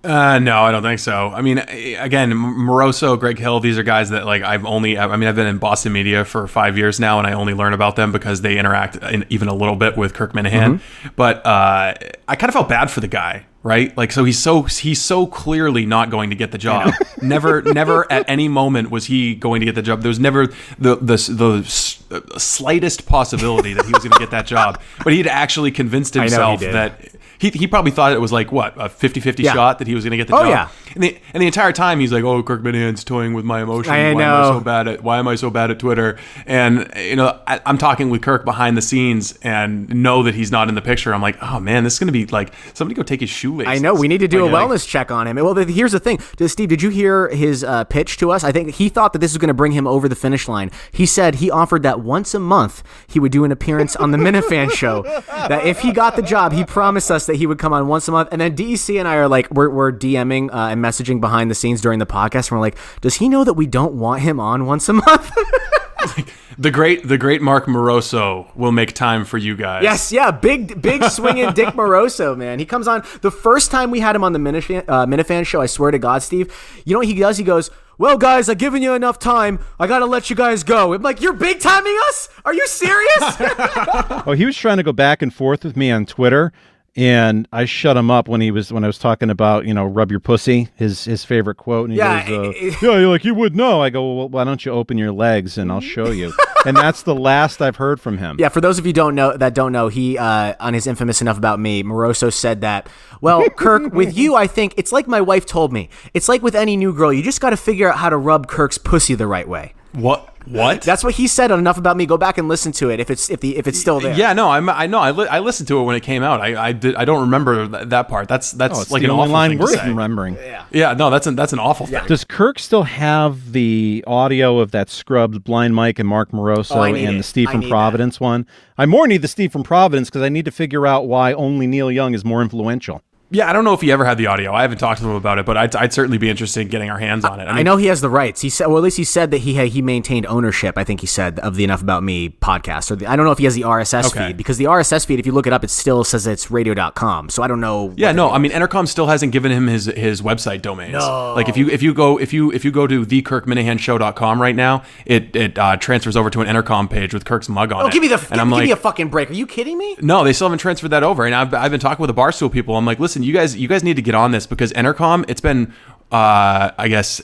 Uh, 0.05 0.40
no, 0.40 0.62
I 0.62 0.72
don't 0.72 0.82
think 0.82 0.98
so. 0.98 1.28
I 1.28 1.42
mean, 1.42 1.59
again, 1.59 2.32
Moroso, 2.32 3.18
Greg 3.18 3.38
Hill, 3.38 3.61
these 3.61 3.78
are 3.78 3.84
guys 3.84 4.11
that 4.11 4.26
like 4.26 4.42
I've 4.42 4.64
only. 4.64 4.98
I 4.98 5.16
mean, 5.16 5.28
I've 5.28 5.36
been 5.36 5.46
in 5.46 5.59
Boston 5.59 5.92
media 5.92 6.24
for 6.24 6.48
five 6.48 6.76
years 6.76 6.98
now, 6.98 7.18
and 7.18 7.26
I 7.26 7.34
only 7.34 7.55
learn 7.55 7.72
about 7.72 7.94
them 7.94 8.11
because 8.11 8.40
they 8.40 8.59
interact 8.59 8.96
in, 8.96 9.24
even 9.28 9.46
a 9.48 9.55
little 9.55 9.76
bit 9.76 9.96
with 9.96 10.12
Kirk 10.14 10.32
Minihane. 10.32 10.80
But 11.14 11.46
uh, 11.46 11.94
I 12.26 12.36
kind 12.36 12.48
of 12.48 12.55
felt 12.55 12.68
bad 12.68 12.90
for 12.90 12.98
the 12.98 13.07
guy, 13.07 13.44
right? 13.62 13.96
Like, 13.96 14.11
so 14.11 14.24
he's 14.24 14.40
so 14.40 14.62
he's 14.62 15.00
so 15.00 15.24
clearly 15.26 15.86
not 15.86 16.11
going 16.11 16.30
to 16.30 16.36
get 16.36 16.50
the 16.50 16.59
job. 16.59 16.92
never, 17.22 17.62
never 17.62 18.11
at 18.11 18.28
any 18.28 18.48
moment 18.48 18.90
was 18.90 19.05
he 19.05 19.36
going 19.36 19.61
to 19.61 19.66
get 19.66 19.76
the 19.76 19.82
job. 19.82 20.03
There 20.03 20.09
was 20.09 20.18
never 20.18 20.48
the 20.78 20.96
the 20.96 21.16
the 21.16 22.40
slightest 22.40 23.07
possibility 23.07 23.72
that 23.72 23.84
he 23.84 23.92
was 23.92 24.03
going 24.03 24.12
to 24.12 24.18
get 24.18 24.32
that 24.32 24.46
job. 24.46 24.80
But 25.05 25.12
he'd 25.12 25.28
actually 25.28 25.70
convinced 25.70 26.14
himself 26.14 26.61
that 26.61 27.00
he, 27.43 27.51
he 27.51 27.66
probably 27.66 27.90
thought 27.90 28.12
it 28.12 28.20
was 28.20 28.32
like 28.32 28.53
what 28.53 28.74
a 28.76 28.88
50-50 28.88 29.40
Yeah. 29.40 29.53
shot 29.53 29.78
that 29.80 29.86
he 29.88 29.95
was 29.95 30.05
going 30.05 30.12
to 30.12 30.16
get 30.16 30.28
the 30.28 30.34
Oh, 30.34 30.43
job. 30.45 30.49
yeah. 30.49 30.68
And 30.95 31.03
the, 31.03 31.18
and 31.34 31.43
the 31.43 31.47
entire 31.47 31.72
time 31.72 32.01
he's 32.01 32.12
like, 32.12 32.22
"Oh, 32.22 32.43
Kirk 32.43 32.62
Minihane's 32.62 33.03
toying 33.03 33.32
with 33.32 33.45
my 33.47 33.62
emotions. 33.62 33.88
I 33.88 34.12
why 34.12 34.22
am 34.24 34.34
I 34.45 34.49
so 34.51 34.61
bad 34.61 34.88
at 34.88 35.03
Why 35.03 35.18
am 35.18 35.26
I 35.28 35.34
so 35.36 35.49
bad 35.51 35.70
at 35.70 35.78
Twitter?" 35.78 36.18
And 36.47 36.90
you 36.97 37.16
know, 37.16 37.40
I, 37.47 37.61
I'm 37.64 37.78
talking 37.78 38.11
with 38.11 38.20
Kirk 38.20 38.45
behind 38.45 38.76
the 38.76 38.82
scenes 38.82 39.38
and 39.43 39.88
know 39.88 40.22
that 40.22 40.34
he's 40.34 40.51
not 40.53 40.68
in 40.68 40.74
the 40.74 40.82
picture. 40.82 41.14
I'm 41.14 41.22
like, 41.22 41.36
"Oh 41.43 41.59
man, 41.61 41.84
this 41.84 41.95
is 41.95 41.99
going 41.99 42.09
to 42.09 42.12
be 42.12 42.26
like 42.26 42.53
somebody 42.74 42.95
go 42.95 43.03
take 43.03 43.20
his 43.20 43.30
shoelaces." 43.30 43.72
I 43.72 43.78
know 43.78 43.95
we 43.95 44.07
need 44.07 44.18
to 44.18 44.28
do 44.28 44.43
Like, 44.45 44.51
a 44.51 44.53
like- 44.55 44.68
wellness 44.68 44.86
check 44.86 45.11
on 45.11 45.26
him. 45.26 45.36
Well, 45.36 45.55
here's 45.55 45.93
the 45.93 46.01
thing, 46.01 46.18
Steve. 46.47 46.68
Did 46.68 46.82
you 46.82 46.90
hear 46.90 47.28
his 47.28 47.64
uh, 47.64 47.84
pitch 47.84 48.18
to 48.18 48.30
us? 48.30 48.45
I 48.45 48.53
think 48.53 48.74
he 48.74 48.90
thought 48.90 49.14
that 49.14 49.20
this 49.20 49.32
was 49.32 49.38
going 49.38 49.49
to 49.49 49.55
bring 49.55 49.72
him 49.72 49.86
over 49.86 50.11
the 50.11 50.16
finish 50.16 50.47
line. 50.47 50.70
He 50.93 51.07
said 51.07 51.36
he 51.36 51.51
offered 51.51 51.82
that 51.84 52.01
once 52.01 52.34
a 52.34 52.38
month 52.38 52.82
he 53.09 53.18
would 53.18 53.32
do 53.32 53.45
an 53.45 53.51
appearance 53.53 53.97
on 53.97 54.11
the 54.11 54.18
Minifan 54.18 54.70
show. 54.76 55.03
That 55.03 55.64
if 55.66 55.80
he 55.80 55.90
got 55.93 56.16
the 56.16 56.22
job, 56.22 56.53
he 56.53 56.64
promised 56.64 57.11
us 57.11 57.24
that 57.26 57.32
he 57.35 57.47
would 57.47 57.59
come 57.59 57.72
on 57.72 57.89
once 57.89 58.09
a 58.09 58.12
month. 58.12 58.28
And 58.33 58.41
then 58.41 58.57
DEC 58.57 58.99
and 58.99 59.09
I 59.09 59.16
are 59.16 59.28
like, 59.28 59.51
we're, 59.51 59.70
we're 59.70 59.93
DMing 59.93 60.53
uh, 60.53 60.68
and 60.68 60.83
messaging 60.83 61.20
behind 61.20 61.51
the 61.51 61.55
scenes 61.55 61.80
during 61.80 61.99
the 61.99 62.07
podcast, 62.07 62.51
and 62.51 62.59
we're 62.59 62.61
like, 62.61 62.76
does 63.01 63.16
he 63.16 63.28
know 63.28 63.45
that 63.45 63.55
we 63.55 63.66
don't 63.66 63.95
want 63.95 64.22
him 64.22 64.41
on 64.41 64.66
once 64.66 64.89
a 64.89 64.95
month? 64.95 65.30
the 66.59 66.70
great 66.70 67.07
the 67.07 67.18
great 67.18 67.43
Mark 67.43 67.66
Moroso 67.66 68.55
will 68.57 68.72
make 68.72 68.93
time 68.93 69.24
for 69.24 69.39
you 69.39 69.57
guys. 69.57 69.83
Yes, 69.83 70.12
yeah, 70.12 70.30
big, 70.30 70.80
big 70.80 71.05
swinging 71.11 71.53
Dick 71.53 71.68
Moroso, 71.68 72.37
man. 72.37 72.59
He 72.59 72.66
comes 72.66 72.89
on 72.89 73.05
the 73.20 73.30
first 73.30 73.70
time 73.70 73.91
we 73.91 74.01
had 74.01 74.16
him 74.16 74.24
on 74.24 74.33
the 74.33 74.39
Minifan, 74.39 74.85
uh, 74.89 75.07
Minifan 75.07 75.47
show. 75.47 75.61
I 75.61 75.66
swear 75.66 75.91
to 75.91 75.99
God, 75.99 76.22
Steve. 76.22 76.55
You 76.85 76.93
know 76.93 76.99
what 77.01 77.09
he 77.09 77.14
does? 77.14 77.39
He 77.39 77.45
goes, 77.45 77.70
"Well, 77.99 78.18
guys, 78.18 78.49
I've 78.49 78.59
given 78.59 78.83
you 78.83 78.95
enough 78.95 79.18
time. 79.18 79.61
I 79.78 79.87
gotta 79.87 80.07
let 80.07 80.30
you 80.30 80.37
guys 80.37 80.62
go." 80.62 80.93
I'm 80.93 81.03
like, 81.03 81.20
"You're 81.20 81.33
big 81.33 81.61
timing 81.61 81.97
us? 82.09 82.28
Are 82.45 82.55
you 82.55 82.66
serious?" 82.66 83.37
Oh, 84.24 84.33
he 84.37 84.45
was 84.45 84.57
trying 84.57 84.76
to 84.76 84.83
go 84.83 84.93
back 84.93 85.22
and 85.22 85.33
forth 85.35 85.64
with 85.64 85.76
me 85.76 85.91
on 85.91 86.07
Twitter, 86.07 86.53
and 86.95 87.49
I 87.53 87.64
shut 87.64 87.97
him 87.97 88.11
up 88.11 88.28
when 88.28 88.40
he 88.40 88.51
was 88.51 88.72
when 88.72 88.84
I 88.84 88.86
was 88.86 88.99
talking 88.99 89.30
about 89.30 89.64
you 89.66 89.74
know 89.74 89.84
rub 89.84 90.11
your 90.11 90.20
pussy, 90.20 90.68
his 90.76 91.05
his 91.05 91.24
favorite 91.24 91.57
quote. 91.57 91.84
And 91.84 91.93
he 91.93 91.99
Yeah, 91.99 92.28
goes, 92.28 92.55
uh, 92.55 92.59
yeah, 92.82 92.99
you're 92.99 93.09
like 93.09 93.24
you 93.24 93.34
would 93.34 93.57
know. 93.57 93.80
I 93.80 93.90
go, 93.90 94.14
well, 94.14 94.28
why 94.28 94.45
don't 94.45 94.64
you 94.64 94.72
open 94.72 94.99
your 94.99 95.12
legs 95.12 95.57
and 95.59 95.72
I'll 95.72 95.80
show 95.80 96.11
you. 96.11 96.32
and 96.66 96.76
that's 96.76 97.03
the 97.03 97.14
last 97.14 97.62
I've 97.62 97.76
heard 97.76 98.01
from 98.01 98.18
him. 98.18 98.36
yeah, 98.38 98.49
for 98.49 98.61
those 98.61 98.78
of 98.78 98.86
you 98.86 98.93
don't 98.93 99.14
know 99.14 99.36
that 99.36 99.55
don't 99.55 99.72
know, 99.72 99.88
he 99.88 100.18
uh, 100.18 100.55
on 100.61 100.74
his 100.74 100.86
infamous 100.86 101.22
enough 101.22 101.38
about 101.38 101.59
me, 101.59 101.82
Moroso 101.82 102.32
said 102.32 102.61
that. 102.61 102.88
Well, 103.20 103.49
Kirk, 103.57 103.93
with 103.93 104.16
you, 104.16 104.34
I 104.34 104.47
think 104.47 104.74
it's 104.76 104.93
like 104.93 105.07
my 105.09 105.20
wife 105.20 105.47
told 105.47 105.72
me. 105.72 105.88
It's 106.12 106.28
like 106.28 106.43
with 106.43 106.55
any 106.55 106.76
new 106.76 106.93
girl, 106.93 107.12
you 107.12 107.22
just 107.22 107.40
got 107.40 107.51
to 107.51 107.57
figure 107.57 107.88
out 107.90 107.99
how 107.99 108.11
to 108.11 108.16
rub 108.16 108.49
Kirk's 108.49 108.78
pussy 108.78 109.14
the 109.14 109.26
right 109.26 109.49
way. 109.49 109.74
What? 109.93 110.32
What? 110.47 110.82
That's 110.82 111.05
what 111.05 111.14
he 111.14 111.26
said 111.26 111.51
on 111.51 111.59
enough 111.59 111.78
about 111.78 111.97
me. 111.97 112.07
Go 112.07 112.16
back 112.18 112.38
and 112.38 112.49
listen 112.49 112.72
to 112.72 112.90
it 112.90 113.01
if 113.01 113.11
it's 113.11 113.30
if 113.30 113.40
the 113.40 113.57
if 113.57 113.66
it's 113.66 113.78
still 113.80 114.01
there. 114.01 114.14
Yeah, 114.14 114.32
no, 114.32 114.51
I'm, 114.51 114.68
I 114.68 114.86
know. 114.86 114.99
I, 114.99 115.11
li- 115.11 115.28
I 115.28 115.38
listened 115.38 115.68
to 115.68 115.78
it 115.80 115.84
when 115.84 115.95
it 115.97 116.01
came 116.03 116.22
out. 116.22 116.40
I, 116.40 116.68
I 116.68 116.72
did. 116.72 116.95
I 116.97 117.05
don't 117.05 117.20
remember 117.22 117.68
th- 117.68 117.88
that 117.88 118.09
part. 118.09 118.28
That's 118.28 118.53
that's 118.53 118.90
Oh, 118.90 118.95
like 118.95 119.03
an 119.03 119.11
only 119.11 119.22
awful 119.24 119.32
line 119.32 119.51
thing 119.51 119.59
to 119.59 119.64
we're 119.64 119.76
say. 119.76 119.88
remembering. 119.88 120.34
Yeah, 120.34 120.64
yeah, 120.72 120.93
no, 120.95 121.11
that's 121.11 121.26
an, 121.26 121.36
that's 121.36 121.53
an 121.53 121.59
awful 121.59 121.86
thing. 121.86 122.05
Does 122.07 122.24
Kirk 122.24 122.59
still 122.59 122.82
have 122.84 123.53
the 123.53 124.03
audio 124.07 124.59
of 124.59 124.70
that 124.72 124.90
scrubbed 124.90 125.45
blind 125.45 125.74
Mike 125.74 125.99
and 125.99 126.09
Mark 126.09 126.30
Moroso 126.32 126.76
Oh, 126.76 126.82
and 126.82 126.97
it. 126.97 127.16
the 127.18 127.22
Steve 127.22 127.49
I 127.49 127.53
from 127.53 127.61
need 127.61 127.70
Providence 127.70 128.18
one? 128.20 128.47
I 128.78 128.86
more 128.86 129.07
need 129.07 129.22
the 129.22 129.28
Steve 129.28 129.53
from 129.53 129.62
Providence 129.62 130.09
because 130.11 130.22
I 130.22 130.28
need 130.28 130.45
to 130.47 130.51
figure 130.51 130.86
out 130.86 131.07
why 131.07 131.32
only 131.32 131.66
Neil 131.66 131.90
Young 131.90 132.14
is 132.14 132.24
more 132.24 132.43
influential. 132.43 133.03
Yeah, 133.33 133.49
I 133.49 133.53
don't 133.53 133.64
know 133.64 133.72
if 133.72 133.80
he 133.80 133.91
ever 133.91 134.05
had 134.05 134.18
the 134.18 134.26
audio. 134.26 134.53
I 134.53 134.62
haven't 134.62 134.78
talked 134.78 135.01
to 135.01 135.07
him 135.09 135.14
about 135.16 135.39
it, 135.39 135.47
but 135.47 135.57
I'd, 135.57 135.74
I'd 135.74 135.93
certainly 135.93 136.18
be 136.18 136.28
interested 136.30 136.61
in 136.61 136.68
getting 136.68 136.91
our 136.91 136.99
hands 136.99 137.24
on 137.24 137.41
it. 137.41 137.47
I 137.47 137.62
know 137.62 137.76
he 137.78 137.87
has 137.87 138.01
the 138.03 138.11
rights. 138.11 138.43
He 138.43 138.51
said, 138.51 138.66
well, 138.66 138.76
at 138.76 138.83
least 138.85 138.99
he 138.99 139.05
said 139.05 139.30
that 139.30 139.39
he 139.39 139.55
had, 139.55 139.68
he 139.68 139.80
maintained 139.83 140.26
ownership. 140.26 140.76
I 140.76 140.85
think 140.85 141.01
he 141.01 141.07
said 141.07 141.39
of 141.41 141.57
the 141.57 141.64
Enough 141.64 141.80
About 141.83 142.03
Me 142.03 142.28
podcast. 142.28 142.91
Or 142.91 142.97
the, 142.97 143.07
I 143.07 143.16
don't 143.16 143.24
know 143.24 143.33
if 143.33 143.39
he 143.39 143.45
has 143.45 143.55
the 143.55 143.62
RSS 143.62 144.07
Okay. 144.11 144.28
feed 144.28 144.37
because 144.37 144.59
the 144.59 144.64
RSS 144.66 145.07
feed, 145.07 145.18
if 145.18 145.24
you 145.26 145.33
look 145.33 145.47
it 145.47 145.53
up, 145.53 145.64
it 145.64 145.70
still 145.70 146.05
says 146.05 146.26
it's 146.26 146.51
radio.com. 146.51 147.30
So 147.30 147.43
I 147.43 147.49
don't 147.49 147.61
know. 147.61 147.95
Yeah, 147.97 148.12
no, 148.12 148.30
I 148.30 148.39
mean, 148.39 148.53
Entercom 148.53 148.87
still 148.87 149.07
hasn't 149.07 149.33
given 149.33 149.51
him 149.51 149.66
his 149.66 149.87
his 149.87 150.20
website 150.20 150.61
domains. 150.61 150.93
No. 150.93 151.33
Like 151.35 151.49
if 151.49 151.57
you 151.57 151.68
if 151.70 151.83
you 151.83 151.95
go 151.95 152.18
if 152.18 152.33
you 152.35 152.53
if 152.53 152.64
you 152.66 152.70
go 152.70 152.87
to 152.87 153.07
thekirkminahanshow.com 153.07 154.43
right 154.43 154.55
now, 154.55 154.83
it 155.07 155.35
it 155.35 155.59
uh, 155.59 155.76
transfers 155.76 156.16
over 156.16 156.30
to 156.30 156.41
an 156.41 156.47
Entercom 156.55 156.91
page 156.91 157.14
with 157.14 157.24
Kirk's 157.24 157.49
mug 157.49 157.72
on 157.72 157.83
Oh, 157.85 157.87
it. 157.87 157.93
give 157.93 158.03
me 158.03 158.09
the 158.09 158.14
and 158.16 158.28
give, 158.28 158.39
I'm 158.41 158.49
give 158.49 158.53
like, 158.53 158.64
me 158.64 158.70
a 158.72 158.76
fucking 158.76 159.09
break. 159.09 159.30
Are 159.30 159.35
you 159.35 159.47
kidding 159.47 159.78
me? 159.78 159.97
No, 160.01 160.24
they 160.24 160.33
still 160.33 160.47
haven't 160.49 160.59
transferred 160.59 160.91
that 160.91 161.03
over. 161.03 161.24
And 161.24 161.35
I've, 161.35 161.55
I've 161.55 161.70
been 161.70 161.80
talking 161.80 162.03
with 162.03 162.14
the 162.14 162.20
Barstool 162.20 162.53
people. 162.53 162.76
I'm 162.76 162.85
like, 162.85 162.99
listen, 162.99 163.22
you 163.25 163.33
guys, 163.33 163.57
you 163.57 163.68
guys 163.68 163.83
need 163.85 163.97
to 163.97 164.03
get 164.03 164.14
on 164.14 164.31
this 164.33 164.47
because 164.47 164.73
Entercom, 164.73 165.25
it's 165.29 165.41
been, 165.41 165.73
uh, 166.11 166.70
I 166.79 166.89
guess, 166.89 167.20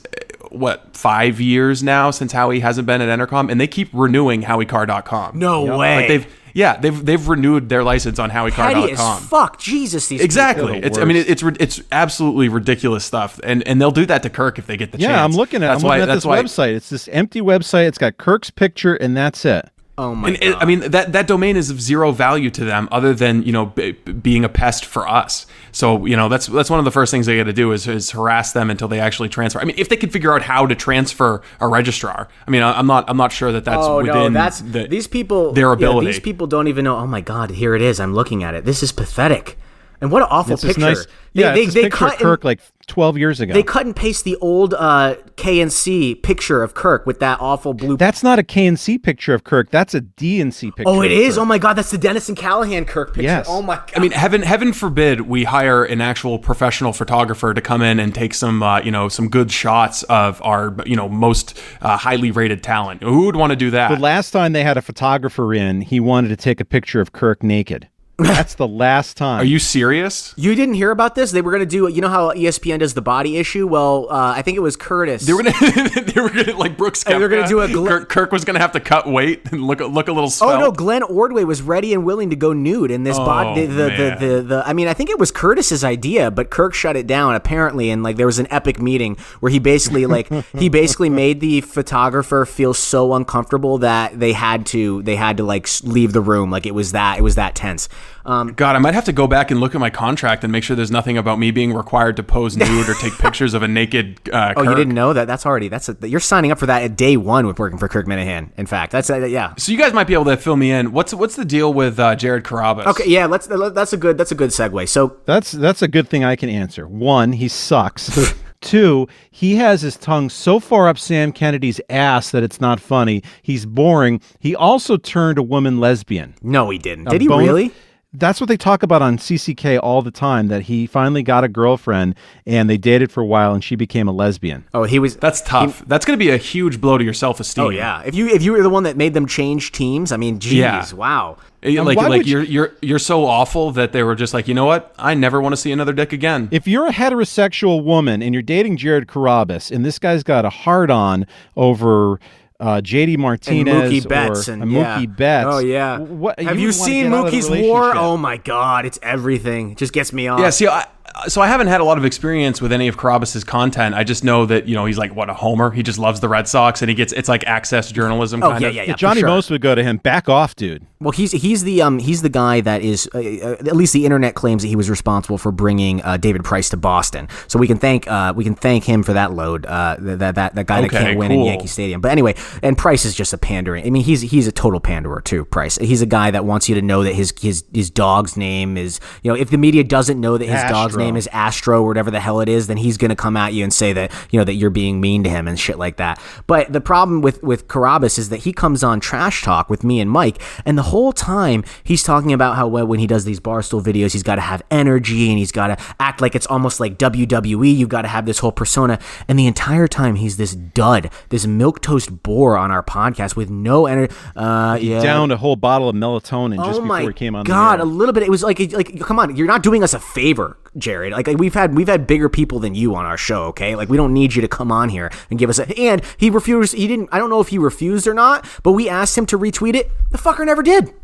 what 0.50 0.96
five 0.96 1.40
years 1.40 1.82
now 1.82 2.10
since 2.10 2.32
Howie 2.32 2.60
hasn't 2.60 2.86
been 2.86 3.00
at 3.02 3.18
Entercom, 3.18 3.50
and 3.50 3.60
they 3.60 3.66
keep 3.66 3.90
renewing 3.92 4.42
HowieCarr.com. 4.42 5.38
No 5.38 5.76
way. 5.76 5.96
Like 5.96 6.08
they've 6.08 6.26
yeah 6.54 6.78
they've 6.78 7.04
they've 7.04 7.28
renewed 7.28 7.68
their 7.68 7.84
license 7.84 8.18
on 8.18 8.30
Petty 8.30 8.48
as 8.48 8.54
HowieCarr.com. 8.98 9.22
fuck. 9.24 9.58
Jesus, 9.60 10.08
these 10.08 10.22
Exactly. 10.22 10.72
people. 10.72 10.86
It's 10.86 10.96
I 10.98 11.04
mean 11.04 11.18
it- 11.18 11.28
it's 11.28 11.42
it's 11.60 11.82
absolutely 11.92 12.48
ridiculous 12.48 13.04
stuff, 13.04 13.38
and 13.44 13.62
and 13.68 13.78
they'll 13.80 13.90
do 13.90 14.06
that 14.06 14.22
to 14.22 14.30
Kirk 14.30 14.58
if 14.58 14.66
they 14.66 14.78
get 14.78 14.92
the 14.92 14.98
yeah, 14.98 15.08
chance. 15.08 15.34
I'm 15.34 15.36
looking 15.38 15.62
at. 15.62 15.68
That's 15.68 15.82
I'm 15.82 15.88
why. 15.88 15.96
looking 15.98 16.02
at 16.10 16.14
that's 16.14 16.24
this 16.24 16.56
why. 16.56 16.68
website. 16.70 16.74
It's 16.76 16.88
this 16.88 17.08
empty 17.08 17.42
website. 17.42 17.86
It's 17.88 17.98
got 17.98 18.16
Kirk's 18.16 18.48
picture, 18.50 18.94
and 18.94 19.14
that's 19.14 19.44
it. 19.44 19.68
Oh 19.98 20.14
my 20.14 20.28
And 20.28 20.42
it, 20.42 20.54
I 20.56 20.64
mean 20.64 20.80
that 20.90 21.12
that 21.12 21.26
domain 21.26 21.56
is 21.56 21.70
of 21.70 21.80
zero 21.82 22.12
value 22.12 22.50
to 22.50 22.64
them, 22.64 22.88
other 22.92 23.12
than 23.12 23.42
you 23.42 23.50
know 23.52 23.66
b- 23.66 23.92
being 23.92 24.44
a 24.44 24.48
pest 24.48 24.84
for 24.84 25.08
us. 25.08 25.44
So 25.72 26.06
you 26.06 26.16
know 26.16 26.28
that's 26.28 26.46
that's 26.46 26.70
one 26.70 26.78
of 26.78 26.84
the 26.84 26.92
first 26.92 27.10
things 27.10 27.26
they 27.26 27.36
got 27.36 27.44
to 27.44 27.52
do 27.52 27.72
is, 27.72 27.88
is 27.88 28.12
harass 28.12 28.52
them 28.52 28.70
until 28.70 28.86
they 28.86 29.00
actually 29.00 29.28
transfer. 29.28 29.60
I 29.60 29.64
mean, 29.64 29.74
if 29.76 29.88
they 29.88 29.96
could 29.96 30.12
figure 30.12 30.32
out 30.32 30.42
how 30.42 30.66
to 30.66 30.74
transfer 30.76 31.42
a 31.60 31.66
registrar, 31.66 32.28
I 32.46 32.50
mean, 32.50 32.62
I- 32.62 32.78
I'm 32.78 32.86
not 32.86 33.04
I'm 33.10 33.16
not 33.16 33.32
sure 33.32 33.50
that 33.50 33.64
that's 33.64 33.84
oh 33.84 33.96
within 33.98 34.32
no, 34.32 34.40
that's 34.40 34.60
the, 34.60 34.86
these 34.86 35.08
people. 35.08 35.52
their 35.52 35.66
yeah, 35.68 35.72
ability. 35.74 36.06
these 36.06 36.20
people 36.20 36.46
don't 36.46 36.68
even 36.68 36.84
know. 36.84 36.96
Oh 36.96 37.06
my 37.06 37.20
god, 37.20 37.50
here 37.50 37.74
it 37.74 37.82
is. 37.82 37.98
I'm 37.98 38.14
looking 38.14 38.44
at 38.44 38.54
it. 38.54 38.64
This 38.64 38.82
is 38.84 38.92
pathetic. 38.92 39.58
And 40.00 40.12
what 40.12 40.22
an 40.22 40.28
awful 40.30 40.54
It's 40.54 40.62
this 40.62 40.76
picture. 40.76 40.88
nice. 40.88 41.06
They, 41.34 41.42
yeah, 41.42 41.54
they, 41.54 41.62
it's 41.62 41.74
they 41.74 41.82
picture 41.82 42.06
of 42.06 42.10
cut 42.12 42.18
Kirk 42.20 42.40
and, 42.40 42.44
like 42.44 42.60
12 42.86 43.18
years 43.18 43.40
ago. 43.40 43.52
they 43.52 43.62
cut 43.62 43.84
and 43.84 43.94
paste 43.94 44.24
the 44.24 44.36
old 44.36 44.74
uh, 44.74 45.16
KNC 45.36 46.22
picture 46.22 46.62
of 46.62 46.74
Kirk 46.74 47.06
with 47.06 47.20
that 47.20 47.40
awful 47.40 47.74
blue. 47.74 47.96
That's 47.96 48.22
not 48.22 48.38
a 48.38 48.42
KNC 48.42 49.02
picture 49.02 49.34
of 49.34 49.44
Kirk. 49.44 49.70
That's 49.70 49.94
a 49.94 50.00
DNC 50.00 50.74
picture. 50.74 50.84
oh, 50.86 51.02
it 51.02 51.12
of 51.12 51.18
is. 51.18 51.34
Kirk. 51.34 51.42
Oh 51.42 51.44
my 51.44 51.58
god, 51.58 51.74
that's 51.74 51.90
the 51.90 51.98
Dennis 51.98 52.28
and 52.28 52.36
Callahan 52.38 52.84
Kirk 52.84 53.08
picture. 53.08 53.22
Yes. 53.22 53.46
Oh 53.48 53.60
my 53.62 53.76
god. 53.76 53.92
I 53.96 54.00
mean, 54.00 54.12
heaven 54.12 54.42
heaven 54.42 54.72
forbid 54.72 55.22
we 55.22 55.44
hire 55.44 55.84
an 55.84 56.00
actual 56.00 56.38
professional 56.38 56.92
photographer 56.92 57.52
to 57.52 57.60
come 57.60 57.82
in 57.82 58.00
and 58.00 58.14
take 58.14 58.34
some 58.34 58.62
uh, 58.62 58.80
you 58.80 58.90
know 58.90 59.08
some 59.08 59.28
good 59.28 59.52
shots 59.52 60.02
of 60.04 60.40
our 60.42 60.76
you 60.86 60.96
know 60.96 61.08
most 61.08 61.60
uh, 61.82 61.96
highly 61.96 62.30
rated 62.30 62.62
talent. 62.62 63.02
Who 63.02 63.26
would 63.26 63.36
want 63.36 63.50
to 63.50 63.56
do 63.56 63.70
that? 63.70 63.90
The 63.90 64.00
last 64.00 64.30
time 64.30 64.52
they 64.52 64.64
had 64.64 64.76
a 64.76 64.82
photographer 64.82 65.52
in, 65.52 65.82
he 65.82 66.00
wanted 66.00 66.28
to 66.28 66.36
take 66.36 66.60
a 66.60 66.64
picture 66.64 67.00
of 67.00 67.12
Kirk 67.12 67.42
naked. 67.42 67.88
That's 68.18 68.56
the 68.56 68.66
last 68.66 69.16
time. 69.16 69.40
Are 69.40 69.44
you 69.44 69.60
serious? 69.60 70.34
You 70.36 70.56
didn't 70.56 70.74
hear 70.74 70.90
about 70.90 71.14
this? 71.14 71.30
They 71.30 71.40
were 71.40 71.52
going 71.52 71.60
to 71.60 71.66
do, 71.66 71.86
you 71.86 72.00
know 72.00 72.08
how 72.08 72.32
ESPN 72.32 72.80
does 72.80 72.94
the 72.94 73.00
body 73.00 73.36
issue? 73.36 73.66
Well, 73.68 74.08
uh, 74.10 74.32
I 74.36 74.42
think 74.42 74.56
it 74.56 74.60
was 74.60 74.74
Curtis. 74.74 75.24
They 75.24 75.32
were 75.32 75.44
gonna, 75.44 75.54
they 76.02 76.20
were 76.20 76.28
gonna 76.30 76.56
like 76.56 76.76
Brooks. 76.76 77.04
And 77.04 77.20
they're 77.20 77.28
gonna 77.28 77.46
do 77.46 77.60
a 77.60 77.68
gl- 77.68 77.86
Kirk, 77.86 78.08
Kirk 78.08 78.32
was 78.32 78.44
gonna 78.44 78.58
have 78.58 78.72
to 78.72 78.80
cut 78.80 79.06
weight 79.08 79.42
and 79.52 79.62
look 79.62 79.78
look 79.78 80.08
a 80.08 80.12
little. 80.12 80.30
Oh 80.40 80.58
no, 80.58 80.72
Glenn 80.72 81.04
Ordway 81.04 81.44
was 81.44 81.62
ready 81.62 81.94
and 81.94 82.04
willing 82.04 82.30
to 82.30 82.36
go 82.36 82.52
nude 82.52 82.90
in 82.90 83.04
this 83.04 83.16
Oh, 83.16 83.24
body. 83.24 83.66
The 83.66 83.72
the, 83.72 83.82
the, 83.82 84.16
the 84.26 84.42
the 84.42 84.62
I 84.66 84.72
mean, 84.72 84.88
I 84.88 84.94
think 84.94 85.10
it 85.10 85.18
was 85.18 85.30
Curtis's 85.30 85.84
idea, 85.84 86.30
but 86.32 86.50
Kirk 86.50 86.74
shut 86.74 86.96
it 86.96 87.06
down 87.06 87.36
apparently, 87.36 87.90
and 87.90 88.02
like 88.02 88.16
there 88.16 88.26
was 88.26 88.40
an 88.40 88.48
epic 88.50 88.80
meeting 88.80 89.16
where 89.40 89.50
he 89.50 89.60
basically 89.60 90.06
like 90.06 90.28
he 90.56 90.68
basically 90.70 91.08
made 91.08 91.38
the 91.40 91.60
photographer 91.60 92.44
feel 92.46 92.74
so 92.74 93.14
uncomfortable 93.14 93.78
that 93.78 94.18
they 94.18 94.32
had 94.32 94.66
to 94.66 95.02
they 95.02 95.14
had 95.16 95.36
to 95.36 95.44
like 95.44 95.68
leave 95.84 96.12
the 96.12 96.20
room. 96.20 96.50
Like 96.50 96.66
it 96.66 96.74
was 96.74 96.92
that 96.92 97.18
it 97.18 97.22
was 97.22 97.36
that 97.36 97.54
tense. 97.54 97.88
Um, 98.24 98.52
God, 98.54 98.76
I 98.76 98.78
might 98.78 98.94
have 98.94 99.04
to 99.06 99.12
go 99.12 99.26
back 99.26 99.50
and 99.50 99.60
look 99.60 99.74
at 99.74 99.80
my 99.80 99.90
contract 99.90 100.44
and 100.44 100.52
make 100.52 100.64
sure 100.64 100.76
there's 100.76 100.90
nothing 100.90 101.16
about 101.18 101.38
me 101.38 101.50
being 101.50 101.72
required 101.72 102.16
to 102.16 102.22
pose 102.22 102.56
nude 102.58 102.88
or 102.88 102.94
take 102.94 103.12
pictures 103.18 103.54
of 103.54 103.62
a 103.62 103.68
naked. 103.68 104.20
Uh, 104.32 104.54
oh, 104.56 104.62
you 104.62 104.74
didn't 104.74 104.94
know 104.94 105.12
that? 105.12 105.26
That's 105.26 105.46
already 105.46 105.68
that's 105.68 105.88
a, 105.88 105.96
you're 106.08 106.20
signing 106.20 106.50
up 106.50 106.58
for 106.58 106.66
that 106.66 106.82
at 106.82 106.96
day 106.96 107.16
one 107.16 107.46
with 107.46 107.58
working 107.58 107.78
for 107.78 107.88
Kirk 107.88 108.06
Minihane. 108.06 108.50
In 108.56 108.66
fact, 108.66 108.92
that's 108.92 109.10
uh, 109.10 109.18
yeah. 109.24 109.54
So 109.56 109.72
you 109.72 109.78
guys 109.78 109.92
might 109.92 110.06
be 110.06 110.14
able 110.14 110.26
to 110.26 110.36
fill 110.36 110.56
me 110.56 110.70
in. 110.70 110.92
What's 110.92 111.14
what's 111.14 111.36
the 111.36 111.44
deal 111.44 111.72
with 111.72 111.98
uh, 111.98 112.16
Jared 112.16 112.44
Carrabis? 112.44 112.86
Okay, 112.86 113.04
yeah, 113.06 113.26
let's 113.26 113.46
that's 113.46 113.92
a 113.92 113.96
good 113.96 114.18
that's 114.18 114.32
a 114.32 114.34
good 114.34 114.50
segue. 114.50 114.88
So 114.88 115.16
That's 115.24 115.52
that's 115.52 115.82
a 115.82 115.88
good 115.88 116.08
thing 116.08 116.24
I 116.24 116.36
can 116.36 116.48
answer. 116.48 116.86
One, 116.86 117.32
he 117.32 117.48
sucks. 117.48 118.34
Two, 118.60 119.06
he 119.30 119.54
has 119.56 119.82
his 119.82 119.96
tongue 119.96 120.28
so 120.28 120.58
far 120.58 120.88
up 120.88 120.98
Sam 120.98 121.30
Kennedy's 121.30 121.80
ass 121.88 122.32
that 122.32 122.42
it's 122.42 122.60
not 122.60 122.80
funny. 122.80 123.22
He's 123.40 123.64
boring. 123.64 124.20
He 124.40 124.56
also 124.56 124.96
turned 124.96 125.38
a 125.38 125.44
woman 125.44 125.78
lesbian. 125.78 126.34
no, 126.42 126.68
he 126.70 126.76
didn't. 126.78 127.06
A 127.06 127.10
Did 127.10 127.20
he 127.20 127.28
bona- 127.28 127.44
really? 127.44 127.70
That's 128.14 128.40
what 128.40 128.48
they 128.48 128.56
talk 128.56 128.82
about 128.82 129.02
on 129.02 129.18
CCK 129.18 129.78
all 129.82 130.00
the 130.00 130.10
time. 130.10 130.48
That 130.48 130.62
he 130.62 130.86
finally 130.86 131.22
got 131.22 131.44
a 131.44 131.48
girlfriend 131.48 132.14
and 132.46 132.68
they 132.70 132.78
dated 132.78 133.12
for 133.12 133.20
a 133.20 133.26
while, 133.26 133.52
and 133.52 133.62
she 133.62 133.76
became 133.76 134.08
a 134.08 134.12
lesbian. 134.12 134.64
Oh, 134.72 134.84
he 134.84 134.98
was. 134.98 135.16
That's 135.16 135.42
tough. 135.42 135.84
That's 135.86 136.06
going 136.06 136.18
to 136.18 136.24
be 136.24 136.30
a 136.30 136.38
huge 136.38 136.80
blow 136.80 136.96
to 136.96 137.04
your 137.04 137.12
self 137.12 137.38
esteem. 137.38 137.64
Oh 137.64 137.68
yeah, 137.68 138.02
if 138.06 138.14
you 138.14 138.26
if 138.26 138.42
you 138.42 138.52
were 138.52 138.62
the 138.62 138.70
one 138.70 138.84
that 138.84 138.96
made 138.96 139.12
them 139.12 139.26
change 139.26 139.72
teams, 139.72 140.10
I 140.10 140.16
mean, 140.16 140.38
geez, 140.38 140.52
Yeah. 140.54 140.90
wow. 140.94 141.36
Eh, 141.62 141.82
like 141.82 141.98
why 141.98 142.06
like 142.06 142.18
would 142.20 142.26
you- 142.28 142.38
you're 142.38 142.44
you're 142.46 142.72
you're 142.80 142.98
so 142.98 143.26
awful 143.26 143.72
that 143.72 143.92
they 143.92 144.02
were 144.02 144.14
just 144.14 144.32
like 144.32 144.48
you 144.48 144.54
know 144.54 144.64
what 144.64 144.94
I 144.98 145.12
never 145.14 145.40
want 145.40 145.52
to 145.52 145.56
see 145.58 145.70
another 145.72 145.92
dick 145.92 146.12
again. 146.14 146.48
If 146.50 146.66
you're 146.66 146.86
a 146.86 146.92
heterosexual 146.92 147.82
woman 147.84 148.22
and 148.22 148.32
you're 148.32 148.42
dating 148.42 148.78
Jared 148.78 149.06
Carrabis, 149.08 149.70
and 149.70 149.84
this 149.84 149.98
guy's 149.98 150.22
got 150.22 150.44
a 150.46 150.50
hard 150.50 150.90
on 150.90 151.26
over 151.56 152.20
uh, 152.60 152.80
JD 152.82 153.18
Martinez 153.18 153.74
Mookie 153.74 154.08
Betts 154.08 154.48
or 154.48 154.52
and 154.54 154.70
yeah. 154.70 154.98
Mookie 154.98 155.16
Betts, 155.16 155.46
Oh 155.50 155.58
yeah. 155.58 155.98
what, 155.98 156.38
Have 156.40 156.52
would 156.56 156.60
you 156.60 156.72
seen 156.72 157.04
get 157.10 157.12
out 157.14 157.26
of 157.26 157.32
the 157.32 157.38
Mookie's 157.38 157.50
War? 157.62 157.92
Oh 157.94 158.16
my 158.16 158.36
god, 158.36 158.84
it's 158.84 158.98
everything. 159.02 159.72
It 159.72 159.78
just 159.78 159.92
gets 159.92 160.12
me 160.12 160.26
off. 160.28 160.40
Yeah, 160.40 160.50
see, 160.50 160.66
I, 160.66 160.86
so 161.26 161.40
I 161.40 161.48
haven't 161.48 161.66
had 161.68 161.80
a 161.80 161.84
lot 161.84 161.98
of 161.98 162.04
experience 162.04 162.60
with 162.60 162.72
any 162.72 162.88
of 162.88 162.96
Carrabis's 162.96 163.44
content. 163.44 163.94
I 163.94 164.04
just 164.04 164.24
know 164.24 164.46
that 164.46 164.66
you 164.66 164.74
know 164.74 164.84
he's 164.84 164.98
like 164.98 165.14
what 165.14 165.28
a 165.30 165.34
homer. 165.34 165.70
He 165.70 165.82
just 165.82 165.98
loves 165.98 166.20
the 166.20 166.28
Red 166.28 166.48
Sox, 166.48 166.82
and 166.82 166.88
he 166.88 166.94
gets 166.94 167.12
it's 167.12 167.28
like 167.28 167.44
access 167.46 167.90
journalism. 167.90 168.42
Oh, 168.42 168.50
kind 168.50 168.62
yeah, 168.62 168.68
of. 168.68 168.74
yeah, 168.74 168.82
yeah. 168.84 168.94
Johnny 168.94 169.20
sure. 169.20 169.28
Most 169.28 169.50
would 169.50 169.60
go 169.60 169.74
to 169.74 169.82
him. 169.82 169.98
Back 169.98 170.28
off, 170.28 170.54
dude. 170.56 170.86
Well, 171.00 171.12
he's 171.12 171.32
he's 171.32 171.62
the 171.62 171.82
um 171.82 171.98
he's 171.98 172.22
the 172.22 172.28
guy 172.28 172.60
that 172.60 172.82
is 172.82 173.08
uh, 173.14 173.18
uh, 173.18 173.56
at 173.60 173.76
least 173.76 173.92
the 173.92 174.04
internet 174.04 174.34
claims 174.34 174.62
that 174.62 174.68
he 174.68 174.76
was 174.76 174.90
responsible 174.90 175.38
for 175.38 175.52
bringing 175.52 176.02
uh, 176.02 176.16
David 176.16 176.44
Price 176.44 176.68
to 176.70 176.76
Boston. 176.76 177.28
So 177.46 177.58
we 177.58 177.66
can 177.66 177.78
thank 177.78 178.08
uh, 178.08 178.32
we 178.34 178.44
can 178.44 178.54
thank 178.54 178.84
him 178.84 179.02
for 179.02 179.12
that 179.12 179.32
load. 179.32 179.66
Uh, 179.66 179.96
that 180.00 180.34
that 180.34 180.54
that 180.54 180.66
guy 180.66 180.80
that 180.80 180.88
Okay, 180.88 181.04
can't 181.04 181.18
win 181.18 181.30
in. 181.30 181.44
Yankee 181.44 181.68
Stadium. 181.68 182.00
But 182.00 182.12
anyway, 182.12 182.34
and 182.62 182.76
Price 182.76 183.04
is 183.04 183.14
just 183.14 183.32
a 183.32 183.38
pandering. 183.38 183.86
I 183.86 183.90
mean, 183.90 184.02
he's 184.02 184.22
he's 184.22 184.46
a 184.46 184.52
total 184.52 184.80
panderer 184.80 185.20
too. 185.20 185.44
Price. 185.44 185.76
He's 185.76 186.02
a 186.02 186.06
guy 186.06 186.30
that 186.30 186.44
wants 186.44 186.68
you 186.68 186.74
to 186.74 186.82
know 186.82 187.04
that 187.04 187.14
his 187.14 187.32
his 187.40 187.64
his 187.72 187.90
dog's 187.90 188.36
name 188.36 188.76
is 188.76 188.98
you 189.22 189.30
know 189.30 189.36
if 189.36 189.50
the 189.50 189.58
media 189.58 189.84
doesn't 189.84 190.20
know 190.20 190.36
that 190.36 190.46
his 190.46 190.62
dog's 190.62 190.94
Astro. 190.94 190.97
Name 190.98 191.16
is 191.16 191.28
Astro 191.32 191.82
or 191.82 191.86
whatever 191.86 192.10
the 192.10 192.20
hell 192.20 192.40
it 192.40 192.48
is, 192.48 192.66
then 192.66 192.76
he's 192.76 192.96
gonna 192.96 193.16
come 193.16 193.36
at 193.36 193.52
you 193.52 193.64
and 193.64 193.72
say 193.72 193.92
that 193.92 194.12
you 194.30 194.38
know 194.38 194.44
that 194.44 194.54
you're 194.54 194.70
being 194.70 195.00
mean 195.00 195.22
to 195.24 195.30
him 195.30 195.48
and 195.48 195.58
shit 195.58 195.78
like 195.78 195.96
that. 195.96 196.20
But 196.46 196.72
the 196.72 196.80
problem 196.80 197.20
with 197.20 197.42
with 197.42 197.68
Carrabis 197.68 198.18
is 198.18 198.28
that 198.28 198.38
he 198.38 198.52
comes 198.52 198.82
on 198.82 199.00
trash 199.00 199.42
talk 199.42 199.70
with 199.70 199.84
me 199.84 200.00
and 200.00 200.10
Mike, 200.10 200.40
and 200.64 200.76
the 200.76 200.82
whole 200.84 201.12
time 201.12 201.64
he's 201.82 202.02
talking 202.02 202.32
about 202.32 202.56
how 202.56 202.66
well, 202.68 202.86
when 202.86 202.98
he 202.98 203.06
does 203.06 203.24
these 203.24 203.40
barstool 203.40 203.82
videos, 203.82 204.12
he's 204.12 204.22
got 204.22 204.36
to 204.36 204.40
have 204.42 204.62
energy 204.70 205.28
and 205.30 205.38
he's 205.38 205.52
got 205.52 205.68
to 205.68 205.76
act 206.00 206.20
like 206.20 206.34
it's 206.34 206.46
almost 206.46 206.80
like 206.80 206.98
WWE. 206.98 207.76
You've 207.76 207.88
got 207.88 208.02
to 208.02 208.08
have 208.08 208.26
this 208.26 208.38
whole 208.38 208.52
persona, 208.52 208.98
and 209.28 209.38
the 209.38 209.46
entire 209.46 209.88
time 209.88 210.16
he's 210.16 210.36
this 210.36 210.54
dud, 210.54 211.10
this 211.28 211.46
milk 211.46 211.80
toast 211.80 212.22
bore 212.22 212.56
on 212.56 212.70
our 212.70 212.82
podcast 212.82 213.36
with 213.36 213.50
no 213.50 213.86
energy. 213.86 214.14
Uh, 214.36 214.78
yeah. 214.80 215.02
Downed 215.02 215.32
a 215.32 215.36
whole 215.36 215.56
bottle 215.56 215.88
of 215.88 215.96
melatonin 215.96 216.56
just 216.64 216.80
oh 216.80 216.82
before 216.82 217.00
he 217.00 217.12
came 217.12 217.34
on. 217.34 217.44
god 217.44 217.80
a 217.80 217.84
little 217.84 218.12
bit 218.12 218.22
it 218.22 218.30
was 218.30 218.42
like 218.42 218.58
like 218.72 219.00
come 219.00 219.18
on 219.18 219.34
you're 219.36 219.46
not 219.46 219.62
doing 219.62 219.82
us 219.82 219.94
a 219.94 220.00
favor 220.00 220.56
jared. 220.88 221.12
Like 221.12 221.26
we've 221.38 221.52
had 221.52 221.76
we've 221.76 221.86
had 221.86 222.06
bigger 222.06 222.30
people 222.30 222.60
than 222.60 222.74
you 222.74 222.94
on 222.94 223.04
our 223.04 223.18
show 223.18 223.44
okay? 223.44 223.76
Like 223.76 223.90
we 223.90 223.98
don't 223.98 224.14
need 224.14 224.34
you 224.34 224.40
to 224.40 224.48
come 224.48 224.72
on 224.72 224.88
here 224.88 225.10
and 225.28 225.38
give 225.38 225.50
us 225.50 225.58
a 225.58 225.78
and 225.78 226.02
he 226.16 226.30
refused 226.30 226.74
he 226.74 226.86
didn't 226.86 227.10
i 227.12 227.18
don't 227.18 227.28
know 227.28 227.40
if 227.40 227.48
he 227.48 227.58
refused 227.58 228.06
or 228.06 228.14
not 228.14 228.48
but 228.62 228.72
we 228.72 228.88
asked 228.88 229.18
him 229.18 229.26
to 229.26 229.38
retweet 229.38 229.74
it. 229.74 229.90
The 230.10 230.18
fucker 230.18 230.46
never 230.46 230.62
did. 230.62 230.94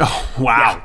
Oh 0.00 0.34
wow. 0.38 0.76
yeah 0.76 0.82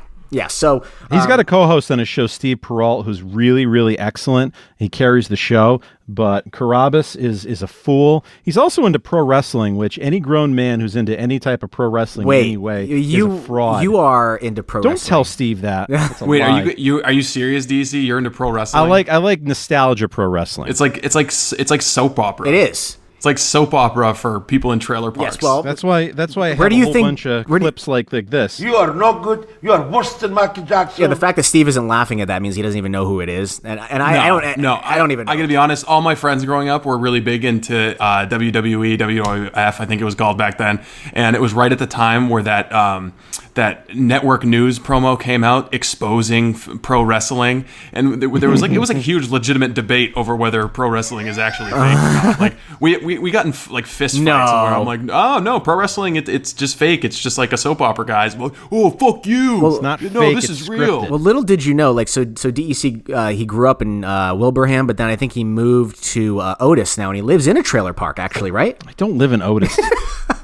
so 0.48 0.80
He's 1.12 1.24
um, 1.24 1.28
got 1.28 1.40
a 1.40 1.44
co-host 1.44 1.92
on 1.92 2.00
his 2.00 2.08
show, 2.08 2.28
Steve 2.28 2.62
Perrault, 2.62 3.06
who's 3.06 3.22
really, 3.22 3.66
really 3.66 3.98
excellent. 3.98 4.54
He 4.78 4.88
carries 4.90 5.28
the 5.28 5.36
show, 5.36 5.82
but 6.08 6.52
Carrabis 6.52 7.16
is 7.16 7.46
is 7.46 7.62
a 7.62 7.68
fool. 7.68 8.24
He's 8.44 8.58
also 8.58 8.86
into 8.86 9.00
pro 9.00 9.24
wrestling, 9.24 9.76
which 9.76 9.98
any 10.02 10.20
grown 10.20 10.54
man 10.56 10.80
who's 10.80 10.96
into 10.96 11.20
any 11.20 11.40
type 11.40 11.64
of 11.64 11.72
pro 11.72 11.88
wrestling 11.88 12.28
wait 12.28 12.46
anyway 12.46 12.86
you 12.88 13.32
is 13.32 13.40
a 13.40 13.42
fraud. 13.46 13.84
you 13.84 13.98
are 13.98 14.38
into 14.38 14.64
pro 14.64 14.80
wrestling. 14.80 14.84
Don't 14.84 14.94
wrestling. 14.94 15.10
tell 15.10 15.24
Steve 15.24 15.62
that. 15.62 15.90
Wait, 16.22 16.42
lie. 16.42 16.48
are 16.48 16.66
you 16.66 16.74
you 16.78 17.04
are 17.04 17.12
you 17.12 17.24
serious, 17.24 17.66
DC? 17.66 18.06
You're 18.06 18.18
into 18.18 18.32
pro 18.32 18.52
wrestling? 18.52 18.84
I 18.84 18.88
like 18.88 19.10
I 19.10 19.18
like 19.18 19.42
nostalgia 19.42 20.08
pro 20.08 20.28
wrestling. 20.28 20.70
It's 20.70 20.80
like 20.80 20.98
it's 21.04 21.16
like 21.16 21.28
it's 21.28 21.72
like 21.72 21.82
soap 21.82 22.20
opera. 22.20 22.48
it 22.48 22.54
is 22.54 22.99
It's 23.20 23.26
like 23.26 23.38
soap 23.38 23.74
opera 23.74 24.14
for 24.14 24.40
people 24.40 24.72
in 24.72 24.80
trailer 24.80 25.12
parks. 25.12 25.36
yes 25.36 25.44
well 25.44 25.62
that's 25.62 25.84
why 25.84 26.12
that's 26.12 26.38
why 26.38 26.46
I 26.46 26.50
have 26.52 26.60
Where 26.60 26.70
do 26.70 26.76
a 26.76 26.80
you 26.80 26.84
whole 26.86 26.94
think- 26.94 27.06
bunch 27.06 27.26
of 27.26 27.46
where 27.50 27.60
do 27.60 27.66
you- 27.66 27.72
clips 27.72 27.86
like 27.86 28.14
like 28.14 28.30
this. 28.30 28.62
You 28.62 28.78
are 28.78 28.94
no 28.94 29.20
good. 29.20 29.46
You 29.62 29.74
are 29.74 29.86
worse 29.90 30.14
than 30.14 30.32
Michael 30.34 30.64
Jackson. 30.64 31.02
yeah 31.02 31.08
the 31.08 31.18
fact 31.18 31.36
that 31.36 31.44
steve 31.44 31.68
isn't 31.68 31.86
laughing 31.88 32.22
at 32.22 32.30
that 32.30 32.42
means 32.42 32.56
he 32.56 32.62
doesn't 32.62 32.78
even 32.78 32.94
know 32.94 33.06
who 33.06 33.20
it 33.20 33.28
is 33.28 33.60
and, 33.66 33.78
and 33.78 34.02
I, 34.02 34.14
no, 34.14 34.20
I 34.20 34.28
don't 34.30 34.58
no, 34.58 34.80
I, 34.82 34.98
don't 34.98 35.12
even 35.12 35.26
know. 35.26 35.34
I 35.34 35.36
gotta 35.36 35.50
be 35.50 35.58
honest. 35.58 35.86
All 35.86 36.02
my 36.02 36.16
friends 36.16 36.46
growing 36.46 36.70
up 36.70 36.86
were 36.86 36.98
really 36.98 37.20
big 37.20 37.44
into 37.44 38.02
uh, 38.02 38.26
WWE, 38.28 38.98
WWF. 38.98 39.52
I 39.82 39.86
think 39.86 40.00
it 40.00 40.06
was 40.06 40.16
called 40.16 40.38
back 40.38 40.58
then, 40.58 40.80
and 41.14 41.36
it 41.36 41.42
was 41.42 41.54
right 41.54 41.72
at 41.74 41.80
the 41.80 41.88
time 41.88 42.30
where 42.30 42.44
that 42.44 42.72
um, 42.72 43.14
that 43.60 43.94
network 43.96 44.44
news 44.44 44.80
promo 44.80 45.20
came 45.20 45.44
out 45.44 45.74
exposing 45.74 46.56
f- 46.56 46.70
pro 46.82 47.04
wrestling, 47.04 47.66
and 47.94 48.22
there, 48.22 48.30
there 48.30 48.50
was 48.50 48.62
like 48.62 48.72
it 48.72 48.80
was 48.80 48.90
like 48.90 48.98
a 48.98 49.02
huge 49.02 49.30
legitimate 49.30 49.74
debate 49.74 50.14
over 50.16 50.36
whether 50.36 50.68
pro 50.68 50.90
wrestling 50.90 51.28
is 51.28 51.38
actually 51.38 51.70
fake. 51.72 52.40
Like 52.40 52.56
we 52.80 52.98
we, 52.98 53.18
we 53.20 53.32
got 53.32 53.46
in 53.46 53.52
f- 53.52 53.70
like 53.70 53.86
fist 53.86 54.16
fights 54.16 54.26
No. 54.26 54.34
where 54.34 54.74
I'm 54.74 54.86
like, 54.86 55.02
oh 55.12 55.40
no, 55.40 55.60
pro 55.60 55.76
wrestling 55.76 56.16
it, 56.16 56.30
it's 56.30 56.54
just 56.54 56.78
fake. 56.78 57.04
It's 57.04 57.20
just 57.20 57.38
like 57.38 57.54
a 57.54 57.58
soap 57.58 57.82
opera, 57.82 58.06
guys. 58.06 58.36
Well, 58.36 58.54
oh 58.72 58.92
fuck 58.92 59.26
you. 59.26 59.68
It's 59.68 59.82
not 59.82 60.02
no, 60.02 60.22
fake, 60.22 60.36
this 60.36 60.50
it's 60.50 60.62
is 60.62 60.70
real. 60.70 61.02
Well, 61.02 61.20
little 61.20 61.44
did 61.44 61.66
you 61.66 61.74
know, 61.74 61.92
like, 61.92 62.08
so, 62.08 62.24
so 62.36 62.52
DEC, 62.52 63.10
uh, 63.10 63.28
he 63.30 63.46
grew 63.46 63.70
up 63.70 63.82
in 63.82 64.04
uh, 64.04 64.34
Wilbraham, 64.36 64.88
but 64.88 64.98
then 64.98 65.08
I 65.10 65.16
think 65.16 65.34
he 65.34 65.44
moved 65.44 66.02
to 66.06 66.40
uh, 66.40 66.56
Otis 66.60 66.98
now, 66.98 67.10
and 67.10 67.16
he 67.16 67.22
lives 67.22 67.48
in 67.48 67.58
a 67.58 67.64
trailer 67.64 67.94
park, 67.94 68.20
actually, 68.20 68.52
right? 68.52 68.82
I 68.88 68.94
don't 68.98 69.18
live 69.18 69.34
in 69.34 69.42
Otis. 69.42 69.78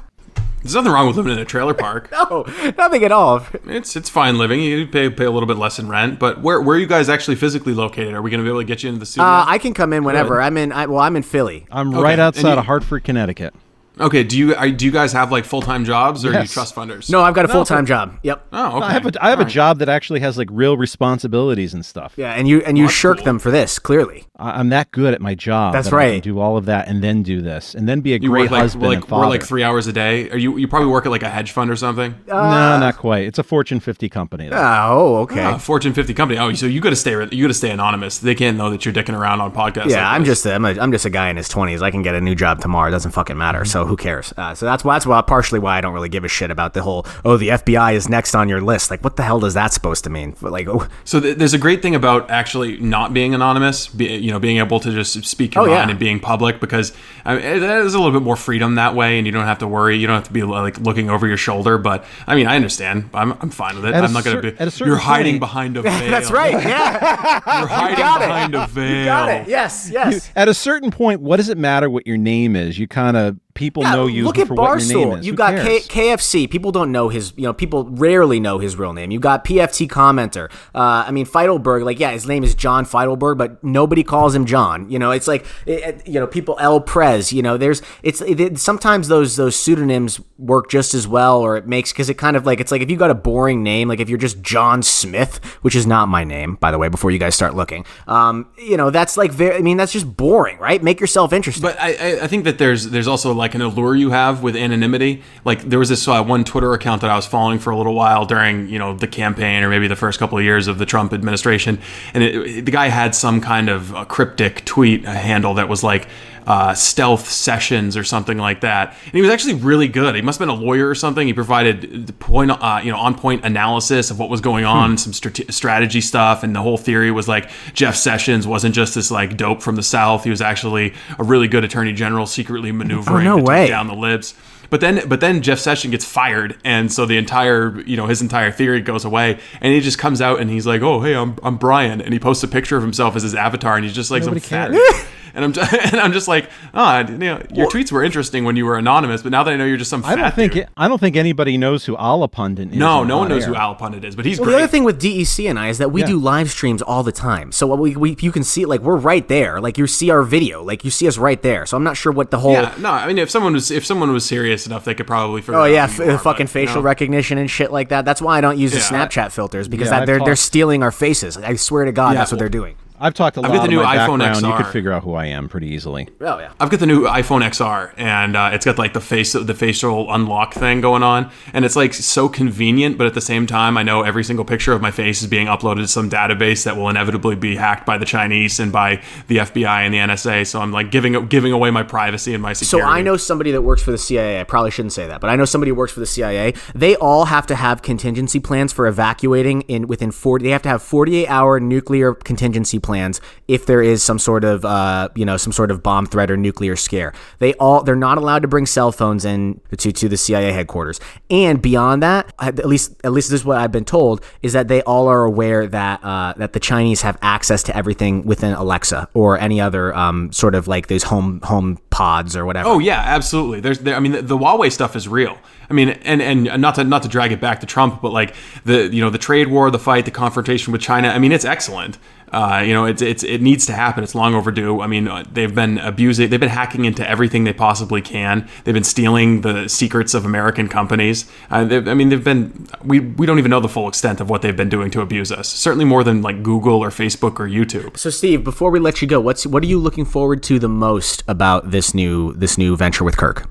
There's 0.66 0.74
nothing 0.74 0.92
wrong 0.92 1.06
with 1.06 1.16
living 1.16 1.32
in 1.32 1.38
a 1.38 1.44
trailer 1.44 1.74
park. 1.74 2.10
No, 2.16 2.44
nothing 2.78 3.04
at 3.04 3.12
all. 3.12 3.46
It's 3.66 3.94
it's 3.94 4.08
fine 4.10 4.36
living. 4.38 4.60
You 4.60 4.86
pay 4.86 5.08
pay 5.10 5.24
a 5.24 5.30
little 5.30 5.46
bit 5.46 5.56
less 5.58 5.78
in 5.78 5.88
rent, 5.88 6.18
but 6.18 6.40
where 6.40 6.60
where 6.60 6.76
are 6.76 6.80
you 6.80 6.86
guys 6.86 7.08
actually 7.08 7.36
physically 7.36 7.74
located? 7.74 8.14
Are 8.14 8.22
we 8.22 8.30
going 8.30 8.40
to 8.40 8.44
be 8.44 8.50
able 8.50 8.60
to 8.60 8.64
get 8.66 8.82
you 8.82 8.88
into 8.88 8.98
the 9.00 9.06
studio? 9.06 9.26
Uh, 9.28 9.44
I 9.46 9.58
can 9.58 9.74
come 9.74 9.92
in 9.92 10.02
whenever. 10.04 10.34
Good. 10.36 10.42
I'm 10.42 10.56
in. 10.56 10.72
I, 10.72 10.86
well, 10.86 11.00
I'm 11.00 11.14
in 11.16 11.22
Philly. 11.22 11.66
I'm 11.70 11.90
Okay, 11.94 12.02
right 12.02 12.18
outside 12.18 12.54
you- 12.54 12.58
of 12.58 12.66
Hartford, 12.66 13.04
Connecticut. 13.04 13.54
Okay, 14.00 14.22
do 14.24 14.38
you 14.38 14.54
are, 14.54 14.68
do 14.70 14.84
you 14.84 14.90
guys 14.90 15.12
have 15.12 15.30
like 15.32 15.44
full 15.44 15.62
time 15.62 15.84
jobs 15.84 16.24
or 16.24 16.34
are 16.34 16.40
you 16.42 16.46
trust 16.48 16.74
funders? 16.74 17.10
No, 17.10 17.20
I've 17.22 17.34
got 17.34 17.44
a 17.44 17.48
No, 17.48 17.54
full 17.54 17.64
time 17.64 17.86
job. 17.86 18.18
Yep. 18.22 18.46
Oh, 18.52 18.76
okay. 18.78 18.86
I 18.86 18.92
have 18.92 19.06
a 19.06 19.24
I 19.24 19.30
have 19.30 19.38
All 19.38 19.42
a 19.42 19.46
right. 19.46 19.52
job 19.52 19.78
that 19.78 19.88
actually 19.88 20.20
has 20.20 20.36
like 20.38 20.48
real 20.50 20.76
responsibilities 20.76 21.74
and 21.74 21.84
stuff. 21.84 22.14
Yeah, 22.16 22.32
and 22.32 22.46
you 22.48 22.60
and 22.62 22.76
you 22.78 22.84
that's 22.84 22.94
shirk 22.94 23.18
cool. 23.18 23.24
them 23.24 23.38
for 23.38 23.50
this. 23.50 23.78
Clearly, 23.78 24.24
I, 24.38 24.58
I'm 24.58 24.68
that 24.70 24.90
good 24.90 25.14
at 25.14 25.20
my 25.20 25.34
job. 25.34 25.72
That's 25.72 25.90
that 25.90 25.96
I 25.96 26.04
can 26.04 26.12
right. 26.14 26.22
do 26.22 26.38
all 26.40 26.56
of 26.56 26.66
that 26.66 26.88
and 26.88 27.02
then 27.02 27.22
do 27.22 27.40
this 27.42 27.74
and 27.74 27.88
then 27.88 28.00
be 28.00 28.12
a 28.14 28.18
You 28.18 28.28
great 28.30 28.42
work 28.42 28.50
like 28.52 28.60
husband 28.62 28.86
like 28.88 28.98
and 28.98 29.08
father. 29.08 29.22
we're 29.26 29.30
like 29.30 29.42
three 29.42 29.62
hours 29.62 29.86
a 29.86 29.92
day. 29.92 30.28
Are 30.30 30.38
you 30.38 30.56
you 30.58 30.68
probably 30.68 30.88
work 30.88 31.06
at 31.06 31.10
like 31.10 31.22
a 31.22 31.28
hedge 31.30 31.52
fund 31.52 31.70
or 31.70 31.76
something? 31.76 32.14
no, 32.26 32.34
not 32.78 32.96
quite. 32.98 33.24
It's 33.26 33.38
a 33.38 33.42
Fortune 33.42 33.80
50 33.80 34.08
company. 34.08 34.48
though. 34.48 34.56
oh, 34.58 35.16
okay. 35.22 35.42
Uh, 35.42 35.58
Fortune 35.58 35.92
50 35.92 36.14
company. 36.14 36.38
Oh, 36.38 36.52
so 36.54 36.66
you 36.66 36.80
got 36.80 36.90
to 36.90 36.96
stay 36.96 37.12
you 37.12 37.44
got 37.44 37.48
to 37.48 37.54
stay 37.54 37.70
anonymous. 37.70 38.18
They 38.18 38.34
can't 38.34 38.56
know 38.56 38.70
that 38.70 38.84
you're 38.84 38.94
dicking 38.94 39.18
around 39.18 39.40
on 39.40 39.52
podcasts. 39.52 39.90
yeah, 39.90 40.06
like 40.06 40.14
I'm 40.16 40.22
this. 40.22 40.42
just 40.42 40.46
a, 40.46 40.54
I'm, 40.54 40.64
a, 40.64 40.78
I'm 40.80 40.92
just 40.92 41.04
a 41.06 41.10
guy 41.10 41.30
in 41.30 41.36
his 41.36 41.48
20s. 41.48 41.82
I 41.82 41.90
can 41.90 42.02
get 42.02 42.14
a 42.14 42.20
new 42.20 42.34
job 42.34 42.60
tomorrow. 42.60 42.88
It 42.88 42.92
doesn't 42.92 43.12
fucking 43.12 43.38
matter. 43.38 43.64
So 43.64 43.85
who 43.86 43.96
cares? 43.96 44.32
Uh, 44.36 44.54
so 44.54 44.66
that's 44.66 44.84
why 44.84 44.94
that's 44.94 45.06
why 45.06 45.20
partially 45.22 45.58
why 45.58 45.78
I 45.78 45.80
don't 45.80 45.94
really 45.94 46.08
give 46.08 46.24
a 46.24 46.28
shit 46.28 46.50
about 46.50 46.74
the 46.74 46.82
whole 46.82 47.06
oh 47.24 47.36
the 47.36 47.48
FBI 47.48 47.94
is 47.94 48.08
next 48.08 48.34
on 48.34 48.48
your 48.48 48.60
list. 48.60 48.90
Like 48.90 49.02
what 49.04 49.16
the 49.16 49.22
hell 49.22 49.40
does 49.40 49.54
that 49.54 49.72
supposed 49.72 50.04
to 50.04 50.10
mean? 50.10 50.34
Like 50.40 50.68
oh, 50.68 50.86
So 51.04 51.20
th- 51.20 51.36
there's 51.38 51.54
a 51.54 51.58
great 51.58 51.82
thing 51.82 51.94
about 51.94 52.30
actually 52.30 52.76
not 52.78 53.12
being 53.14 53.34
anonymous, 53.34 53.88
be, 53.88 54.06
you 54.16 54.30
know, 54.30 54.38
being 54.38 54.58
able 54.58 54.80
to 54.80 54.90
just 54.92 55.24
speak 55.24 55.54
your 55.54 55.64
Oh, 55.64 55.66
yeah. 55.66 55.78
mind 55.78 55.90
and 55.90 55.98
being 56.00 56.20
public 56.20 56.60
because 56.60 56.92
I 57.24 57.34
mean, 57.36 57.60
there's 57.60 57.94
a 57.94 57.98
little 57.98 58.12
bit 58.12 58.22
more 58.22 58.36
freedom 58.36 58.76
that 58.76 58.94
way, 58.94 59.18
and 59.18 59.26
you 59.26 59.32
don't 59.32 59.44
have 59.46 59.58
to 59.58 59.66
worry. 59.68 59.96
You 59.96 60.06
don't 60.06 60.14
have 60.16 60.24
to 60.28 60.32
be 60.32 60.42
like 60.44 60.78
looking 60.80 61.10
over 61.10 61.26
your 61.26 61.36
shoulder. 61.36 61.76
But 61.78 62.04
I 62.26 62.34
mean, 62.36 62.46
I 62.46 62.54
understand. 62.56 63.10
I'm, 63.14 63.32
I'm 63.40 63.50
fine 63.50 63.76
with 63.76 63.86
it. 63.86 63.94
At 63.94 64.04
a 64.04 64.06
I'm 64.06 64.12
not 64.12 64.24
going 64.24 64.36
to 64.36 64.42
be. 64.52 64.58
at 64.58 64.68
a 64.68 64.70
certain 64.70 64.86
You're 64.88 64.96
hiding 64.98 65.34
point- 65.34 65.40
behind 65.40 65.76
a 65.76 65.82
veil. 65.82 66.10
that's 66.10 66.30
right. 66.30 66.52
Yeah, 66.52 67.32
You're 67.60 67.68
hiding 67.68 67.96
got 67.96 68.22
it. 68.22 68.26
behind 68.28 68.54
a 68.54 68.66
veil. 68.68 68.98
you 68.98 69.04
got 69.04 69.28
it. 69.30 69.48
Yes, 69.48 69.90
yes. 69.92 70.30
At 70.36 70.48
a 70.48 70.54
certain 70.54 70.90
point, 70.90 71.20
what 71.20 71.36
does 71.38 71.48
it 71.48 71.58
matter 71.58 71.90
what 71.90 72.06
your 72.06 72.16
name 72.16 72.54
is? 72.56 72.78
You 72.78 72.86
kind 72.88 73.16
of 73.16 73.36
people 73.56 73.82
Yeah, 73.82 73.92
know 73.96 74.06
you 74.06 74.22
look 74.24 74.36
for 74.36 74.42
at 74.42 74.50
what 74.50 74.56
your 74.68 74.76
name 74.76 75.08
Barstool. 75.08 75.18
is. 75.18 75.26
You've 75.26 75.32
Who 75.32 75.36
got 75.38 75.54
K- 75.56 75.80
KFC. 75.80 76.48
People 76.48 76.70
don't 76.70 76.92
know 76.92 77.08
his. 77.08 77.32
You 77.36 77.42
know, 77.44 77.52
people 77.52 77.84
rarely 77.84 78.38
know 78.38 78.58
his 78.60 78.76
real 78.76 78.92
name. 78.92 79.10
You 79.10 79.18
got 79.18 79.44
PFT 79.44 79.88
commenter. 79.88 80.50
Uh, 80.74 81.04
I 81.06 81.10
mean, 81.10 81.26
Feidelberg. 81.26 81.82
Like, 81.82 81.98
yeah, 81.98 82.12
his 82.12 82.26
name 82.28 82.44
is 82.44 82.54
John 82.54 82.84
Feidelberg, 82.84 83.38
but 83.38 83.64
nobody 83.64 84.04
calls 84.04 84.34
him 84.34 84.44
John. 84.46 84.88
You 84.90 84.98
know, 85.00 85.10
it's 85.10 85.26
like, 85.26 85.44
it, 85.66 85.80
it- 85.82 86.06
you 86.06 86.20
know, 86.20 86.26
people 86.26 86.56
El 86.60 86.80
Prez. 86.80 87.32
You 87.32 87.42
know, 87.42 87.56
there's. 87.56 87.82
It's 88.04 88.20
it, 88.20 88.58
sometimes 88.58 89.08
those 89.08 89.34
those 89.36 89.56
pseudonyms 89.56 90.20
work 90.38 90.68
just 90.70 90.94
as 90.94 91.08
well, 91.08 91.40
or 91.40 91.56
it 91.56 91.66
makes 91.66 91.92
because 91.92 92.08
it 92.10 92.14
kind 92.14 92.36
of 92.36 92.46
like 92.46 92.60
it's 92.60 92.70
like 92.70 92.82
if 92.82 92.90
you 92.90 92.96
got 92.96 93.10
a 93.10 93.14
boring 93.14 93.62
name, 93.62 93.88
like 93.88 94.00
if 94.00 94.08
you're 94.08 94.18
just 94.18 94.42
John 94.42 94.82
Smith, 94.82 95.42
which 95.62 95.74
is 95.74 95.86
not 95.86 96.08
my 96.08 96.22
name, 96.24 96.56
by 96.56 96.70
the 96.70 96.78
way. 96.78 96.88
Before 96.88 97.10
you 97.10 97.18
guys 97.18 97.34
start 97.34 97.54
looking, 97.54 97.84
um, 98.06 98.46
you 98.58 98.76
know, 98.76 98.90
that's 98.90 99.16
like 99.16 99.32
very. 99.32 99.56
I 99.56 99.60
mean, 99.62 99.76
that's 99.76 99.92
just 99.92 100.16
boring, 100.16 100.58
right? 100.58 100.82
Make 100.82 101.00
yourself 101.00 101.32
interesting. 101.32 101.62
But 101.62 101.80
I, 101.80 101.94
I- 101.94 102.18
I 102.22 102.26
think 102.28 102.44
that 102.44 102.58
there's 102.58 102.90
there's 102.90 103.06
also 103.08 103.32
like 103.32 103.45
an 103.54 103.62
allure 103.62 103.94
you 103.94 104.10
have 104.10 104.42
with 104.42 104.56
anonymity. 104.56 105.22
Like 105.44 105.62
there 105.62 105.78
was 105.78 105.88
this 105.88 106.06
uh, 106.08 106.22
one 106.22 106.44
Twitter 106.44 106.72
account 106.72 107.02
that 107.02 107.10
I 107.10 107.16
was 107.16 107.26
following 107.26 107.58
for 107.58 107.70
a 107.70 107.76
little 107.76 107.94
while 107.94 108.26
during 108.26 108.68
you 108.68 108.78
know 108.78 108.94
the 108.96 109.06
campaign 109.06 109.62
or 109.62 109.68
maybe 109.68 109.88
the 109.88 109.96
first 109.96 110.18
couple 110.18 110.38
of 110.38 110.44
years 110.44 110.68
of 110.68 110.78
the 110.78 110.86
Trump 110.86 111.12
administration, 111.12 111.78
and 112.14 112.22
it, 112.22 112.64
the 112.64 112.72
guy 112.72 112.88
had 112.88 113.14
some 113.14 113.40
kind 113.40 113.68
of 113.68 113.94
uh 113.94 114.04
cryptic 114.04 114.64
tweet 114.64 115.04
handle 115.04 115.54
that 115.54 115.68
was 115.68 115.82
like. 115.82 116.08
Uh, 116.46 116.72
stealth 116.74 117.28
sessions 117.28 117.96
or 117.96 118.04
something 118.04 118.38
like 118.38 118.60
that, 118.60 118.94
and 119.04 119.12
he 119.14 119.20
was 119.20 119.30
actually 119.30 119.54
really 119.54 119.88
good. 119.88 120.14
He 120.14 120.22
must 120.22 120.38
have 120.38 120.46
been 120.46 120.56
a 120.56 120.60
lawyer 120.60 120.88
or 120.88 120.94
something. 120.94 121.26
He 121.26 121.32
provided 121.32 122.06
the 122.06 122.12
point, 122.12 122.52
uh, 122.52 122.80
you 122.84 122.92
know, 122.92 122.98
on 122.98 123.16
point 123.16 123.44
analysis 123.44 124.12
of 124.12 124.20
what 124.20 124.30
was 124.30 124.40
going 124.40 124.64
on, 124.64 124.96
some 124.96 125.12
strate- 125.12 125.52
strategy 125.52 126.00
stuff, 126.00 126.44
and 126.44 126.54
the 126.54 126.62
whole 126.62 126.76
theory 126.78 127.10
was 127.10 127.26
like 127.26 127.50
Jeff 127.74 127.96
Sessions 127.96 128.46
wasn't 128.46 128.76
just 128.76 128.94
this 128.94 129.10
like 129.10 129.36
dope 129.36 129.60
from 129.60 129.74
the 129.74 129.82
South. 129.82 130.22
He 130.22 130.30
was 130.30 130.40
actually 130.40 130.94
a 131.18 131.24
really 131.24 131.48
good 131.48 131.64
attorney 131.64 131.92
general, 131.92 132.26
secretly 132.26 132.70
maneuvering 132.70 133.26
Oh, 133.26 133.38
no 133.38 133.42
way. 133.42 133.66
down 133.66 133.88
the 133.88 133.94
libs. 133.94 134.34
But 134.70 134.80
then, 134.80 135.08
but 135.08 135.18
then 135.20 135.42
Jeff 135.42 135.58
Sessions 135.58 135.90
gets 135.90 136.04
fired, 136.04 136.58
and 136.64 136.92
so 136.92 137.06
the 137.06 137.16
entire, 137.18 137.80
you 137.82 137.96
know, 137.96 138.06
his 138.06 138.22
entire 138.22 138.52
theory 138.52 138.80
goes 138.82 139.04
away. 139.04 139.38
And 139.60 139.72
he 139.72 139.80
just 139.80 139.98
comes 139.98 140.20
out 140.20 140.38
and 140.40 140.48
he's 140.48 140.66
like, 140.66 140.82
"Oh, 140.82 141.00
hey, 141.00 141.14
I'm 141.16 141.36
I'm 141.42 141.56
Brian," 141.56 142.00
and 142.00 142.12
he 142.12 142.20
posts 142.20 142.44
a 142.44 142.48
picture 142.48 142.76
of 142.76 142.82
himself 142.84 143.16
as 143.16 143.24
his 143.24 143.34
avatar, 143.34 143.74
and 143.74 143.84
he's 143.84 143.94
just 143.94 144.12
like 144.12 144.22
Nobody 144.22 144.38
some 144.40 144.48
fat. 144.48 144.70
cares. 144.70 144.76
dude. 144.96 145.06
and 145.36 145.44
I'm 145.44 145.52
just, 145.52 145.72
and 145.92 146.00
I'm 146.00 146.12
just 146.12 146.26
like, 146.26 146.50
ah, 146.74 147.04
oh, 147.06 147.12
you 147.12 147.18
know, 147.18 147.40
your 147.54 147.68
tweets 147.68 147.92
were 147.92 148.02
interesting 148.02 148.44
when 148.44 148.56
you 148.56 148.66
were 148.66 148.76
anonymous, 148.76 149.22
but 149.22 149.30
now 149.30 149.44
that 149.44 149.52
I 149.52 149.56
know 149.56 149.64
you're 149.64 149.76
just 149.76 149.90
some 149.90 150.02
fat 150.02 150.18
I 150.18 150.22
don't 150.22 150.34
think 150.34 150.52
dude- 150.54 150.62
it, 150.64 150.68
I 150.76 150.88
don't 150.88 150.98
think 150.98 151.14
anybody 151.14 151.56
knows 151.56 151.84
who 151.84 151.96
Allahpundit 151.96 152.72
is. 152.72 152.76
no, 152.76 153.04
no 153.04 153.18
one 153.18 153.28
knows 153.28 153.44
air. 153.44 153.50
who 153.50 153.54
Al 153.54 153.74
Pundit 153.76 154.04
is, 154.04 154.16
but 154.16 154.24
he's 154.24 154.38
Well, 154.40 154.46
great. 154.46 154.56
the 154.56 154.62
other 154.64 154.68
thing 154.68 154.82
with 154.84 155.00
DEC 155.00 155.48
and 155.48 155.58
I 155.58 155.68
is 155.68 155.78
that 155.78 155.92
we 155.92 156.00
Yeah. 156.00 156.06
do 156.08 156.18
live 156.18 156.50
streams 156.50 156.82
all 156.82 157.02
the 157.04 157.12
time. 157.12 157.52
So 157.52 157.72
we, 157.76 157.94
we 157.94 158.16
you 158.20 158.32
can 158.32 158.42
see 158.42 158.64
like 158.64 158.80
we're 158.80 158.96
right 158.96 159.26
there. 159.28 159.60
Like 159.60 159.78
you 159.78 159.86
see 159.86 160.10
our 160.10 160.22
video. 160.22 160.64
Like 160.64 160.84
you 160.84 160.90
see 160.90 161.06
us 161.06 161.18
right 161.18 161.40
there. 161.42 161.66
So 161.66 161.76
I'm 161.76 161.84
not 161.84 161.96
sure 161.96 162.10
what 162.12 162.30
the 162.30 162.38
whole 162.38 162.52
yeah, 162.52 162.74
no, 162.78 162.90
I 162.90 163.06
mean, 163.06 163.18
if 163.18 163.30
someone 163.30 163.52
was 163.52 163.70
if 163.70 163.84
someone 163.84 164.12
was 164.12 164.24
serious 164.24 164.66
enough, 164.66 164.84
they 164.84 164.94
could 164.94 165.06
probably 165.06 165.42
figure. 165.42 165.56
Oh 165.60 165.64
out 165.64 165.70
yeah, 165.70 165.84
f- 165.84 166.00
are, 166.00 166.16
fucking 166.18 166.46
but, 166.46 166.54
you 166.54 166.66
facial 166.66 166.76
know. 166.76 166.80
recognition 166.82 167.36
and 167.38 167.50
shit 167.50 167.70
like 167.70 167.90
that. 167.90 168.04
That's 168.06 168.22
why 168.22 168.38
I 168.38 168.40
don't 168.40 168.58
use 168.58 168.72
the 168.72 168.78
Yeah, 168.78 169.02
I- 169.02 169.06
Snapchat 169.06 169.32
filters 169.32 169.68
because 169.68 169.88
Yeah, 169.88 170.00
that 170.00 170.06
they're 170.06 170.20
they're 170.24 170.36
stealing 170.36 170.82
our 170.82 170.90
faces. 170.92 171.36
I 171.36 171.56
swear 171.56 171.84
to 171.84 171.92
God, 171.92 172.12
Yeah, 172.12 172.20
that's 172.20 172.30
what 172.32 172.36
well- 172.36 172.40
they're 172.40 172.48
doing. 172.48 172.76
I've 172.98 173.14
talked 173.14 173.36
a 173.36 173.40
lot 173.40 173.50
I've 173.50 173.56
got 173.56 173.62
the 173.62 173.68
new 173.68 173.80
iPhone 173.80 174.18
background. 174.18 174.46
You 174.46 174.64
could 174.64 174.72
figure 174.72 174.92
out 174.92 175.02
who 175.02 175.14
I 175.14 175.26
am 175.26 175.48
pretty 175.48 175.68
easily. 175.68 176.08
Oh 176.20 176.38
yeah. 176.38 176.52
I've 176.58 176.70
got 176.70 176.80
the 176.80 176.86
new 176.86 177.02
iPhone 177.02 177.42
XR, 177.42 177.92
and 177.96 178.36
uh, 178.36 178.50
it's 178.52 178.64
got 178.64 178.78
like 178.78 178.94
the 178.94 179.00
face, 179.00 179.32
the 179.32 179.54
facial 179.54 180.12
unlock 180.12 180.54
thing 180.54 180.80
going 180.80 181.02
on, 181.02 181.30
and 181.52 181.64
it's 181.64 181.76
like 181.76 181.94
so 181.94 182.28
convenient. 182.28 182.96
But 182.96 183.06
at 183.06 183.14
the 183.14 183.20
same 183.20 183.46
time, 183.46 183.76
I 183.76 183.82
know 183.82 184.02
every 184.02 184.24
single 184.24 184.44
picture 184.44 184.72
of 184.72 184.80
my 184.80 184.90
face 184.90 185.20
is 185.20 185.28
being 185.28 185.46
uploaded 185.46 185.82
to 185.82 185.88
some 185.88 186.08
database 186.08 186.64
that 186.64 186.76
will 186.76 186.88
inevitably 186.88 187.36
be 187.36 187.56
hacked 187.56 187.84
by 187.84 187.98
the 187.98 188.06
Chinese 188.06 188.58
and 188.58 188.72
by 188.72 189.02
the 189.28 189.38
FBI 189.38 189.84
and 189.84 189.92
the 189.92 189.98
NSA. 189.98 190.46
So 190.46 190.60
I'm 190.60 190.72
like 190.72 190.90
giving 190.90 191.26
giving 191.28 191.52
away 191.52 191.70
my 191.70 191.82
privacy 191.82 192.32
and 192.32 192.42
my 192.42 192.54
security. 192.54 192.86
So. 192.86 192.90
I 192.90 193.02
know 193.02 193.16
somebody 193.16 193.50
that 193.50 193.62
works 193.62 193.82
for 193.82 193.90
the 193.90 193.98
CIA. 193.98 194.40
I 194.40 194.44
probably 194.44 194.70
shouldn't 194.70 194.92
say 194.92 195.06
that, 195.06 195.20
but 195.20 195.28
I 195.28 195.36
know 195.36 195.44
somebody 195.44 195.70
who 195.70 195.74
works 195.74 195.92
for 195.92 196.00
the 196.00 196.06
CIA. 196.06 196.54
They 196.74 196.96
all 196.96 197.26
have 197.26 197.46
to 197.48 197.56
have 197.56 197.82
contingency 197.82 198.40
plans 198.40 198.72
for 198.72 198.86
evacuating 198.86 199.62
in 199.62 199.86
within 199.86 200.10
40 200.10 200.46
they 200.46 200.50
have 200.50 200.62
to 200.62 200.68
have 200.68 200.82
48 200.82 201.26
hour 201.26 201.58
nuclear 201.58 202.14
contingency 202.14 202.78
plans 202.86 203.20
if 203.48 203.66
there 203.66 203.82
is 203.82 204.02
some 204.02 204.18
sort 204.18 204.44
of 204.44 204.64
uh, 204.64 205.08
you 205.14 205.24
know, 205.24 205.36
some 205.36 205.52
sort 205.52 205.70
of 205.70 205.82
bomb 205.82 206.06
threat 206.06 206.30
or 206.30 206.36
nuclear 206.36 206.76
scare. 206.76 207.12
They 207.38 207.52
all 207.54 207.82
they're 207.82 207.96
not 207.96 208.16
allowed 208.16 208.42
to 208.42 208.48
bring 208.48 208.64
cell 208.64 208.92
phones 208.92 209.24
in 209.24 209.60
to 209.76 209.92
to 209.92 210.08
the 210.08 210.16
CIA 210.16 210.52
headquarters. 210.52 211.00
And 211.28 211.60
beyond 211.60 212.02
that, 212.02 212.32
at 212.38 212.64
least 212.64 212.94
at 213.04 213.12
least 213.12 213.30
this 213.30 213.40
is 213.40 213.44
what 213.44 213.58
I've 213.58 213.72
been 213.72 213.84
told 213.84 214.24
is 214.42 214.52
that 214.54 214.68
they 214.68 214.82
all 214.82 215.08
are 215.08 215.24
aware 215.24 215.66
that 215.66 216.02
uh, 216.02 216.32
that 216.36 216.52
the 216.52 216.60
Chinese 216.60 217.02
have 217.02 217.18
access 217.20 217.62
to 217.64 217.76
everything 217.76 218.24
within 218.24 218.52
Alexa 218.52 219.08
or 219.12 219.38
any 219.38 219.60
other 219.60 219.94
um, 219.94 220.32
sort 220.32 220.54
of 220.54 220.68
like 220.68 220.86
those 220.86 221.02
home 221.02 221.40
home 221.42 221.78
pods 221.90 222.36
or 222.36 222.46
whatever. 222.46 222.68
Oh 222.68 222.78
yeah, 222.78 223.00
absolutely. 223.00 223.60
There's, 223.60 223.80
there, 223.80 223.96
I 223.96 224.00
mean, 224.00 224.12
the, 224.12 224.22
the 224.22 224.38
Huawei 224.38 224.70
stuff 224.70 224.96
is 224.96 225.08
real. 225.08 225.38
I 225.68 225.74
mean, 225.74 225.90
and 225.90 226.22
and 226.22 226.44
not 226.60 226.76
to 226.76 226.84
not 226.84 227.02
to 227.02 227.08
drag 227.08 227.32
it 227.32 227.40
back 227.40 227.60
to 227.60 227.66
Trump, 227.66 228.00
but 228.02 228.12
like 228.12 228.34
the 228.64 228.88
you 228.92 229.02
know 229.02 229.10
the 229.10 229.18
trade 229.18 229.48
war, 229.48 229.70
the 229.70 229.78
fight, 229.78 230.04
the 230.04 230.10
confrontation 230.10 230.72
with 230.72 230.80
China. 230.80 231.08
I 231.08 231.18
mean, 231.18 231.32
it's 231.32 231.44
excellent. 231.44 231.98
Uh, 232.32 232.62
you 232.64 232.74
know, 232.74 232.84
it's 232.84 233.02
it's 233.02 233.22
it 233.22 233.40
needs 233.40 233.66
to 233.66 233.72
happen. 233.72 234.02
It's 234.02 234.14
long 234.14 234.34
overdue. 234.34 234.80
I 234.80 234.86
mean, 234.86 235.06
uh, 235.08 235.24
they've 235.30 235.54
been 235.54 235.78
abusing, 235.78 236.28
they've 236.28 236.40
been 236.40 236.48
hacking 236.48 236.84
into 236.84 237.08
everything 237.08 237.44
they 237.44 237.52
possibly 237.52 238.02
can. 238.02 238.48
They've 238.64 238.74
been 238.74 238.84
stealing 238.84 239.42
the 239.42 239.68
secrets 239.68 240.12
of 240.12 240.24
American 240.24 240.68
companies. 240.68 241.30
Uh, 241.50 241.82
I 241.86 241.94
mean, 241.94 242.08
they've 242.08 242.22
been 242.22 242.66
we 242.84 243.00
we 243.00 243.26
don't 243.26 243.38
even 243.38 243.50
know 243.50 243.60
the 243.60 243.68
full 243.68 243.88
extent 243.88 244.20
of 244.20 244.28
what 244.28 244.42
they've 244.42 244.56
been 244.56 244.68
doing 244.68 244.90
to 244.92 245.00
abuse 245.00 245.30
us. 245.30 245.48
Certainly 245.48 245.84
more 245.84 246.02
than 246.02 246.20
like 246.22 246.42
Google 246.42 246.82
or 246.82 246.90
Facebook 246.90 247.38
or 247.38 247.48
YouTube. 247.48 247.96
So 247.96 248.10
Steve, 248.10 248.42
before 248.42 248.70
we 248.70 248.80
let 248.80 249.00
you 249.00 249.08
go, 249.08 249.20
what's 249.20 249.46
what 249.46 249.62
are 249.62 249.66
you 249.66 249.78
looking 249.78 250.04
forward 250.04 250.42
to 250.44 250.58
the 250.58 250.68
most 250.68 251.22
about 251.28 251.70
this 251.70 251.94
new 251.94 252.32
this 252.34 252.58
new 252.58 252.76
venture 252.76 253.04
with 253.04 253.16
Kirk? 253.16 253.48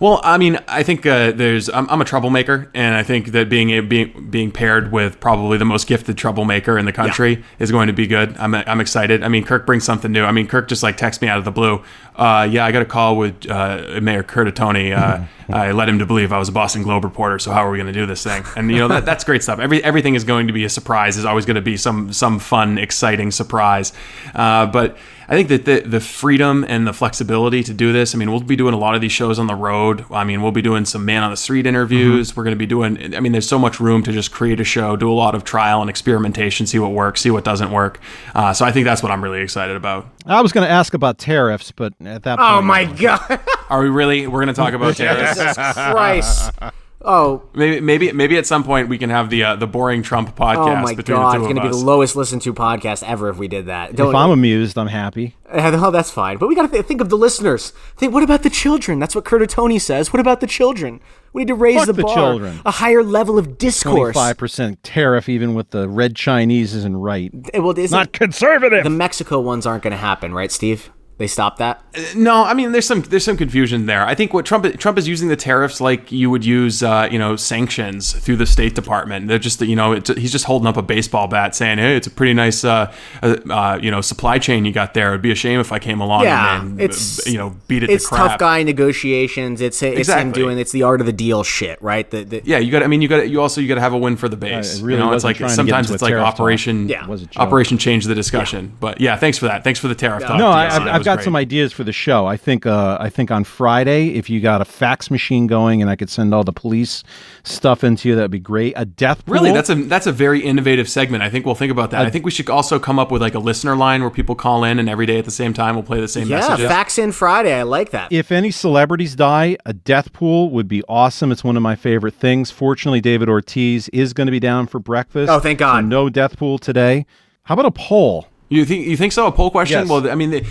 Well, 0.00 0.20
I 0.22 0.38
mean, 0.38 0.58
I 0.68 0.82
think 0.82 1.04
uh, 1.06 1.32
there's. 1.32 1.68
I'm, 1.68 1.88
I'm 1.90 2.00
a 2.00 2.04
troublemaker, 2.04 2.70
and 2.72 2.94
I 2.94 3.02
think 3.02 3.28
that 3.32 3.48
being 3.48 3.88
being 3.88 4.30
being 4.30 4.52
paired 4.52 4.92
with 4.92 5.18
probably 5.18 5.58
the 5.58 5.64
most 5.64 5.86
gifted 5.86 6.16
troublemaker 6.16 6.78
in 6.78 6.84
the 6.84 6.92
country 6.92 7.44
is 7.58 7.72
going 7.72 7.88
to 7.88 7.92
be 7.92 8.06
good. 8.06 8.36
I'm 8.38 8.54
I'm 8.54 8.80
excited. 8.80 9.22
I 9.22 9.28
mean, 9.28 9.44
Kirk 9.44 9.66
brings 9.66 9.84
something 9.84 10.12
new. 10.12 10.24
I 10.24 10.32
mean, 10.32 10.46
Kirk 10.46 10.68
just 10.68 10.82
like 10.82 10.96
texts 10.96 11.20
me 11.20 11.28
out 11.28 11.38
of 11.38 11.44
the 11.44 11.50
blue. 11.50 11.82
Uh, 12.14 12.48
yeah, 12.50 12.64
I 12.64 12.72
got 12.72 12.82
a 12.82 12.86
call 12.86 13.16
with 13.16 13.48
uh, 13.50 14.00
Mayor 14.00 14.22
Curtatone. 14.22 14.96
Uh, 14.96 15.24
I 15.50 15.72
led 15.72 15.88
him 15.88 15.98
to 16.00 16.06
believe 16.06 16.32
I 16.32 16.38
was 16.38 16.48
a 16.48 16.52
Boston 16.52 16.82
Globe 16.82 17.04
reporter. 17.04 17.38
So 17.38 17.50
how 17.52 17.66
are 17.66 17.70
we 17.70 17.78
going 17.78 17.92
to 17.92 17.98
do 17.98 18.06
this 18.06 18.22
thing? 18.22 18.44
And 18.54 18.70
you 18.70 18.78
know 18.78 18.88
that 18.88 19.04
that's 19.04 19.24
great 19.24 19.42
stuff. 19.42 19.58
Every 19.58 19.82
everything 19.82 20.14
is 20.14 20.24
going 20.24 20.46
to 20.46 20.52
be 20.52 20.64
a 20.64 20.68
surprise. 20.68 21.16
Is 21.16 21.24
always 21.24 21.46
going 21.46 21.56
to 21.56 21.62
be 21.62 21.76
some 21.76 22.12
some 22.12 22.38
fun, 22.38 22.78
exciting 22.78 23.30
surprise. 23.30 23.92
Uh, 24.34 24.66
but 24.66 24.96
I 25.30 25.34
think 25.34 25.48
that 25.50 25.66
the, 25.66 25.80
the 25.80 26.00
freedom 26.00 26.64
and 26.66 26.86
the 26.86 26.94
flexibility 26.94 27.62
to 27.62 27.74
do 27.74 27.92
this. 27.92 28.14
I 28.14 28.18
mean, 28.18 28.30
we'll 28.30 28.40
be 28.40 28.56
doing 28.56 28.72
a 28.72 28.78
lot 28.78 28.94
of 28.94 29.02
these 29.02 29.12
shows 29.12 29.38
on 29.38 29.46
the 29.46 29.54
road. 29.54 30.06
I 30.10 30.24
mean, 30.24 30.40
we'll 30.40 30.52
be 30.52 30.62
doing 30.62 30.86
some 30.86 31.04
man 31.04 31.22
on 31.22 31.30
the 31.30 31.36
street 31.36 31.66
interviews. 31.66 32.34
We're 32.34 32.44
going 32.44 32.54
to 32.54 32.58
be 32.58 32.64
doing. 32.64 33.14
I 33.14 33.20
mean, 33.20 33.32
there's 33.32 33.46
so 33.48 33.58
much 33.58 33.78
room 33.78 34.02
to 34.04 34.12
just 34.12 34.32
create 34.32 34.58
a 34.58 34.64
show, 34.64 34.96
do 34.96 35.10
a 35.10 35.12
lot 35.12 35.34
of 35.34 35.44
trial 35.44 35.82
and 35.82 35.90
experimentation, 35.90 36.66
see 36.66 36.78
what 36.78 36.92
works, 36.92 37.20
see 37.20 37.30
what 37.30 37.44
doesn't 37.44 37.70
work. 37.70 38.00
Uh, 38.34 38.54
so 38.54 38.64
I 38.64 38.72
think 38.72 38.86
that's 38.86 39.02
what 39.02 39.12
I'm 39.12 39.22
really 39.22 39.42
excited 39.42 39.76
about. 39.76 40.08
I 40.24 40.40
was 40.40 40.52
going 40.52 40.66
to 40.66 40.72
ask 40.72 40.94
about 40.94 41.18
tariffs, 41.18 41.72
but 41.72 41.92
at 42.00 42.22
that 42.22 42.38
point, 42.38 42.50
Oh 42.50 42.62
my 42.62 42.86
god. 42.86 43.40
Are 43.68 43.82
we 43.82 43.90
really? 43.90 44.26
We're 44.26 44.42
going 44.42 44.48
to 44.48 44.54
talk 44.54 44.72
about 44.72 44.96
tariffs. 44.96 45.38
Jesus 45.38 45.56
Christ. 45.74 46.52
Oh. 47.00 47.44
Maybe, 47.54 47.80
maybe, 47.80 48.10
maybe 48.12 48.36
at 48.38 48.44
some 48.46 48.64
point 48.64 48.88
we 48.88 48.98
can 48.98 49.08
have 49.10 49.30
the 49.30 49.44
uh, 49.44 49.56
the 49.56 49.68
boring 49.68 50.02
Trump 50.02 50.34
podcast 50.36 50.56
Oh 50.56 50.76
my 50.76 50.94
between 50.96 51.16
god, 51.16 51.32
the 51.34 51.36
it's 51.38 51.44
going 51.44 51.54
to 51.56 51.62
be 51.62 51.68
us. 51.68 51.78
the 51.78 51.84
lowest 51.86 52.16
listened 52.16 52.42
to 52.42 52.52
podcast 52.52 53.04
ever 53.06 53.28
if 53.28 53.36
we 53.38 53.46
did 53.46 53.66
that. 53.66 53.92
if 53.92 54.00
I'm 54.00 54.30
amused, 54.30 54.76
I'm 54.76 54.88
happy. 54.88 55.36
Oh, 55.50 55.90
that's 55.90 56.10
fine. 56.10 56.36
But 56.36 56.48
we 56.50 56.54
got 56.54 56.62
to 56.62 56.68
th- 56.68 56.84
think 56.84 57.00
of 57.00 57.08
the 57.08 57.16
listeners. 57.16 57.70
Think, 57.96 58.12
what 58.12 58.22
about 58.22 58.42
the 58.42 58.50
children? 58.50 58.98
That's 58.98 59.14
what 59.14 59.24
Curtatone 59.24 59.80
says. 59.80 60.12
What 60.12 60.20
about 60.20 60.40
the 60.40 60.46
children? 60.46 61.00
We 61.32 61.40
need 61.42 61.48
to 61.48 61.54
raise 61.54 61.76
Fuck 61.78 61.86
the 61.86 61.92
the 61.94 62.02
bar, 62.02 62.14
children. 62.14 62.60
a 62.66 62.70
higher 62.70 63.02
level 63.02 63.38
of 63.38 63.56
discourse. 63.56 64.12
Twenty-five 64.12 64.36
percent 64.36 64.82
tariff, 64.82 65.26
even 65.26 65.54
with 65.54 65.70
the 65.70 65.88
red 65.88 66.16
Chinese, 66.16 66.74
isn't 66.74 66.96
right. 66.98 67.32
Well, 67.54 67.78
isn't- 67.78 67.96
Not 67.96 68.12
conservative. 68.12 68.84
The 68.84 68.90
Mexico 68.90 69.40
ones 69.40 69.64
aren't 69.64 69.84
going 69.84 69.92
to 69.92 69.96
happen, 69.96 70.34
right, 70.34 70.52
Steve? 70.52 70.90
They 71.18 71.26
stopped 71.26 71.58
that. 71.58 71.82
No, 72.14 72.44
I 72.44 72.54
mean 72.54 72.70
there's 72.70 72.86
some 72.86 73.02
there's 73.02 73.24
some 73.24 73.36
confusion 73.36 73.86
there. 73.86 74.06
I 74.06 74.14
think 74.14 74.32
what 74.32 74.46
Trump 74.46 74.64
Trump 74.78 74.98
is 74.98 75.08
using 75.08 75.26
the 75.26 75.34
tariffs 75.34 75.80
like 75.80 76.12
you 76.12 76.30
would 76.30 76.44
use 76.44 76.80
uh, 76.80 77.08
you 77.10 77.18
know 77.18 77.34
sanctions 77.34 78.12
through 78.12 78.36
the 78.36 78.46
State 78.46 78.76
Department. 78.76 79.26
They're 79.26 79.40
just 79.40 79.60
you 79.60 79.74
know 79.74 79.92
it's, 79.94 80.08
he's 80.10 80.30
just 80.30 80.44
holding 80.44 80.68
up 80.68 80.76
a 80.76 80.82
baseball 80.82 81.26
bat 81.26 81.56
saying 81.56 81.78
hey 81.78 81.96
it's 81.96 82.06
a 82.06 82.10
pretty 82.12 82.34
nice 82.34 82.62
uh, 82.62 82.94
uh, 83.20 83.36
uh, 83.50 83.80
you 83.82 83.90
know 83.90 84.00
supply 84.00 84.38
chain 84.38 84.64
you 84.64 84.70
got 84.70 84.94
there. 84.94 85.08
It'd 85.08 85.20
be 85.22 85.32
a 85.32 85.34
shame 85.34 85.58
if 85.58 85.72
I 85.72 85.80
came 85.80 86.00
along 86.00 86.22
Yeah, 86.22 86.60
and, 86.60 86.70
and 86.70 86.80
it's 86.80 87.26
you 87.26 87.36
know 87.36 87.56
beat 87.66 87.82
it 87.82 87.90
It's 87.90 88.08
to 88.08 88.14
crap. 88.14 88.30
tough 88.30 88.38
guy 88.38 88.62
negotiations. 88.62 89.60
It's 89.60 89.82
it's 89.82 89.92
him 89.92 89.98
Exactly. 89.98 90.40
doing. 90.40 90.58
It's 90.58 90.70
the 90.70 90.84
art 90.84 91.00
of 91.00 91.06
the 91.06 91.12
deal 91.12 91.42
shit, 91.42 91.82
right? 91.82 92.08
The, 92.08 92.22
the, 92.22 92.42
Yeah, 92.44 92.58
you 92.58 92.70
got. 92.70 92.84
I 92.84 92.86
mean, 92.86 93.02
you 93.02 93.08
got. 93.08 93.28
You 93.28 93.40
also 93.40 93.60
you 93.60 93.66
got 93.66 93.74
to 93.74 93.80
have 93.80 93.92
a 93.92 93.98
win 93.98 94.16
for 94.16 94.28
the 94.28 94.36
base. 94.36 94.78
it 94.78 94.82
really 94.84 95.00
you 95.00 95.04
know, 95.04 95.12
it's 95.14 95.24
like 95.24 95.38
trying 95.38 95.48
to 95.48 95.52
get 95.52 95.56
sometimes 95.56 95.90
it's 95.90 96.00
like 96.02 96.14
operation. 96.14 96.88
Yeah. 96.88 97.02
It 97.02 97.08
was 97.08 97.22
a 97.22 97.26
joke. 97.26 97.42
Operation 97.42 97.76
change 97.76 98.04
the 98.04 98.14
discussion. 98.14 98.76
But 98.78 99.00
yeah, 99.00 99.16
thanks 99.16 99.36
for 99.36 99.46
that. 99.46 99.64
Thanks 99.64 99.80
for 99.80 99.88
the 99.88 99.96
tariff 99.96 100.22
talk. 100.22 100.38
No, 100.38 100.46
I, 100.46 100.66
I've, 100.66 100.86
I've 100.86 101.07
was 101.07 101.07
got 101.08 101.16
great. 101.18 101.24
some 101.24 101.36
ideas 101.36 101.72
for 101.72 101.84
the 101.84 101.92
show. 101.92 102.26
I 102.26 102.36
think 102.36 102.66
uh, 102.66 102.98
I 103.00 103.08
think 103.08 103.30
on 103.30 103.44
Friday, 103.44 104.14
if 104.14 104.28
you 104.28 104.40
got 104.40 104.60
a 104.60 104.64
fax 104.64 105.10
machine 105.10 105.46
going 105.46 105.80
and 105.80 105.90
I 105.90 105.96
could 105.96 106.10
send 106.10 106.34
all 106.34 106.44
the 106.44 106.52
police 106.52 107.02
stuff 107.42 107.82
into 107.82 108.08
you, 108.08 108.14
that'd 108.14 108.30
be 108.30 108.38
great. 108.38 108.74
A 108.76 108.84
death 108.84 109.24
pool. 109.24 109.34
Really, 109.34 109.52
that's 109.52 109.70
a 109.70 109.74
that's 109.74 110.06
a 110.06 110.12
very 110.12 110.40
innovative 110.40 110.88
segment. 110.88 111.22
I 111.22 111.30
think 111.30 111.46
we'll 111.46 111.54
think 111.54 111.72
about 111.72 111.90
that. 111.90 112.06
I 112.06 112.10
think 112.10 112.24
we 112.24 112.30
should 112.30 112.50
also 112.50 112.78
come 112.78 112.98
up 112.98 113.10
with 113.10 113.22
like 113.22 113.34
a 113.34 113.38
listener 113.38 113.76
line 113.76 114.02
where 114.02 114.10
people 114.10 114.34
call 114.34 114.64
in 114.64 114.78
and 114.78 114.88
every 114.88 115.06
day 115.06 115.18
at 115.18 115.24
the 115.24 115.30
same 115.30 115.52
time 115.52 115.74
we'll 115.74 115.84
play 115.84 116.00
the 116.00 116.08
same 116.08 116.28
yeah. 116.28 116.40
messages. 116.40 116.66
Fax 116.66 116.98
in 116.98 117.12
Friday. 117.12 117.54
I 117.54 117.62
like 117.62 117.90
that. 117.90 118.12
if 118.12 118.30
any 118.30 118.50
celebrities 118.50 119.16
die, 119.16 119.56
a 119.64 119.72
death 119.72 120.12
pool 120.12 120.50
would 120.50 120.68
be 120.68 120.82
awesome. 120.88 121.32
It's 121.32 121.44
one 121.44 121.56
of 121.56 121.62
my 121.62 121.76
favorite 121.76 122.14
things. 122.14 122.50
Fortunately, 122.50 123.00
David 123.00 123.28
Ortiz 123.28 123.88
is 123.90 124.12
going 124.12 124.26
to 124.26 124.32
be 124.32 124.40
down 124.40 124.66
for 124.66 124.78
breakfast. 124.78 125.30
Oh, 125.30 125.40
thank 125.40 125.58
God. 125.58 125.84
So 125.84 125.86
no 125.86 126.08
death 126.08 126.36
pool 126.36 126.58
today. 126.58 127.06
How 127.44 127.54
about 127.54 127.66
a 127.66 127.70
poll? 127.70 128.28
You 128.50 128.64
think 128.64 128.86
you 128.86 128.96
think 128.96 129.12
so? 129.12 129.26
A 129.26 129.32
poll 129.32 129.50
question? 129.50 129.80
Yes. 129.80 129.88
Well, 129.88 130.10
I 130.10 130.14
mean, 130.14 130.30
the, 130.30 130.46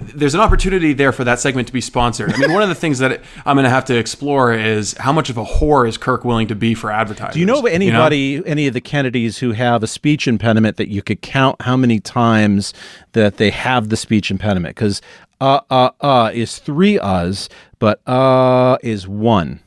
there's 0.00 0.34
an 0.34 0.40
opportunity 0.40 0.92
there 0.92 1.10
for 1.10 1.24
that 1.24 1.40
segment 1.40 1.66
to 1.66 1.72
be 1.72 1.80
sponsored. 1.80 2.32
I 2.32 2.36
mean, 2.36 2.52
one 2.52 2.62
of 2.62 2.68
the 2.68 2.76
things 2.76 3.00
that 3.00 3.22
I'm 3.44 3.56
going 3.56 3.64
to 3.64 3.70
have 3.70 3.84
to 3.86 3.96
explore 3.96 4.52
is 4.52 4.94
how 4.94 5.12
much 5.12 5.30
of 5.30 5.36
a 5.36 5.44
whore 5.44 5.88
is 5.88 5.98
Kirk 5.98 6.24
willing 6.24 6.46
to 6.48 6.54
be 6.54 6.74
for 6.74 6.92
advertisers? 6.92 7.34
Do 7.34 7.40
you 7.40 7.46
know 7.46 7.58
of 7.58 7.66
anybody, 7.66 8.40
any 8.46 8.68
of 8.68 8.74
the 8.74 8.80
Kennedys 8.80 9.38
who 9.38 9.50
have 9.52 9.82
a 9.82 9.88
speech 9.88 10.28
impediment 10.28 10.76
that 10.76 10.88
you 10.88 11.02
could 11.02 11.22
count 11.22 11.60
how 11.62 11.76
many 11.76 11.98
times 11.98 12.72
that 13.12 13.38
they 13.38 13.50
have 13.50 13.88
the 13.88 13.96
speech 13.96 14.30
impediment? 14.30 14.76
Because 14.76 15.02
uh, 15.40 15.60
uh, 15.70 15.90
uh 16.00 16.30
is 16.32 16.58
three 16.58 16.98
uhs, 16.98 17.48
but 17.80 18.06
uh 18.06 18.78
is 18.82 19.08
one. 19.08 19.60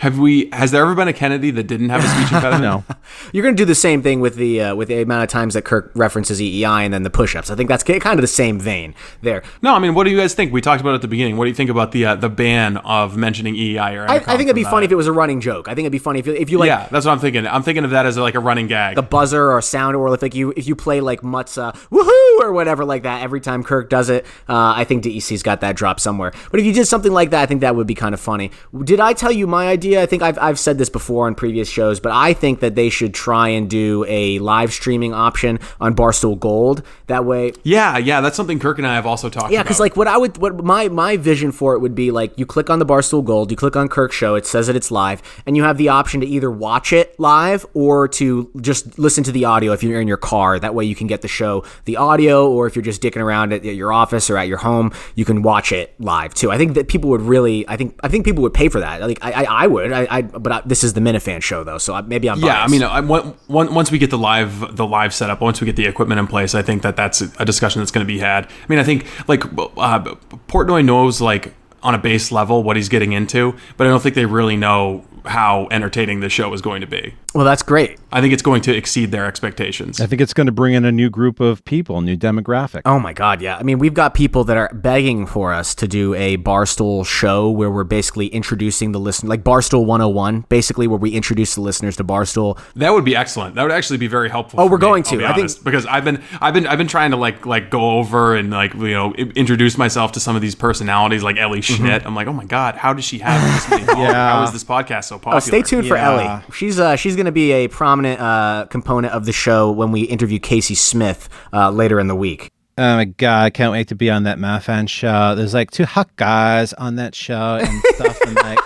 Have 0.00 0.18
we? 0.18 0.48
Has 0.52 0.70
there 0.70 0.82
ever 0.82 0.94
been 0.94 1.08
a 1.08 1.12
Kennedy 1.12 1.50
that 1.52 1.64
didn't 1.64 1.88
have 1.90 2.04
a 2.04 2.08
speech 2.08 2.32
impediment? 2.32 2.58
No. 2.58 2.84
You're 3.32 3.42
going 3.42 3.54
to 3.54 3.60
do 3.60 3.64
the 3.64 3.74
same 3.74 4.02
thing 4.02 4.20
with 4.20 4.34
the 4.34 4.60
uh, 4.60 4.74
with 4.74 4.88
the 4.88 5.00
amount 5.00 5.22
of 5.22 5.28
times 5.28 5.54
that 5.54 5.64
Kirk 5.64 5.90
references 5.94 6.40
EEI 6.40 6.84
and 6.84 6.92
then 6.92 7.02
the 7.02 7.10
push-ups. 7.10 7.50
I 7.50 7.54
think 7.54 7.68
that's 7.68 7.82
kind 7.84 8.06
of 8.06 8.20
the 8.20 8.26
same 8.26 8.58
vein 8.58 8.94
there. 9.22 9.42
No, 9.62 9.74
I 9.74 9.78
mean, 9.78 9.94
what 9.94 10.04
do 10.04 10.10
you 10.10 10.16
guys 10.18 10.34
think? 10.34 10.52
We 10.52 10.60
talked 10.60 10.80
about 10.80 10.90
it 10.90 10.96
at 10.96 11.02
the 11.02 11.08
beginning. 11.08 11.36
What 11.36 11.44
do 11.44 11.50
you 11.50 11.54
think 11.54 11.70
about 11.70 11.92
the 11.92 12.04
uh, 12.04 12.14
the 12.16 12.28
ban 12.28 12.78
of 12.78 13.16
mentioning 13.16 13.54
EEI 13.54 13.96
or 13.96 14.10
I, 14.10 14.16
I 14.16 14.18
think 14.20 14.42
it'd 14.42 14.54
be 14.56 14.64
funny 14.64 14.86
that? 14.86 14.90
if 14.90 14.92
it 14.92 14.96
was 14.96 15.06
a 15.06 15.12
running 15.12 15.40
joke. 15.40 15.68
I 15.68 15.74
think 15.74 15.84
it'd 15.84 15.92
be 15.92 15.98
funny 15.98 16.18
if 16.18 16.26
you, 16.26 16.34
if 16.34 16.50
you 16.50 16.58
like 16.58 16.66
yeah, 16.66 16.88
that's 16.90 17.06
what 17.06 17.12
I'm 17.12 17.20
thinking. 17.20 17.46
I'm 17.46 17.62
thinking 17.62 17.84
of 17.84 17.90
that 17.90 18.04
as 18.06 18.18
like 18.18 18.34
a 18.34 18.40
running 18.40 18.66
gag. 18.66 18.96
the 18.96 19.02
buzzer 19.02 19.50
or 19.50 19.62
sound 19.62 19.96
or 19.96 20.12
if 20.12 20.22
like 20.22 20.34
you 20.34 20.52
if 20.56 20.66
you 20.66 20.74
play 20.74 21.00
like 21.00 21.22
Mutt's 21.22 21.56
uh, 21.56 21.72
woohoo 21.90 22.27
or 22.42 22.52
whatever 22.52 22.84
like 22.84 23.02
that 23.02 23.22
every 23.22 23.40
time 23.40 23.62
Kirk 23.62 23.88
does 23.88 24.10
it. 24.10 24.24
Uh, 24.48 24.72
I 24.76 24.84
think 24.84 25.02
DEC's 25.02 25.42
got 25.42 25.60
that 25.60 25.76
drop 25.76 26.00
somewhere. 26.00 26.32
But 26.50 26.60
if 26.60 26.66
you 26.66 26.72
did 26.72 26.86
something 26.86 27.12
like 27.12 27.30
that, 27.30 27.42
I 27.42 27.46
think 27.46 27.60
that 27.60 27.76
would 27.76 27.86
be 27.86 27.94
kind 27.94 28.14
of 28.14 28.20
funny. 28.20 28.50
Did 28.84 29.00
I 29.00 29.12
tell 29.12 29.32
you 29.32 29.46
my 29.46 29.68
idea? 29.68 30.02
I 30.02 30.06
think 30.06 30.22
I've 30.22 30.38
I've 30.38 30.58
said 30.58 30.78
this 30.78 30.88
before 30.88 31.26
on 31.26 31.34
previous 31.34 31.68
shows, 31.68 32.00
but 32.00 32.12
I 32.12 32.32
think 32.32 32.60
that 32.60 32.74
they 32.74 32.88
should 32.88 33.14
try 33.14 33.48
and 33.48 33.68
do 33.68 34.04
a 34.08 34.38
live 34.38 34.72
streaming 34.72 35.14
option 35.14 35.58
on 35.80 35.94
Barstool 35.94 36.38
Gold. 36.38 36.82
That 37.06 37.24
way, 37.24 37.52
yeah, 37.62 37.98
yeah, 37.98 38.20
that's 38.20 38.36
something 38.36 38.58
Kirk 38.58 38.78
and 38.78 38.86
I 38.86 38.94
have 38.94 39.06
also 39.06 39.30
talked 39.30 39.52
yeah, 39.52 39.62
because 39.62 39.80
like 39.80 39.96
what 39.96 40.08
I 40.08 40.16
would, 40.16 40.38
what 40.38 40.64
my 40.64 40.88
my 40.88 41.16
vision 41.16 41.52
for 41.52 41.74
it 41.74 41.80
would 41.80 41.94
be 41.94 42.10
like, 42.10 42.38
you 42.38 42.46
click 42.46 42.70
on 42.70 42.78
the 42.78 42.86
Barstool 42.86 43.24
Gold, 43.24 43.50
you 43.50 43.56
click 43.56 43.76
on 43.76 43.88
Kirk 43.88 44.12
Show, 44.12 44.34
it 44.34 44.46
says 44.46 44.66
that 44.66 44.76
it's 44.76 44.90
live, 44.90 45.22
and 45.46 45.56
you 45.56 45.64
have 45.64 45.78
the 45.78 45.88
option 45.88 46.20
to 46.20 46.26
either 46.26 46.50
watch 46.50 46.92
it 46.92 47.18
live 47.18 47.66
or 47.74 48.08
to 48.08 48.50
just 48.60 48.98
listen 48.98 49.24
to 49.24 49.32
the 49.32 49.44
audio 49.44 49.72
if 49.72 49.82
you're 49.82 50.00
in 50.00 50.08
your 50.08 50.16
car. 50.16 50.58
That 50.58 50.74
way, 50.74 50.84
you 50.84 50.94
can 50.94 51.06
get 51.06 51.22
the 51.22 51.28
show, 51.28 51.64
the 51.84 51.96
audio, 51.96 52.27
or 52.36 52.66
if 52.66 52.76
you're 52.76 52.82
just 52.82 53.00
dicking 53.02 53.22
around 53.22 53.52
at, 53.52 53.64
your 53.64 53.92
office 53.92 54.28
or 54.30 54.36
at 54.36 54.48
your 54.48 54.58
home, 54.58 54.92
you 55.14 55.24
can 55.24 55.42
watch 55.42 55.72
it 55.72 55.94
live 55.98 56.34
too. 56.34 56.50
I 56.50 56.58
think 56.58 56.74
that 56.74 56.88
people 56.88 57.10
would 57.10 57.22
really, 57.22 57.68
I 57.68 57.76
think, 57.76 57.98
I 58.02 58.08
think 58.08 58.24
people 58.24 58.42
would 58.42 58.54
pay 58.54 58.68
for 58.68 58.80
that. 58.80 59.00
Like 59.00 59.18
I, 59.22 59.32
I, 59.32 59.64
I 59.64 59.66
would, 59.66 59.92
I, 59.92 60.06
I 60.10 60.22
but 60.22 60.52
I, 60.52 60.62
this 60.64 60.84
is 60.84 60.92
the 60.92 61.00
Minifan 61.00 61.42
show 61.42 61.64
though, 61.64 61.78
so 61.78 62.00
maybe 62.02 62.28
I'm 62.28 62.38
yeah, 62.40 62.62
I 62.62 62.68
mean, 62.68 62.82
I, 62.82 63.00
one, 63.00 63.34
once 63.48 63.90
we 63.90 63.98
get 63.98 64.10
the 64.10 64.18
live 64.18 64.76
the 64.76 64.86
live 64.86 65.14
setup, 65.14 65.40
once 65.40 65.60
we 65.60 65.66
get 65.66 65.76
the 65.76 65.86
equipment 65.86 66.18
in 66.18 66.26
place, 66.26 66.54
I 66.54 66.62
think 66.62 66.82
that 66.82 66.96
that's 66.96 67.20
a 67.20 67.44
discussion 67.44 67.80
that's 67.80 67.90
going 67.90 68.06
to 68.06 68.12
be 68.12 68.18
had. 68.18 68.46
I 68.46 68.66
mean, 68.68 68.78
I 68.78 68.84
think 68.84 69.06
like 69.28 69.44
uh, 69.44 70.00
Portnoy 70.48 70.84
knows 70.84 71.20
like 71.20 71.54
on 71.82 71.94
a 71.94 71.98
base 71.98 72.32
level 72.32 72.62
what 72.62 72.76
he's 72.76 72.88
getting 72.88 73.12
into, 73.12 73.54
but 73.76 73.86
I 73.86 73.90
don't 73.90 74.02
think 74.02 74.14
they 74.14 74.26
really 74.26 74.56
know 74.56 75.04
how 75.24 75.68
entertaining 75.70 76.20
the 76.20 76.28
show 76.30 76.52
is 76.54 76.62
going 76.62 76.80
to 76.80 76.86
be. 76.86 77.12
well, 77.34 77.44
that's 77.44 77.62
great. 77.62 77.98
I 78.10 78.22
think 78.22 78.32
it's 78.32 78.40
going 78.42 78.62
to 78.62 78.74
exceed 78.74 79.10
their 79.10 79.26
expectations. 79.26 80.00
I 80.00 80.06
think 80.06 80.22
it's 80.22 80.32
going 80.32 80.46
to 80.46 80.52
bring 80.52 80.72
in 80.72 80.86
a 80.86 80.92
new 80.92 81.10
group 81.10 81.40
of 81.40 81.62
people, 81.66 82.00
new 82.00 82.16
demographic. 82.16 82.82
Oh 82.86 82.98
my 82.98 83.12
God, 83.12 83.42
yeah. 83.42 83.58
I 83.58 83.62
mean, 83.62 83.78
we've 83.78 83.92
got 83.92 84.14
people 84.14 84.44
that 84.44 84.56
are 84.56 84.70
begging 84.72 85.26
for 85.26 85.52
us 85.52 85.74
to 85.76 85.88
do 85.88 86.14
a 86.14 86.38
Barstool 86.38 87.04
show 87.04 87.50
where 87.50 87.70
we're 87.70 87.84
basically 87.84 88.28
introducing 88.28 88.92
the 88.92 89.00
listener, 89.00 89.28
like 89.28 89.44
Barstool 89.44 89.84
101, 89.84 90.46
basically 90.48 90.86
where 90.86 90.98
we 90.98 91.10
introduce 91.10 91.54
the 91.54 91.60
listeners 91.60 91.96
to 91.96 92.04
Barstool. 92.04 92.58
That 92.76 92.94
would 92.94 93.04
be 93.04 93.14
excellent. 93.14 93.56
That 93.56 93.64
would 93.64 93.72
actually 93.72 93.98
be 93.98 94.06
very 94.08 94.30
helpful. 94.30 94.60
Oh, 94.60 94.66
for 94.66 94.70
we're 94.72 94.78
me, 94.78 94.80
going 94.82 95.02
to. 95.04 95.18
be 95.18 95.26
I 95.26 95.34
think- 95.34 95.62
because 95.64 95.84
I've 95.84 96.04
been 96.04 96.22
I've 96.40 96.54
been 96.54 96.66
I've 96.66 96.78
been 96.78 96.88
trying 96.88 97.10
to 97.10 97.18
like 97.18 97.44
like 97.44 97.68
go 97.70 97.98
over 97.98 98.34
and 98.34 98.50
like 98.50 98.72
you 98.74 98.94
know 98.94 99.12
introduce 99.14 99.76
myself 99.76 100.12
to 100.12 100.20
some 100.20 100.34
of 100.36 100.40
these 100.40 100.54
personalities 100.54 101.22
like 101.22 101.36
Ellie 101.36 101.60
Mm-hmm. 101.76 102.06
I'm 102.06 102.14
like, 102.14 102.26
oh 102.26 102.32
my 102.32 102.44
god, 102.44 102.76
how 102.76 102.92
does 102.92 103.04
she 103.04 103.18
have 103.18 103.40
this 103.54 103.68
many 103.70 103.84
followers? 103.86 104.08
Yeah. 104.08 104.32
How 104.32 104.42
is 104.44 104.52
this 104.52 104.64
podcast 104.64 105.04
so 105.04 105.16
popular? 105.16 105.36
Oh, 105.36 105.40
stay 105.40 105.62
tuned 105.62 105.86
for 105.86 105.96
Ellie. 105.96 106.42
She's 106.52 106.78
uh, 106.78 106.96
she's 106.96 107.16
going 107.16 107.26
to 107.26 107.32
be 107.32 107.52
a 107.52 107.68
prominent 107.68 108.20
uh, 108.20 108.66
component 108.70 109.12
of 109.12 109.24
the 109.26 109.32
show 109.32 109.70
when 109.70 109.92
we 109.92 110.02
interview 110.02 110.38
Casey 110.38 110.74
Smith 110.74 111.28
uh, 111.52 111.70
later 111.70 112.00
in 112.00 112.08
the 112.08 112.16
week. 112.16 112.50
Oh 112.76 112.96
my 112.96 113.06
god, 113.06 113.44
I 113.44 113.50
can't 113.50 113.72
wait 113.72 113.88
to 113.88 113.96
be 113.96 114.08
on 114.08 114.22
that 114.22 114.38
Mafan 114.38 114.88
show. 114.88 115.34
There's 115.34 115.52
like 115.52 115.72
two 115.72 115.84
hot 115.84 116.14
guys 116.14 116.72
on 116.74 116.94
that 116.96 117.12
show 117.14 117.58
and 117.60 117.82
stuff, 117.94 118.20
and 118.20 118.36
like 118.36 118.58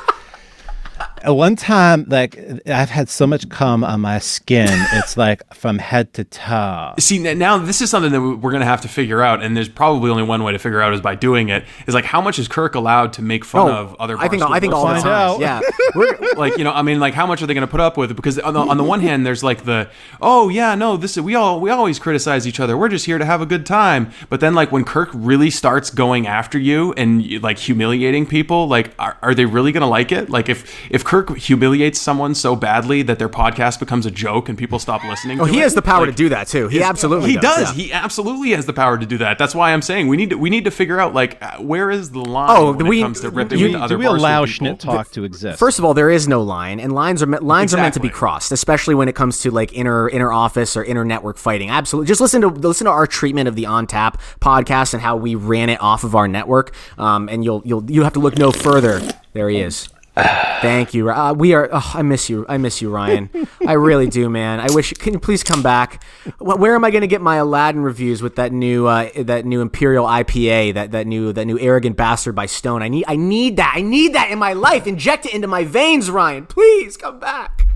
Uh, 1.26 1.34
One 1.34 1.56
time, 1.56 2.04
like 2.08 2.38
I've 2.66 2.90
had 2.90 3.08
so 3.08 3.26
much 3.26 3.48
cum 3.48 3.84
on 3.84 4.00
my 4.00 4.18
skin, 4.18 4.68
it's 4.92 5.16
like 5.16 5.42
from 5.54 5.78
head 5.78 6.12
to 6.14 6.24
toe. 6.24 6.94
See 6.98 7.18
now, 7.18 7.58
this 7.58 7.80
is 7.80 7.90
something 7.90 8.12
that 8.12 8.20
we- 8.20 8.34
we're 8.34 8.50
going 8.50 8.60
to 8.62 8.66
have 8.66 8.80
to 8.82 8.88
figure 8.88 9.22
out, 9.22 9.42
and 9.42 9.56
there's 9.56 9.68
probably 9.68 10.10
only 10.10 10.22
one 10.24 10.42
way 10.42 10.52
to 10.52 10.58
figure 10.58 10.80
out 10.80 10.92
is 10.92 11.00
by 11.00 11.14
doing 11.14 11.48
it. 11.48 11.64
Is 11.86 11.94
like 11.94 12.04
how 12.04 12.20
much 12.20 12.38
is 12.38 12.48
Kirk 12.48 12.74
allowed 12.74 13.12
to 13.14 13.22
make 13.22 13.44
fun 13.44 13.68
Oh, 13.68 13.72
of 13.74 13.96
other? 14.00 14.18
I 14.18 14.28
think- 14.28 14.42
I 14.42 14.58
think 14.60 14.72
all 14.74 14.86
the 14.88 15.00
time, 15.00 15.40
yeah. 15.40 15.60
We're- 15.94 16.16
like 16.36 16.58
you 16.58 16.64
know, 16.64 16.72
I 16.72 16.82
mean, 16.82 16.98
like 16.98 17.14
how 17.14 17.26
much 17.26 17.40
are 17.42 17.46
they 17.46 17.54
going 17.54 17.66
to 17.66 17.70
put 17.70 17.80
up 17.80 17.96
with? 17.96 18.16
Because 18.16 18.38
on 18.38 18.54
the, 18.54 18.60
on 18.60 18.76
the 18.76 18.84
one 18.84 19.00
hand, 19.08 19.24
there's 19.24 19.44
like 19.44 19.64
the 19.64 19.88
oh 20.20 20.48
yeah, 20.48 20.74
no, 20.74 20.96
this 20.96 21.16
is 21.16 21.22
we 21.22 21.34
all 21.34 21.60
we 21.60 21.70
always 21.70 21.98
criticize 21.98 22.46
each 22.48 22.58
other. 22.60 22.76
We're 22.76 22.88
just 22.88 23.06
here 23.06 23.18
to 23.18 23.24
have 23.24 23.40
a 23.40 23.46
good 23.46 23.64
time. 23.66 24.10
But 24.28 24.40
then 24.40 24.54
like 24.54 24.72
when 24.72 24.84
Kirk 24.84 25.10
really 25.12 25.50
starts 25.50 25.90
going 25.90 26.26
after 26.26 26.58
you 26.58 26.92
and 26.94 27.40
like 27.42 27.58
humiliating 27.58 28.26
people, 28.26 28.66
like 28.66 28.92
are, 28.98 29.16
are 29.22 29.34
they 29.34 29.44
really 29.44 29.70
going 29.72 29.82
to 29.82 29.86
like 29.86 30.10
it? 30.10 30.28
Like 30.30 30.48
if 30.48 30.64
if 30.90 31.04
Kirk 31.04 31.11
humiliates 31.20 32.00
someone 32.00 32.34
so 32.34 32.56
badly 32.56 33.02
that 33.02 33.18
their 33.18 33.28
podcast 33.28 33.78
becomes 33.78 34.06
a 34.06 34.10
joke 34.10 34.48
and 34.48 34.56
people 34.58 34.78
stop 34.78 35.04
listening. 35.04 35.40
Oh, 35.40 35.46
to 35.46 35.52
he 35.52 35.58
it, 35.58 35.62
has 35.62 35.74
the 35.74 35.82
power 35.82 36.06
like, 36.06 36.10
to 36.10 36.16
do 36.16 36.28
that 36.30 36.48
too. 36.48 36.68
He 36.68 36.82
absolutely 36.82 37.30
he 37.30 37.36
does. 37.36 37.56
does. 37.68 37.76
yeah. 37.76 37.84
He 37.84 37.92
absolutely 37.92 38.50
has 38.50 38.66
the 38.66 38.72
power 38.72 38.98
to 38.98 39.06
do 39.06 39.18
that. 39.18 39.38
That's 39.38 39.54
why 39.54 39.72
I'm 39.72 39.82
saying 39.82 40.08
we 40.08 40.16
need 40.16 40.30
to 40.30 40.36
we 40.38 40.50
need 40.50 40.64
to 40.64 40.70
figure 40.70 40.98
out 40.98 41.14
like 41.14 41.40
uh, 41.42 41.58
where 41.58 41.90
is 41.90 42.10
the 42.10 42.20
line 42.20 42.56
Oh, 42.56 42.72
when 42.72 42.86
we- 42.86 43.00
it 43.00 43.02
comes 43.02 43.20
to 43.20 43.30
ripping 43.30 43.58
you- 43.58 43.66
into 43.76 43.88
do 43.88 43.98
we 43.98 44.06
allow 44.06 44.44
Barstool 44.44 44.48
people. 44.48 44.66
Schnitt 44.76 44.78
talk 44.80 45.10
to 45.12 45.24
exist? 45.24 45.58
First 45.58 45.78
of 45.78 45.84
all, 45.84 45.94
there 45.94 46.10
is 46.10 46.26
no 46.28 46.42
line, 46.42 46.80
and 46.80 46.92
lines 46.92 47.22
are 47.22 47.26
me- 47.26 47.38
lines 47.38 47.74
are 47.74 47.78
meant 47.78 47.94
to 47.94 48.00
be 48.00 48.08
crossed, 48.08 48.52
especially 48.52 48.94
when 48.94 49.08
it 49.08 49.14
comes 49.14 49.40
to 49.40 49.50
like 49.50 49.72
inner 49.74 50.08
inner 50.08 50.32
office 50.32 50.76
or 50.76 50.84
inner 50.84 51.04
network 51.04 51.36
fighting. 51.36 51.70
Absolutely, 51.70 52.06
just 52.08 52.20
listen 52.20 52.40
to 52.40 52.48
listen 52.48 52.84
to 52.86 52.90
our 52.90 53.06
treatment 53.06 53.48
of 53.48 53.54
the 53.56 53.66
On 53.66 53.86
Tap 53.86 54.20
podcast 54.40 54.94
and 54.94 55.02
how 55.02 55.16
we 55.16 55.34
ran 55.34 55.68
it 55.68 55.80
off 55.82 56.04
of 56.04 56.14
our 56.14 56.28
network, 56.28 56.74
um, 56.98 57.28
and 57.28 57.44
you'll 57.44 57.62
you'll 57.64 57.90
you 57.90 58.02
have 58.04 58.12
to 58.14 58.20
look 58.20 58.38
no 58.38 58.50
further. 58.52 59.00
There 59.34 59.48
he 59.48 59.60
is. 59.60 59.88
Thank 60.14 60.92
you. 60.92 61.10
Uh, 61.10 61.32
we 61.32 61.54
are. 61.54 61.70
Oh, 61.72 61.92
I 61.94 62.02
miss 62.02 62.28
you. 62.28 62.44
I 62.48 62.58
miss 62.58 62.82
you, 62.82 62.90
Ryan. 62.90 63.30
I 63.66 63.72
really 63.72 64.06
do, 64.06 64.28
man. 64.28 64.60
I 64.60 64.66
wish. 64.70 64.92
Can 64.94 65.14
you 65.14 65.18
please 65.18 65.42
come 65.42 65.62
back? 65.62 66.04
Where 66.38 66.74
am 66.74 66.84
I 66.84 66.90
going 66.90 67.00
to 67.00 67.06
get 67.06 67.22
my 67.22 67.36
Aladdin 67.36 67.82
reviews 67.82 68.20
with 68.22 68.36
that 68.36 68.52
new 68.52 68.86
uh, 68.86 69.08
that 69.16 69.46
new 69.46 69.62
Imperial 69.62 70.04
IPA? 70.04 70.74
That 70.74 70.90
that 70.92 71.06
new 71.06 71.32
that 71.32 71.46
new 71.46 71.58
arrogant 71.58 71.96
bastard 71.96 72.34
by 72.34 72.46
Stone. 72.46 72.82
I 72.82 72.88
need. 72.88 73.04
I 73.08 73.16
need 73.16 73.56
that. 73.56 73.72
I 73.74 73.80
need 73.80 74.14
that 74.14 74.30
in 74.30 74.38
my 74.38 74.52
life. 74.52 74.86
Inject 74.86 75.24
it 75.26 75.34
into 75.34 75.48
my 75.48 75.64
veins, 75.64 76.10
Ryan. 76.10 76.44
Please 76.46 76.98
come 76.98 77.18
back. 77.18 77.66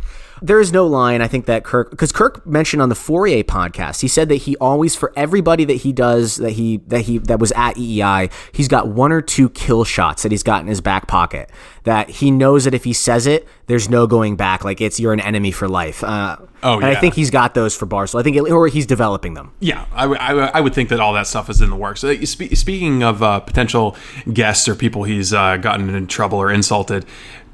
There 0.47 0.60
is 0.60 0.73
no 0.73 0.86
line. 0.86 1.20
I 1.23 1.28
think 1.28 1.47
that 1.47 1.64
Kirk, 1.64 1.90
because 1.90 2.12
Kirk 2.12 2.47
mentioned 2.47 2.81
on 2.81 2.89
the 2.89 2.94
Fourier 2.94 3.43
podcast, 3.43 4.01
he 4.01 4.09
said 4.09 4.28
that 4.28 4.36
he 4.36 4.56
always, 4.59 4.94
for 4.94 5.12
everybody 5.16 5.64
that 5.64 5.78
he 5.78 5.93
does, 5.93 6.36
that 6.36 6.52
he 6.52 6.78
that 6.86 7.01
he 7.01 7.18
that 7.18 7.40
was 7.40 7.52
at 7.52 7.74
EEI, 7.77 8.31
he's 8.52 8.68
got 8.68 8.89
one 8.89 9.10
or 9.12 9.20
two 9.20 9.48
kill 9.51 9.82
shots 9.85 10.23
that 10.23 10.31
he's 10.31 10.43
got 10.44 10.60
in 10.62 10.68
his 10.68 10.81
back 10.81 11.09
pocket. 11.09 11.51
That 11.82 12.09
he 12.10 12.31
knows 12.31 12.64
that 12.64 12.74
if 12.74 12.85
he 12.85 12.93
says 12.93 13.27
it, 13.27 13.47
there's 13.66 13.89
no 13.90 14.06
going 14.06 14.36
back. 14.36 14.64
Like 14.64 14.81
it's 14.81 15.01
you're 15.01 15.12
an 15.12 15.20
enemy 15.20 15.51
for 15.51 15.68
life. 15.68 16.05
Uh, 16.05 16.36
Oh, 16.62 16.77
and 16.77 16.86
I 16.86 16.97
think 16.97 17.14
he's 17.14 17.31
got 17.31 17.55
those 17.55 17.77
for 17.77 17.86
Barstool. 17.86 18.18
I 18.18 18.23
think, 18.24 18.35
it, 18.35 18.40
or 18.51 18.66
he's 18.66 18.86
developing 18.86 19.35
them. 19.35 19.52
Yeah, 19.60 19.85
I, 19.93 20.02
w- 20.02 20.18
I 20.20 20.28
w- 20.28 20.48
I 20.55 20.60
would 20.60 20.74
think 20.74 20.89
that 20.89 20.98
all 20.98 21.12
that 21.12 21.27
stuff 21.28 21.48
is 21.51 21.60
in 21.60 21.68
the 21.70 21.77
works. 21.77 22.02
Uh, 22.02 22.24
spe- 22.24 22.55
speaking 22.55 23.02
of 23.05 23.23
uh, 23.23 23.39
potential 23.40 23.94
guests 24.32 24.66
or 24.66 24.74
people 24.74 25.05
he's 25.05 25.32
uh, 25.35 25.59
gotten 25.59 25.89
in 25.94 26.06
trouble 26.09 26.39
or 26.39 26.51
insulted, 26.51 27.05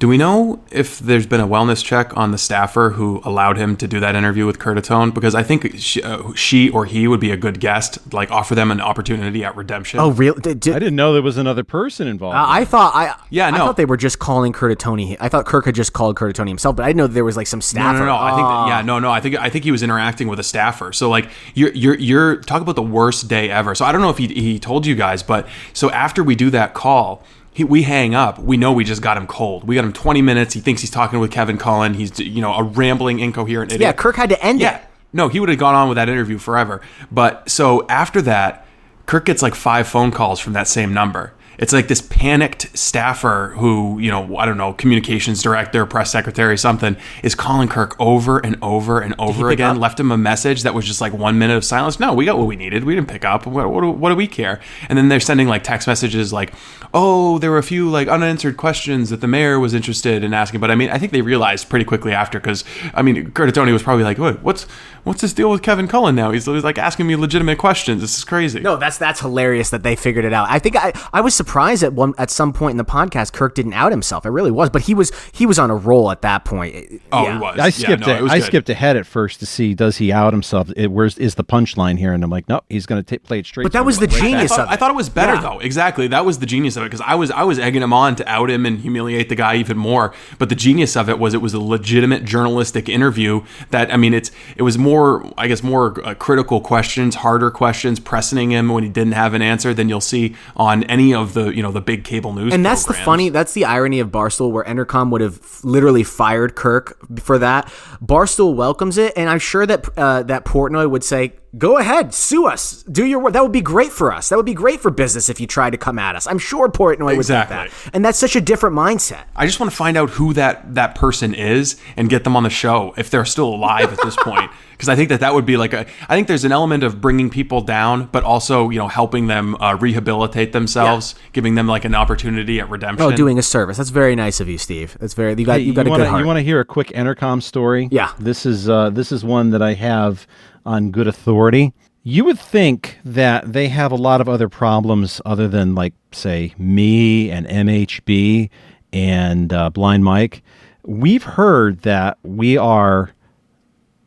do 0.03 0.09
we 0.09 0.19
know 0.19 0.59
if 0.73 0.99
there's 0.99 1.29
been 1.29 1.41
a 1.41 1.47
wellness 1.47 1.85
check 1.85 2.17
on 2.17 2.33
the 2.33 2.37
staffer 2.37 2.91
who 2.91 3.21
allowed 3.25 3.57
him 3.57 3.77
to 3.77 3.87
do 3.87 4.01
that 4.01 4.17
interview 4.17 4.45
with 4.47 4.59
Curtatone? 4.59 5.15
Because 5.15 5.33
I 5.37 5.45
think 5.45 5.77
she, 5.79 6.03
uh, 6.03 6.33
she 6.35 6.71
or 6.71 6.87
he 6.87 7.07
would 7.07 7.21
be 7.21 7.31
a 7.31 7.37
good 7.37 7.61
guest. 7.61 8.13
Like 8.13 8.29
offer 8.33 8.57
them 8.57 8.73
an 8.73 8.81
opportunity 8.81 9.45
at 9.45 9.55
redemption. 9.55 10.01
Oh, 10.01 10.11
real? 10.11 10.35
I 10.45 10.55
didn't 10.55 10.97
know 10.97 11.13
there 11.13 11.23
was 11.23 11.37
another 11.37 11.63
person 11.63 12.09
involved. 12.09 12.35
Uh, 12.35 12.45
I 12.49 12.65
thought 12.65 12.97
I 12.97 13.15
Yeah, 13.31 13.47
I 13.47 13.59
thought 13.59 13.77
they 13.77 13.85
were 13.85 13.97
just 13.97 14.19
calling 14.19 14.53
Curtatone. 14.53 15.17
I 15.21 15.29
thought 15.29 15.47
Kirk 15.47 15.67
had 15.67 15.77
just 15.77 15.93
called 15.93 16.17
Curtatone 16.17 16.49
himself, 16.49 16.75
but 16.75 16.83
I 16.83 16.89
didn't 16.89 16.97
know 16.97 17.07
there 17.07 17.25
was 17.25 17.37
like 17.37 17.47
some 17.47 17.59
No, 17.59 17.63
staffer. 17.63 17.99
no, 18.01 18.07
no. 18.07 18.17
I 18.17 18.31
think 18.31 18.39
that, 18.49 18.53
Ah. 18.55 18.69
yeah, 18.71 18.83
no, 18.83 18.99
no. 18.99 19.13
I 19.13 19.21
think 19.21 19.37
I 19.37 19.51
think 19.51 19.63
he 19.63 19.71
was 19.71 19.85
interacting 19.85 20.27
with 20.27 20.41
a 20.41 20.43
staffer. 20.43 20.93
So 20.93 21.09
like 21.11 21.31
you're 21.55 21.71
you're 21.75 21.95
you're 21.95 22.37
talk 22.39 22.61
about 22.61 22.75
the 22.75 22.83
worst 22.83 23.29
day 23.29 23.51
ever. 23.51 23.77
So 23.77 23.85
I 23.85 23.93
don't 23.93 24.01
know 24.01 24.11
if 24.11 24.19
he 24.19 24.27
he 24.27 24.59
told 24.59 24.85
you 24.85 24.97
guys, 24.97 25.23
but 25.23 25.47
so 25.73 25.91
after 25.93 26.25
we 26.25 26.35
do 26.35 26.51
that 26.51 26.75
call. 26.75 27.23
He, 27.53 27.65
we 27.65 27.83
hang 27.83 28.15
up. 28.15 28.39
We 28.39 28.57
know 28.57 28.73
we 28.73 28.85
just 28.85 29.03
got 29.03 29.17
him 29.17 29.27
cold. 29.27 29.65
We 29.65 29.75
got 29.75 29.85
him 29.85 29.93
20 29.93 30.23
minutes. 30.23 30.55
He 30.55 30.61
thinks 30.61 30.81
he's 30.81 30.91
talking 30.91 31.21
with 31.21 31.31
Kevin 31.31 31.59
Cullen. 31.59 31.95
He's 31.95 32.19
you 32.19 32.41
know 32.41 32.55
a 32.55 32.63
rambling, 32.63 33.21
incoherent 33.21 33.73
idiot. 33.73 33.81
Yeah, 33.81 33.93
Kirk 33.93 34.17
had 34.17 34.31
to 34.31 34.43
end 34.43 34.61
yeah. 34.61 34.79
it. 34.79 34.85
No, 35.13 35.29
he 35.29 35.39
would 35.41 35.51
have 35.51 35.59
gone 35.59 35.75
on 35.75 35.89
with 35.89 35.97
that 35.97 36.09
interview 36.09 36.39
forever. 36.39 36.81
But 37.11 37.51
so 37.51 37.87
after 37.89 38.23
that, 38.23 38.67
Kirk 39.05 39.27
gets 39.27 39.43
like 39.43 39.55
five 39.55 39.87
phone 39.87 40.11
calls 40.11 40.41
from 40.41 40.55
that 40.55 40.69
same 40.69 40.95
number. 40.95 41.35
It's 41.63 41.73
like 41.73 41.87
this 41.87 42.03
panicked 42.03 42.77
staffer 42.77 43.55
who, 43.57 44.01
you 44.01 44.11
know, 44.11 44.37
I 44.37 44.47
don't 44.47 44.59
know, 44.59 44.73
communications 44.73 45.41
director, 45.41 45.87
press 45.87 46.11
secretary, 46.11 46.59
something, 46.59 46.97
is 47.23 47.37
calling 47.37 47.69
Kirk 47.69 47.95
over 48.01 48.41
and 48.41 48.59
over 48.61 49.01
and 49.01 49.15
over 49.17 49.49
again. 49.49 49.79
Left 49.79 50.01
him 50.01 50.11
a 50.11 50.19
message 50.19 50.65
that 50.65 50.75
was 50.75 50.85
just 50.85 51.01
like 51.01 51.13
one 51.13 51.39
minute 51.39 51.57
of 51.57 51.65
silence. 51.65 52.01
No, 52.01 52.15
we 52.15 52.25
got 52.25 52.37
what 52.37 52.49
we 52.49 52.57
needed. 52.57 52.83
We 52.83 52.97
didn't 52.97 53.09
pick 53.09 53.25
up. 53.25 53.47
What, 53.47 53.71
what, 53.71 53.83
do, 53.83 53.91
what 53.91 54.09
do 54.09 54.17
we 54.17 54.27
care? 54.27 54.61
And 54.89 54.99
then 54.99 55.09
they're 55.09 55.21
sending 55.21 55.47
like 55.47 55.63
text 55.63 55.87
messages 55.87 56.33
like, 56.33 56.53
oh, 56.93 57.39
there 57.39 57.53
were 57.53 57.59
a 57.59 57.63
few 57.63 57.89
like 57.89 58.09
unanswered 58.09 58.57
questions 58.57 59.11
that 59.11 59.21
the 59.21 59.29
mayor 59.29 59.61
was 59.61 59.73
interested 59.73 60.25
in 60.25 60.35
asking. 60.35 60.59
But 60.59 60.73
I 60.73 60.75
mean, 60.75 60.91
I 60.91 60.99
think 60.99 61.13
they 61.13 61.23
realized 61.23 61.69
pretty 61.69 61.85
quickly 61.85 62.13
after 62.13 62.41
because, 62.41 62.65
I 62.93 63.03
mean, 63.03 63.31
Curtatone 63.31 63.73
was 63.73 63.85
probably 63.85 64.03
like, 64.03 64.19
what, 64.19 64.43
what's, 64.43 64.65
what's 65.05 65.21
this 65.21 65.33
deal 65.33 65.49
with 65.49 65.63
Kevin 65.63 65.87
Cullen 65.87 66.17
now? 66.17 66.33
He's, 66.33 66.47
he's 66.47 66.65
like 66.65 66.77
asking 66.77 67.07
me 67.07 67.15
legitimate 67.15 67.59
questions. 67.59 68.01
This 68.01 68.19
is 68.19 68.25
crazy. 68.25 68.59
No, 68.59 68.77
that's 68.77 68.99
that's 68.99 69.21
hilarious 69.21 69.71
that 69.71 69.85
they 69.85 69.95
figured 69.95 70.25
it 70.25 70.33
out. 70.33 70.51
I 70.51 70.59
think 70.59 70.75
I, 70.77 70.93
I 71.13 71.21
was 71.21 71.37
surprised 71.37 71.52
at 71.83 71.93
one 71.93 72.15
at 72.19 72.31
some 72.31 72.53
point 72.53 72.71
in 72.73 72.77
the 72.79 72.85
podcast 72.85 73.33
Kirk 73.33 73.55
didn't 73.55 73.75
out 73.75 73.91
himself. 73.93 74.25
I 74.25 74.31
really 74.31 74.51
was, 74.51 74.71
but 74.71 74.83
he 74.83 74.95
was 74.95 75.13
he 75.33 75.45
was 75.47 75.59
on 75.59 75.71
a 75.71 75.77
roll 75.77 76.11
at 76.11 76.23
that 76.23 76.45
point. 76.45 77.03
Oh, 77.13 77.23
Yeah. 77.25 77.33
he 77.35 77.39
was. 77.39 77.59
I 77.59 77.65
Yeah, 77.67 77.71
skipped 77.71 78.07
no, 78.07 78.13
it. 78.15 78.19
it 78.19 78.23
was 78.23 78.33
I 78.33 78.39
good. 78.39 78.45
skipped 78.47 78.71
ahead 78.71 78.97
at 78.97 79.07
first 79.07 79.41
to 79.41 79.47
see 79.47 79.75
does 79.75 79.99
he 79.99 80.11
out 80.13 80.33
himself. 80.33 80.71
It, 80.77 80.91
where's 80.91 81.19
is 81.19 81.35
the 81.35 81.45
punchline 81.45 81.99
here? 81.99 82.13
And 82.13 82.25
I'm 82.25 82.31
like, 82.31 82.49
nope, 82.49 82.65
he's 82.69 82.87
going 82.87 83.03
to 83.05 83.19
play 83.21 83.41
it 83.41 83.47
straight. 83.47 83.65
But 83.65 83.73
that 83.73 83.85
was 83.85 83.97
him. 84.01 84.03
the 84.03 84.07
Right 84.07 84.15
back. 84.15 84.23
I 84.23 84.31
genius 84.33 84.57
thought. 84.57 84.69
I 84.71 84.77
thought 84.77 84.91
it 84.91 84.97
was 84.97 85.09
better 85.09 85.35
Yeah. 85.35 85.41
though. 85.43 85.59
Exactly, 85.61 86.07
that 86.09 86.25
was 86.25 86.39
the 86.39 86.47
genius 86.47 86.77
of 86.77 86.83
it 86.85 86.87
because 86.87 87.03
I 87.07 87.15
was 87.15 87.31
I 87.31 87.43
was 87.43 87.59
egging 87.59 87.83
him 87.83 87.93
on 87.93 88.17
to 88.17 88.29
out 88.29 88.51
him 88.51 88.65
and 88.67 88.79
humiliate 88.81 89.29
the 89.29 89.35
guy 89.37 89.57
even 89.57 89.77
more. 89.77 90.15
But 90.39 90.49
the 90.49 90.55
genius 90.55 90.97
of 90.97 91.09
it 91.09 91.19
was 91.19 91.35
it 91.35 91.43
was 91.43 91.55
a 91.55 91.61
legitimate 91.61 92.25
journalistic 92.25 92.89
interview. 92.89 93.43
That 93.71 93.93
I 93.93 93.97
mean, 93.97 94.15
it's 94.15 94.31
it 94.57 94.63
was 94.63 94.79
more 94.79 95.31
I 95.37 95.49
guess 95.49 95.63
more 95.63 96.03
uh, 96.07 96.15
critical 96.15 96.61
questions, 96.61 97.17
harder 97.17 97.51
questions, 97.51 98.01
pressing 98.01 98.51
him 98.53 98.69
when 98.71 98.83
he 98.85 98.89
didn't 98.89 99.13
have 99.13 99.35
an 99.35 99.43
answer 99.43 99.75
than 99.75 99.89
you'll 99.89 100.01
see 100.01 100.35
on 100.57 100.85
any 100.85 101.13
of 101.15 101.32
the 101.33 101.55
you 101.55 101.63
know 101.63 101.73
the 101.73 101.81
big 101.81 102.05
cable 102.05 102.33
news. 102.33 102.53
And 102.53 102.65
that's 102.65 102.85
the 102.85 102.95
funny, 102.95 103.29
that's 103.29 103.53
the 103.53 103.65
irony 103.65 104.01
of 104.01 104.09
Barstool, 104.09 104.51
where 104.51 104.65
Entercom 104.65 105.11
would 105.11 105.21
have 105.21 105.65
literally 105.65 106.05
fired 106.05 106.55
Kirk 106.55 106.99
for 107.21 107.39
that. 107.39 107.67
Barstool 108.03 108.55
welcomes 108.55 108.99
it, 108.99 109.13
and 109.17 109.29
I'm 109.29 109.39
sure 109.39 109.67
that 109.67 109.89
uh, 109.99 110.23
that 110.25 110.45
Portnoy 110.45 110.89
would 110.91 111.05
say, 111.05 111.35
"Go 111.57 111.79
ahead, 111.79 112.15
sue 112.15 112.47
us, 112.47 112.83
do 112.85 113.05
your 113.05 113.19
work. 113.19 113.33
That 113.33 113.43
would 113.43 113.53
be 113.53 113.61
great 113.61 113.93
for 113.93 114.13
us. 114.13 114.29
That 114.29 114.37
would 114.37 114.47
be 114.47 114.55
great 114.55 114.81
for 114.81 114.91
business 114.91 115.29
if 115.29 115.41
you 115.41 115.47
tried 115.47 115.71
to 115.71 115.79
come 115.79 115.99
at 115.99 116.17
us." 116.17 116.27
I'm 116.27 116.39
sure 116.39 116.69
Portnoy 116.69 117.17
would 117.17 117.27
think 117.27 117.49
that, 117.49 117.71
and 117.93 118.05
that's 118.05 118.19
such 118.19 118.37
a 118.37 118.41
different 118.41 118.77
mindset. 118.77 119.25
I 119.37 119.47
just 119.47 119.61
want 119.61 119.71
to 119.71 119.77
find 119.77 119.97
out 119.97 120.11
who 120.11 120.33
that 120.35 120.75
that 120.75 120.95
person 120.95 121.35
is 121.35 121.81
and 121.97 122.09
get 122.09 122.25
them 122.25 122.37
on 122.37 122.43
the 122.43 122.51
show 122.51 122.95
if 122.97 123.11
they're 123.11 123.25
still 123.25 123.49
alive 123.49 123.93
at 123.93 124.01
this 124.03 124.17
point. 124.17 124.51
Because 124.73 124.89
I 124.89 124.97
think 124.97 125.11
that 125.11 125.21
that 125.21 125.33
would 125.33 125.47
be 125.47 125.57
like 125.57 125.75
a. 125.75 125.87
I 126.09 126.17
think 126.17 126.27
there's 126.27 126.45
an 126.45 126.51
element 126.51 126.83
of 126.83 127.01
bringing 127.01 127.31
people 127.31 127.61
down, 127.61 128.07
but 128.07 128.25
also 128.25 128.69
you 128.69 128.81
know 128.81 128.89
helping 128.89 129.29
them 129.29 129.55
uh, 129.63 129.77
rehabilitate 129.77 130.53
themselves, 130.53 131.15
giving 131.33 131.55
them 131.55 131.69
like 131.69 131.85
an 131.85 131.95
opportunity 131.95 132.59
at 132.59 132.69
redemption. 132.69 133.07
Oh, 133.07 133.15
doing 133.15 133.39
a 133.39 133.43
service. 133.43 133.77
That's 133.77 133.91
very 133.91 134.17
nice 134.17 134.41
of 134.41 134.49
you, 134.49 134.59
Steve. 134.59 134.97
That's 134.99 135.15
very 135.15 135.37
you 135.39 135.47
got 135.47 135.61
Hey, 135.61 135.67
you 135.67 135.73
got 135.73 135.87
a 135.87 135.91
wanna, 135.91 136.03
good 136.03 136.11
heart. 136.11 136.21
You 136.23 136.27
want 136.27 136.39
to 136.39 136.43
hear 136.43 136.59
a 136.59 136.65
quick 136.65 136.89
Entercom 136.89 137.41
story? 137.41 137.91
Yeah. 137.93 138.11
This 138.19 138.45
is 138.45 138.69
uh, 138.69 138.91
this 138.91 139.13
is 139.13 139.25
one 139.25 139.51
that 139.51 139.63
I 139.63 139.75
have 139.75 140.27
on 140.65 140.91
good 140.91 141.07
authority. 141.07 141.73
You 142.03 142.25
would 142.25 142.39
think 142.39 142.99
that 143.05 143.53
they 143.53 143.69
have 143.69 143.93
a 143.93 143.97
lot 143.97 144.21
of 144.21 144.29
other 144.29 144.49
problems 144.49 145.21
other 145.25 145.47
than 145.49 145.75
like 145.75 145.95
say 146.11 146.55
me 146.59 147.31
and 147.31 147.47
MHB 147.47 148.51
and 148.93 149.53
uh, 149.53 149.71
Blind 149.71 150.05
Mike. 150.05 150.43
We've 150.85 151.23
heard 151.23 151.83
that 151.83 152.19
we 152.23 152.57
are 152.57 153.13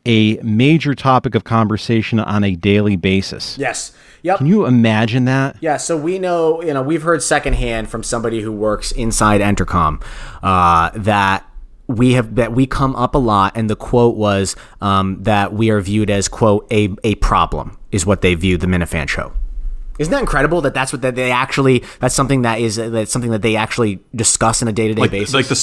a 0.04 0.36
major 0.36 0.94
topic 0.94 1.34
of 1.34 1.44
conversation 1.44 2.20
on 2.20 2.44
a 2.44 2.54
daily 2.54 2.96
basis. 2.96 3.58
yes. 3.58 3.92
Yep. 4.22 4.38
Can 4.38 4.46
you 4.48 4.66
imagine 4.66 5.24
that? 5.26 5.56
Yeah, 5.60 5.76
so 5.76 5.96
we 5.96 6.18
know, 6.18 6.60
you 6.60 6.74
know, 6.74 6.82
we've 6.82 7.02
heard 7.02 7.22
secondhand 7.22 7.88
from 7.88 8.02
somebody 8.02 8.40
who 8.40 8.50
works 8.50 8.90
inside 8.90 9.40
Entercom 9.40 10.02
uh, 10.42 10.90
that 10.96 11.48
we 11.88 12.12
have 12.14 12.34
that 12.34 12.52
we 12.52 12.66
come 12.66 12.96
up 12.96 13.14
a 13.14 13.18
lot, 13.18 13.56
and 13.56 13.70
the 13.70 13.76
quote 13.76 14.16
was 14.16 14.56
um, 14.80 15.22
that 15.22 15.52
we 15.52 15.70
are 15.70 15.80
viewed 15.80 16.10
as 16.10 16.28
quote 16.28 16.66
a 16.72 16.94
a 17.04 17.14
problem 17.16 17.78
is 17.92 18.04
what 18.04 18.22
they 18.22 18.34
view 18.34 18.56
the 18.56 18.66
Minifan 18.66 19.08
show. 19.08 19.32
Isn't 19.98 20.10
that 20.10 20.20
incredible 20.20 20.60
that 20.62 20.74
that's 20.74 20.92
what 20.92 21.02
that 21.02 21.14
they 21.14 21.30
actually 21.30 21.82
that's 22.00 22.14
something 22.14 22.42
that 22.42 22.60
is 22.60 22.76
that's 22.76 23.10
something 23.10 23.30
that 23.30 23.42
they 23.42 23.56
actually 23.56 24.00
discuss 24.14 24.60
on 24.60 24.68
a 24.68 24.72
day 24.72 24.88
to 24.88 24.94
day 24.94 25.08
basis. 25.08 25.34
like 25.34 25.46
the, 25.46 25.54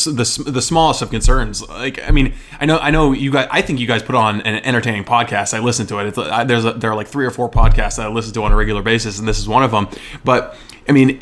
the 0.46 0.52
the 0.52 0.62
smallest 0.62 1.02
of 1.02 1.12
concerns. 1.12 1.68
Like 1.68 2.02
I 2.02 2.12
mean, 2.12 2.34
I 2.60 2.66
know 2.66 2.80
I 2.80 2.90
know 2.90 3.12
you 3.12 3.32
guys. 3.32 3.48
I 3.52 3.62
think 3.62 3.80
you 3.80 3.86
guys 3.86 4.02
put 4.02 4.16
on 4.16 4.42
an 4.42 4.64
entertaining 4.66 5.04
podcast. 5.04 5.54
I 5.54 5.60
listen 5.60 5.86
to 5.88 6.00
it. 6.00 6.08
It's, 6.08 6.18
I, 6.18 6.44
there's 6.46 6.66
a, 6.66 6.74
there 6.74 6.90
are 6.90 6.96
like 6.96 7.08
three 7.08 7.26
or 7.26 7.32
four 7.32 7.50
podcasts 7.50 7.98
that 7.98 8.08
I 8.08 8.10
listen 8.10 8.34
to 8.34 8.44
on 8.44 8.52
a 8.52 8.56
regular 8.56 8.82
basis, 8.82 9.20
and 9.20 9.28
this 9.28 9.38
is 9.38 9.48
one 9.48 9.64
of 9.64 9.72
them. 9.72 9.88
But 10.24 10.58
I 10.88 10.92
mean, 10.92 11.20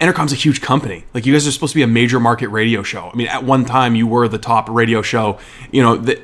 Entercom's 0.00 0.32
a 0.32 0.36
huge 0.36 0.60
company. 0.60 1.04
Like 1.14 1.26
you 1.26 1.32
guys 1.32 1.46
are 1.46 1.50
supposed 1.52 1.72
to 1.72 1.78
be 1.78 1.82
a 1.82 1.86
major 1.86 2.18
market 2.20 2.48
radio 2.48 2.82
show. 2.82 3.10
I 3.12 3.16
mean, 3.16 3.26
at 3.28 3.44
one 3.44 3.64
time 3.64 3.94
you 3.94 4.06
were 4.06 4.26
the 4.28 4.38
top 4.38 4.68
radio 4.68 5.02
show. 5.02 5.38
You 5.70 5.82
know, 5.82 5.96
the, 5.96 6.20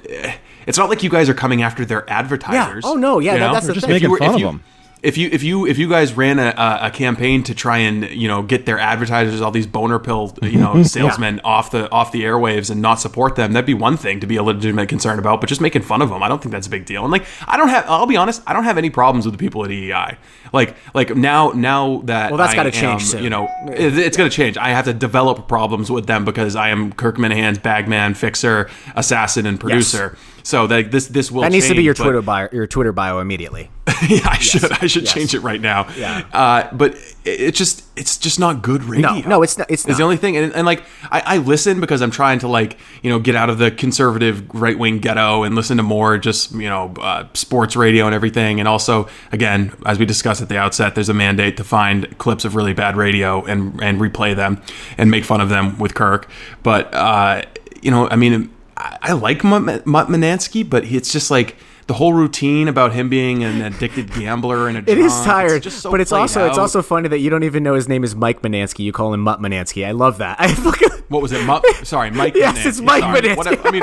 it's 0.66 0.78
not 0.78 0.88
like 0.88 1.02
you 1.02 1.10
guys 1.10 1.28
are 1.28 1.34
coming 1.34 1.62
after 1.62 1.84
their 1.84 2.08
advertisers. 2.10 2.84
Yeah. 2.84 2.90
Oh, 2.90 2.94
no, 2.94 3.18
yeah, 3.18 3.34
you 3.34 3.38
that- 3.40 3.52
that's 3.52 3.66
the 3.66 3.72
just 3.74 3.86
thing. 3.86 3.96
If 3.96 4.02
you 4.02 4.08
making 4.08 4.10
were- 4.10 4.18
fun 4.18 4.28
if 4.28 4.34
of 4.34 4.40
you- 4.40 4.46
them. 4.46 4.62
If 5.02 5.16
you 5.16 5.28
if 5.30 5.42
you 5.42 5.66
if 5.66 5.78
you 5.78 5.88
guys 5.88 6.14
ran 6.14 6.38
a, 6.38 6.52
a 6.82 6.90
campaign 6.90 7.42
to 7.44 7.54
try 7.54 7.78
and 7.78 8.08
you 8.10 8.26
know 8.26 8.42
get 8.42 8.66
their 8.66 8.78
advertisers 8.78 9.40
all 9.40 9.50
these 9.52 9.66
boner 9.66 9.98
pill 9.98 10.36
you 10.42 10.58
know 10.58 10.82
salesmen 10.94 11.40
off 11.44 11.70
the 11.70 11.88
off 11.90 12.10
the 12.10 12.22
airwaves 12.22 12.68
and 12.70 12.82
not 12.82 12.96
support 12.96 13.36
them 13.36 13.52
that'd 13.52 13.64
be 13.66 13.74
one 13.74 13.96
thing 13.96 14.18
to 14.20 14.26
be 14.26 14.36
a 14.36 14.42
legitimate 14.42 14.88
concern 14.88 15.18
about 15.20 15.40
but 15.40 15.48
just 15.48 15.60
making 15.60 15.82
fun 15.82 16.02
of 16.02 16.08
them 16.08 16.22
I 16.22 16.28
don't 16.28 16.42
think 16.42 16.52
that's 16.52 16.66
a 16.66 16.70
big 16.70 16.84
deal. 16.84 17.04
And 17.04 17.12
like 17.12 17.24
I 17.46 17.56
don't 17.56 17.68
have 17.68 17.84
I'll 17.88 18.06
be 18.06 18.16
honest 18.16 18.42
I 18.46 18.52
don't 18.52 18.64
have 18.64 18.76
any 18.78 18.90
problems 18.90 19.24
with 19.24 19.34
the 19.34 19.38
people 19.38 19.64
at 19.64 19.70
EEI 19.70 20.16
like 20.52 20.74
like 20.94 21.14
now 21.14 21.50
now 21.50 22.00
that 22.04 22.30
Well, 22.30 22.38
that's 22.38 22.52
I 22.52 22.56
gotta 22.56 22.70
change 22.72 23.04
soon. 23.04 23.22
you 23.22 23.30
know 23.30 23.48
it, 23.68 23.98
it's 23.98 24.16
going 24.16 24.28
to 24.28 24.34
change. 24.34 24.56
I 24.56 24.70
have 24.70 24.86
to 24.86 24.94
develop 24.94 25.46
problems 25.46 25.90
with 25.90 26.06
them 26.06 26.24
because 26.24 26.56
I 26.56 26.70
am 26.70 26.92
Kirk 26.92 27.16
Minihane's 27.16 27.58
bagman 27.58 28.14
fixer 28.14 28.68
assassin 28.96 29.46
and 29.46 29.60
producer 29.60 30.16
so 30.48 30.66
that 30.66 30.90
this 30.90 31.08
this 31.08 31.30
will 31.30 31.42
That 31.42 31.52
needs 31.52 31.68
to 31.68 31.74
be 31.74 31.82
your 31.82 31.92
but- 31.92 32.04
Twitter 32.04 32.22
bio, 32.22 32.48
your 32.52 32.66
Twitter 32.66 32.90
bio 32.92 33.18
immediately. 33.18 33.70
yeah, 34.08 34.20
I 34.24 34.38
should. 34.38 34.70
I 34.82 34.86
should 34.86 35.02
Yes. 35.04 35.12
change 35.12 35.34
it 35.34 35.40
right 35.40 35.60
now. 35.60 35.88
Yeah. 35.96 36.24
Uh, 36.32 36.68
but 36.72 36.94
it, 37.24 37.40
it 37.40 37.54
just 37.54 37.84
it's 37.96 38.16
just 38.16 38.38
not 38.38 38.62
good 38.62 38.82
radio. 38.84 39.12
No, 39.14 39.20
no, 39.28 39.42
it's 39.42 39.58
not- 39.58 39.70
it's 39.70 39.82
the 39.82 39.92
not. 39.92 40.00
only 40.00 40.16
thing, 40.16 40.36
and, 40.38 40.54
and 40.54 40.64
like 40.64 40.84
I, 41.10 41.20
I 41.34 41.36
listen 41.38 41.80
because 41.80 42.00
I'm 42.00 42.10
trying 42.10 42.38
to 42.38 42.48
like 42.48 42.78
you 43.02 43.10
know 43.10 43.18
get 43.18 43.34
out 43.36 43.50
of 43.50 43.58
the 43.58 43.70
conservative 43.70 44.42
right 44.54 44.78
wing 44.78 45.00
ghetto 45.00 45.42
and 45.42 45.54
listen 45.54 45.76
to 45.76 45.82
more 45.82 46.16
just 46.16 46.52
you 46.52 46.68
know 46.68 46.94
uh, 46.98 47.26
sports 47.34 47.76
radio 47.76 48.06
and 48.06 48.14
everything. 48.14 48.58
And 48.58 48.66
also, 48.68 49.06
again, 49.32 49.72
as 49.84 49.98
we 49.98 50.06
discussed 50.06 50.40
at 50.40 50.48
the 50.48 50.56
outset, 50.56 50.94
there's 50.94 51.10
a 51.10 51.14
mandate 51.14 51.58
to 51.58 51.64
find 51.64 52.16
clips 52.18 52.44
of 52.46 52.54
really 52.56 52.72
bad 52.72 52.96
radio 52.96 53.44
and 53.44 53.82
and 53.82 54.00
replay 54.00 54.34
them 54.34 54.62
and 54.96 55.10
make 55.10 55.24
fun 55.24 55.42
of 55.42 55.50
them 55.50 55.78
with 55.78 55.94
Kirk. 55.94 56.26
But 56.62 56.92
uh, 56.94 57.42
you 57.82 57.90
know, 57.90 58.08
I 58.08 58.16
mean, 58.16 58.50
I, 58.78 58.98
I 59.02 59.12
like 59.12 59.42
Mutt, 59.44 59.86
Mutt 59.86 60.08
Mutnansky, 60.08 60.68
but 60.68 60.84
it's 60.84 61.12
just 61.12 61.30
like. 61.30 61.56
The 61.88 61.94
whole 61.94 62.12
routine 62.12 62.68
about 62.68 62.92
him 62.92 63.08
being 63.08 63.42
an 63.44 63.62
addicted 63.62 64.12
gambler 64.12 64.68
and 64.68 64.76
a 64.76 64.80
It 64.80 64.98
is 64.98 65.10
drunk, 65.10 65.24
tired, 65.26 65.62
just 65.62 65.80
so 65.80 65.90
but 65.90 66.02
it's 66.02 66.10
played 66.10 66.20
also 66.20 66.46
it's 66.46 66.58
also 66.58 66.82
funny 66.82 67.08
that 67.08 67.20
you 67.20 67.30
don't 67.30 67.44
even 67.44 67.62
know 67.62 67.72
his 67.72 67.88
name 67.88 68.04
is 68.04 68.14
Mike 68.14 68.42
Mutnansky. 68.42 68.80
You 68.80 68.92
call 68.92 69.14
him 69.14 69.20
Mutt 69.20 69.40
Mutnansky. 69.40 69.86
I 69.86 69.92
love 69.92 70.18
that. 70.18 70.36
I 70.38 70.52
fucking 70.52 70.90
What 71.08 71.22
was 71.22 71.32
it? 71.32 71.42
Mu- 71.46 71.60
sorry, 71.84 72.10
Mike. 72.10 72.34
Yes, 72.36 72.58
Mutnansky. 72.58 72.66
it's 72.66 72.80
Mike 72.82 73.00
Sorry. 73.00 73.20
Mutnansky. 73.22 73.36
Whatever, 73.38 73.68
I 73.68 73.70
mean, 73.70 73.82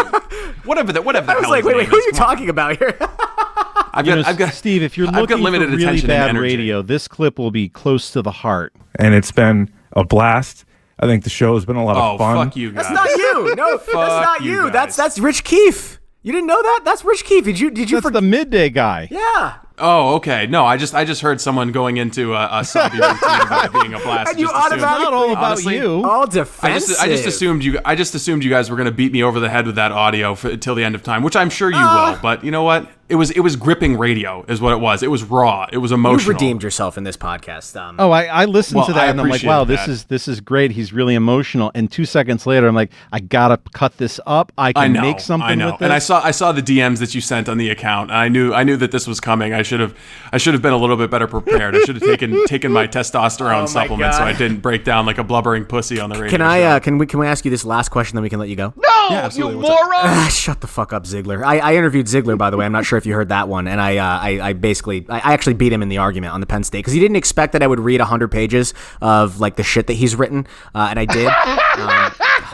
whatever. 0.65 0.93
The, 0.93 1.01
whatever. 1.01 1.25
The 1.25 1.31
I 1.31 1.35
was 1.37 1.43
hell 1.45 1.49
like, 1.51 1.63
wait, 1.63 1.77
wait, 1.77 1.81
name 1.85 1.89
who 1.89 1.95
are 1.95 2.01
you 2.01 2.11
Come 2.11 2.21
on. 2.21 2.27
talking 2.29 2.49
about 2.49 2.77
here? 2.77 2.95
I've 2.99 4.05
You 4.05 4.11
got, 4.11 4.21
know, 4.21 4.23
I've 4.27 4.37
got, 4.37 4.53
Steve, 4.53 4.83
if 4.83 4.99
you're 4.99 5.07
looking 5.07 5.39
limited 5.39 5.71
for 5.71 5.75
really 5.75 6.01
bad 6.01 6.37
radio, 6.37 6.83
this 6.83 7.07
clip 7.07 7.39
will 7.39 7.49
be 7.49 7.69
close 7.69 8.11
to 8.11 8.21
the 8.21 8.29
heart. 8.29 8.71
and 8.99 9.15
it's 9.15 9.31
been 9.31 9.73
a 9.93 10.03
blast. 10.03 10.63
I 10.99 11.07
think 11.07 11.23
the 11.23 11.29
show 11.29 11.55
has 11.55 11.65
been 11.65 11.75
a 11.75 11.83
lot 11.83 11.97
Oh, 11.97 12.13
of 12.13 12.19
fun. 12.19 12.47
fuck 12.47 12.55
you 12.55 12.71
guys. 12.71 12.87
That's 12.87 12.95
not 12.95 13.09
you. 13.17 13.55
No, 13.55 13.77
that's 13.77 13.93
not 13.93 14.41
you 14.41 14.51
you. 14.65 14.71
That's 14.71 14.95
that's 14.95 15.19
Rich 15.19 15.43
Keefe. 15.43 15.99
You 16.23 16.31
didn't 16.31 16.47
know 16.47 16.61
that? 16.61 16.81
That's 16.85 17.03
Rich 17.05 17.25
Keefe. 17.25 17.43
Did 17.45 17.59
you? 17.59 17.69
Did 17.69 17.89
you? 17.91 17.97
That's 17.97 18.05
For- 18.07 18.11
the 18.11 18.21
midday 18.21 18.69
guy. 18.69 19.07
yeah. 19.11 19.57
Oh, 19.77 20.15
okay. 20.15 20.47
No, 20.47 20.65
I 20.65 20.77
just 20.77 20.95
I 20.95 21.03
just 21.03 21.19
heard 21.21 21.41
someone 21.41 21.73
going 21.73 21.97
into 21.97 22.33
a, 22.33 22.47
a 22.49 22.63
Selby 22.63 22.95
routine 22.95 23.41
about 23.41 23.73
being 23.73 23.93
a 23.93 23.99
blast. 23.99 24.29
And 24.31 24.39
you 24.39 24.45
Just 24.47 24.55
assumed- 24.55 24.83
automatically- 24.83 25.03
Not 25.03 25.13
all 25.13 25.31
about 25.33 25.43
Honestly, 25.43 25.75
you. 25.75 26.03
All 26.05 26.21
I 26.21 26.25
defensive. 26.27 26.87
just, 26.89 27.01
I 27.01 27.07
just 27.07 27.25
assumed 27.25 27.61
you. 27.65 27.79
I 27.83 27.93
just 27.95 28.15
assumed 28.15 28.45
you 28.45 28.49
guys 28.49 28.69
were 28.69 28.77
going 28.77 28.85
to 28.85 28.93
beat 28.93 29.11
me 29.11 29.21
over 29.21 29.41
the 29.41 29.49
head 29.49 29.65
with 29.65 29.75
that 29.75 29.91
audio 29.91 30.33
for, 30.33 30.49
until 30.49 30.75
the 30.75 30.83
end 30.85 30.95
of 30.95 31.03
time, 31.03 31.23
which 31.23 31.35
I'm 31.35 31.49
sure 31.49 31.69
you 31.69 31.75
Ah. 31.77 32.13
will. 32.13 32.21
But 32.21 32.45
you 32.45 32.51
know 32.51 32.63
what? 32.63 32.89
It 33.07 33.15
was 33.15 33.29
it 33.29 33.41
was 33.41 33.55
gripping 33.55 33.99
radio, 33.99 34.43
is 34.47 34.59
what 34.59 34.73
it 34.73 34.79
was. 34.79 35.03
It 35.03 35.11
was 35.11 35.23
raw. 35.23 35.67
It 35.71 35.77
was 35.77 35.91
emotional. 35.91 36.13
You've 36.13 36.21
emotional. 36.27 36.33
redeemed 36.47 36.63
yourself 36.63 36.97
in 36.97 37.03
this 37.03 37.15
podcast. 37.15 37.79
Um, 37.79 37.97
Oh, 37.99 38.09
I, 38.09 38.23
I 38.23 38.45
listened 38.45 38.77
Well, 38.77 38.87
to 38.87 38.93
that 38.93 39.03
I 39.03 39.05
and 39.11 39.21
I'm 39.21 39.27
like, 39.27 39.41
appreciate 39.41 39.47
wow, 39.49 39.63
this 39.63 39.81
that. 39.81 39.89
is 39.89 40.03
this 40.05 40.27
is 40.27 40.41
great. 40.41 40.71
He's 40.71 40.91
really 40.91 41.13
emotional. 41.13 41.69
And 41.75 41.91
two 41.91 42.05
seconds 42.05 42.47
later, 42.47 42.67
I'm 42.67 42.73
like, 42.73 42.89
I 43.11 43.19
gotta 43.19 43.59
cut 43.73 43.95
this 43.97 44.19
up. 44.25 44.51
I 44.57 44.73
can 44.73 44.83
I 44.83 44.87
know, 44.87 45.01
make 45.01 45.19
something 45.19 45.47
I 45.47 45.53
know, 45.53 45.67
with 45.67 45.75
this. 45.79 45.85
and 45.85 45.93
I 45.93 45.99
saw 45.99 46.19
I 46.23 46.31
saw 46.31 46.51
the 46.51 46.63
DMs 46.63 46.97
that 46.97 47.13
you 47.13 47.21
sent 47.21 47.47
on 47.47 47.59
the 47.59 47.69
account. 47.69 48.09
And 48.09 48.17
I 48.17 48.27
knew 48.27 48.53
I 48.55 48.63
knew 48.63 48.77
that 48.77 48.89
this 48.91 49.05
was 49.05 49.19
coming. 49.19 49.53
I 49.53 49.61
should 49.61 49.81
have 49.81 49.95
I 50.31 50.37
should 50.37 50.55
have 50.55 50.63
been 50.63 50.73
a 50.73 50.77
little 50.77 50.97
bit 50.97 51.11
better 51.11 51.27
prepared. 51.27 51.75
I 51.75 51.81
should 51.81 51.97
have 51.97 52.03
taken 52.09 52.43
taken 52.47 52.71
my 52.71 52.87
testosterone 52.87 53.55
Oh 53.55 53.59
my 53.61 53.65
supplement 53.67 54.15
so 54.15 54.23
I 54.23 54.33
didn't 54.33 54.61
break 54.61 54.83
down 54.83 55.05
like 55.05 55.19
a 55.19 55.23
blubbering 55.23 55.65
pussy 55.65 55.99
on 55.99 56.09
the 56.09 56.15
radio. 56.15 56.31
can 56.31 56.41
I? 56.41 56.59
show. 56.59 56.65
Uh, 56.67 56.79
can 56.79 56.97
we? 56.97 57.05
Can 57.05 57.19
we 57.19 57.27
ask 57.27 57.45
you 57.45 57.51
this 57.51 57.65
last 57.65 57.89
question? 57.89 58.15
Then 58.15 58.23
we 58.23 58.29
can 58.29 58.39
let 58.39 58.49
you 58.49 58.55
go. 58.55 58.73
No, 58.75 58.94
Yeah, 59.11 59.29
you 59.33 59.51
moron! 59.51 59.89
Ah, 59.93 60.27
Shut 60.31 60.61
the 60.61 60.67
fuck 60.67 60.93
up, 60.93 61.05
Ziegler. 61.05 61.45
I, 61.45 61.59
I 61.59 61.75
interviewed 61.75 62.07
Ziegler, 62.07 62.35
by 62.35 62.49
the 62.49 62.57
way. 62.57 62.65
I'm 62.65 62.71
not 62.71 62.85
sure 62.85 62.97
if 62.97 63.05
you 63.05 63.13
heard 63.13 63.29
that 63.29 63.47
one, 63.47 63.67
and 63.67 63.79
I 63.81 63.97
uh, 63.97 64.19
I, 64.19 64.49
I 64.49 64.53
basically 64.53 65.05
I, 65.09 65.17
I 65.19 65.33
actually 65.33 65.53
beat 65.55 65.71
him 65.73 65.81
in 65.81 65.89
the 65.89 65.97
argument 65.97 66.33
on 66.33 66.39
the 66.39 66.45
Penn 66.47 66.63
State 66.63 66.79
because 66.79 66.93
he 66.93 66.99
didn't 66.99 67.17
expect 67.17 67.53
that 67.53 67.63
I 67.63 67.67
would 67.67 67.79
read 67.79 67.99
100 67.99 68.29
pages 68.29 68.73
of 69.01 69.39
like 69.39 69.55
the 69.55 69.63
shit 69.63 69.87
that 69.87 69.93
he's 69.93 70.15
written, 70.15 70.47
uh, 70.73 70.87
and 70.89 70.99
I 70.99 71.05
did. 71.05 71.31
Um, 71.79 72.11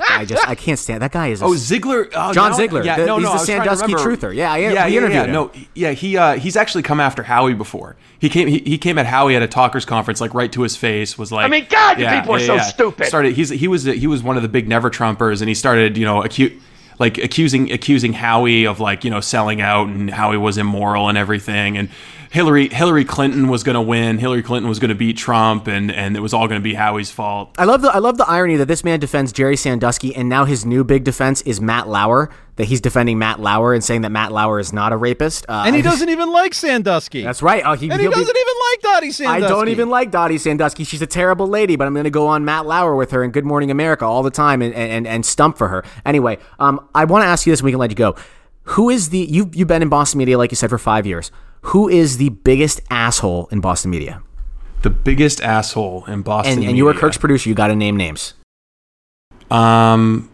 I 0.09 0.25
just 0.27 0.47
I 0.47 0.55
can't 0.55 0.77
stand 0.79 1.01
that 1.01 1.11
guy. 1.11 1.27
Is 1.27 1.41
a, 1.41 1.45
Oh, 1.45 1.55
Ziegler, 1.55 2.09
uh, 2.13 2.33
John 2.33 2.51
now- 2.51 2.57
Ziegler. 2.57 2.83
Yeah, 2.83 2.97
The- 2.97 3.05
no, 3.05 3.17
he's 3.17 3.23
no, 3.23 3.29
the 3.29 3.31
I 3.31 3.37
was 3.39 3.45
trying 3.47 3.61
to 3.69 3.77
Sandusky 3.77 3.93
truther. 4.27 4.35
Yeah, 4.35 4.51
I- 4.51 4.57
yeah, 4.57 4.69
we 4.69 4.73
yeah, 4.75 4.87
interviewed 4.87 5.11
yeah. 5.13 5.23
him. 5.25 5.31
No, 5.31 5.51
yeah, 5.73 5.91
he 5.91 6.17
uh, 6.17 6.33
he's 6.35 6.55
actually 6.55 6.83
come 6.83 6.99
after 6.99 7.23
Howie 7.23 7.53
before. 7.53 7.95
He 8.19 8.29
came 8.29 8.47
he, 8.47 8.59
he 8.59 8.77
came 8.77 8.97
at 8.97 9.05
Howie 9.05 9.35
at 9.35 9.41
a 9.41 9.47
talkers 9.47 9.85
conference, 9.85 10.21
like 10.21 10.33
right 10.33 10.51
to 10.51 10.61
his 10.61 10.75
face. 10.75 11.17
Was 11.17 11.31
like, 11.31 11.45
I 11.45 11.49
mean, 11.49 11.65
God, 11.69 11.97
you 11.97 12.05
yeah, 12.05 12.19
people 12.19 12.35
are 12.35 12.39
yeah, 12.39 12.45
so 12.45 12.55
yeah. 12.55 12.61
stupid. 12.63 13.05
Started. 13.07 13.33
He's 13.33 13.49
he 13.49 13.67
was 13.67 13.83
he 13.83 14.07
was 14.07 14.21
one 14.23 14.35
of 14.37 14.43
the 14.43 14.49
big 14.49 14.67
never 14.67 14.89
Trumpers, 14.89 15.41
and 15.41 15.49
he 15.49 15.55
started 15.55 15.97
you 15.97 16.05
know 16.05 16.23
acute. 16.23 16.53
Like 16.99 17.17
accusing 17.17 17.71
accusing 17.71 18.13
Howie 18.13 18.67
of 18.67 18.79
like 18.79 19.03
you 19.03 19.09
know 19.09 19.21
selling 19.21 19.59
out 19.59 19.87
and 19.87 20.07
Howie 20.07 20.37
was 20.37 20.59
immoral 20.59 21.09
and 21.09 21.17
everything 21.17 21.75
and 21.75 21.89
Hillary 22.31 22.69
Hillary 22.69 23.03
Clinton 23.03 23.49
was 23.49 23.61
going 23.61 23.73
to 23.73 23.81
win 23.81 24.17
Hillary 24.17 24.41
Clinton 24.41 24.69
was 24.69 24.79
going 24.79 24.89
to 24.89 24.95
beat 24.95 25.17
Trump 25.17 25.67
and 25.67 25.91
and 25.91 26.15
it 26.15 26.21
was 26.21 26.33
all 26.33 26.47
going 26.47 26.61
to 26.61 26.63
be 26.63 26.73
Howie's 26.73 27.11
fault 27.11 27.53
I 27.57 27.65
love 27.65 27.81
the 27.81 27.89
I 27.89 27.97
love 27.97 28.17
the 28.17 28.27
irony 28.27 28.55
that 28.55 28.67
this 28.67 28.85
man 28.85 29.01
defends 29.01 29.33
Jerry 29.33 29.57
Sandusky, 29.57 30.15
and 30.15 30.29
now 30.29 30.45
his 30.45 30.65
new 30.65 30.85
big 30.85 31.03
defense 31.03 31.41
is 31.41 31.59
Matt 31.59 31.89
Lauer. 31.89 32.29
That 32.55 32.65
he's 32.65 32.81
defending 32.81 33.17
Matt 33.17 33.39
Lauer 33.39 33.73
and 33.73 33.83
saying 33.83 34.01
that 34.01 34.11
Matt 34.11 34.31
Lauer 34.31 34.59
is 34.59 34.71
not 34.71 34.93
a 34.93 34.97
rapist. 34.97 35.45
Uh, 35.49 35.63
and 35.65 35.75
he 35.75 35.81
doesn't 35.81 36.09
even 36.09 36.31
like 36.31 36.53
Sandusky. 36.53 37.23
That's 37.23 37.41
right. 37.41 37.63
Oh, 37.65 37.73
he, 37.73 37.89
and 37.89 37.99
he 37.99 38.03
he'll 38.03 38.11
be- 38.11 38.17
doesn't 38.17 38.37
even 38.37 38.53
like 38.71 38.81
Dottie 38.81 39.11
Sandusky. 39.11 39.45
I 39.45 39.47
don't 39.47 39.67
even 39.69 39.89
like 39.89 40.11
Dottie 40.11 40.37
Sandusky. 40.37 40.83
She's 40.83 41.01
a 41.01 41.07
terrible 41.07 41.47
lady, 41.47 41.75
but 41.75 41.87
I'm 41.87 41.93
going 41.93 42.03
to 42.03 42.09
go 42.11 42.27
on 42.27 42.45
Matt 42.45 42.65
Lauer 42.67 42.95
with 42.95 43.11
her 43.11 43.23
in 43.23 43.31
Good 43.31 43.45
Morning 43.45 43.71
America 43.71 44.05
all 44.05 44.21
the 44.21 44.29
time 44.29 44.61
and, 44.61 44.75
and, 44.75 45.07
and 45.07 45.25
stump 45.25 45.57
for 45.57 45.69
her. 45.69 45.83
Anyway, 46.05 46.37
um, 46.59 46.87
I 46.93 47.05
want 47.05 47.23
to 47.23 47.27
ask 47.27 47.47
you 47.47 47.51
this 47.53 47.61
and 47.61 47.65
we 47.65 47.71
can 47.71 47.79
let 47.79 47.89
you 47.89 47.95
go. 47.95 48.15
Who 48.63 48.89
is 48.89 49.09
the, 49.09 49.19
you've, 49.19 49.55
you've 49.55 49.67
been 49.69 49.81
in 49.81 49.89
Boston 49.89 50.19
media, 50.19 50.37
like 50.37 50.51
you 50.51 50.57
said, 50.57 50.69
for 50.69 50.77
five 50.77 51.07
years. 51.07 51.31
Who 51.65 51.87
is 51.87 52.17
the 52.17 52.29
biggest 52.29 52.81
asshole 52.89 53.47
in 53.51 53.61
Boston 53.61 53.91
media? 53.91 54.21
the 54.81 54.89
biggest 54.89 55.41
asshole 55.41 56.05
in 56.07 56.23
Boston 56.23 56.57
And, 56.57 56.67
and 56.69 56.75
you 56.75 56.85
were. 56.85 56.95
Kirk's 56.95 57.15
producer. 57.17 57.47
You 57.47 57.53
got 57.53 57.67
to 57.67 57.75
name 57.75 57.95
names. 57.97 58.33
um 59.51 60.30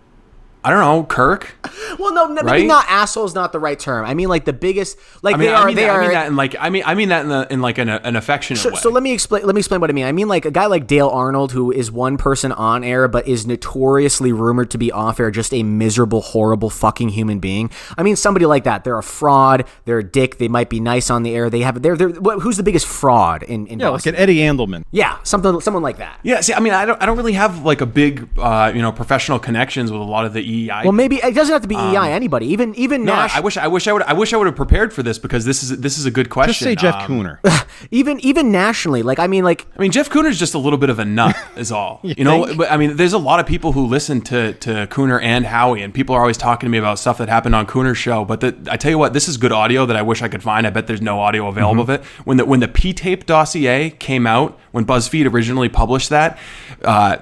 I 0.67 0.69
don't 0.71 0.79
know 0.81 1.03
Kirk 1.05 1.55
Well, 1.99 2.13
no, 2.13 2.25
no 2.27 2.33
maybe 2.43 2.45
Right? 2.47 2.65
not 2.65 2.85
asshole 2.89 3.23
is 3.25 3.33
not 3.33 3.51
the 3.53 3.59
right 3.59 3.79
term. 3.79 4.05
I 4.05 4.13
mean, 4.13 4.27
like 4.27 4.43
the 4.45 4.51
biggest, 4.53 4.97
like 5.21 5.35
I 5.35 5.37
mean, 5.37 5.47
they 5.47 5.53
I 5.53 5.61
are, 5.61 5.65
mean, 5.67 5.75
they 5.75 5.83
that, 5.83 5.89
are. 5.89 6.01
I 6.01 6.05
mean 6.05 6.13
that 6.13 6.27
in 6.27 6.35
like 6.35 6.55
I 6.59 6.69
mean 6.69 6.83
I 6.85 6.93
mean 6.95 7.09
that 7.09 7.21
in, 7.21 7.29
the, 7.29 7.47
in 7.49 7.61
like 7.61 7.77
an, 7.77 7.87
an 7.89 8.15
affectionate 8.15 8.59
So, 8.59 8.69
way. 8.71 8.75
so 8.75 8.89
let 8.89 9.01
me 9.03 9.13
explain. 9.13 9.45
Let 9.45 9.55
me 9.55 9.59
explain 9.59 9.79
what 9.81 9.89
I 9.89 9.93
mean. 9.93 10.05
I 10.05 10.11
mean 10.11 10.27
like 10.27 10.45
a 10.45 10.51
guy 10.51 10.65
like 10.65 10.85
Dale 10.87 11.07
Arnold, 11.09 11.51
who 11.53 11.71
is 11.71 11.89
one 11.91 12.17
person 12.17 12.51
on 12.51 12.83
air, 12.83 13.07
but 13.07 13.27
is 13.27 13.47
notoriously 13.47 14.31
rumored 14.31 14.69
to 14.71 14.77
be 14.77 14.91
off 14.91 15.19
air, 15.19 15.31
just 15.31 15.53
a 15.53 15.63
miserable, 15.63 16.21
horrible, 16.21 16.69
fucking 16.69 17.09
human 17.09 17.39
being. 17.39 17.69
I 17.97 18.03
mean 18.03 18.15
somebody 18.15 18.45
like 18.45 18.63
that. 18.65 18.83
They're 18.83 18.97
a 18.97 19.03
fraud. 19.03 19.65
They're 19.85 19.99
a 19.99 20.03
dick. 20.03 20.37
They 20.37 20.47
might 20.47 20.69
be 20.69 20.79
nice 20.79 21.09
on 21.09 21.23
the 21.23 21.33
air. 21.35 21.49
They 21.49 21.61
have. 21.61 21.81
They're. 21.81 21.95
they're 21.95 22.09
who's 22.09 22.57
the 22.57 22.63
biggest 22.63 22.85
fraud 22.87 23.43
in 23.43 23.67
in 23.67 23.79
Yeah, 23.79 23.89
like 23.89 24.05
an 24.05 24.15
Eddie 24.15 24.37
Andelman. 24.39 24.83
yeah, 24.91 25.17
something 25.23 25.61
someone 25.61 25.83
like 25.83 25.97
that. 25.97 26.19
yeah, 26.23 26.41
see, 26.41 26.53
I 26.53 26.59
mean, 26.59 26.73
I 26.73 26.85
don't, 26.85 27.01
I 27.01 27.05
don't 27.05 27.17
really 27.17 27.33
have 27.33 27.63
like 27.63 27.81
a 27.81 27.85
big, 27.85 28.27
uh, 28.37 28.71
you 28.73 28.81
know, 28.81 28.91
professional 28.91 29.39
connections 29.39 29.91
with 29.91 30.01
a 30.01 30.03
lot 30.03 30.25
of 30.25 30.33
the 30.33 30.41
EEI. 30.67 30.83
Well, 30.83 30.91
maybe 30.93 31.17
it 31.17 31.33
doesn't 31.35 31.53
have 31.53 31.61
to 31.61 31.67
be 31.67 31.75
EI. 31.75 32.11
Anybody, 32.11 32.47
even 32.47 32.73
even 32.75 33.01
Um, 33.01 33.05
no, 33.07 33.15
Nash, 33.15 33.35
I 33.35 33.39
wish, 33.41 33.57
I 33.57 33.67
wish 33.67 33.87
I 33.87 33.93
would, 33.93 34.03
I 34.03 34.13
wish 34.13 34.33
I 34.33 34.37
would 34.37 34.47
have 34.47 34.55
prepared 34.55 34.93
for 34.93 35.03
this 35.03 35.17
because 35.19 35.45
this 35.45 35.63
is 35.63 35.79
this 35.79 35.97
is 35.97 36.05
a 36.05 36.11
good 36.11 36.29
question. 36.29 36.49
Just 36.53 36.61
say 36.61 36.75
Jeff 36.75 36.95
Um, 36.95 37.01
Kuhner. 37.41 37.65
even 37.91 38.19
even 38.21 38.51
nationally. 38.51 39.01
Like 39.03 39.19
I 39.19 39.27
mean, 39.27 39.43
like 39.43 39.65
I 39.77 39.81
mean, 39.81 39.91
Jeff 39.91 40.09
Kuhner's 40.09 40.39
just 40.39 40.53
a 40.53 40.57
little 40.57 40.79
bit 40.79 40.89
of 40.89 40.99
a 40.99 41.05
nut, 41.05 41.35
is 41.55 41.71
all. 41.71 41.99
you 42.03 42.23
know, 42.23 42.53
but 42.55 42.71
I 42.71 42.77
mean, 42.77 42.95
there's 42.97 43.13
a 43.13 43.17
lot 43.17 43.39
of 43.39 43.45
people 43.45 43.71
who 43.73 43.85
listen 43.85 44.21
to 44.21 44.53
to 44.53 44.87
Cooner 44.87 45.21
and 45.21 45.45
Howie, 45.45 45.81
and 45.81 45.93
people 45.93 46.15
are 46.15 46.21
always 46.21 46.37
talking 46.37 46.67
to 46.67 46.71
me 46.71 46.77
about 46.77 46.99
stuff 46.99 47.17
that 47.19 47.29
happened 47.29 47.55
on 47.55 47.65
Kuhner's 47.67 47.97
show. 47.97 48.25
But 48.25 48.41
the, 48.41 48.55
I 48.69 48.77
tell 48.77 48.91
you 48.91 48.97
what, 48.97 49.13
this 49.13 49.27
is 49.27 49.37
good 49.37 49.51
audio 49.51 49.85
that 49.85 49.95
I 49.95 50.01
wish 50.01 50.21
I 50.21 50.27
could 50.27 50.43
find. 50.43 50.65
I 50.65 50.69
bet 50.69 50.87
there's 50.87 51.01
no 51.01 51.19
audio 51.19 51.47
available 51.47 51.67
Mm-hmm. 51.67 51.79
of 51.81 51.89
it. 51.89 52.03
When 52.25 52.37
the 52.37 52.45
when 52.45 52.59
the 52.61 52.67
P 52.67 52.93
tape 52.93 53.25
dossier 53.25 53.89
came 53.89 54.25
out, 54.25 54.57
when 54.71 54.85
BuzzFeed 54.85 55.31
originally 55.31 55.69
published 55.69 56.09
that. 56.09 56.37
Uh, 56.83 57.17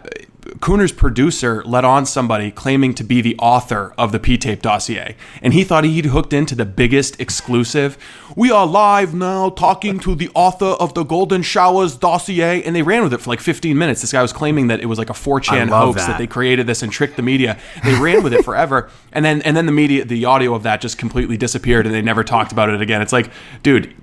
Kuhner's 0.59 0.91
producer 0.91 1.63
let 1.65 1.83
on 1.83 2.05
somebody 2.05 2.51
claiming 2.51 2.93
to 2.95 3.03
be 3.03 3.19
the 3.19 3.35
author 3.37 3.93
of 3.97 4.11
the 4.11 4.19
P 4.19 4.37
tape 4.37 4.61
dossier, 4.61 5.15
and 5.41 5.53
he 5.53 5.63
thought 5.63 5.83
he'd 5.83 6.05
hooked 6.05 6.33
into 6.33 6.53
the 6.53 6.65
biggest 6.65 7.19
exclusive. 7.19 7.97
We 8.35 8.51
are 8.51 8.67
live 8.67 9.15
now 9.15 9.49
talking 9.49 9.99
to 9.99 10.13
the 10.13 10.29
author 10.35 10.65
of 10.65 10.93
the 10.93 11.03
Golden 11.03 11.41
Showers 11.41 11.95
dossier, 11.97 12.61
and 12.63 12.75
they 12.75 12.83
ran 12.83 13.01
with 13.03 13.13
it 13.13 13.21
for 13.21 13.31
like 13.31 13.39
15 13.39 13.75
minutes. 13.75 14.01
This 14.01 14.11
guy 14.11 14.21
was 14.21 14.33
claiming 14.33 14.67
that 14.67 14.81
it 14.81 14.85
was 14.85 14.99
like 14.99 15.09
a 15.09 15.13
4chan 15.13 15.69
hoax 15.69 16.01
that. 16.01 16.07
that. 16.07 16.17
they 16.19 16.27
created 16.27 16.67
this 16.67 16.83
and 16.83 16.91
tricked 16.91 17.15
the 17.15 17.23
media. 17.23 17.57
They 17.83 17.95
ran 17.95 18.23
with 18.23 18.33
it 18.33 18.45
forever, 18.45 18.89
and 19.11 19.25
then 19.25 19.41
and 19.41 19.57
then 19.57 19.65
the 19.65 19.71
media, 19.71 20.05
the 20.05 20.25
audio 20.25 20.53
of 20.53 20.63
that 20.63 20.79
just 20.79 20.99
completely 20.99 21.37
disappeared, 21.37 21.87
and 21.87 21.95
they 21.95 22.03
never 22.03 22.23
talked 22.23 22.51
about 22.51 22.69
it 22.69 22.79
again. 22.81 23.01
It's 23.01 23.13
like, 23.13 23.31
dude, 23.63 23.95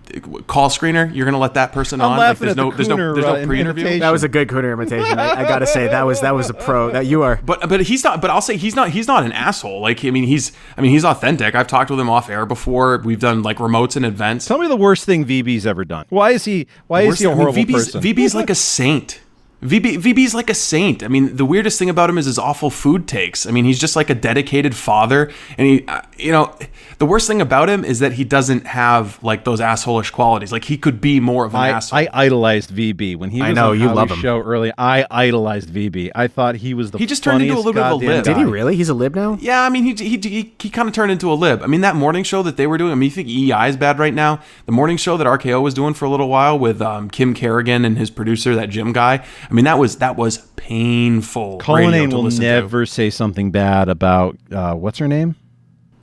call 0.48 0.70
screener. 0.70 1.14
You're 1.14 1.24
gonna 1.24 1.38
let 1.38 1.54
that 1.54 1.72
person 1.72 2.00
I'm 2.00 2.12
on. 2.12 2.18
Like, 2.18 2.18
laughing 2.18 2.46
there's 2.46 2.50
at 2.52 2.56
the 2.56 2.62
no, 2.62 2.76
there's 2.76 2.88
no, 2.88 2.96
there's 2.96 3.24
uh, 3.24 3.40
no 3.40 3.46
pre-interview. 3.46 4.00
That 4.00 4.10
was 4.10 4.24
a 4.24 4.28
good 4.28 4.48
Cooner 4.48 4.72
imitation. 4.72 5.18
I, 5.18 5.42
I 5.42 5.44
gotta 5.44 5.66
say 5.72 5.86
that 5.88 6.02
was 6.02 6.20
that 6.20 6.31
was 6.32 6.50
a 6.50 6.54
pro. 6.54 6.90
That 6.90 7.06
you 7.06 7.22
are. 7.22 7.40
But 7.44 7.68
but 7.68 7.82
he's 7.82 8.04
not. 8.04 8.20
But 8.20 8.30
I'll 8.30 8.40
say 8.40 8.56
he's 8.56 8.74
not. 8.74 8.90
He's 8.90 9.06
not 9.06 9.24
an 9.24 9.32
asshole. 9.32 9.80
Like 9.80 10.04
I 10.04 10.10
mean, 10.10 10.24
he's. 10.24 10.52
I 10.76 10.80
mean, 10.80 10.90
he's 10.90 11.04
authentic. 11.04 11.54
I've 11.54 11.66
talked 11.66 11.90
with 11.90 12.00
him 12.00 12.10
off 12.10 12.28
air 12.30 12.46
before. 12.46 12.98
We've 13.04 13.20
done 13.20 13.42
like 13.42 13.58
remotes 13.58 13.96
and 13.96 14.04
events. 14.04 14.46
Tell 14.46 14.58
me 14.58 14.68
the 14.68 14.76
worst 14.76 15.04
thing 15.04 15.24
VB's 15.24 15.66
ever 15.66 15.84
done. 15.84 16.06
Why 16.08 16.30
is 16.30 16.44
he? 16.44 16.66
Why 16.86 17.02
is 17.02 17.08
Worst- 17.08 17.18
he 17.20 17.24
a 17.26 17.28
I 17.28 17.32
mean, 17.34 17.40
horrible 17.40 17.62
VB's, 17.62 17.72
person? 17.92 18.02
VB's 18.02 18.34
like 18.34 18.50
a 18.50 18.54
saint. 18.54 19.20
VB 19.62 19.98
VB's 19.98 20.34
like 20.34 20.50
a 20.50 20.54
saint. 20.54 21.04
I 21.04 21.08
mean, 21.08 21.36
the 21.36 21.44
weirdest 21.44 21.78
thing 21.78 21.88
about 21.88 22.10
him 22.10 22.18
is 22.18 22.26
his 22.26 22.38
awful 22.38 22.68
food 22.68 23.06
takes. 23.06 23.46
I 23.46 23.52
mean, 23.52 23.64
he's 23.64 23.78
just 23.78 23.94
like 23.94 24.10
a 24.10 24.14
dedicated 24.14 24.74
father, 24.74 25.30
and 25.56 25.66
he, 25.66 25.86
uh, 25.86 26.02
you 26.18 26.32
know, 26.32 26.56
the 26.98 27.06
worst 27.06 27.28
thing 27.28 27.40
about 27.40 27.68
him 27.68 27.84
is 27.84 28.00
that 28.00 28.14
he 28.14 28.24
doesn't 28.24 28.66
have 28.66 29.22
like 29.22 29.44
those 29.44 29.60
assholish 29.60 30.10
qualities. 30.12 30.50
Like 30.50 30.64
he 30.64 30.76
could 30.76 31.00
be 31.00 31.20
more 31.20 31.44
of 31.44 31.54
an 31.54 31.60
I, 31.60 31.68
asshole. 31.68 32.00
I 32.00 32.08
idolized 32.12 32.70
VB 32.70 33.16
when 33.16 33.30
he 33.30 33.40
was 33.40 33.50
I 33.50 33.52
know, 33.52 33.70
on 33.70 33.78
you 33.78 33.86
Howie's 33.86 33.96
love 33.96 34.10
him. 34.10 34.18
show 34.18 34.40
early. 34.40 34.72
I 34.76 35.06
idolized 35.08 35.68
VB. 35.68 36.10
I 36.12 36.26
thought 36.26 36.56
he 36.56 36.74
was 36.74 36.90
the 36.90 36.98
He 36.98 37.06
just 37.06 37.22
turned 37.22 37.42
into 37.42 37.54
a 37.54 37.56
little 37.56 37.72
bit 37.72 37.82
of 37.82 37.86
a 37.86 38.04
goddamn 38.04 38.08
lib. 38.08 38.24
Did 38.24 38.36
he 38.38 38.44
really? 38.44 38.74
He's 38.74 38.88
a 38.88 38.94
lib 38.94 39.14
now. 39.14 39.38
Yeah, 39.40 39.62
I 39.62 39.68
mean, 39.68 39.84
he 39.84 39.94
he 39.94 40.16
he, 40.16 40.54
he 40.58 40.70
kind 40.70 40.88
of 40.88 40.94
turned 40.94 41.12
into 41.12 41.30
a 41.32 41.34
lib. 41.34 41.62
I 41.62 41.68
mean, 41.68 41.82
that 41.82 41.94
morning 41.94 42.24
show 42.24 42.42
that 42.42 42.56
they 42.56 42.66
were 42.66 42.78
doing. 42.78 42.90
I 42.90 42.94
mean, 42.96 43.10
you 43.10 43.10
think 43.10 43.28
EI 43.28 43.68
is 43.68 43.76
bad 43.76 44.00
right 44.00 44.14
now? 44.14 44.40
The 44.66 44.72
morning 44.72 44.96
show 44.96 45.16
that 45.16 45.26
RKO 45.26 45.62
was 45.62 45.74
doing 45.74 45.94
for 45.94 46.04
a 46.04 46.08
little 46.08 46.28
while 46.28 46.58
with 46.58 46.82
um, 46.82 47.08
Kim 47.08 47.32
Kerrigan 47.32 47.84
and 47.84 47.96
his 47.96 48.10
producer, 48.10 48.56
that 48.56 48.68
Jim 48.68 48.92
guy. 48.92 49.24
I 49.52 49.54
mean, 49.54 49.66
that 49.66 49.78
was 49.78 49.96
that 49.98 50.16
was 50.16 50.38
painful. 50.56 51.58
radio 51.58 51.64
Cullinane 51.64 52.10
to 52.10 52.16
will 52.16 52.22
listen 52.24 52.40
to. 52.40 52.46
never 52.46 52.86
say 52.86 53.10
something 53.10 53.50
bad 53.50 53.90
about 53.90 54.38
uh, 54.50 54.74
what's 54.74 54.98
her 54.98 55.06
name? 55.06 55.36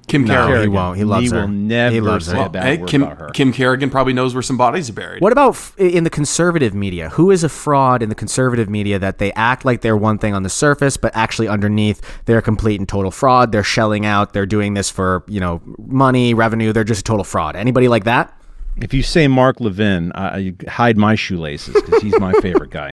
Kim 0.08 0.24
No, 0.24 0.46
Kerrigan. 0.48 0.62
he 0.62 0.68
won't. 0.68 0.98
He 0.98 1.04
loves 1.04 1.30
he 1.32 1.36
her. 1.36 1.42
will 1.42 1.48
never 1.48 1.94
He 1.94 2.02
loves 2.02 2.26
her. 2.28 2.32
say 2.34 2.38
Well, 2.38 2.48
a 2.48 2.50
bad 2.50 2.64
Hey, 2.64 2.78
word 2.78 2.90
Kim 2.90 3.04
about 3.04 3.18
her. 3.20 3.30
Kim 3.30 3.52
Kerrigan 3.52 3.90
probably 3.90 4.14
knows 4.14 4.34
where 4.36 4.42
some 4.44 4.58
bodies 4.58 4.90
are 4.90 4.94
buried. 4.94 5.22
What 5.22 5.32
about 5.32 5.52
f- 5.56 5.74
in 5.80 6.04
the 6.04 6.10
conservative 6.12 6.74
media? 6.76 7.10
Who 7.10 7.30
is 7.32 7.44
a 7.44 7.50
fraud 7.50 8.02
in 8.04 8.10
the 8.10 8.16
conservative 8.16 8.70
media 8.70 8.98
that 9.00 9.18
they 9.20 9.32
act 9.34 9.66
like 9.66 9.82
they're 9.82 9.98
one 9.98 10.18
thing 10.20 10.34
on 10.36 10.44
the 10.44 10.50
surface, 10.50 10.96
but 10.98 11.16
actually 11.16 11.48
underneath 11.48 12.02
they're 12.26 12.40
a 12.40 12.44
complete 12.44 12.80
and 12.80 12.88
total 12.90 13.10
fraud? 13.12 13.52
They're 13.52 13.64
shelling 13.64 14.06
out. 14.06 14.34
They're 14.34 14.46
doing 14.48 14.74
this 14.76 14.90
for 14.92 15.24
you 15.28 15.40
know 15.40 15.62
money, 15.78 16.34
revenue. 16.36 16.72
They're 16.74 16.84
just 16.84 17.02
a 17.02 17.04
total 17.04 17.24
fraud. 17.24 17.56
Anybody 17.56 17.88
like 17.88 18.04
that? 18.06 18.32
If 18.78 18.94
you 18.94 19.04
say 19.04 19.28
Mark 19.28 19.60
Levin, 19.60 20.12
I 20.14 20.54
I 20.66 20.70
hide 20.70 20.98
my 20.98 21.14
shoelaces 21.16 21.74
because 21.76 22.02
he's 22.02 22.20
my 22.20 22.34
favorite 22.42 22.72
guy. 22.72 22.90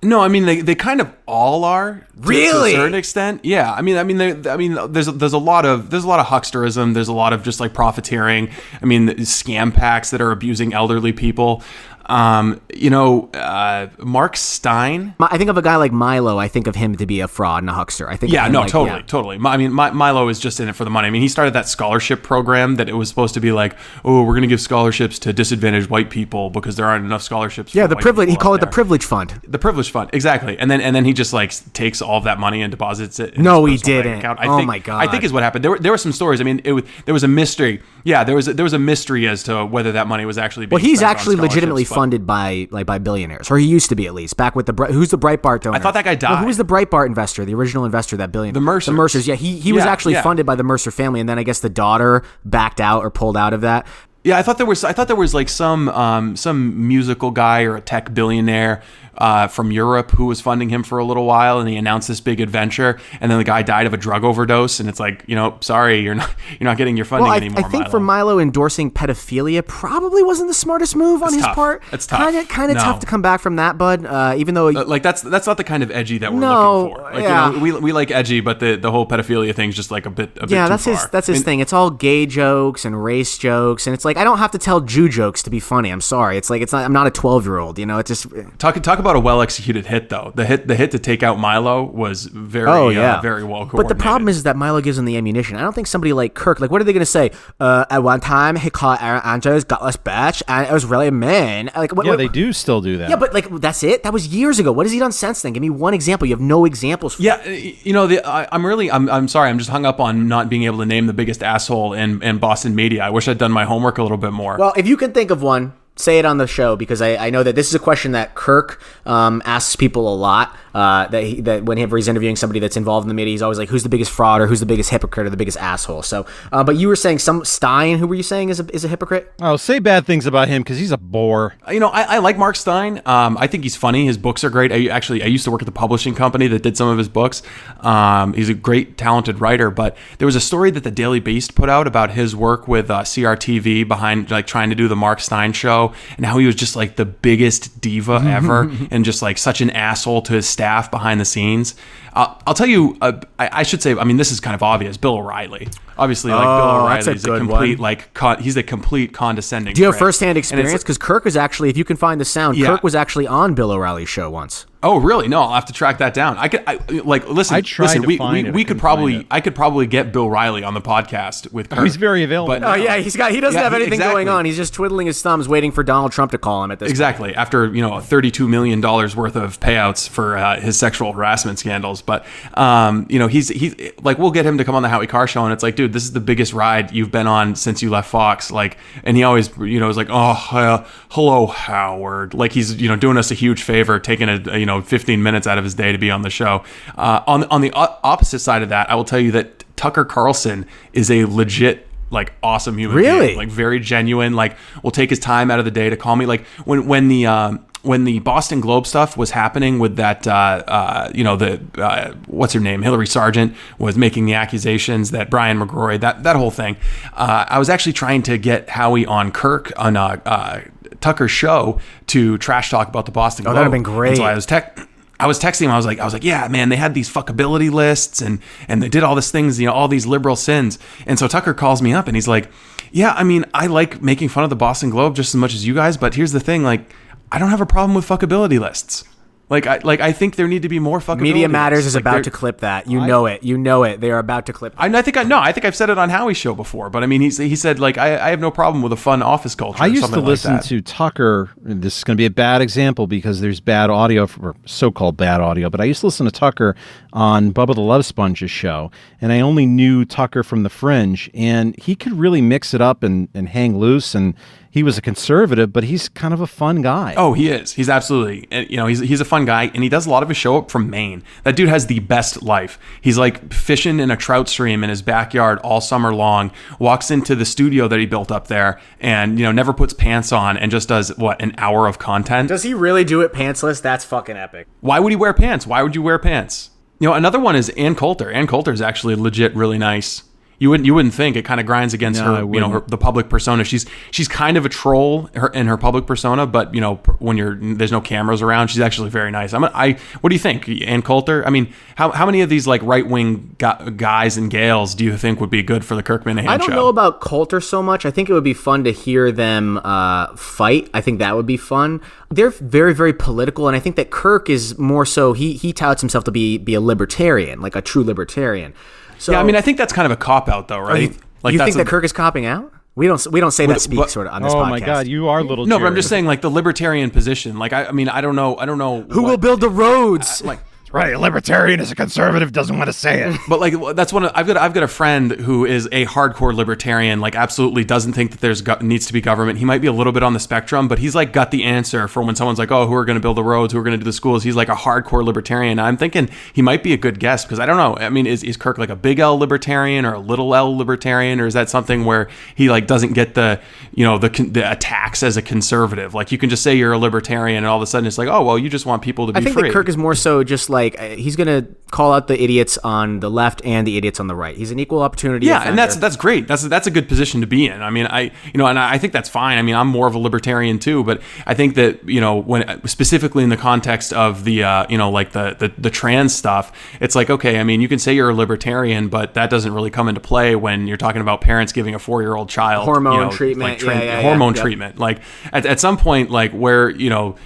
No, 0.00 0.20
I 0.20 0.28
mean 0.28 0.46
they, 0.46 0.60
they 0.60 0.76
kind 0.76 1.00
of 1.00 1.12
all 1.26 1.64
are 1.64 2.06
to- 2.16 2.22
to, 2.22 2.28
a 2.74 2.76
certain 2.76 2.94
extent. 2.94 3.44
Yeah, 3.44 3.72
I 3.72 3.82
mean 3.82 3.96
I 3.96 4.04
mean 4.04 4.16
they, 4.18 4.48
I 4.50 4.56
mean 4.56 4.78
there's 4.92 5.06
there's 5.06 5.32
a 5.32 5.38
lot 5.38 5.64
of 5.64 5.90
there's 5.90 6.04
a 6.04 6.08
lot 6.08 6.20
of 6.20 6.26
hucksterism. 6.26 6.94
There's 6.94 7.08
a 7.08 7.12
lot 7.12 7.32
of 7.32 7.42
just 7.42 7.58
like 7.58 7.74
profiteering. 7.74 8.48
I 8.80 8.86
mean 8.86 9.08
scam 9.18 9.72
PACs 9.72 10.10
that 10.10 10.20
are 10.20 10.30
abusing 10.30 10.72
elderly 10.72 11.12
people. 11.12 11.62
Um, 12.08 12.60
you 12.74 12.88
know, 12.90 13.28
uh, 13.34 13.88
Mark 13.98 14.36
Steyn. 14.36 15.14
I 15.20 15.36
think 15.36 15.50
of 15.50 15.58
a 15.58 15.62
guy 15.62 15.76
like 15.76 15.92
Milo. 15.92 16.38
I 16.38 16.48
think 16.48 16.66
of 16.66 16.74
him 16.74 16.96
to 16.96 17.06
be 17.06 17.20
a 17.20 17.28
fraud 17.28 17.62
and 17.62 17.68
a 17.70 17.74
huckster. 17.74 18.08
I 18.08 18.16
think. 18.16 18.32
Yeah, 18.32 18.48
no, 18.48 18.60
like- 18.62 18.70
totally, 18.70 19.00
yeah. 19.00 19.06
totally. 19.06 19.38
I 19.44 19.56
mean, 19.56 19.74
Mi- 19.74 19.90
Milo 19.90 20.28
is 20.28 20.40
just 20.40 20.58
in 20.60 20.68
it 20.68 20.74
for 20.74 20.84
the 20.84 20.90
money. 20.90 21.08
I 21.08 21.10
mean, 21.10 21.20
he 21.22 21.28
started 21.28 21.52
that 21.54 21.68
scholarship 21.68 22.22
program 22.22 22.76
that 22.76 22.88
it 22.88 22.94
was 22.94 23.08
supposed 23.08 23.34
to 23.34 23.40
be 23.40 23.52
like, 23.52 23.76
oh, 24.04 24.22
we're 24.22 24.32
going 24.32 24.42
to 24.42 24.48
give 24.48 24.60
scholarships 24.60 25.18
to 25.20 25.32
disadvantaged 25.32 25.90
white 25.90 26.08
people 26.08 26.48
because 26.50 26.76
there 26.76 26.86
aren't 26.86 27.04
enough 27.04 27.22
scholarships. 27.22 27.74
Yeah, 27.74 27.86
the 27.86 27.96
privilege. 27.96 28.30
He 28.30 28.36
called 28.36 28.56
it 28.56 28.60
the 28.60 28.66
privilege 28.68 29.04
fund. 29.04 29.40
The 29.46 29.58
privilege 29.58 29.90
fund, 29.90 30.10
exactly, 30.12 30.58
and 30.58 30.70
then 30.70 30.80
and 30.80 30.96
then 30.96 31.04
he 31.04 31.12
just 31.12 31.32
like 31.32 31.52
takes 31.74 32.00
all 32.00 32.16
of 32.18 32.24
that 32.24 32.38
money 32.38 32.62
and 32.62 32.70
deposits 32.70 33.20
it. 33.20 33.34
in 33.34 33.42
No, 33.42 33.64
he 33.66 33.76
didn't. 33.76 34.24
I 34.24 34.46
Oh 34.46 34.56
think, 34.56 34.66
my 34.66 34.78
god. 34.78 35.06
I 35.06 35.10
think 35.10 35.24
is 35.24 35.32
what 35.32 35.42
happened. 35.42 35.62
There 35.62 35.70
were 35.72 35.78
there 35.78 35.92
were 35.92 35.98
some 35.98 36.12
stories. 36.12 36.40
I 36.40 36.44
mean, 36.44 36.62
it 36.64 36.72
was, 36.72 36.84
there 37.04 37.12
was 37.12 37.24
a 37.24 37.28
mystery. 37.28 37.82
Yeah, 38.08 38.24
there 38.24 38.34
was 38.34 38.48
a, 38.48 38.54
there 38.54 38.64
was 38.64 38.72
a 38.72 38.78
mystery 38.78 39.28
as 39.28 39.42
to 39.42 39.66
whether 39.66 39.92
that 39.92 40.06
money 40.06 40.24
was 40.24 40.38
actually. 40.38 40.64
Being 40.64 40.80
Well, 40.80 40.88
he's 40.90 41.02
actually 41.02 41.36
legitimately 41.36 41.84
but- 41.84 41.94
funded 41.94 42.26
by 42.26 42.66
like 42.70 42.86
by 42.86 42.96
billionaires, 42.96 43.50
or 43.50 43.58
he 43.58 43.66
used 43.66 43.90
to 43.90 43.96
be 43.96 44.06
at 44.06 44.14
least. 44.14 44.38
Back 44.38 44.56
with 44.56 44.64
the 44.64 44.72
who's 44.86 45.10
the 45.10 45.18
Breitbart 45.18 45.60
donor? 45.60 45.76
I 45.76 45.78
thought 45.78 45.92
that 45.92 46.06
guy 46.06 46.14
No, 46.14 46.20
died. 46.20 46.38
who 46.38 46.46
was 46.46 46.56
the 46.56 46.64
Breitbart 46.64 47.04
investor? 47.04 47.44
The 47.44 47.54
original 47.54 47.84
investor, 47.84 48.16
that 48.16 48.32
billion. 48.32 48.54
The 48.54 48.60
Mercers. 48.60 48.86
The 48.86 48.92
Mercers. 48.92 49.28
Yeah, 49.28 49.34
he 49.34 49.58
he 49.58 49.74
was 49.74 49.84
actually 49.84 50.14
yeah. 50.14 50.22
funded 50.22 50.46
by 50.46 50.54
the 50.54 50.62
Mercer 50.62 50.90
family, 50.90 51.20
and 51.20 51.28
then 51.28 51.38
I 51.38 51.42
guess 51.42 51.60
the 51.60 51.68
daughter 51.68 52.22
backed 52.46 52.80
out 52.80 53.04
or 53.04 53.10
pulled 53.10 53.36
out 53.36 53.52
of 53.52 53.60
that. 53.60 53.86
Yeah, 54.24 54.38
I 54.38 54.42
thought 54.42 54.56
there 54.56 54.66
was. 54.66 54.84
I 54.84 54.92
thought 54.94 55.06
there 55.06 55.14
was 55.16 55.34
like 55.34 55.50
some 55.50 55.90
um, 55.90 56.34
some 56.34 56.88
musical 56.88 57.30
guy 57.30 57.64
or 57.64 57.76
a 57.76 57.80
tech 57.82 58.14
billionaire 58.14 58.82
uh, 59.18 59.46
from 59.48 59.70
Europe 59.70 60.10
who 60.12 60.26
was 60.26 60.40
funding 60.40 60.68
him 60.68 60.82
for 60.82 60.98
a 60.98 61.04
little 61.04 61.26
while, 61.26 61.58
and 61.60 61.68
he 61.68 61.76
announced 61.76 62.08
this 62.08 62.20
big 62.20 62.40
adventure, 62.40 62.98
and 63.20 63.30
then 63.30 63.38
the 63.38 63.44
guy 63.44 63.62
died 63.62 63.86
of 63.86 63.92
a 63.92 63.96
drug 63.96 64.24
overdose, 64.24 64.80
and 64.80 64.88
it's 64.88 65.00
like, 65.00 65.24
you 65.26 65.34
know, 65.36 65.56
sorry, 65.60 66.00
you're 66.00 66.14
not 66.14 66.30
you're 66.60 66.68
not 66.70 66.76
getting 66.76 66.96
your 66.96 67.04
funding 67.04 67.24
Well, 67.24 67.32
I, 67.34 67.36
anymore. 67.38 67.58
I 67.60 67.62
think 67.68 67.82
Milo. 67.84 67.90
for 67.90 68.00
Milo 68.00 68.38
endorsing 68.38 68.90
pedophilia 68.90 69.66
probably 69.66 70.22
wasn't 70.22 70.48
the 70.48 70.54
smartest 70.54 70.96
move 70.96 71.22
on 71.22 71.28
It's 71.28 71.36
his 71.36 71.44
tough. 71.44 71.54
part. 71.54 71.82
It's 71.92 72.06
tough. 72.06 72.20
Kind 72.20 72.36
of 72.36 72.48
kind 72.48 72.70
of 72.70 72.76
No. 72.76 72.82
tough 72.84 73.00
to 73.00 73.06
come 73.06 73.22
back 73.22 73.40
from 73.40 73.56
that, 73.56 73.76
bud. 73.76 74.04
Uh, 74.06 74.34
even 74.36 74.54
though 74.54 74.68
Uh, 74.68 74.84
like 74.84 75.02
that's 75.02 75.22
that's 75.22 75.46
not 75.46 75.56
the 75.56 75.64
kind 75.64 75.82
of 75.82 75.90
edgy 75.90 76.18
that 76.18 76.32
we're 76.32 76.40
No, 76.40 76.82
looking 76.84 76.96
for. 76.96 77.02
Like, 77.02 77.22
yeah. 77.24 77.46
you 77.48 77.52
know, 77.56 77.58
we, 77.60 77.72
we 77.72 77.92
like 77.92 78.10
edgy, 78.10 78.40
but 78.40 78.60
the, 78.60 78.76
the 78.76 78.90
whole 78.90 79.06
pedophilia 79.06 79.54
thing's 79.54 79.74
just 79.76 79.90
like 79.90 80.06
a 80.06 80.10
bit 80.10 80.30
a 80.38 80.40
bit 80.46 80.50
yeah, 80.50 80.68
that's 80.68 80.84
his 80.84 80.98
far. 81.00 81.08
that's 81.12 81.26
his 81.26 81.36
I 81.36 81.38
mean, 81.40 81.44
thing. 81.44 81.60
It's 81.60 81.72
all 81.72 81.90
gay 81.90 82.26
jokes 82.26 82.84
and 82.84 83.02
race 83.02 83.36
jokes, 83.38 83.86
and 83.86 83.94
it's 83.94 84.04
like 84.04 84.16
I 84.16 84.24
don't 84.24 84.38
have 84.38 84.52
to 84.52 84.58
tell 84.58 84.80
Jew 84.80 85.08
jokes 85.08 85.42
to 85.42 85.50
be 85.50 85.60
funny. 85.60 85.90
I'm 85.90 86.00
sorry. 86.00 86.36
It's 86.36 86.50
like 86.50 86.62
it's 86.62 86.72
not. 86.72 86.84
I'm 86.84 86.92
not 86.92 87.06
a 87.06 87.10
12 87.10 87.44
year 87.44 87.58
old. 87.58 87.78
You 87.78 87.86
know, 87.86 87.98
it's 87.98 88.08
just. 88.08 88.26
Talk 88.58 88.80
talk 88.82 88.98
about 88.98 89.07
a 89.16 89.20
well 89.20 89.42
executed 89.42 89.86
hit 89.86 90.08
though. 90.08 90.32
The 90.34 90.44
hit 90.44 90.66
the 90.66 90.74
hit 90.74 90.90
to 90.92 90.98
take 90.98 91.22
out 91.22 91.38
Milo 91.38 91.82
was 91.84 92.26
very 92.26 92.68
Oh 92.68 92.88
yeah, 92.88 93.16
uh, 93.16 93.20
very 93.20 93.44
well 93.44 93.66
But 93.66 93.88
the 93.88 93.94
problem 93.94 94.28
is 94.28 94.42
that 94.44 94.56
Milo 94.56 94.80
gives 94.80 94.98
him 94.98 95.04
the 95.04 95.16
ammunition. 95.16 95.56
I 95.56 95.60
don't 95.60 95.74
think 95.74 95.86
somebody 95.86 96.12
like 96.12 96.34
Kirk, 96.34 96.60
like, 96.60 96.70
what 96.70 96.80
are 96.80 96.84
they 96.84 96.92
gonna 96.92 97.06
say? 97.06 97.30
Uh, 97.60 97.84
at 97.90 98.02
one 98.02 98.20
time, 98.20 98.56
he 98.56 98.70
called 98.70 98.98
Erin 99.00 99.22
Andrews 99.24 99.64
gutless 99.64 99.96
bitch, 99.96 100.42
and 100.48 100.66
it 100.66 100.72
was 100.72 100.84
really 100.84 101.08
a 101.08 101.12
man. 101.12 101.70
Like, 101.76 101.94
what, 101.94 102.06
yeah, 102.06 102.12
what- 102.12 102.18
they 102.18 102.28
do 102.28 102.52
still 102.52 102.80
do 102.80 102.98
that. 102.98 103.10
Yeah, 103.10 103.16
but 103.16 103.32
like 103.34 103.48
that's 103.60 103.82
it. 103.82 104.02
That 104.02 104.12
was 104.12 104.26
years 104.28 104.58
ago. 104.58 104.72
What 104.72 104.86
has 104.86 104.92
he 104.92 104.98
done 104.98 105.12
since 105.12 105.42
then? 105.42 105.52
Give 105.52 105.60
me 105.60 105.70
one 105.70 105.94
example. 105.94 106.26
You 106.26 106.34
have 106.34 106.40
no 106.40 106.64
examples. 106.64 107.14
For 107.14 107.22
Yeah, 107.22 107.46
you 107.48 107.92
know, 107.92 108.06
the, 108.06 108.24
I, 108.26 108.48
I'm 108.52 108.64
really, 108.64 108.90
I'm, 108.90 109.08
I'm 109.08 109.28
sorry, 109.28 109.48
I'm 109.50 109.58
just 109.58 109.70
hung 109.70 109.86
up 109.86 110.00
on 110.00 110.28
not 110.28 110.48
being 110.48 110.64
able 110.64 110.78
to 110.78 110.86
name 110.86 111.06
the 111.06 111.12
biggest 111.12 111.42
asshole 111.42 111.92
in, 111.94 112.22
in 112.22 112.38
Boston 112.38 112.74
media. 112.74 113.02
I 113.02 113.10
wish 113.10 113.28
I'd 113.28 113.38
done 113.38 113.52
my 113.52 113.64
homework 113.64 113.98
a 113.98 114.02
little 114.02 114.16
bit 114.16 114.32
more. 114.32 114.56
Well, 114.58 114.72
if 114.76 114.86
you 114.86 114.96
can 114.96 115.12
think 115.12 115.30
of 115.30 115.42
one, 115.42 115.72
say 115.98 116.18
it 116.18 116.24
on 116.24 116.38
the 116.38 116.46
show 116.46 116.76
because 116.76 117.02
I, 117.02 117.16
I 117.16 117.30
know 117.30 117.42
that 117.42 117.54
this 117.54 117.68
is 117.68 117.74
a 117.74 117.78
question 117.78 118.12
that 118.12 118.34
Kirk 118.34 118.80
um, 119.04 119.42
asks 119.44 119.76
people 119.76 120.12
a 120.12 120.16
lot. 120.16 120.56
Uh, 120.74 121.08
that 121.08 121.24
he, 121.24 121.40
that 121.40 121.64
whenever 121.64 121.96
he's 121.96 122.06
interviewing 122.06 122.36
somebody 122.36 122.60
that's 122.60 122.76
involved 122.76 123.04
in 123.04 123.08
the 123.08 123.14
media, 123.14 123.32
he's 123.32 123.42
always 123.42 123.58
like, 123.58 123.68
"Who's 123.68 123.82
the 123.82 123.88
biggest 123.88 124.12
fraud 124.12 124.40
or 124.40 124.46
who's 124.46 124.60
the 124.60 124.66
biggest 124.66 124.90
hypocrite 124.90 125.26
or 125.26 125.30
the 125.30 125.36
biggest 125.36 125.58
asshole?" 125.58 126.02
So, 126.02 126.24
uh, 126.52 126.62
but 126.62 126.76
you 126.76 126.86
were 126.86 126.94
saying 126.94 127.18
some 127.18 127.44
Steyn. 127.44 127.98
Who 127.98 128.06
were 128.06 128.14
you 128.14 128.22
saying 128.22 128.50
is 128.50 128.60
a, 128.60 128.66
is 128.72 128.84
a 128.84 128.88
hypocrite? 128.88 129.32
oh, 129.40 129.56
say 129.56 129.78
bad 129.78 130.06
things 130.06 130.26
about 130.26 130.48
him 130.48 130.62
because 130.62 130.78
he's 130.78 130.92
a 130.92 130.96
bore. 130.96 131.54
you 131.70 131.80
know, 131.80 131.88
I, 131.88 132.16
I 132.16 132.18
like 132.18 132.38
Mark 132.38 132.54
Steyn. 132.54 133.00
Um, 133.06 133.36
I 133.38 133.46
think 133.46 133.64
he's 133.64 133.76
funny. 133.76 134.06
His 134.06 134.18
books 134.18 134.44
are 134.44 134.50
great. 134.50 134.70
I 134.70 134.86
actually, 134.86 135.22
I 135.22 135.26
used 135.26 135.44
to 135.44 135.50
work 135.50 135.62
at 135.62 135.66
the 135.66 135.72
publishing 135.72 136.14
company 136.14 136.46
that 136.48 136.62
did 136.62 136.76
some 136.76 136.88
of 136.88 136.98
his 136.98 137.08
books. 137.08 137.42
Um, 137.80 138.34
he's 138.34 138.48
a 138.48 138.54
great, 138.54 138.98
talented 138.98 139.40
writer. 139.40 139.70
But 139.70 139.96
there 140.18 140.26
was 140.26 140.36
a 140.36 140.40
story 140.40 140.70
that 140.72 140.84
the 140.84 140.90
Daily 140.90 141.20
Beast 141.20 141.54
put 141.54 141.68
out 141.68 141.86
about 141.86 142.12
his 142.12 142.36
work 142.36 142.68
with 142.68 142.90
uh, 142.90 143.02
CRTV 143.02 143.88
behind, 143.88 144.30
like, 144.30 144.46
trying 144.46 144.70
to 144.70 144.76
do 144.76 144.88
the 144.88 144.96
Mark 144.96 145.20
Steyn 145.20 145.52
show, 145.52 145.87
and 146.16 146.26
how 146.26 146.38
he 146.38 146.46
was 146.46 146.54
just 146.54 146.76
like 146.76 146.96
the 146.96 147.04
biggest 147.04 147.80
diva 147.80 148.22
ever, 148.26 148.70
and 148.90 149.04
just 149.04 149.22
like 149.22 149.38
such 149.38 149.60
an 149.60 149.70
asshole 149.70 150.22
to 150.22 150.32
his 150.34 150.48
staff 150.48 150.90
behind 150.90 151.20
the 151.20 151.24
scenes. 151.24 151.74
Uh, 152.14 152.34
I'll 152.46 152.54
tell 152.54 152.66
you, 152.66 152.96
uh, 153.00 153.20
I, 153.38 153.60
I 153.60 153.62
should 153.62 153.80
say, 153.82 153.94
I 153.94 154.02
mean, 154.04 154.16
this 154.16 154.32
is 154.32 154.40
kind 154.40 154.54
of 154.54 154.62
obvious. 154.62 154.96
Bill 154.96 155.16
O'Reilly, 155.18 155.68
obviously, 155.96 156.32
like 156.32 156.40
Bill 156.42 156.48
Oh, 156.48 156.80
O'Reilly 156.82 156.94
that's 156.96 157.06
a 157.06 157.12
is 157.12 157.24
a 157.26 157.38
complete, 157.38 157.78
one. 157.78 157.82
like, 157.82 158.12
con- 158.14 158.42
he's 158.42 158.56
a 158.56 158.62
complete 158.62 159.12
condescending. 159.12 159.74
Do 159.74 159.80
you 159.82 159.86
have 159.86 159.92
prick. 159.94 160.00
firsthand 160.06 160.36
experience? 160.38 160.82
Because 160.82 160.98
Kirk 160.98 161.24
was 161.24 161.36
actually, 161.36 161.70
if 161.70 161.76
you 161.76 161.84
can 161.84 161.96
find 161.96 162.20
the 162.20 162.24
sound, 162.24 162.56
Yeah. 162.56 162.66
Kirk 162.68 162.82
was 162.82 162.94
actually 162.96 163.26
on 163.26 163.54
Bill 163.54 163.70
O'Reilly's 163.70 164.08
show 164.08 164.30
once. 164.30 164.66
Oh, 164.80 164.98
really? 164.98 165.26
No, 165.26 165.42
I'll 165.42 165.54
have 165.54 165.64
to 165.66 165.72
track 165.72 165.98
that 165.98 166.14
down. 166.14 166.38
I 166.38 166.46
could, 166.46 166.62
I, 166.66 166.76
like, 167.04 167.28
listen, 167.28 167.56
I 167.56 167.62
tried 167.62 167.86
listen. 167.86 168.02
to 168.02 168.06
We, 168.06 168.16
find 168.16 168.32
we, 168.44 168.48
it, 168.48 168.54
we 168.54 168.64
could 168.64 168.78
probably. 168.78 169.26
I 169.28 169.40
could 169.40 169.56
probably 169.56 169.86
get 169.88 170.12
Bill 170.12 170.30
Riley 170.30 170.62
on 170.62 170.74
the 170.74 170.80
podcast 170.80 171.52
with. 171.52 171.68
Kirk. 171.68 171.82
he's 171.84 171.96
very 171.96 172.22
available. 172.22 172.54
But 172.54 172.62
Oh 172.62 172.74
yeah, 172.74 172.96
he's 172.98 173.16
got 173.16 173.32
he 173.32 173.40
doesn't 173.40 173.58
Yeah, 173.58 173.64
have 173.64 173.74
anything 173.74 173.94
exactly. 173.94 174.24
going 174.24 174.28
on. 174.28 174.44
He's 174.44 174.56
just 174.56 174.72
twiddling 174.74 175.08
his 175.08 175.20
thumbs, 175.20 175.48
waiting 175.48 175.72
for 175.72 175.82
Donald 175.82 176.12
Trump 176.12 176.30
to 176.30 176.38
call 176.38 176.62
him 176.62 176.70
at 176.70 176.78
this. 176.78 176.86
point. 176.86 176.90
Exactly. 176.92 177.34
After 177.34 177.74
you 177.74 177.82
know, 177.82 177.98
thirty-two 178.00 178.46
million 178.46 178.80
dollars 178.80 179.16
worth 179.16 179.34
of 179.34 179.58
payouts 179.58 180.08
for 180.08 180.36
uh, 180.38 180.60
his 180.60 180.78
sexual 180.78 181.12
harassment 181.12 181.58
scandals, 181.58 182.00
but 182.00 182.24
um, 182.54 183.06
you 183.10 183.18
know, 183.18 183.26
he's 183.26 183.48
he's 183.48 183.74
like, 184.02 184.18
we'll 184.18 184.30
get 184.30 184.46
him 184.46 184.58
to 184.58 184.64
come 184.64 184.76
on 184.76 184.82
the 184.82 184.88
Howie 184.88 185.08
Carr 185.08 185.26
show, 185.26 185.42
and 185.44 185.52
it's 185.52 185.62
like, 185.64 185.74
dude, 185.74 185.92
this 185.92 186.04
is 186.04 186.12
the 186.12 186.20
biggest 186.20 186.52
ride 186.52 186.92
you've 186.92 187.10
been 187.10 187.26
on 187.26 187.56
since 187.56 187.82
you 187.82 187.90
left 187.90 188.08
Fox. 188.10 188.52
Like, 188.52 188.78
and 189.02 189.16
he 189.16 189.24
always, 189.24 189.50
you 189.58 189.80
know, 189.80 189.88
is 189.88 189.96
like, 189.96 190.08
oh, 190.10 190.48
uh, 190.52 190.86
hello, 191.10 191.46
Howard. 191.46 192.32
Like 192.34 192.52
he's 192.52 192.80
you 192.80 192.88
know 192.88 192.96
doing 192.96 193.16
us 193.16 193.30
a 193.32 193.34
huge 193.34 193.62
favor, 193.62 193.98
taking 193.98 194.28
a 194.28 194.56
you 194.56 194.66
know 194.68 194.80
fifteen 194.82 195.22
minutes 195.24 195.48
out 195.48 195.58
of 195.58 195.64
his 195.64 195.74
day 195.74 195.90
to 195.90 195.98
be 195.98 196.12
on 196.12 196.22
the 196.22 196.30
show. 196.30 196.62
Uh, 196.96 197.22
on 197.26 197.42
on 197.44 197.60
the 197.60 197.72
opposite 197.72 198.38
side 198.38 198.62
of 198.62 198.68
that, 198.68 198.88
I 198.88 198.94
will 198.94 199.04
tell 199.04 199.18
you 199.20 199.32
that 199.32 199.64
Tucker 199.74 200.04
Carlson 200.04 200.64
is 200.92 201.10
a 201.10 201.24
legit. 201.24 201.86
Like 202.10 202.32
awesome 202.42 202.78
human 202.78 202.96
Really? 202.96 203.26
being. 203.26 203.36
like 203.36 203.48
very 203.50 203.78
genuine. 203.80 204.32
Like 204.32 204.56
will 204.82 204.90
take 204.90 205.10
his 205.10 205.18
time 205.18 205.50
out 205.50 205.58
of 205.58 205.66
the 205.66 205.70
day 205.70 205.90
to 205.90 205.96
call 205.96 206.16
me. 206.16 206.24
Like 206.24 206.46
when 206.64 206.86
when 206.86 207.08
the 207.08 207.26
um, 207.26 207.66
when 207.82 208.04
the 208.04 208.20
Boston 208.20 208.60
Globe 208.60 208.86
stuff 208.86 209.14
was 209.18 209.30
happening 209.32 209.78
with 209.78 209.96
that, 209.96 210.26
uh, 210.26 210.30
uh, 210.66 211.12
you 211.14 211.22
know, 211.22 211.36
the 211.36 211.60
uh, 211.76 212.14
what's 212.26 212.54
her 212.54 212.60
name, 212.60 212.80
Hilary 212.80 213.06
Sargent 213.06 213.54
was 213.78 213.98
making 213.98 214.24
the 214.24 214.32
accusations 214.32 215.10
that 215.10 215.28
Brian 215.28 215.58
McGrory, 215.58 216.00
that 216.00 216.22
that 216.22 216.34
whole 216.34 216.50
thing. 216.50 216.78
Uh, 217.12 217.44
I 217.46 217.58
was 217.58 217.68
actually 217.68 217.92
trying 217.92 218.22
to 218.22 218.38
get 218.38 218.70
Howie 218.70 219.04
on 219.04 219.30
Kirk 219.30 219.70
on 219.76 219.94
uh, 219.98 220.18
uh, 220.24 220.60
Tucker's 221.00 221.30
show 221.30 221.78
to 222.08 222.38
trash 222.38 222.70
talk 222.70 222.88
about 222.88 223.06
the 223.06 223.12
Boston 223.12 223.46
Oh, 223.46 223.50
Globe. 223.50 223.54
that'd 223.56 223.64
have 223.66 223.72
been 223.72 223.82
great. 223.82 224.08
And 224.10 224.16
so 224.18 224.24
I 224.24 224.34
was 224.34 224.46
tech. 224.46 224.78
I 225.20 225.26
was 225.26 225.40
texting 225.40 225.62
him. 225.62 225.70
I 225.72 225.76
was 225.76 225.84
like, 225.86 225.98
I 225.98 226.04
was 226.04 226.12
like, 226.12 226.22
yeah, 226.22 226.46
man, 226.48 226.68
they 226.68 226.76
had 226.76 226.94
these 226.94 227.12
fuckability 227.12 227.70
lists 227.72 228.20
and 228.22 228.38
and 228.68 228.82
they 228.82 228.88
did 228.88 229.02
all 229.02 229.14
these 229.16 229.30
things, 229.32 229.58
you 229.60 229.66
know, 229.66 229.72
all 229.72 229.88
these 229.88 230.06
liberal 230.06 230.36
sins. 230.36 230.78
And 231.06 231.18
so 231.18 231.26
Tucker 231.26 231.54
calls 231.54 231.82
me 231.82 231.92
up 231.92 232.06
and 232.06 232.16
he's 232.16 232.28
like, 232.28 232.48
yeah, 232.92 233.12
I 233.14 233.24
mean, 233.24 233.44
I 233.52 233.66
like 233.66 234.00
making 234.00 234.28
fun 234.28 234.44
of 234.44 234.50
the 234.50 234.56
Boston 234.56 234.90
Globe 234.90 235.16
just 235.16 235.30
as 235.30 235.34
much 235.36 235.54
as 235.54 235.66
you 235.66 235.74
guys, 235.74 235.96
but 235.96 236.14
here's 236.14 236.32
the 236.32 236.40
thing, 236.40 236.62
like, 236.62 236.92
I 237.32 237.38
don't 237.38 237.50
have 237.50 237.60
a 237.60 237.66
problem 237.66 237.94
with 237.94 238.06
fuckability 238.08 238.58
lists. 238.60 239.04
Like, 239.50 239.66
I 239.66 239.78
like 239.82 240.00
I 240.00 240.12
think 240.12 240.36
there 240.36 240.46
need 240.46 240.62
to 240.62 240.68
be 240.68 240.78
more 240.78 241.00
fucking. 241.00 241.22
Media 241.22 241.48
Matters 241.48 241.86
is 241.86 241.94
Like, 241.94 242.02
about 242.02 242.24
to 242.24 242.30
clip 242.30 242.60
that. 242.60 242.86
You 242.86 243.04
know 243.04 243.26
it. 243.26 243.42
You 243.42 243.56
know 243.56 243.82
it. 243.84 244.00
They 244.00 244.10
are 244.10 244.18
about 244.18 244.46
to 244.46 244.52
clip. 244.52 244.74
I, 244.76 244.86
I 244.88 245.02
think 245.02 245.16
I 245.16 245.22
know. 245.22 245.38
I 245.38 245.52
think 245.52 245.64
I've 245.64 245.76
said 245.76 245.88
it 245.88 245.96
on 245.96 246.10
Howie's 246.10 246.36
show 246.36 246.54
before, 246.54 246.90
but 246.90 247.02
I 247.02 247.06
mean, 247.06 247.20
he's, 247.20 247.38
he 247.38 247.56
said 247.56 247.78
like 247.78 247.96
I, 247.96 248.26
I 248.26 248.30
have 248.30 248.40
no 248.40 248.50
problem 248.50 248.82
with 248.82 248.92
a 248.92 248.96
fun 248.96 249.22
office 249.22 249.54
culture. 249.54 249.82
I 249.82 249.86
or 249.86 249.88
used 249.88 250.02
to 250.02 250.08
something 250.08 250.20
like 250.24 250.28
listen 250.28 250.54
that. 250.54 250.64
to 250.64 250.80
Tucker. 250.82 251.50
and 251.64 251.80
This 251.82 251.98
is 251.98 252.04
going 252.04 252.16
to 252.16 252.20
be 252.20 252.26
a 252.26 252.30
bad 252.30 252.60
example 252.60 253.06
because 253.06 253.40
there's 253.40 253.60
bad 253.60 253.88
audio, 253.90 254.26
for, 254.26 254.50
or 254.50 254.56
so-called 254.66 255.16
bad 255.16 255.40
audio. 255.40 255.70
But 255.70 255.80
I 255.80 255.84
used 255.84 256.00
to 256.00 256.06
listen 256.06 256.26
to 256.26 256.32
Tucker 256.32 256.76
on 257.14 257.52
Bubba 257.52 257.74
the 257.74 257.80
Love 257.80 258.04
Sponge's 258.04 258.50
show, 258.50 258.90
and 259.20 259.32
I 259.32 259.40
only 259.40 259.64
knew 259.64 260.04
Tucker 260.04 260.42
from 260.42 260.62
The 260.62 260.70
Fringe, 260.70 261.30
and 261.32 261.74
he 261.78 261.94
could 261.94 262.12
really 262.12 262.42
mix 262.42 262.74
it 262.74 262.80
up 262.82 263.02
and, 263.02 263.28
and 263.32 263.48
hang 263.48 263.78
loose. 263.78 264.14
And 264.14 264.34
he 264.70 264.82
was 264.82 264.98
a 264.98 265.02
conservative, 265.02 265.72
but 265.72 265.84
he's 265.84 266.08
kind 266.08 266.34
of 266.34 266.40
a 266.40 266.46
fun 266.46 266.82
guy. 266.82 267.14
Oh, 267.16 267.32
he 267.32 267.48
is. 267.48 267.72
He's 267.72 267.88
absolutely. 267.88 268.46
You 268.70 268.76
know, 268.76 268.86
he's 268.86 269.00
he's 269.00 269.20
a 269.20 269.24
fun 269.24 269.44
guy, 269.44 269.70
and 269.74 269.82
he 269.82 269.88
does 269.88 270.06
a 270.06 270.10
lot 270.10 270.22
of 270.22 270.28
his 270.28 270.38
show 270.38 270.58
up 270.58 270.70
from 270.70 270.90
Maine. 270.90 271.22
That 271.44 271.56
dude 271.56 271.68
has 271.68 271.86
the 271.86 272.00
best 272.00 272.42
life. 272.42 272.78
He's 273.00 273.18
like 273.18 273.52
fishing 273.52 274.00
in 274.00 274.10
a 274.10 274.16
trout 274.16 274.48
stream 274.48 274.84
in 274.84 274.90
his 274.90 275.02
backyard 275.02 275.58
all 275.60 275.80
summer 275.80 276.14
long. 276.14 276.50
Walks 276.78 277.10
into 277.10 277.34
the 277.34 277.44
studio 277.44 277.88
that 277.88 277.98
he 277.98 278.06
built 278.06 278.30
up 278.30 278.48
there, 278.48 278.80
and 279.00 279.38
you 279.38 279.44
know, 279.44 279.52
never 279.52 279.72
puts 279.72 279.92
pants 279.94 280.32
on, 280.32 280.56
and 280.56 280.70
just 280.70 280.88
does 280.88 281.16
what 281.16 281.40
an 281.40 281.54
hour 281.58 281.86
of 281.86 281.98
content. 281.98 282.48
Does 282.48 282.62
he 282.62 282.74
really 282.74 283.04
do 283.04 283.20
it 283.22 283.32
pantsless? 283.32 283.80
That's 283.80 284.04
fucking 284.04 284.36
epic. 284.36 284.66
Why 284.80 285.00
would 285.00 285.12
he 285.12 285.16
wear 285.16 285.32
pants? 285.32 285.66
Why 285.66 285.82
would 285.82 285.94
you 285.94 286.02
wear 286.02 286.18
pants? 286.18 286.70
You 287.00 287.08
know, 287.08 287.14
another 287.14 287.38
one 287.38 287.54
is 287.54 287.68
Ann 287.70 287.94
Coulter. 287.94 288.30
Ann 288.32 288.48
Coulter 288.48 288.72
is 288.72 288.82
actually 288.82 289.14
legit 289.14 289.54
really 289.54 289.78
nice. 289.78 290.24
You 290.60 290.70
wouldn't 290.70 290.86
you 290.86 290.94
wouldn't 290.94 291.14
think 291.14 291.36
it 291.36 291.44
kind 291.44 291.60
of 291.60 291.66
grinds 291.66 291.94
against 291.94 292.20
No, 292.20 292.34
her, 292.34 292.54
you 292.54 292.60
know, 292.60 292.68
her, 292.70 292.80
the 292.80 292.98
public 292.98 293.28
persona. 293.28 293.62
She's 293.62 293.86
she's 294.10 294.26
kind 294.26 294.56
of 294.56 294.66
a 294.66 294.68
troll 294.68 295.30
her, 295.34 295.48
in 295.48 295.68
her 295.68 295.76
public 295.76 296.06
persona, 296.06 296.46
but 296.46 296.74
you 296.74 296.80
know, 296.80 296.96
when 297.20 297.36
you're 297.36 297.54
there's 297.54 297.92
no 297.92 298.00
cameras 298.00 298.42
around, 298.42 298.68
she's 298.68 298.80
actually 298.80 299.10
very 299.10 299.30
nice. 299.30 299.54
I'm 299.54 299.64
I 299.64 299.98
what 300.20 300.30
do 300.30 300.34
you 300.34 300.40
think, 300.40 300.68
Ann 300.68 301.02
Coulter? 301.02 301.46
I 301.46 301.50
mean, 301.50 301.72
how, 301.94 302.10
how 302.10 302.26
many 302.26 302.40
of 302.40 302.48
these 302.48 302.66
like 302.66 302.82
right 302.82 303.06
wing 303.06 303.54
gu- 303.58 303.90
guys 303.92 304.36
and 304.36 304.50
gals 304.50 304.96
do 304.96 305.04
you 305.04 305.16
think 305.16 305.40
would 305.40 305.50
be 305.50 305.62
good 305.62 305.84
for 305.84 305.94
the 305.94 306.02
Kirkman? 306.02 306.40
I 306.40 306.56
don't 306.56 306.68
show? 306.68 306.74
know 306.74 306.88
about 306.88 307.20
Coulter 307.20 307.60
so 307.60 307.80
much. 307.80 308.04
I 308.04 308.10
think 308.10 308.28
it 308.28 308.32
would 308.32 308.44
be 308.44 308.54
fun 308.54 308.82
to 308.84 308.92
hear 308.92 309.30
them 309.30 309.78
uh, 309.84 310.34
fight. 310.34 310.90
I 310.92 311.00
think 311.00 311.20
that 311.20 311.36
would 311.36 311.46
be 311.46 311.56
fun. 311.56 312.00
They're 312.30 312.50
very, 312.50 312.94
very 312.94 313.12
political, 313.12 313.68
and 313.68 313.76
I 313.76 313.80
think 313.80 313.94
that 313.96 314.10
Kirk 314.10 314.50
is 314.50 314.76
more 314.76 315.06
so. 315.06 315.34
He 315.34 315.52
he 315.52 315.72
touts 315.72 316.02
himself 316.02 316.24
to 316.24 316.32
be 316.32 316.58
be 316.58 316.74
a 316.74 316.80
libertarian, 316.80 317.60
like 317.60 317.76
a 317.76 317.80
true 317.80 318.02
libertarian. 318.02 318.74
So 319.18 319.32
yeah, 319.32 319.40
I 319.40 319.42
mean, 319.42 319.56
I 319.56 319.60
think 319.60 319.78
that's 319.78 319.92
kind 319.92 320.06
of 320.06 320.12
a 320.12 320.16
cop 320.16 320.48
out, 320.48 320.68
though, 320.68 320.76
Oh, 320.76 320.80
right? 320.80 321.02
you, 321.12 321.14
like 321.42 321.52
you 321.52 321.58
that's 321.58 321.68
think 321.68 321.76
that 321.76 321.86
a- 321.86 321.90
Kirk 321.90 322.04
is 322.04 322.12
copping 322.12 322.46
out? 322.46 322.72
We 322.94 323.06
don't 323.06 323.24
we 323.30 323.38
don't 323.40 323.52
say 323.52 323.66
that 323.66 323.80
speak 323.80 323.98
but- 324.00 324.10
sort 324.10 324.26
of 324.26 324.32
on 324.32 324.42
this 324.42 324.52
oh 324.52 324.56
podcast. 324.56 324.70
my 324.70 324.80
God, 324.80 325.06
you 325.06 325.28
are 325.28 325.42
little. 325.44 325.66
No, 325.66 325.78
but 325.78 325.86
I'm 325.86 325.94
just 325.94 326.08
saying, 326.08 326.26
like 326.26 326.40
the 326.40 326.50
libertarian 326.50 327.10
position. 327.10 327.56
Like 327.58 327.72
I, 327.72 327.84
I 327.86 327.92
mean, 327.92 328.08
I 328.08 328.20
don't 328.20 328.34
know, 328.34 328.56
I 328.56 328.66
don't 328.66 328.78
know 328.78 329.02
Who 329.02 329.22
will 329.22 329.36
build 329.36 329.60
the 329.60 329.68
roads? 329.68 330.42
like 330.44 330.58
right. 330.92 331.12
A 331.12 331.18
libertarian 331.18 331.80
is 331.80 331.90
a 331.90 331.94
conservative. 331.94 332.52
Doesn't 332.52 332.76
want 332.76 332.88
to 332.88 332.92
say 332.92 333.22
it. 333.22 333.38
But 333.48 333.60
like 333.60 333.74
that's 333.96 334.12
one. 334.12 334.24
Of, 334.24 334.32
I've 334.34 334.46
got 334.46 334.56
I've 334.56 334.74
got 334.74 334.82
a 334.82 334.88
friend 334.88 335.32
who 335.32 335.64
is 335.64 335.86
a 335.90 336.04
hardcore 336.06 336.54
libertarian. 336.54 337.20
Like 337.20 337.34
absolutely 337.34 337.82
doesn't 337.84 338.12
think 338.12 338.32
that 338.32 338.40
there's 338.40 338.60
go- 338.60 338.76
needs 338.82 339.06
to 339.06 339.12
be 339.12 339.20
government. 339.20 339.58
He 339.58 339.64
might 339.64 339.80
be 339.80 339.86
a 339.86 339.92
little 339.92 340.12
bit 340.12 340.22
on 340.22 340.34
the 340.34 340.40
spectrum, 340.40 340.86
but 340.86 340.98
he's 340.98 341.14
like 341.14 341.32
got 341.32 341.50
the 341.50 341.64
answer 341.64 342.08
for 342.08 342.22
when 342.22 342.36
someone's 342.36 342.58
like, 342.58 342.70
oh, 342.70 342.86
who 342.86 342.94
are 342.94 343.06
going 343.06 343.16
to 343.16 343.20
build 343.20 343.36
the 343.38 343.44
roads? 343.44 343.72
Who 343.72 343.78
are 343.78 343.82
going 343.82 343.92
to 343.92 343.98
do 343.98 344.04
the 344.04 344.12
schools? 344.12 344.42
He's 344.42 344.56
like 344.56 344.68
a 344.68 344.74
hardcore 344.74 345.24
libertarian. 345.24 345.78
I'm 345.78 345.96
thinking 345.96 346.28
he 346.52 346.60
might 346.60 346.82
be 346.82 346.92
a 346.92 346.96
good 346.96 347.18
guest 347.20 347.46
because 347.46 347.58
I 347.58 347.66
don't 347.66 347.78
know. 347.78 347.96
I 347.96 348.10
mean, 348.10 348.26
is 348.26 348.44
is 348.44 348.56
Kirk 348.56 348.76
like 348.76 348.90
a 348.90 348.96
big 348.96 349.18
L 349.18 349.38
libertarian 349.38 350.04
or 350.04 350.14
a 350.14 350.20
little 350.20 350.54
L 350.54 350.76
libertarian, 350.76 351.40
or 351.40 351.46
is 351.46 351.54
that 351.54 351.70
something 351.70 352.04
where 352.04 352.28
he 352.54 352.68
like 352.68 352.86
doesn't 352.86 353.14
get 353.14 353.34
the 353.34 353.60
you 353.94 354.04
know 354.04 354.18
the 354.18 354.28
the 354.28 354.70
attacks 354.70 355.22
as 355.22 355.36
a 355.36 355.42
conservative? 355.42 356.12
Like 356.12 356.32
you 356.32 356.38
can 356.38 356.50
just 356.50 356.62
say 356.62 356.74
you're 356.74 356.92
a 356.92 356.98
libertarian, 356.98 357.58
and 357.58 357.66
all 357.66 357.76
of 357.76 357.82
a 357.82 357.86
sudden 357.86 358.06
it's 358.06 358.18
like, 358.18 358.28
oh, 358.28 358.44
well, 358.44 358.58
you 358.58 358.68
just 358.68 358.84
want 358.84 359.02
people 359.02 359.26
to 359.26 359.32
be 359.32 359.40
free. 359.40 359.42
I 359.42 359.44
think 359.44 359.60
free. 359.60 359.68
that 359.68 359.72
Kirk 359.72 359.88
is 359.88 359.96
more 359.96 360.14
so 360.14 360.44
just 360.44 360.68
like 360.68 360.77
uh, 360.86 361.16
he's 361.16 361.36
gonna 361.36 361.66
call 361.90 362.12
out 362.12 362.28
the 362.28 362.38
idiots 362.42 362.76
on 362.78 363.20
the 363.20 363.30
left 363.30 363.64
and 363.64 363.86
the 363.86 363.96
idiots 363.96 364.20
on 364.20 364.26
the 364.26 364.34
right. 364.34 364.54
He's 364.56 364.70
an 364.70 364.78
equal 364.78 365.00
opportunity. 365.00 365.46
Yeah, 365.46 365.56
offender. 365.56 365.70
and 365.70 365.78
that's 365.78 365.96
that's 365.96 366.16
great. 366.16 366.46
That's 366.46 366.62
that's 366.62 366.86
a 366.86 366.90
good 366.90 367.08
position 367.08 367.40
to 367.40 367.46
be 367.46 367.66
in. 367.66 367.80
I 367.82 367.90
mean, 367.90 368.06
I 368.06 368.22
you 368.22 368.30
know, 368.58 368.66
and 368.66 368.78
I 368.78 368.98
think 368.98 369.12
that's 369.12 369.28
fine. 369.28 369.58
I 369.58 369.62
mean, 369.62 369.74
I'm 369.74 369.88
more 369.88 370.06
of 370.06 370.14
a 370.14 370.18
libertarian 370.18 370.78
too, 370.78 371.02
but 371.04 371.20
I 371.46 371.54
think 371.54 371.74
that 371.76 372.06
you 372.08 372.20
know, 372.20 372.36
when 372.36 372.86
specifically 372.86 373.42
in 373.44 373.50
the 373.50 373.56
context 373.56 374.12
of 374.12 374.44
the 374.44 374.64
uh, 374.64 374.86
you 374.88 374.98
know, 374.98 375.10
like 375.10 375.32
the, 375.32 375.56
the 375.58 375.72
the 375.78 375.90
trans 375.90 376.34
stuff, 376.34 376.72
it's 377.00 377.14
like 377.14 377.30
okay. 377.30 377.58
I 377.58 377.64
mean, 377.64 377.80
you 377.80 377.88
can 377.88 377.98
say 377.98 378.12
you're 378.14 378.30
a 378.30 378.34
libertarian, 378.34 379.08
but 379.08 379.34
that 379.34 379.50
doesn't 379.50 379.72
really 379.72 379.90
come 379.90 380.08
into 380.08 380.20
play 380.20 380.54
when 380.56 380.86
you're 380.86 380.96
talking 380.98 381.20
about 381.22 381.40
parents 381.40 381.72
giving 381.72 381.94
a 381.94 381.98
four 381.98 382.20
year 382.22 382.34
old 382.36 382.48
child 382.48 382.84
Hormone 382.84 383.14
you 383.14 383.20
know, 383.26 383.30
treatment. 383.30 383.70
like 383.70 383.78
tran- 383.78 383.98
Yeah, 384.00 384.04
yeah, 384.04 384.16
yeah. 384.20 384.22
hormone 384.22 384.54
Yep. 384.54 384.62
treatment. 384.62 384.98
Like 384.98 385.20
at, 385.52 385.64
at 385.66 385.80
some 385.80 385.96
point, 385.96 386.30
like 386.30 386.52
where 386.52 386.90
you 386.90 387.08
know. 387.10 387.36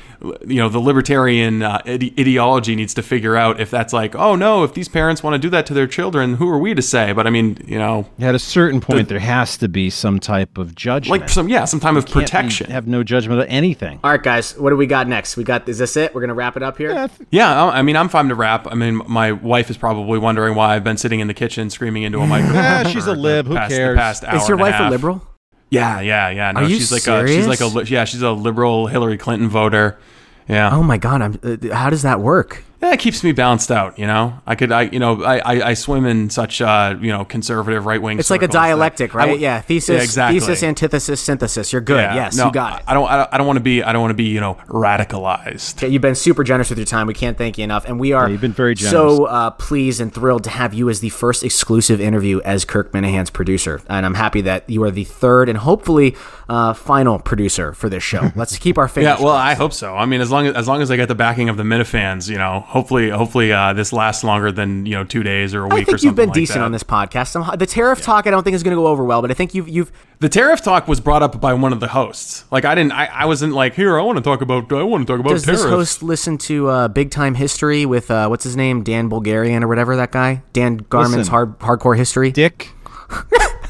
You 0.46 0.56
know 0.56 0.68
the 0.68 0.78
libertarian 0.78 1.62
uh, 1.62 1.80
ide- 1.84 2.14
ideology 2.18 2.76
needs 2.76 2.94
to 2.94 3.02
figure 3.02 3.36
out 3.36 3.60
if 3.60 3.70
that's 3.70 3.92
like, 3.92 4.14
oh 4.14 4.36
no, 4.36 4.62
if 4.62 4.74
these 4.74 4.88
parents 4.88 5.22
want 5.22 5.34
to 5.34 5.38
do 5.38 5.50
that 5.50 5.66
to 5.66 5.74
their 5.74 5.86
children, 5.86 6.34
who 6.36 6.48
are 6.48 6.58
we 6.58 6.74
to 6.74 6.82
say? 6.82 7.12
But 7.12 7.26
I 7.26 7.30
mean, 7.30 7.58
you 7.66 7.78
know, 7.78 8.06
At 8.20 8.34
a 8.34 8.38
certain 8.38 8.80
point, 8.80 9.08
there 9.08 9.18
has 9.18 9.56
to 9.58 9.68
be 9.68 9.90
some 9.90 10.20
type 10.20 10.58
of 10.58 10.74
judgment, 10.74 11.20
like 11.22 11.28
some 11.28 11.48
yeah, 11.48 11.64
some 11.64 11.80
time 11.80 11.96
of 11.96 12.04
Can't 12.06 12.14
be- 12.14 12.20
protection. 12.22 12.70
have 12.70 12.86
no 12.86 13.02
judgment 13.02 13.40
of 13.40 13.46
anything. 13.48 13.98
All 14.04 14.10
right, 14.12 14.22
guys. 14.22 14.56
What 14.58 14.70
do 14.70 14.76
we 14.76 14.86
got 14.86 15.08
next? 15.08 15.36
We 15.36 15.44
got. 15.44 15.68
Is 15.68 15.78
this 15.78 15.96
it? 15.96 16.14
We're 16.14 16.20
gonna 16.20 16.34
wrap 16.34 16.56
it 16.56 16.62
up 16.62 16.78
here. 16.78 17.08
Yeah, 17.30 17.64
I 17.64 17.78
I 17.78 17.82
mean, 17.82 17.96
I'm 17.96 18.08
fine 18.08 18.28
to 18.28 18.34
wrap 18.34 18.66
I 18.70 18.74
mean, 18.74 19.02
my 19.08 19.32
wife 19.32 19.70
is 19.70 19.76
probably 19.76 20.18
wondering 20.18 20.54
why 20.54 20.76
I've 20.76 20.84
been 20.84 20.96
sitting 20.98 21.20
in 21.20 21.26
the 21.26 21.34
kitchen 21.34 21.68
screaming 21.70 22.04
into 22.04 22.20
a 22.20 22.26
microphone. 22.26 22.56
Ah, 22.64 22.88
she's 22.88 23.06
a 23.06 23.14
lib. 23.14 23.46
Who 23.46 23.54
past- 23.56 23.70
cares? 23.72 23.96
past 23.96 24.24
hour 24.24 24.36
Is 24.36 24.46
your 24.48 24.54
and 24.56 24.60
a 24.60 24.64
wife 24.64 24.74
a 24.74 24.76
half. 24.84 24.90
liberal? 24.92 25.26
Yeah, 25.72 26.00
yeah, 26.00 26.28
yeah. 26.28 26.52
No, 26.52 26.60
Are 26.60 26.68
you 26.68 26.76
she's 26.76 26.92
like 26.92 27.06
a 27.06 27.26
she's 27.26 27.46
like 27.46 27.60
a 27.60 27.66
li- 27.66 27.84
yeah, 27.86 28.04
she's 28.04 28.20
a 28.20 28.30
liberal 28.30 28.88
Hillary 28.88 29.16
Clinton 29.16 29.48
voter. 29.48 29.98
Yeah. 30.46 30.68
Oh 30.70 30.82
my 30.82 30.98
god. 30.98 31.22
I'm. 31.22 31.38
Uh, 31.42 31.74
how 31.74 31.88
does 31.88 32.02
that 32.02 32.20
work? 32.20 32.62
Yeah, 32.82 32.92
it 32.92 32.98
keeps 32.98 33.22
me 33.22 33.30
balanced 33.30 33.70
out. 33.70 33.96
You 33.96 34.08
know, 34.08 34.40
I 34.44 34.56
could, 34.56 34.72
I, 34.72 34.82
you 34.82 34.98
know, 34.98 35.22
I, 35.22 35.38
I, 35.38 35.68
I 35.68 35.74
swim 35.74 36.04
in 36.04 36.30
such, 36.30 36.60
uh, 36.60 36.96
you 37.00 37.10
know, 37.12 37.24
conservative 37.24 37.86
right 37.86 38.02
wing. 38.02 38.18
It's 38.18 38.28
like 38.28 38.42
a 38.42 38.48
dialectic, 38.48 39.14
right? 39.14 39.38
yeah. 39.38 39.60
Thesis, 39.60 39.96
yeah, 39.96 40.02
exactly. 40.02 40.40
thesis, 40.40 40.62
antithesis, 40.64 41.20
synthesis. 41.20 41.72
You're 41.72 41.80
good. 41.80 42.00
Yeah, 42.00 42.14
Yes, 42.16 42.36
no, 42.36 42.46
you 42.46 42.52
got 42.52 42.80
it. 42.80 42.84
I 42.88 42.94
don't, 42.94 43.08
I 43.08 43.16
don't, 43.18 43.28
I 43.34 43.38
don't 43.38 43.46
want 43.46 43.58
to 43.58 43.62
be, 43.62 43.84
I 43.84 43.92
don't 43.92 44.02
want 44.02 44.10
to 44.10 44.16
be, 44.16 44.24
you 44.24 44.40
know, 44.40 44.54
radicalized. 44.66 45.76
Okay, 45.76 45.88
you've 45.88 46.02
been 46.02 46.16
super 46.16 46.42
generous 46.42 46.70
with 46.70 46.78
your 46.78 46.86
time. 46.86 47.06
We 47.06 47.14
can't 47.14 47.38
thank 47.38 47.56
you 47.56 47.62
enough, 47.62 47.84
and 47.84 48.00
we 48.00 48.12
are 48.12 48.26
Yeah, 48.26 48.32
you've 48.32 48.40
been 48.40 48.52
very 48.52 48.74
so 48.74 49.26
uh, 49.26 49.50
pleased 49.50 50.00
and 50.00 50.12
thrilled 50.12 50.42
to 50.44 50.50
have 50.50 50.74
you 50.74 50.90
as 50.90 50.98
the 50.98 51.10
first 51.10 51.44
exclusive 51.44 52.00
interview 52.00 52.40
as 52.40 52.64
Kirk 52.64 52.90
Minihane's 52.92 53.30
producer. 53.30 53.80
And 53.88 54.04
I'm 54.04 54.14
happy 54.14 54.40
that 54.40 54.68
you 54.68 54.82
are 54.82 54.90
the 54.90 55.04
third 55.04 55.48
and 55.48 55.58
hopefully 55.58 56.16
uh, 56.48 56.74
final 56.74 57.20
producer 57.20 57.72
for 57.74 57.88
this 57.88 58.02
show. 58.02 58.32
Let's 58.36 58.58
keep 58.58 58.76
our 58.76 58.88
fingers. 58.88 59.18
Yeah, 59.18 59.24
well, 59.24 59.34
I 59.34 59.54
hope 59.54 59.72
so. 59.72 59.96
I 59.96 60.04
mean, 60.06 60.20
as 60.20 60.32
long 60.32 60.48
as 60.48 60.54
as 60.54 60.66
long 60.66 60.82
as 60.82 60.90
I 60.90 60.96
get 60.96 61.06
the 61.06 61.14
backing 61.14 61.48
of 61.48 61.56
the 61.56 61.62
Minifans, 61.62 62.28
you 62.28 62.38
know, 62.38 62.66
hopefully, 62.72 63.10
hopefully, 63.10 63.52
uh, 63.52 63.74
this 63.74 63.92
lasts 63.92 64.24
longer 64.24 64.50
than 64.50 64.86
you 64.86 64.94
know 64.94 65.04
two 65.04 65.22
days 65.22 65.54
or 65.54 65.64
a 65.64 65.68
week 65.68 65.72
I 65.72 65.76
or 65.82 65.84
think 65.84 65.88
something 65.98 66.06
you've 66.08 66.16
been 66.16 66.28
like 66.30 66.34
decent 66.34 66.58
that. 66.60 66.64
on 66.64 66.72
this 66.72 66.82
podcast. 66.82 67.28
Somehow, 67.28 67.54
the 67.54 67.66
tariff 67.66 68.00
talk, 68.00 68.26
I 68.26 68.30
don't 68.30 68.42
think 68.42 68.54
is 68.54 68.62
going 68.62 68.74
to 68.74 68.80
go 68.80 68.86
over 68.86 69.04
well, 69.04 69.20
but 69.20 69.30
I 69.30 69.34
think 69.34 69.54
you've 69.54 69.68
you've 69.68 69.92
The 70.20 70.28
tariff 70.28 70.62
talk 70.62 70.88
was 70.88 70.98
brought 71.00 71.22
up 71.22 71.40
by 71.40 71.52
one 71.54 71.72
of 71.72 71.80
the 71.80 71.88
hosts. 71.88 72.44
Like, 72.50 72.64
I 72.64 72.74
didn't, 72.74 72.92
I, 72.92 73.06
I 73.06 73.24
wasn't 73.26 73.52
like, 73.52 73.74
here, 73.74 73.98
I 73.98 74.02
want 74.02 74.16
to 74.16 74.22
talk 74.22 74.40
about, 74.40 74.72
I 74.72 74.82
want 74.82 75.06
to 75.06 75.12
talk 75.12 75.20
about 75.20 75.30
Does 75.30 75.44
tariffs. 75.44 75.62
this 75.62 75.70
host 75.70 76.02
listen 76.02 76.38
to 76.38 76.68
uh, 76.68 76.88
Big 76.88 77.10
Time 77.10 77.34
History 77.34 77.84
with 77.86 78.10
uh, 78.10 78.28
what's 78.28 78.44
his 78.44 78.56
name, 78.56 78.82
Dan 78.82 79.08
Bulgarian 79.08 79.62
or 79.62 79.68
whatever 79.68 79.94
that 79.96 80.10
guy, 80.10 80.42
Dan 80.52 80.78
Garman's 80.78 81.16
Listen. 81.16 81.30
hard 81.30 81.58
hardcore 81.58 81.96
history? 81.96 82.32
Dick, 82.32 82.70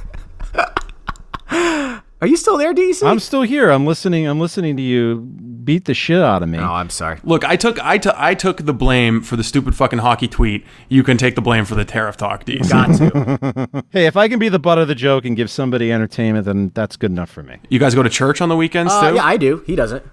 Are 2.22 2.26
you 2.28 2.36
still 2.36 2.56
there, 2.56 2.72
DC? 2.72 3.02
I'm 3.06 3.18
still 3.18 3.42
here. 3.42 3.68
I'm 3.70 3.84
listening. 3.84 4.26
I'm 4.28 4.38
listening 4.38 4.76
to 4.76 4.82
you 4.82 5.16
beat 5.64 5.84
the 5.86 5.94
shit 5.94 6.20
out 6.22 6.42
of 6.42 6.48
me. 6.48 6.58
oh, 6.58 6.62
I'm 6.72 6.88
sorry. 6.88 7.18
Look, 7.24 7.44
I 7.44 7.56
took, 7.56 7.78
I 7.84 7.98
took, 7.98 8.14
I 8.16 8.34
took 8.34 8.58
the 8.64 8.72
blame 8.72 9.22
for 9.22 9.34
the 9.36 9.42
stupid 9.44 9.74
fucking 9.74 9.98
hockey 9.98 10.28
tweet. 10.28 10.64
You 10.88 11.02
can 11.02 11.16
take 11.18 11.34
the 11.34 11.40
blame 11.42 11.64
for 11.64 11.74
the 11.74 11.84
tariff 11.84 12.16
talk, 12.16 12.44
DC. 12.44 12.68
Got 13.66 13.66
to. 13.66 13.84
Hey, 13.90 14.06
if 14.06 14.16
I 14.16 14.28
can 14.28 14.38
be 14.38 14.48
the 14.48 14.58
butt 14.60 14.78
of 14.78 14.86
the 14.88 14.94
joke 14.94 15.24
and 15.24 15.36
give 15.36 15.50
somebody 15.50 15.90
entertainment, 15.92 16.46
then 16.46 16.70
that's 16.74 16.96
good 16.96 17.10
enough 17.10 17.28
for 17.30 17.42
me. 17.42 17.58
You 17.68 17.78
guys 17.80 17.94
go 17.94 18.02
to 18.04 18.10
church 18.10 18.40
on 18.40 18.48
the 18.48 18.56
weekends 18.56 18.92
Uh, 18.92 19.10
too? 19.10 19.16
yeah, 19.16 19.24
I 19.24 19.36
do. 19.36 19.62
He 19.66 19.74
doesn't. 19.74 20.04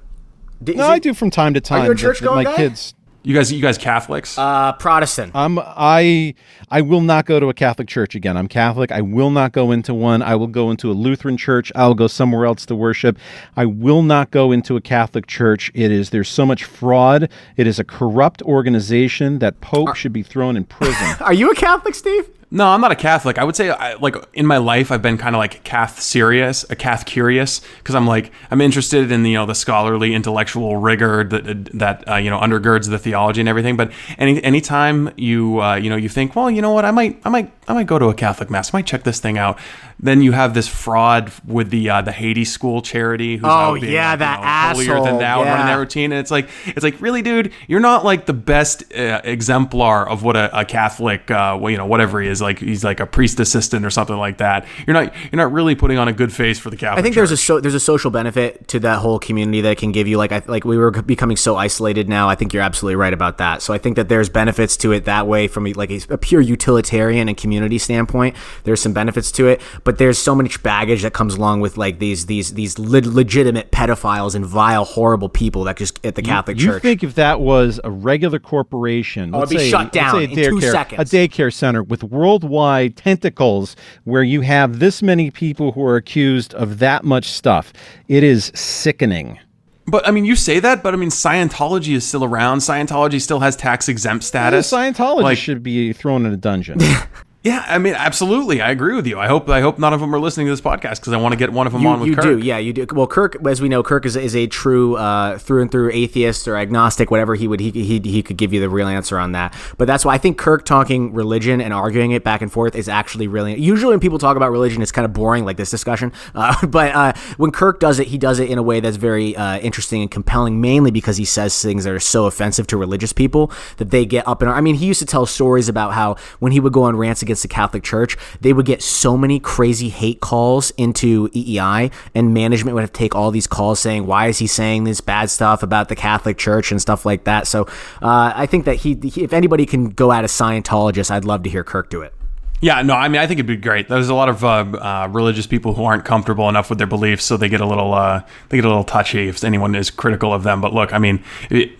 D- 0.64 0.73
No, 0.73 0.86
he- 0.88 0.94
I 0.94 0.99
do 0.99 1.14
from 1.14 1.30
time 1.30 1.53
to 1.53 1.61
time. 1.61 1.86
you 1.86 1.91
a 1.91 1.95
church 1.95 2.19
but 2.22 2.26
going 2.26 2.44
My 2.44 2.52
guy? 2.52 2.56
kids. 2.57 2.94
You 3.22 3.36
guys, 3.36 3.52
you 3.52 3.62
guys 3.62 3.78
Catholics? 3.78 4.38
Uh, 4.38 4.72
Protestant. 4.74 5.36
Um, 5.36 5.62
I 5.62 6.36
I 6.72 6.80
will 6.80 7.02
not 7.02 7.26
go 7.26 7.40
to 7.40 7.50
a 7.50 7.54
Catholic 7.54 7.90
church 7.90 8.16
again. 8.16 8.38
I'm 8.38 8.48
Catholic. 8.48 8.94
I 8.94 9.02
will 9.02 9.30
not 9.30 9.52
go 9.52 9.72
into 9.72 9.94
one. 9.94 10.22
I 10.22 10.36
will 10.36 10.48
go 10.48 10.72
into 10.72 10.90
a 10.90 10.94
Lutheran 10.94 11.36
church. 11.36 11.70
I'll 11.76 11.94
go 11.96 12.08
somewhere 12.08 12.46
else 12.46 12.66
to 12.68 12.76
worship. 12.76 13.18
I 13.58 13.66
will 13.66 14.04
not 14.04 14.32
go 14.32 14.54
into 14.54 14.78
a 14.78 14.82
Catholic 14.82 15.28
church. 15.28 15.70
It 15.74 15.91
is 15.91 16.12
there's 16.12 16.30
so 16.30 16.46
much 16.46 16.64
fraud. 16.64 17.30
It 17.58 17.68
is 17.68 17.78
a 17.78 17.84
corrupt 17.84 18.41
organization 18.44 19.40
that 19.40 19.60
Pope 19.60 19.96
should 19.98 20.14
be 20.14 20.24
thrown 20.24 20.56
in 20.56 20.64
prison. 20.64 21.18
Are 21.20 21.34
you 21.34 21.52
a 21.52 21.56
Catholic, 21.56 21.96
Steve? 21.96 22.30
No, 22.51 22.67
I'm 22.67 22.81
not 22.81 22.91
a 22.91 22.95
Catholic. 22.95 23.38
I 23.38 23.43
would 23.43 23.55
say, 23.55 23.69
I, 23.69 23.93
like 23.93 24.15
in 24.34 24.47
my 24.47 24.57
life, 24.57 24.91
I've 24.91 25.03
been 25.03 25.19
kind 25.19 25.35
of 25.35 25.39
like 25.39 25.63
Cath 25.63 26.01
serious, 26.01 26.65
a 26.71 26.76
Cath 26.76 27.05
curious, 27.05 27.61
because 27.77 27.93
I'm 27.93 28.07
like 28.07 28.31
I'm 28.49 28.59
interested 28.59 29.11
in 29.11 29.21
the, 29.21 29.30
you 29.30 29.38
know 29.38 29.45
the 29.45 29.53
scholarly 29.53 30.15
intellectual 30.15 30.77
rigor 30.77 31.23
that 31.26 31.69
that 31.77 32.09
uh, 32.09 32.15
you 32.15 32.31
know 32.31 32.39
undergirds 32.39 32.89
the 32.89 32.97
theology 32.97 33.39
and 33.39 33.47
everything. 33.49 33.77
But 33.77 33.91
any 34.17 34.43
anytime 34.43 35.11
you 35.15 35.61
uh, 35.61 35.76
you 35.76 35.91
know 35.91 35.95
you 35.95 36.09
think, 36.09 36.35
well, 36.35 36.49
you 36.49 36.61
know 36.61 36.71
what, 36.71 36.85
I 36.85 36.91
might 36.91 37.21
I 37.23 37.30
might 37.30 37.51
I 37.67 37.73
might 37.73 37.85
go 37.85 37.99
to 37.99 38.05
a 38.07 38.15
Catholic 38.15 38.49
mass, 38.49 38.73
I 38.73 38.77
might 38.77 38.88
check 38.88 39.03
this 39.03 39.19
thing 39.19 39.38
out. 39.38 39.59
Then 40.01 40.21
you 40.21 40.31
have 40.31 40.53
this 40.53 40.67
fraud 40.67 41.31
with 41.45 41.69
the 41.71 41.89
uh, 41.89 42.01
the 42.01 42.13
Haiti 42.13 42.45
school 42.45 42.81
charity. 42.81 43.35
Who's 43.35 43.49
Oh, 43.51 43.73
being, 43.80 43.91
yeah, 43.93 44.11
like, 44.11 44.19
that 44.19 44.39
you 44.39 44.88
know, 44.88 44.93
holier 44.93 45.03
than 45.03 45.15
asshole, 45.15 45.19
thou, 45.19 45.43
running 45.43 45.65
that 45.67 45.76
routine, 45.76 46.11
and 46.13 46.19
it's 46.19 46.31
like 46.31 46.49
it's 46.65 46.84
like 46.84 46.99
really, 47.01 47.21
dude, 47.21 47.51
you're 47.67 47.81
not 47.81 48.05
like 48.05 48.26
the 48.26 48.34
best 48.34 48.91
uh, 48.93 49.21
exemplar 49.23 50.07
of 50.07 50.23
what 50.23 50.35
a, 50.38 50.61
a 50.61 50.63
Catholic, 50.65 51.30
uh, 51.30 51.57
well, 51.59 51.69
you 51.69 51.77
know, 51.77 51.85
whatever 51.85 52.21
he 52.21 52.30
is, 52.30 52.39
like 52.41 52.60
he's 52.60 52.84
like 52.84 52.99
a 52.99 53.06
priest 53.06 53.40
assistant 53.40 53.86
or 53.86 53.90
something 53.90 54.18
like 54.18 54.38
that. 54.40 54.66
You're 54.88 54.94
not 54.94 55.14
you're 55.32 55.38
not 55.38 55.52
really 55.52 55.76
putting 55.76 55.98
on 55.98 56.07
a 56.07 56.14
good 56.14 56.32
face 56.34 56.60
for 56.60 56.70
the 56.70 56.78
Catholic. 56.78 56.99
I 56.99 57.02
think 57.03 57.16
there's 57.16 57.32
a 57.32 57.38
so, 57.38 57.60
there's 57.60 57.74
a 57.76 57.80
social 57.80 58.11
benefit 58.11 58.68
to 58.70 58.80
that 58.82 58.99
whole 58.99 59.20
community 59.20 59.61
that 59.61 59.72
it 59.74 59.78
can 59.78 59.91
give 59.91 60.07
you. 60.07 60.18
Like 60.18 60.32
I 60.32 60.41
like 60.48 60.66
we 60.66 60.78
were 60.78 60.91
becoming 60.91 61.38
so 61.38 61.56
isolated 61.56 62.10
now. 62.10 62.30
I 62.30 62.36
think 62.36 62.53
you're 62.53 62.64
absolutely 62.64 62.95
right 62.95 63.14
about 63.14 63.38
that. 63.40 63.61
So 63.61 63.74
I 63.74 63.78
think 63.78 63.95
that 63.95 64.10
there's 64.10 64.30
benefits 64.30 64.78
to 64.78 64.91
it 64.91 65.06
that 65.06 65.28
way 65.28 65.48
from 65.48 65.66
like 65.66 65.91
a, 65.91 65.99
a 66.10 66.18
pure 66.18 66.41
utilitarian 66.41 67.28
and 67.30 67.38
community 67.38 67.78
standpoint. 67.78 68.36
There's 68.64 68.82
some 68.82 68.94
benefits 68.94 69.32
to 69.34 69.48
it, 69.48 69.61
but 69.84 69.98
there's 69.98 70.18
so 70.18 70.36
much 70.36 70.61
baggage 70.64 71.02
that 71.03 71.14
comes 71.14 71.36
along 71.36 71.61
with 71.61 71.78
like 71.78 71.99
these 71.99 72.26
these 72.28 72.53
these 72.53 72.78
le- 72.80 73.02
legitimate 73.02 73.72
pedophiles 73.72 74.36
and 74.36 74.45
vile 74.45 74.86
horrible 74.86 75.30
people 75.30 75.64
that 75.66 75.78
just 75.78 76.03
at 76.06 76.16
the 76.16 76.22
Catholic 76.22 76.57
you 76.60 76.66
Church. 76.68 76.76
You 76.84 76.90
think 76.90 77.03
if 77.03 77.16
that 77.16 77.40
was 77.41 77.80
a 77.84 77.91
regular 77.91 78.40
corporation, 78.40 79.34
Oh, 79.34 79.40
let's 79.40 79.52
it'd 79.52 79.60
be 79.60 79.64
say- 79.66 79.70
shut 79.72 79.82
let's 79.86 79.94
down 79.95 80.11
say 80.14 80.20
a 80.26 80.30
in 80.30 80.36
two 80.36 80.57
daycare- 80.60 80.72
seconds. 80.72 81.14
A 81.14 81.18
daycare 81.18 81.53
center 81.53 81.84
with 81.84 82.03
worldwide 82.30 82.95
tentacles, 82.95 83.76
where 84.03 84.22
you 84.22 84.41
have 84.41 84.77
this 84.80 85.01
many 85.01 85.31
people 85.31 85.72
who 85.72 85.84
are 85.84 85.95
accused 85.95 86.53
of 86.53 86.77
that 86.77 87.03
much 87.03 87.26
stuff, 87.31 87.73
it 88.07 88.23
is 88.23 88.51
sickening. 88.53 89.39
But 89.88 90.07
I 90.07 90.11
mean, 90.11 90.26
you 90.26 90.35
say 90.35 90.60
that, 90.60 90.84
but 90.84 90.93
I 90.93 90.97
mean, 90.97 91.10
Scientology 91.10 91.95
is 91.95 92.07
still 92.07 92.23
around. 92.23 92.60
Scientology 92.60 93.19
still 93.19 93.39
has 93.39 93.56
tax 93.56 93.89
exempt 93.89 94.23
status. 94.23 94.72
Scientology 94.72 95.23
Like- 95.23 95.38
should 95.39 95.64
be 95.64 95.91
thrown 95.93 96.27
in 96.27 96.34
a 96.34 96.38
dungeon. 96.38 96.77
Yeah, 97.41 97.64
I 97.66 97.78
mean, 97.78 97.94
absolutely, 97.94 98.60
I 98.60 98.70
agree 98.70 98.95
with 98.95 99.07
you. 99.07 99.18
I 99.18 99.28
hope 99.28 99.48
I 99.48 99.61
hope 99.61 99.80
none 99.80 99.94
of 99.94 100.02
them 100.02 100.14
are 100.14 100.20
listening 100.20 100.48
to 100.48 100.52
this 100.52 100.60
podcast 100.60 100.99
because 100.99 101.14
I 101.14 101.18
want 101.18 101.32
to 101.32 101.38
get 101.38 101.53
one 101.53 101.68
of 101.68 101.72
them 101.72 101.84
you, 101.84 101.88
on 101.88 102.02
with 102.02 102.10
you 102.10 102.16
Kirk. 102.16 102.24
do, 102.26 102.38
yeah, 102.38 102.57
you 102.57 102.74
do. 102.74 102.86
Well, 102.91 103.07
Kirk, 103.07 103.38
as 103.48 103.61
we 103.61 103.70
know, 103.70 103.82
Kirk 103.82 104.06
is, 104.06 104.18
is 104.18 104.36
a 104.36 104.45
true 104.48 104.98
uh, 104.98 105.38
through 105.38 105.61
and 105.61 105.72
through 105.72 105.91
atheist 105.94 106.49
or 106.49 106.57
agnostic, 106.57 107.10
whatever 107.11 107.36
he 107.36 107.48
would 107.48 107.61
he, 107.61 107.72
he 107.72 108.02
he 108.03 108.22
could 108.22 108.36
give 108.36 108.52
you 108.52 108.60
the 108.60 108.68
real 108.68 108.90
answer 108.90 109.18
on 109.18 109.32
that. 109.32 109.56
But 109.78 109.86
that's 109.86 110.03
why 110.03 110.16
I 110.16 110.18
think 110.18 110.38
Kirk 110.38 110.66
talking 110.66 111.14
religion 111.14 111.61
and 111.61 111.74
arguing 111.74 112.11
it 112.11 112.26
back 112.26 112.41
and 112.41 112.52
forth 112.52 112.76
is 112.76 112.90
actually 112.90 113.28
really. 113.28 113.57
Usually, 113.57 113.94
when 113.94 114.02
people 114.02 114.20
talk 114.20 114.36
about 114.36 114.52
religion, 114.52 114.82
it's 114.82 114.91
kind 114.91 115.06
of 115.06 115.14
boring, 115.14 115.45
like 115.45 115.57
this 115.57 115.72
discussion. 115.72 116.11
Uh, 116.36 116.66
but 116.68 116.95
uh, 116.95 117.11
when 117.38 117.52
Kirk 117.52 117.80
does 117.80 117.99
it, 117.99 118.07
he 118.07 118.18
does 118.18 118.40
it 118.40 118.49
in 118.49 118.57
a 118.57 118.64
way 118.64 118.80
that's 118.80 118.98
very 118.98 119.36
uh, 119.36 119.57
interesting 119.60 120.02
and 120.02 120.11
compelling, 120.11 120.61
mainly 120.61 120.90
because 120.90 121.18
he 121.18 121.26
says 121.26 121.60
things 121.61 121.84
that 121.84 121.94
are 121.94 121.99
so 121.99 122.28
offensive 122.28 122.66
to 122.68 122.78
religious 122.78 123.11
people 123.11 123.52
that 123.78 123.90
they 123.90 124.06
get 124.06 124.26
up 124.28 124.41
in. 124.41 124.48
I 124.48 124.61
mean, 124.61 124.76
he 124.76 124.86
used 124.86 124.99
to 124.99 125.06
tell 125.06 125.26
stories 125.26 125.68
about 125.68 125.94
how 125.94 126.16
when 126.40 126.52
he 126.52 126.60
would 126.60 126.72
go 126.72 126.84
on 126.84 126.95
rants 126.95 127.24
against 127.30 127.43
the 127.43 127.47
Catholic 127.47 127.84
Church, 127.84 128.18
they 128.41 128.53
would 128.53 128.65
get 128.65 128.81
so 128.81 129.15
many 129.15 129.39
crazy 129.39 129.89
hate 129.89 130.19
calls 130.19 130.72
into 130.72 131.30
WEEI, 131.30 131.91
and 132.15 132.34
management 132.34 132.73
would 132.76 132.81
have 132.81 132.91
to 132.91 132.97
take 132.97 133.15
all 133.15 133.31
these 133.31 133.47
calls 133.47 133.80
saying, 133.80 134.06
"Why 134.06 134.27
is 134.27 134.39
he 134.39 134.47
saying 134.47 134.84
this 134.84 134.99
bad 134.99 135.30
stuff 135.30 135.64
about 135.64 135.89
the 135.89 135.95
Catholic 135.95 136.38
Church 136.38 136.72
and 136.72 136.81
stuff 136.81 137.06
like 137.06 137.26
that?" 137.26 137.47
So 137.47 137.64
uh, 138.01 138.34
I 138.35 138.45
think 138.45 138.65
that 138.65 138.77
he, 138.77 138.95
he, 138.95 139.23
if 139.23 139.34
anybody 139.34 139.65
can 139.65 139.89
go 139.89 140.11
at 140.11 140.23
a 140.23 140.27
Scientologist, 140.27 141.11
I'd 141.11 141.26
love 141.26 141.43
to 141.43 141.49
hear 141.49 141.64
Kirk 141.64 141.89
do 141.89 142.01
it. 142.01 142.14
Yeah, 142.61 142.81
no, 142.81 142.93
I 142.93 143.07
mean, 143.07 143.22
I 143.22 143.27
think 143.27 143.38
it'd 143.38 143.47
be 143.47 143.56
great. 143.56 143.88
There's 143.88 144.10
a 144.10 144.14
lot 144.14 144.27
of 144.27 144.43
uh, 144.43 144.47
uh, 144.47 145.07
religious 145.11 145.47
people 145.47 145.76
who 145.76 145.85
aren't 145.85 146.03
comfortable 146.03 146.49
enough 146.49 146.69
with 146.69 146.77
their 146.77 146.88
beliefs, 146.88 147.23
so 147.23 147.38
they 147.38 147.47
get 147.47 147.61
a 147.61 147.65
little, 147.65 147.93
uh, 147.93 148.22
they 148.49 148.57
get 148.57 148.65
a 148.65 148.68
little 148.68 148.84
touchy 148.84 149.30
if 149.30 149.43
anyone 149.45 149.76
is 149.76 149.89
critical 149.89 150.34
of 150.34 150.43
them. 150.43 150.60
But 150.60 150.73
look, 150.73 150.93
I 150.93 150.97
mean, 150.97 151.23
it, 151.49 151.72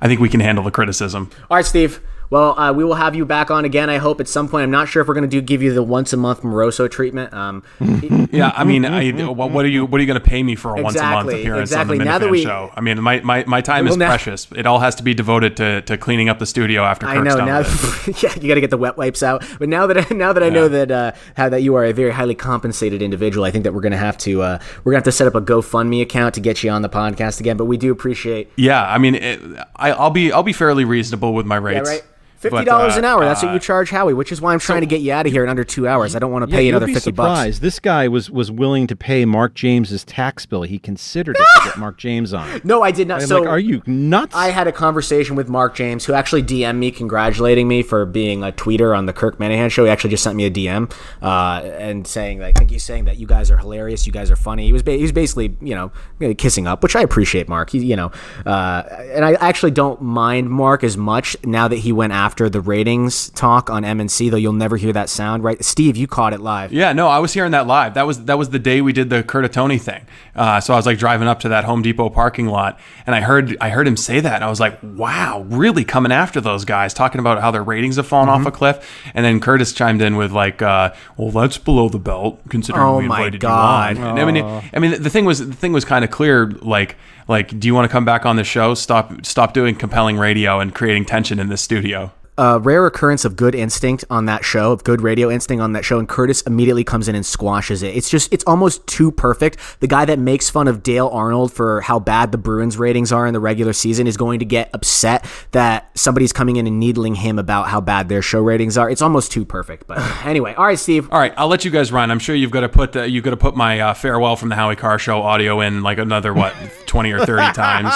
I 0.00 0.08
think 0.08 0.20
we 0.20 0.28
can 0.28 0.40
handle 0.40 0.64
the 0.64 0.72
criticism. 0.72 1.30
All 1.48 1.56
right, 1.56 1.64
Steve. 1.64 2.00
Well, 2.30 2.58
uh, 2.58 2.72
we 2.72 2.84
will 2.84 2.94
have 2.94 3.14
you 3.14 3.24
back 3.24 3.50
on 3.50 3.64
again. 3.64 3.88
I 3.88 3.96
hope 3.98 4.20
at 4.20 4.28
some 4.28 4.48
point. 4.48 4.64
I'm 4.64 4.70
not 4.70 4.88
sure 4.88 5.00
if 5.00 5.08
we're 5.08 5.14
going 5.14 5.28
to 5.28 5.30
do 5.30 5.40
give 5.40 5.62
you 5.62 5.72
the 5.72 5.82
once 5.82 6.12
a 6.12 6.16
month 6.16 6.42
Moroso 6.42 6.90
treatment. 6.90 7.32
Um, 7.32 7.62
Yeah, 8.30 8.52
I 8.54 8.64
mean, 8.64 8.84
I, 8.84 9.10
what 9.12 9.64
are 9.64 9.68
you 9.68 9.86
what 9.86 9.98
are 9.98 10.02
you 10.02 10.06
going 10.06 10.20
to 10.20 10.24
pay 10.26 10.42
me 10.42 10.54
for 10.54 10.76
a 10.76 10.82
once 10.82 10.96
a 10.96 11.02
month 11.02 11.30
appearance 11.30 11.70
exactly. 11.70 11.98
on 11.98 12.04
the 12.04 12.10
Minifan 12.26 12.30
we- 12.30 12.42
show? 12.42 12.70
I 12.76 12.82
mean, 12.82 13.00
my, 13.02 13.20
my, 13.20 13.42
my 13.46 13.62
time 13.62 13.84
Well, 13.86 13.92
is 13.94 13.96
now- 13.96 14.08
precious. 14.08 14.46
It 14.54 14.66
all 14.66 14.80
has 14.80 14.94
to 14.96 15.02
be 15.02 15.14
devoted 15.14 15.56
to, 15.56 15.80
to 15.82 15.96
cleaning 15.96 16.28
up 16.28 16.38
the 16.38 16.44
studio 16.44 16.84
after 16.84 17.06
I 17.06 17.14
know 17.20 17.36
done 17.36 17.46
now. 17.46 17.58
yeah, 18.22 18.34
you 18.38 18.46
got 18.48 18.54
to 18.56 18.60
get 18.60 18.68
the 18.70 18.76
wet 18.76 18.98
wipes 18.98 19.22
out. 19.22 19.44
But 19.58 19.70
now 19.70 19.86
that 19.86 20.10
I, 20.10 20.14
now 20.14 20.34
that 20.34 20.42
I 20.42 20.50
know 20.50 20.68
that 20.68 20.90
uh, 20.90 21.12
how 21.36 21.48
that 21.48 21.62
you 21.62 21.74
are 21.76 21.84
a 21.86 21.92
very 21.92 22.10
highly 22.10 22.34
compensated 22.34 23.00
individual, 23.00 23.46
I 23.46 23.50
think 23.50 23.64
that 23.64 23.72
we're 23.72 23.80
gonna 23.80 23.96
have 23.96 24.18
to 24.18 24.42
uh, 24.42 24.58
we're 24.84 24.92
gonna 24.92 24.98
have 24.98 25.04
to 25.04 25.12
set 25.12 25.26
up 25.26 25.34
a 25.34 25.40
GoFundMe 25.40 26.02
account 26.02 26.34
to 26.34 26.40
get 26.40 26.62
you 26.62 26.70
on 26.70 26.82
the 26.82 26.90
podcast 26.90 27.40
again. 27.40 27.56
But 27.56 27.64
we 27.64 27.78
do 27.78 27.90
appreciate 27.90 28.50
Yeah, 28.56 28.84
I 28.86 28.98
mean, 28.98 29.14
it, 29.14 29.40
I, 29.76 29.92
I'll 29.92 30.10
be 30.10 30.30
I'll 30.32 30.42
be 30.42 30.52
fairly 30.52 30.84
reasonable 30.84 31.32
with 31.32 31.46
my 31.46 31.56
yeah, 31.56 31.60
rates. 31.62 31.88
right. 31.88 32.04
Fifty 32.38 32.64
dollars 32.64 32.94
uh, 32.94 32.98
an 32.98 33.04
hour. 33.04 33.24
That's 33.24 33.42
what 33.42 33.50
uh, 33.50 33.54
you 33.54 33.58
charge 33.58 33.90
Howie, 33.90 34.14
which 34.14 34.30
is 34.30 34.40
why 34.40 34.52
I'm 34.52 34.60
trying 34.60 34.82
to 34.82 34.86
get 34.86 35.00
you 35.00 35.12
out 35.12 35.26
of 35.26 35.32
here 35.32 35.42
in 35.42 35.50
under 35.50 35.64
two 35.64 35.88
hours. 35.88 36.14
I 36.14 36.20
don't 36.20 36.30
want 36.30 36.44
to 36.44 36.50
Yeah, 36.50 36.56
pay 36.56 36.62
you 36.62 36.68
you'll 36.68 36.76
another 36.78 36.92
fifty 36.92 37.10
bucks. 37.10 37.58
This 37.58 37.80
guy 37.80 38.06
was 38.06 38.30
was 38.30 38.50
willing 38.50 38.86
to 38.86 38.94
pay 38.94 39.24
Mark 39.24 39.54
James's 39.54 40.04
tax 40.04 40.46
bill. 40.46 40.62
He 40.62 40.78
considered 40.78 41.36
it 41.36 41.46
to 41.56 41.64
get 41.64 41.78
Mark 41.78 41.98
James 41.98 42.32
on. 42.32 42.60
No, 42.68 42.82
I 42.82 42.90
did 42.90 43.08
not. 43.08 43.22
I'm 43.22 43.26
so 43.26 43.40
like, 43.40 43.48
are 43.48 43.58
you 43.58 43.82
nuts? 43.86 44.34
I 44.36 44.50
had 44.50 44.66
a 44.68 44.72
conversation 44.72 45.36
with 45.36 45.48
Mark 45.48 45.74
James, 45.74 46.04
who 46.04 46.12
actually 46.12 46.42
DM'd 46.42 46.78
me 46.78 46.90
congratulating 46.90 47.66
me 47.66 47.82
for 47.82 48.04
being 48.04 48.42
a 48.42 48.52
tweeter 48.52 48.96
on 48.96 49.06
the 49.06 49.12
Kirk 49.12 49.38
Minihane 49.38 49.70
show. 49.70 49.84
He 49.84 49.90
actually 49.90 50.10
just 50.10 50.22
sent 50.22 50.36
me 50.36 50.44
a 50.44 50.50
DM 50.50 50.92
uh, 51.22 51.62
and 51.78 52.06
saying, 52.06 52.42
I 52.42 52.52
think 52.52 52.70
he's 52.70 52.84
saying 52.84 53.06
that 53.06 53.16
you 53.18 53.26
guys 53.26 53.50
are 53.50 53.56
hilarious, 53.56 54.06
you 54.06 54.12
guys 54.12 54.30
are 54.30 54.36
funny. 54.36 54.66
He 54.66 54.72
was 54.72 54.82
ba- 54.82 54.92
he 54.96 55.02
was 55.02 55.12
basically, 55.12 55.56
you 55.60 55.74
know, 55.74 55.90
kissing 56.34 56.66
up, 56.66 56.82
which 56.82 56.94
I 56.94 57.00
appreciate, 57.00 57.48
Mark. 57.48 57.70
He, 57.70 57.78
you 57.84 57.96
know, 57.96 58.12
uh, 58.46 58.82
and 59.12 59.24
I 59.24 59.32
actually 59.34 59.70
don't 59.72 60.00
mind 60.02 60.50
Mark 60.50 60.84
as 60.84 60.96
much 60.96 61.36
now 61.44 61.68
that 61.68 61.76
he 61.76 61.90
went 61.92 62.12
after 62.12 62.27
the 62.36 62.60
ratings 62.60 63.30
talk 63.30 63.70
on 63.70 63.82
MNC. 63.82 64.30
Though 64.30 64.36
you'll 64.36 64.52
never 64.52 64.76
hear 64.76 64.92
that 64.92 65.08
sound, 65.08 65.42
right? 65.44 65.62
Steve, 65.64 65.96
you 65.96 66.06
caught 66.06 66.32
it 66.32 66.40
live. 66.40 66.72
Yeah, 66.72 66.92
no, 66.92 67.08
I 67.08 67.18
was 67.18 67.32
hearing 67.32 67.52
that 67.52 67.66
live. 67.66 67.94
That 67.94 68.06
was 68.06 68.24
that 68.24 68.36
was 68.38 68.50
the 68.50 68.58
day 68.58 68.80
we 68.80 68.92
did 68.92 69.10
the 69.10 69.22
Curtatone 69.22 69.80
thing. 69.80 70.06
Uh, 70.36 70.60
so 70.60 70.72
I 70.74 70.76
was 70.76 70.86
like 70.86 70.98
driving 70.98 71.26
up 71.28 71.40
to 71.40 71.48
that 71.50 71.64
Home 71.64 71.82
Depot 71.82 72.10
parking 72.10 72.46
lot, 72.46 72.78
and 73.06 73.14
I 73.14 73.20
heard 73.20 73.56
I 73.60 73.70
heard 73.70 73.88
him 73.88 73.96
say 73.96 74.20
that, 74.20 74.34
and 74.36 74.44
I 74.44 74.48
was 74.50 74.60
like, 74.60 74.78
"Wow, 74.82 75.44
really 75.48 75.84
coming 75.84 76.12
after 76.12 76.40
those 76.40 76.64
guys, 76.64 76.94
talking 76.94 77.18
about 77.20 77.40
how 77.40 77.50
their 77.50 77.62
ratings 77.62 77.96
have 77.96 78.06
fallen 78.06 78.28
Mm-hmm. 78.28 78.46
off 78.46 78.52
a 78.52 78.56
cliff." 78.56 79.02
And 79.14 79.24
then 79.24 79.40
Curtis 79.40 79.72
chimed 79.72 80.02
in 80.02 80.16
with 80.16 80.32
like, 80.32 80.60
uh, 80.62 80.92
"Well, 81.16 81.30
that's 81.30 81.58
below 81.58 81.88
the 81.88 81.98
belt, 81.98 82.40
considering 82.48 82.84
Oh 82.86 82.98
we 82.98 83.06
my 83.08 83.18
invited 83.18 83.40
God. 83.40 83.96
you 83.96 84.02
on." 84.04 84.10
And 84.10 84.20
I 84.20 84.30
mean, 84.32 84.44
Oh. 84.44 84.62
I 84.72 84.78
mean, 84.78 85.02
the 85.02 85.10
thing 85.10 85.24
was 85.24 85.46
the 85.46 85.54
thing 85.54 85.72
was 85.72 85.84
kind 85.84 86.04
of 86.04 86.10
clear. 86.10 86.46
Like, 86.62 86.96
like, 87.26 87.58
do 87.58 87.66
you 87.68 87.74
want 87.74 87.84
to 87.84 87.92
come 87.92 88.04
back 88.04 88.24
on 88.24 88.36
the 88.36 88.44
show? 88.44 88.74
Stop 88.74 89.24
stop 89.26 89.52
doing 89.54 89.74
compelling 89.74 90.16
radio 90.18 90.60
and 90.60 90.74
creating 90.74 91.04
tension 91.06 91.38
in 91.40 91.48
this 91.48 91.60
studio. 91.62 92.12
A 92.38 92.58
rare 92.60 92.86
occurrence 92.86 93.24
of 93.26 93.36
good 93.36 93.54
instinct 93.54 94.04
on 94.08 94.24
that 94.26 94.44
show, 94.44 94.72
of 94.72 94.84
good 94.84 95.02
radio 95.02 95.30
instinct 95.30 95.60
on 95.60 95.72
that 95.72 95.84
show, 95.84 95.98
and 95.98 96.08
Curtis 96.08 96.40
immediately 96.42 96.84
comes 96.84 97.08
in 97.08 97.14
and 97.14 97.26
squashes 97.26 97.82
it. 97.82 97.94
It's 97.96 98.08
just, 98.08 98.32
it's 98.32 98.44
almost 98.46 98.86
too 98.86 99.10
perfect. 99.10 99.58
The 99.80 99.86
guy 99.88 100.04
that 100.06 100.18
makes 100.18 100.48
fun 100.48 100.68
of 100.68 100.82
Dale 100.82 101.08
Arnold 101.08 101.52
for 101.52 101.80
how 101.82 101.98
bad 101.98 102.32
the 102.32 102.38
Bruins 102.38 102.78
ratings 102.78 103.12
are 103.12 103.26
in 103.26 103.34
the 103.34 103.40
regular 103.40 103.72
season 103.72 104.06
is 104.06 104.16
going 104.16 104.38
to 104.38 104.44
get 104.46 104.70
upset 104.72 105.26
that 105.50 105.90
somebody's 105.98 106.32
coming 106.32 106.56
in 106.56 106.66
and 106.66 106.78
needling 106.80 107.16
him 107.16 107.38
about 107.38 107.68
how 107.68 107.80
bad 107.80 108.08
their 108.08 108.22
show 108.22 108.40
ratings 108.40 108.78
are. 108.78 108.88
It's 108.88 109.02
almost 109.02 109.32
too 109.32 109.44
perfect. 109.44 109.86
But 109.88 109.98
anyway, 110.24 110.54
all 110.54 110.64
right, 110.64 110.78
Steve. 110.78 111.10
All 111.12 111.18
right, 111.18 111.34
I'll 111.36 111.48
let 111.48 111.64
you 111.64 111.70
guys 111.70 111.90
run. 111.90 112.10
I'm 112.10 112.20
sure 112.20 112.36
you've 112.36 112.50
got 112.52 112.60
to 112.60 112.68
put 112.68 112.92
the, 112.92 113.10
you've 113.10 113.24
got 113.24 113.30
to 113.30 113.36
put 113.36 113.56
my 113.56 113.80
uh, 113.80 113.94
farewell 113.94 114.36
from 114.36 114.48
the 114.48 114.54
Howie 114.54 114.76
Carr 114.76 114.98
Show 114.98 115.20
audio 115.22 115.60
in 115.60 115.82
like 115.82 115.98
another 115.98 116.32
what 116.32 116.54
twenty 116.86 117.10
or 117.12 117.26
thirty 117.26 117.52
times. 117.52 117.92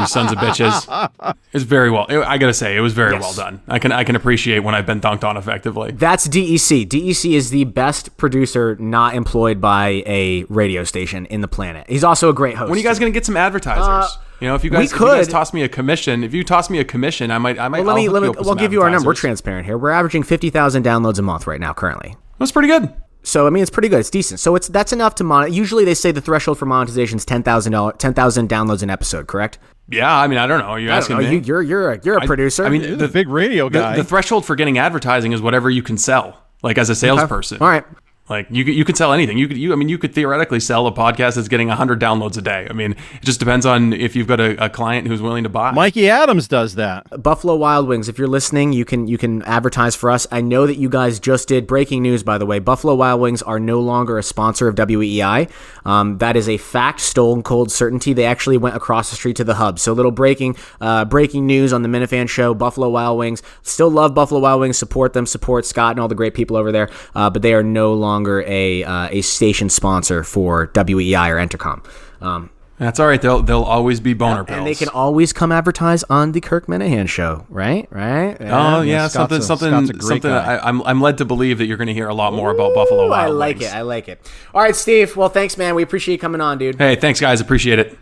You 0.00 0.06
sons 0.06 0.32
of 0.32 0.38
bitches. 0.38 1.34
It's 1.52 1.64
very 1.64 1.90
well. 1.90 2.06
I 2.10 2.36
gotta 2.38 2.52
say, 2.54 2.76
it 2.76 2.80
was 2.80 2.92
very 2.94 3.12
Yes. 3.12 3.22
well 3.22 3.34
done. 3.34 3.59
I 3.68 3.78
can 3.78 3.92
I 3.92 4.04
can 4.04 4.16
appreciate 4.16 4.60
when 4.60 4.74
I've 4.74 4.86
been 4.86 5.00
dunked 5.00 5.24
on 5.24 5.36
effectively. 5.36 5.92
That's 5.92 6.26
DEC. 6.28 6.86
DEC 6.86 7.32
is 7.32 7.50
the 7.50 7.64
best 7.64 8.16
producer 8.16 8.76
not 8.80 9.14
employed 9.14 9.60
by 9.60 10.02
a 10.06 10.44
radio 10.44 10.84
station 10.84 11.26
in 11.26 11.40
the 11.40 11.48
planet. 11.48 11.88
He's 11.88 12.04
also 12.04 12.28
a 12.28 12.34
great 12.34 12.56
host. 12.56 12.70
When 12.70 12.76
are 12.76 12.80
you 12.80 12.86
guys 12.86 12.98
gonna 12.98 13.10
get 13.10 13.26
some 13.26 13.36
advertisers? 13.36 13.86
Uh, 13.86 14.08
you 14.40 14.48
know, 14.48 14.54
if 14.54 14.64
you 14.64 14.70
we 14.70 14.76
guys 14.78 14.92
if 14.92 14.98
you 14.98 15.06
guys 15.06 15.26
could. 15.26 15.32
toss 15.32 15.52
me 15.52 15.62
a 15.62 15.68
commission, 15.68 16.24
if 16.24 16.32
you 16.32 16.42
toss 16.42 16.70
me 16.70 16.78
a 16.78 16.84
commission, 16.84 17.30
I 17.30 17.38
might 17.38 17.58
I 17.58 17.68
might. 17.68 17.84
Well, 17.84 17.94
let 17.94 17.96
me 17.96 18.08
let 18.08 18.22
me. 18.22 18.30
We'll 18.30 18.54
give 18.54 18.72
you 18.72 18.82
our 18.82 18.90
number. 18.90 19.06
We're 19.08 19.14
transparent 19.14 19.66
here. 19.66 19.76
We're 19.76 19.90
averaging 19.90 20.22
fifty 20.22 20.50
thousand 20.50 20.84
downloads 20.84 21.18
a 21.18 21.22
month 21.22 21.46
right 21.46 21.60
now, 21.60 21.72
currently. 21.72 22.16
That's 22.38 22.52
pretty 22.52 22.68
good. 22.68 22.92
So 23.22 23.46
I 23.46 23.50
mean, 23.50 23.62
it's 23.62 23.70
pretty 23.70 23.88
good. 23.88 24.00
It's 24.00 24.10
decent. 24.10 24.40
So 24.40 24.56
it's 24.56 24.68
that's 24.68 24.92
enough 24.92 25.14
to 25.16 25.24
mon. 25.24 25.52
Usually 25.52 25.84
they 25.84 25.94
say 25.94 26.10
the 26.10 26.22
threshold 26.22 26.58
for 26.58 26.66
monetization 26.66 27.18
is 27.18 27.24
ten 27.24 27.42
thousand 27.42 27.72
dollars, 27.72 27.96
ten 27.98 28.14
thousand 28.14 28.48
downloads 28.48 28.82
an 28.82 28.90
episode. 28.90 29.26
Correct? 29.26 29.58
Yeah, 29.90 30.14
I 30.16 30.26
mean, 30.28 30.38
I 30.38 30.46
don't 30.46 30.60
know. 30.60 30.66
Are 30.66 30.78
you 30.80 30.90
I 30.90 30.96
asking 30.98 31.16
know. 31.18 31.22
me? 31.22 31.34
You, 31.36 31.40
you're 31.40 31.62
you're 31.62 31.92
a, 31.92 32.00
you're 32.04 32.18
a 32.18 32.22
I- 32.22 32.26
producer. 32.26 32.64
I 32.64 32.68
mean, 32.68 32.98
the 32.98 33.08
big 33.08 33.28
radio 33.28 33.68
guy. 33.68 33.96
the 33.96 34.04
threshold 34.04 34.44
for 34.46 34.54
getting 34.56 34.78
advertising 34.78 35.32
is 35.32 35.42
whatever 35.42 35.68
you 35.70 35.82
can 35.82 35.98
sell, 35.98 36.38
like 36.62 36.78
as 36.78 36.90
a 36.90 36.94
salesperson. 36.94 37.58
All 37.60 37.68
right. 37.68 37.84
Like 38.30 38.46
you, 38.50 38.64
could- 38.64 38.74
you 38.74 38.84
could 38.84 38.96
sell 38.96 39.12
anything. 39.12 39.36
You 39.38 39.48
could, 39.48 39.58
you, 39.58 39.72
I 39.72 39.76
mean, 39.76 39.88
you 39.88 39.98
could 39.98 40.14
theoretically 40.14 40.60
sell 40.60 40.86
a 40.86 40.92
podcast 40.92 41.34
that's 41.34 41.48
getting 41.48 41.68
hundred 41.68 42.00
downloads 42.00 42.38
a 42.38 42.40
day. 42.42 42.66
I 42.70 42.72
mean, 42.72 42.92
it 42.92 43.24
just 43.24 43.40
depends 43.40 43.66
on 43.66 43.92
if 43.92 44.14
you've 44.14 44.28
got 44.28 44.38
a, 44.38 44.64
a 44.64 44.68
client 44.70 45.08
who's 45.08 45.20
willing 45.20 45.42
to 45.42 45.48
buy. 45.50 45.72
Mikey 45.72 46.08
Adams 46.08 46.46
does 46.46 46.76
that. 46.76 47.22
Buffalo 47.22 47.56
Wild 47.56 47.88
Wings. 47.88 48.08
If 48.08 48.18
you're 48.18 48.28
listening, 48.28 48.72
you 48.72 48.84
can 48.84 49.08
you 49.08 49.18
can 49.18 49.42
advertise 49.42 49.96
for 49.96 50.10
us. 50.10 50.28
I 50.30 50.40
know 50.42 50.66
that 50.68 50.76
you 50.76 50.88
guys 50.88 51.18
just 51.18 51.48
did 51.48 51.66
breaking 51.66 52.02
news. 52.02 52.22
By 52.22 52.38
the 52.38 52.46
way, 52.46 52.60
Buffalo 52.60 52.94
Wild 52.94 53.20
Wings 53.20 53.42
are 53.42 53.58
no 53.58 53.80
longer 53.80 54.16
a 54.16 54.22
sponsor 54.22 54.68
of 54.68 54.76
WEEI. 54.76 55.50
Um, 55.84 56.18
that 56.18 56.36
is 56.36 56.48
a 56.48 56.56
fact, 56.56 57.00
stone 57.00 57.42
cold 57.42 57.72
certainty. 57.72 58.12
They 58.12 58.26
actually 58.26 58.58
went 58.58 58.76
across 58.76 59.10
the 59.10 59.16
street 59.16 59.34
to 59.36 59.44
the 59.44 59.54
hub. 59.54 59.80
So 59.80 59.92
little 59.92 60.12
breaking 60.12 60.56
uh, 60.80 61.04
breaking 61.04 61.46
news 61.46 61.72
on 61.72 61.82
the 61.82 61.88
Minifan 61.88 62.28
Show. 62.28 62.54
Buffalo 62.54 62.88
Wild 62.90 63.18
Wings 63.18 63.42
still 63.62 63.90
love 63.90 64.14
Buffalo 64.14 64.38
Wild 64.40 64.60
Wings. 64.60 64.78
Support 64.78 65.14
them. 65.14 65.26
Support 65.26 65.66
Scott 65.66 65.92
and 65.92 66.00
all 66.00 66.06
the 66.06 66.14
great 66.14 66.34
people 66.34 66.56
over 66.56 66.70
there. 66.70 66.88
Uh, 67.14 67.28
but 67.28 67.42
they 67.42 67.54
are 67.54 67.64
no 67.64 67.92
longer 67.94 68.19
a 68.28 68.84
uh, 68.84 69.08
a 69.10 69.20
station 69.22 69.68
sponsor 69.70 70.22
for 70.24 70.66
WEEI 70.68 71.30
or 71.30 71.36
Entercom. 71.36 71.84
Um, 72.22 72.50
That's 72.78 72.98
all 73.00 73.06
right. 73.06 73.20
They'll 73.20 73.42
they'll 73.42 73.62
always 73.62 74.00
be 74.00 74.14
boner 74.14 74.44
pills. 74.44 74.58
and 74.58 74.66
they 74.66 74.74
can 74.74 74.88
always 74.88 75.32
come 75.32 75.52
advertise 75.52 76.02
on 76.04 76.32
the 76.32 76.40
Kirk 76.40 76.66
Minihane 76.66 77.08
show, 77.08 77.44
right? 77.48 77.86
Right? 77.90 78.36
Oh 78.40 78.80
yeah, 78.82 79.08
Scott's 79.08 79.12
something 79.14 79.38
a- 79.38 79.42
something 79.42 79.86
Scott's 79.86 80.04
a 80.04 80.06
something. 80.08 80.30
guy. 80.30 80.54
I, 80.56 80.68
I'm 80.68 80.82
I'm 80.82 81.00
led 81.00 81.18
to 81.18 81.24
believe 81.24 81.58
that 81.58 81.66
you're 81.66 81.76
going 81.76 81.88
to 81.88 81.94
hear 81.94 82.08
a 82.08 82.14
lot 82.14 82.32
more 82.32 82.50
about 82.50 82.74
Buffalo 82.74 83.08
Wild 83.08 83.12
I 83.12 83.26
like 83.28 83.58
Wings. 83.58 83.70
it. 83.72 83.74
I 83.76 83.82
like 83.82 84.08
it. 84.08 84.30
All 84.54 84.62
right, 84.62 84.76
Steve. 84.76 85.16
Well, 85.16 85.28
thanks, 85.28 85.56
man. 85.58 85.74
We 85.74 85.82
appreciate 85.82 86.14
you 86.14 86.18
coming 86.18 86.40
on, 86.40 86.58
dude. 86.58 86.76
Hey, 86.78 86.96
thanks 86.96 87.20
guys. 87.20 87.40
Appreciate 87.40 87.78
it. 87.78 87.98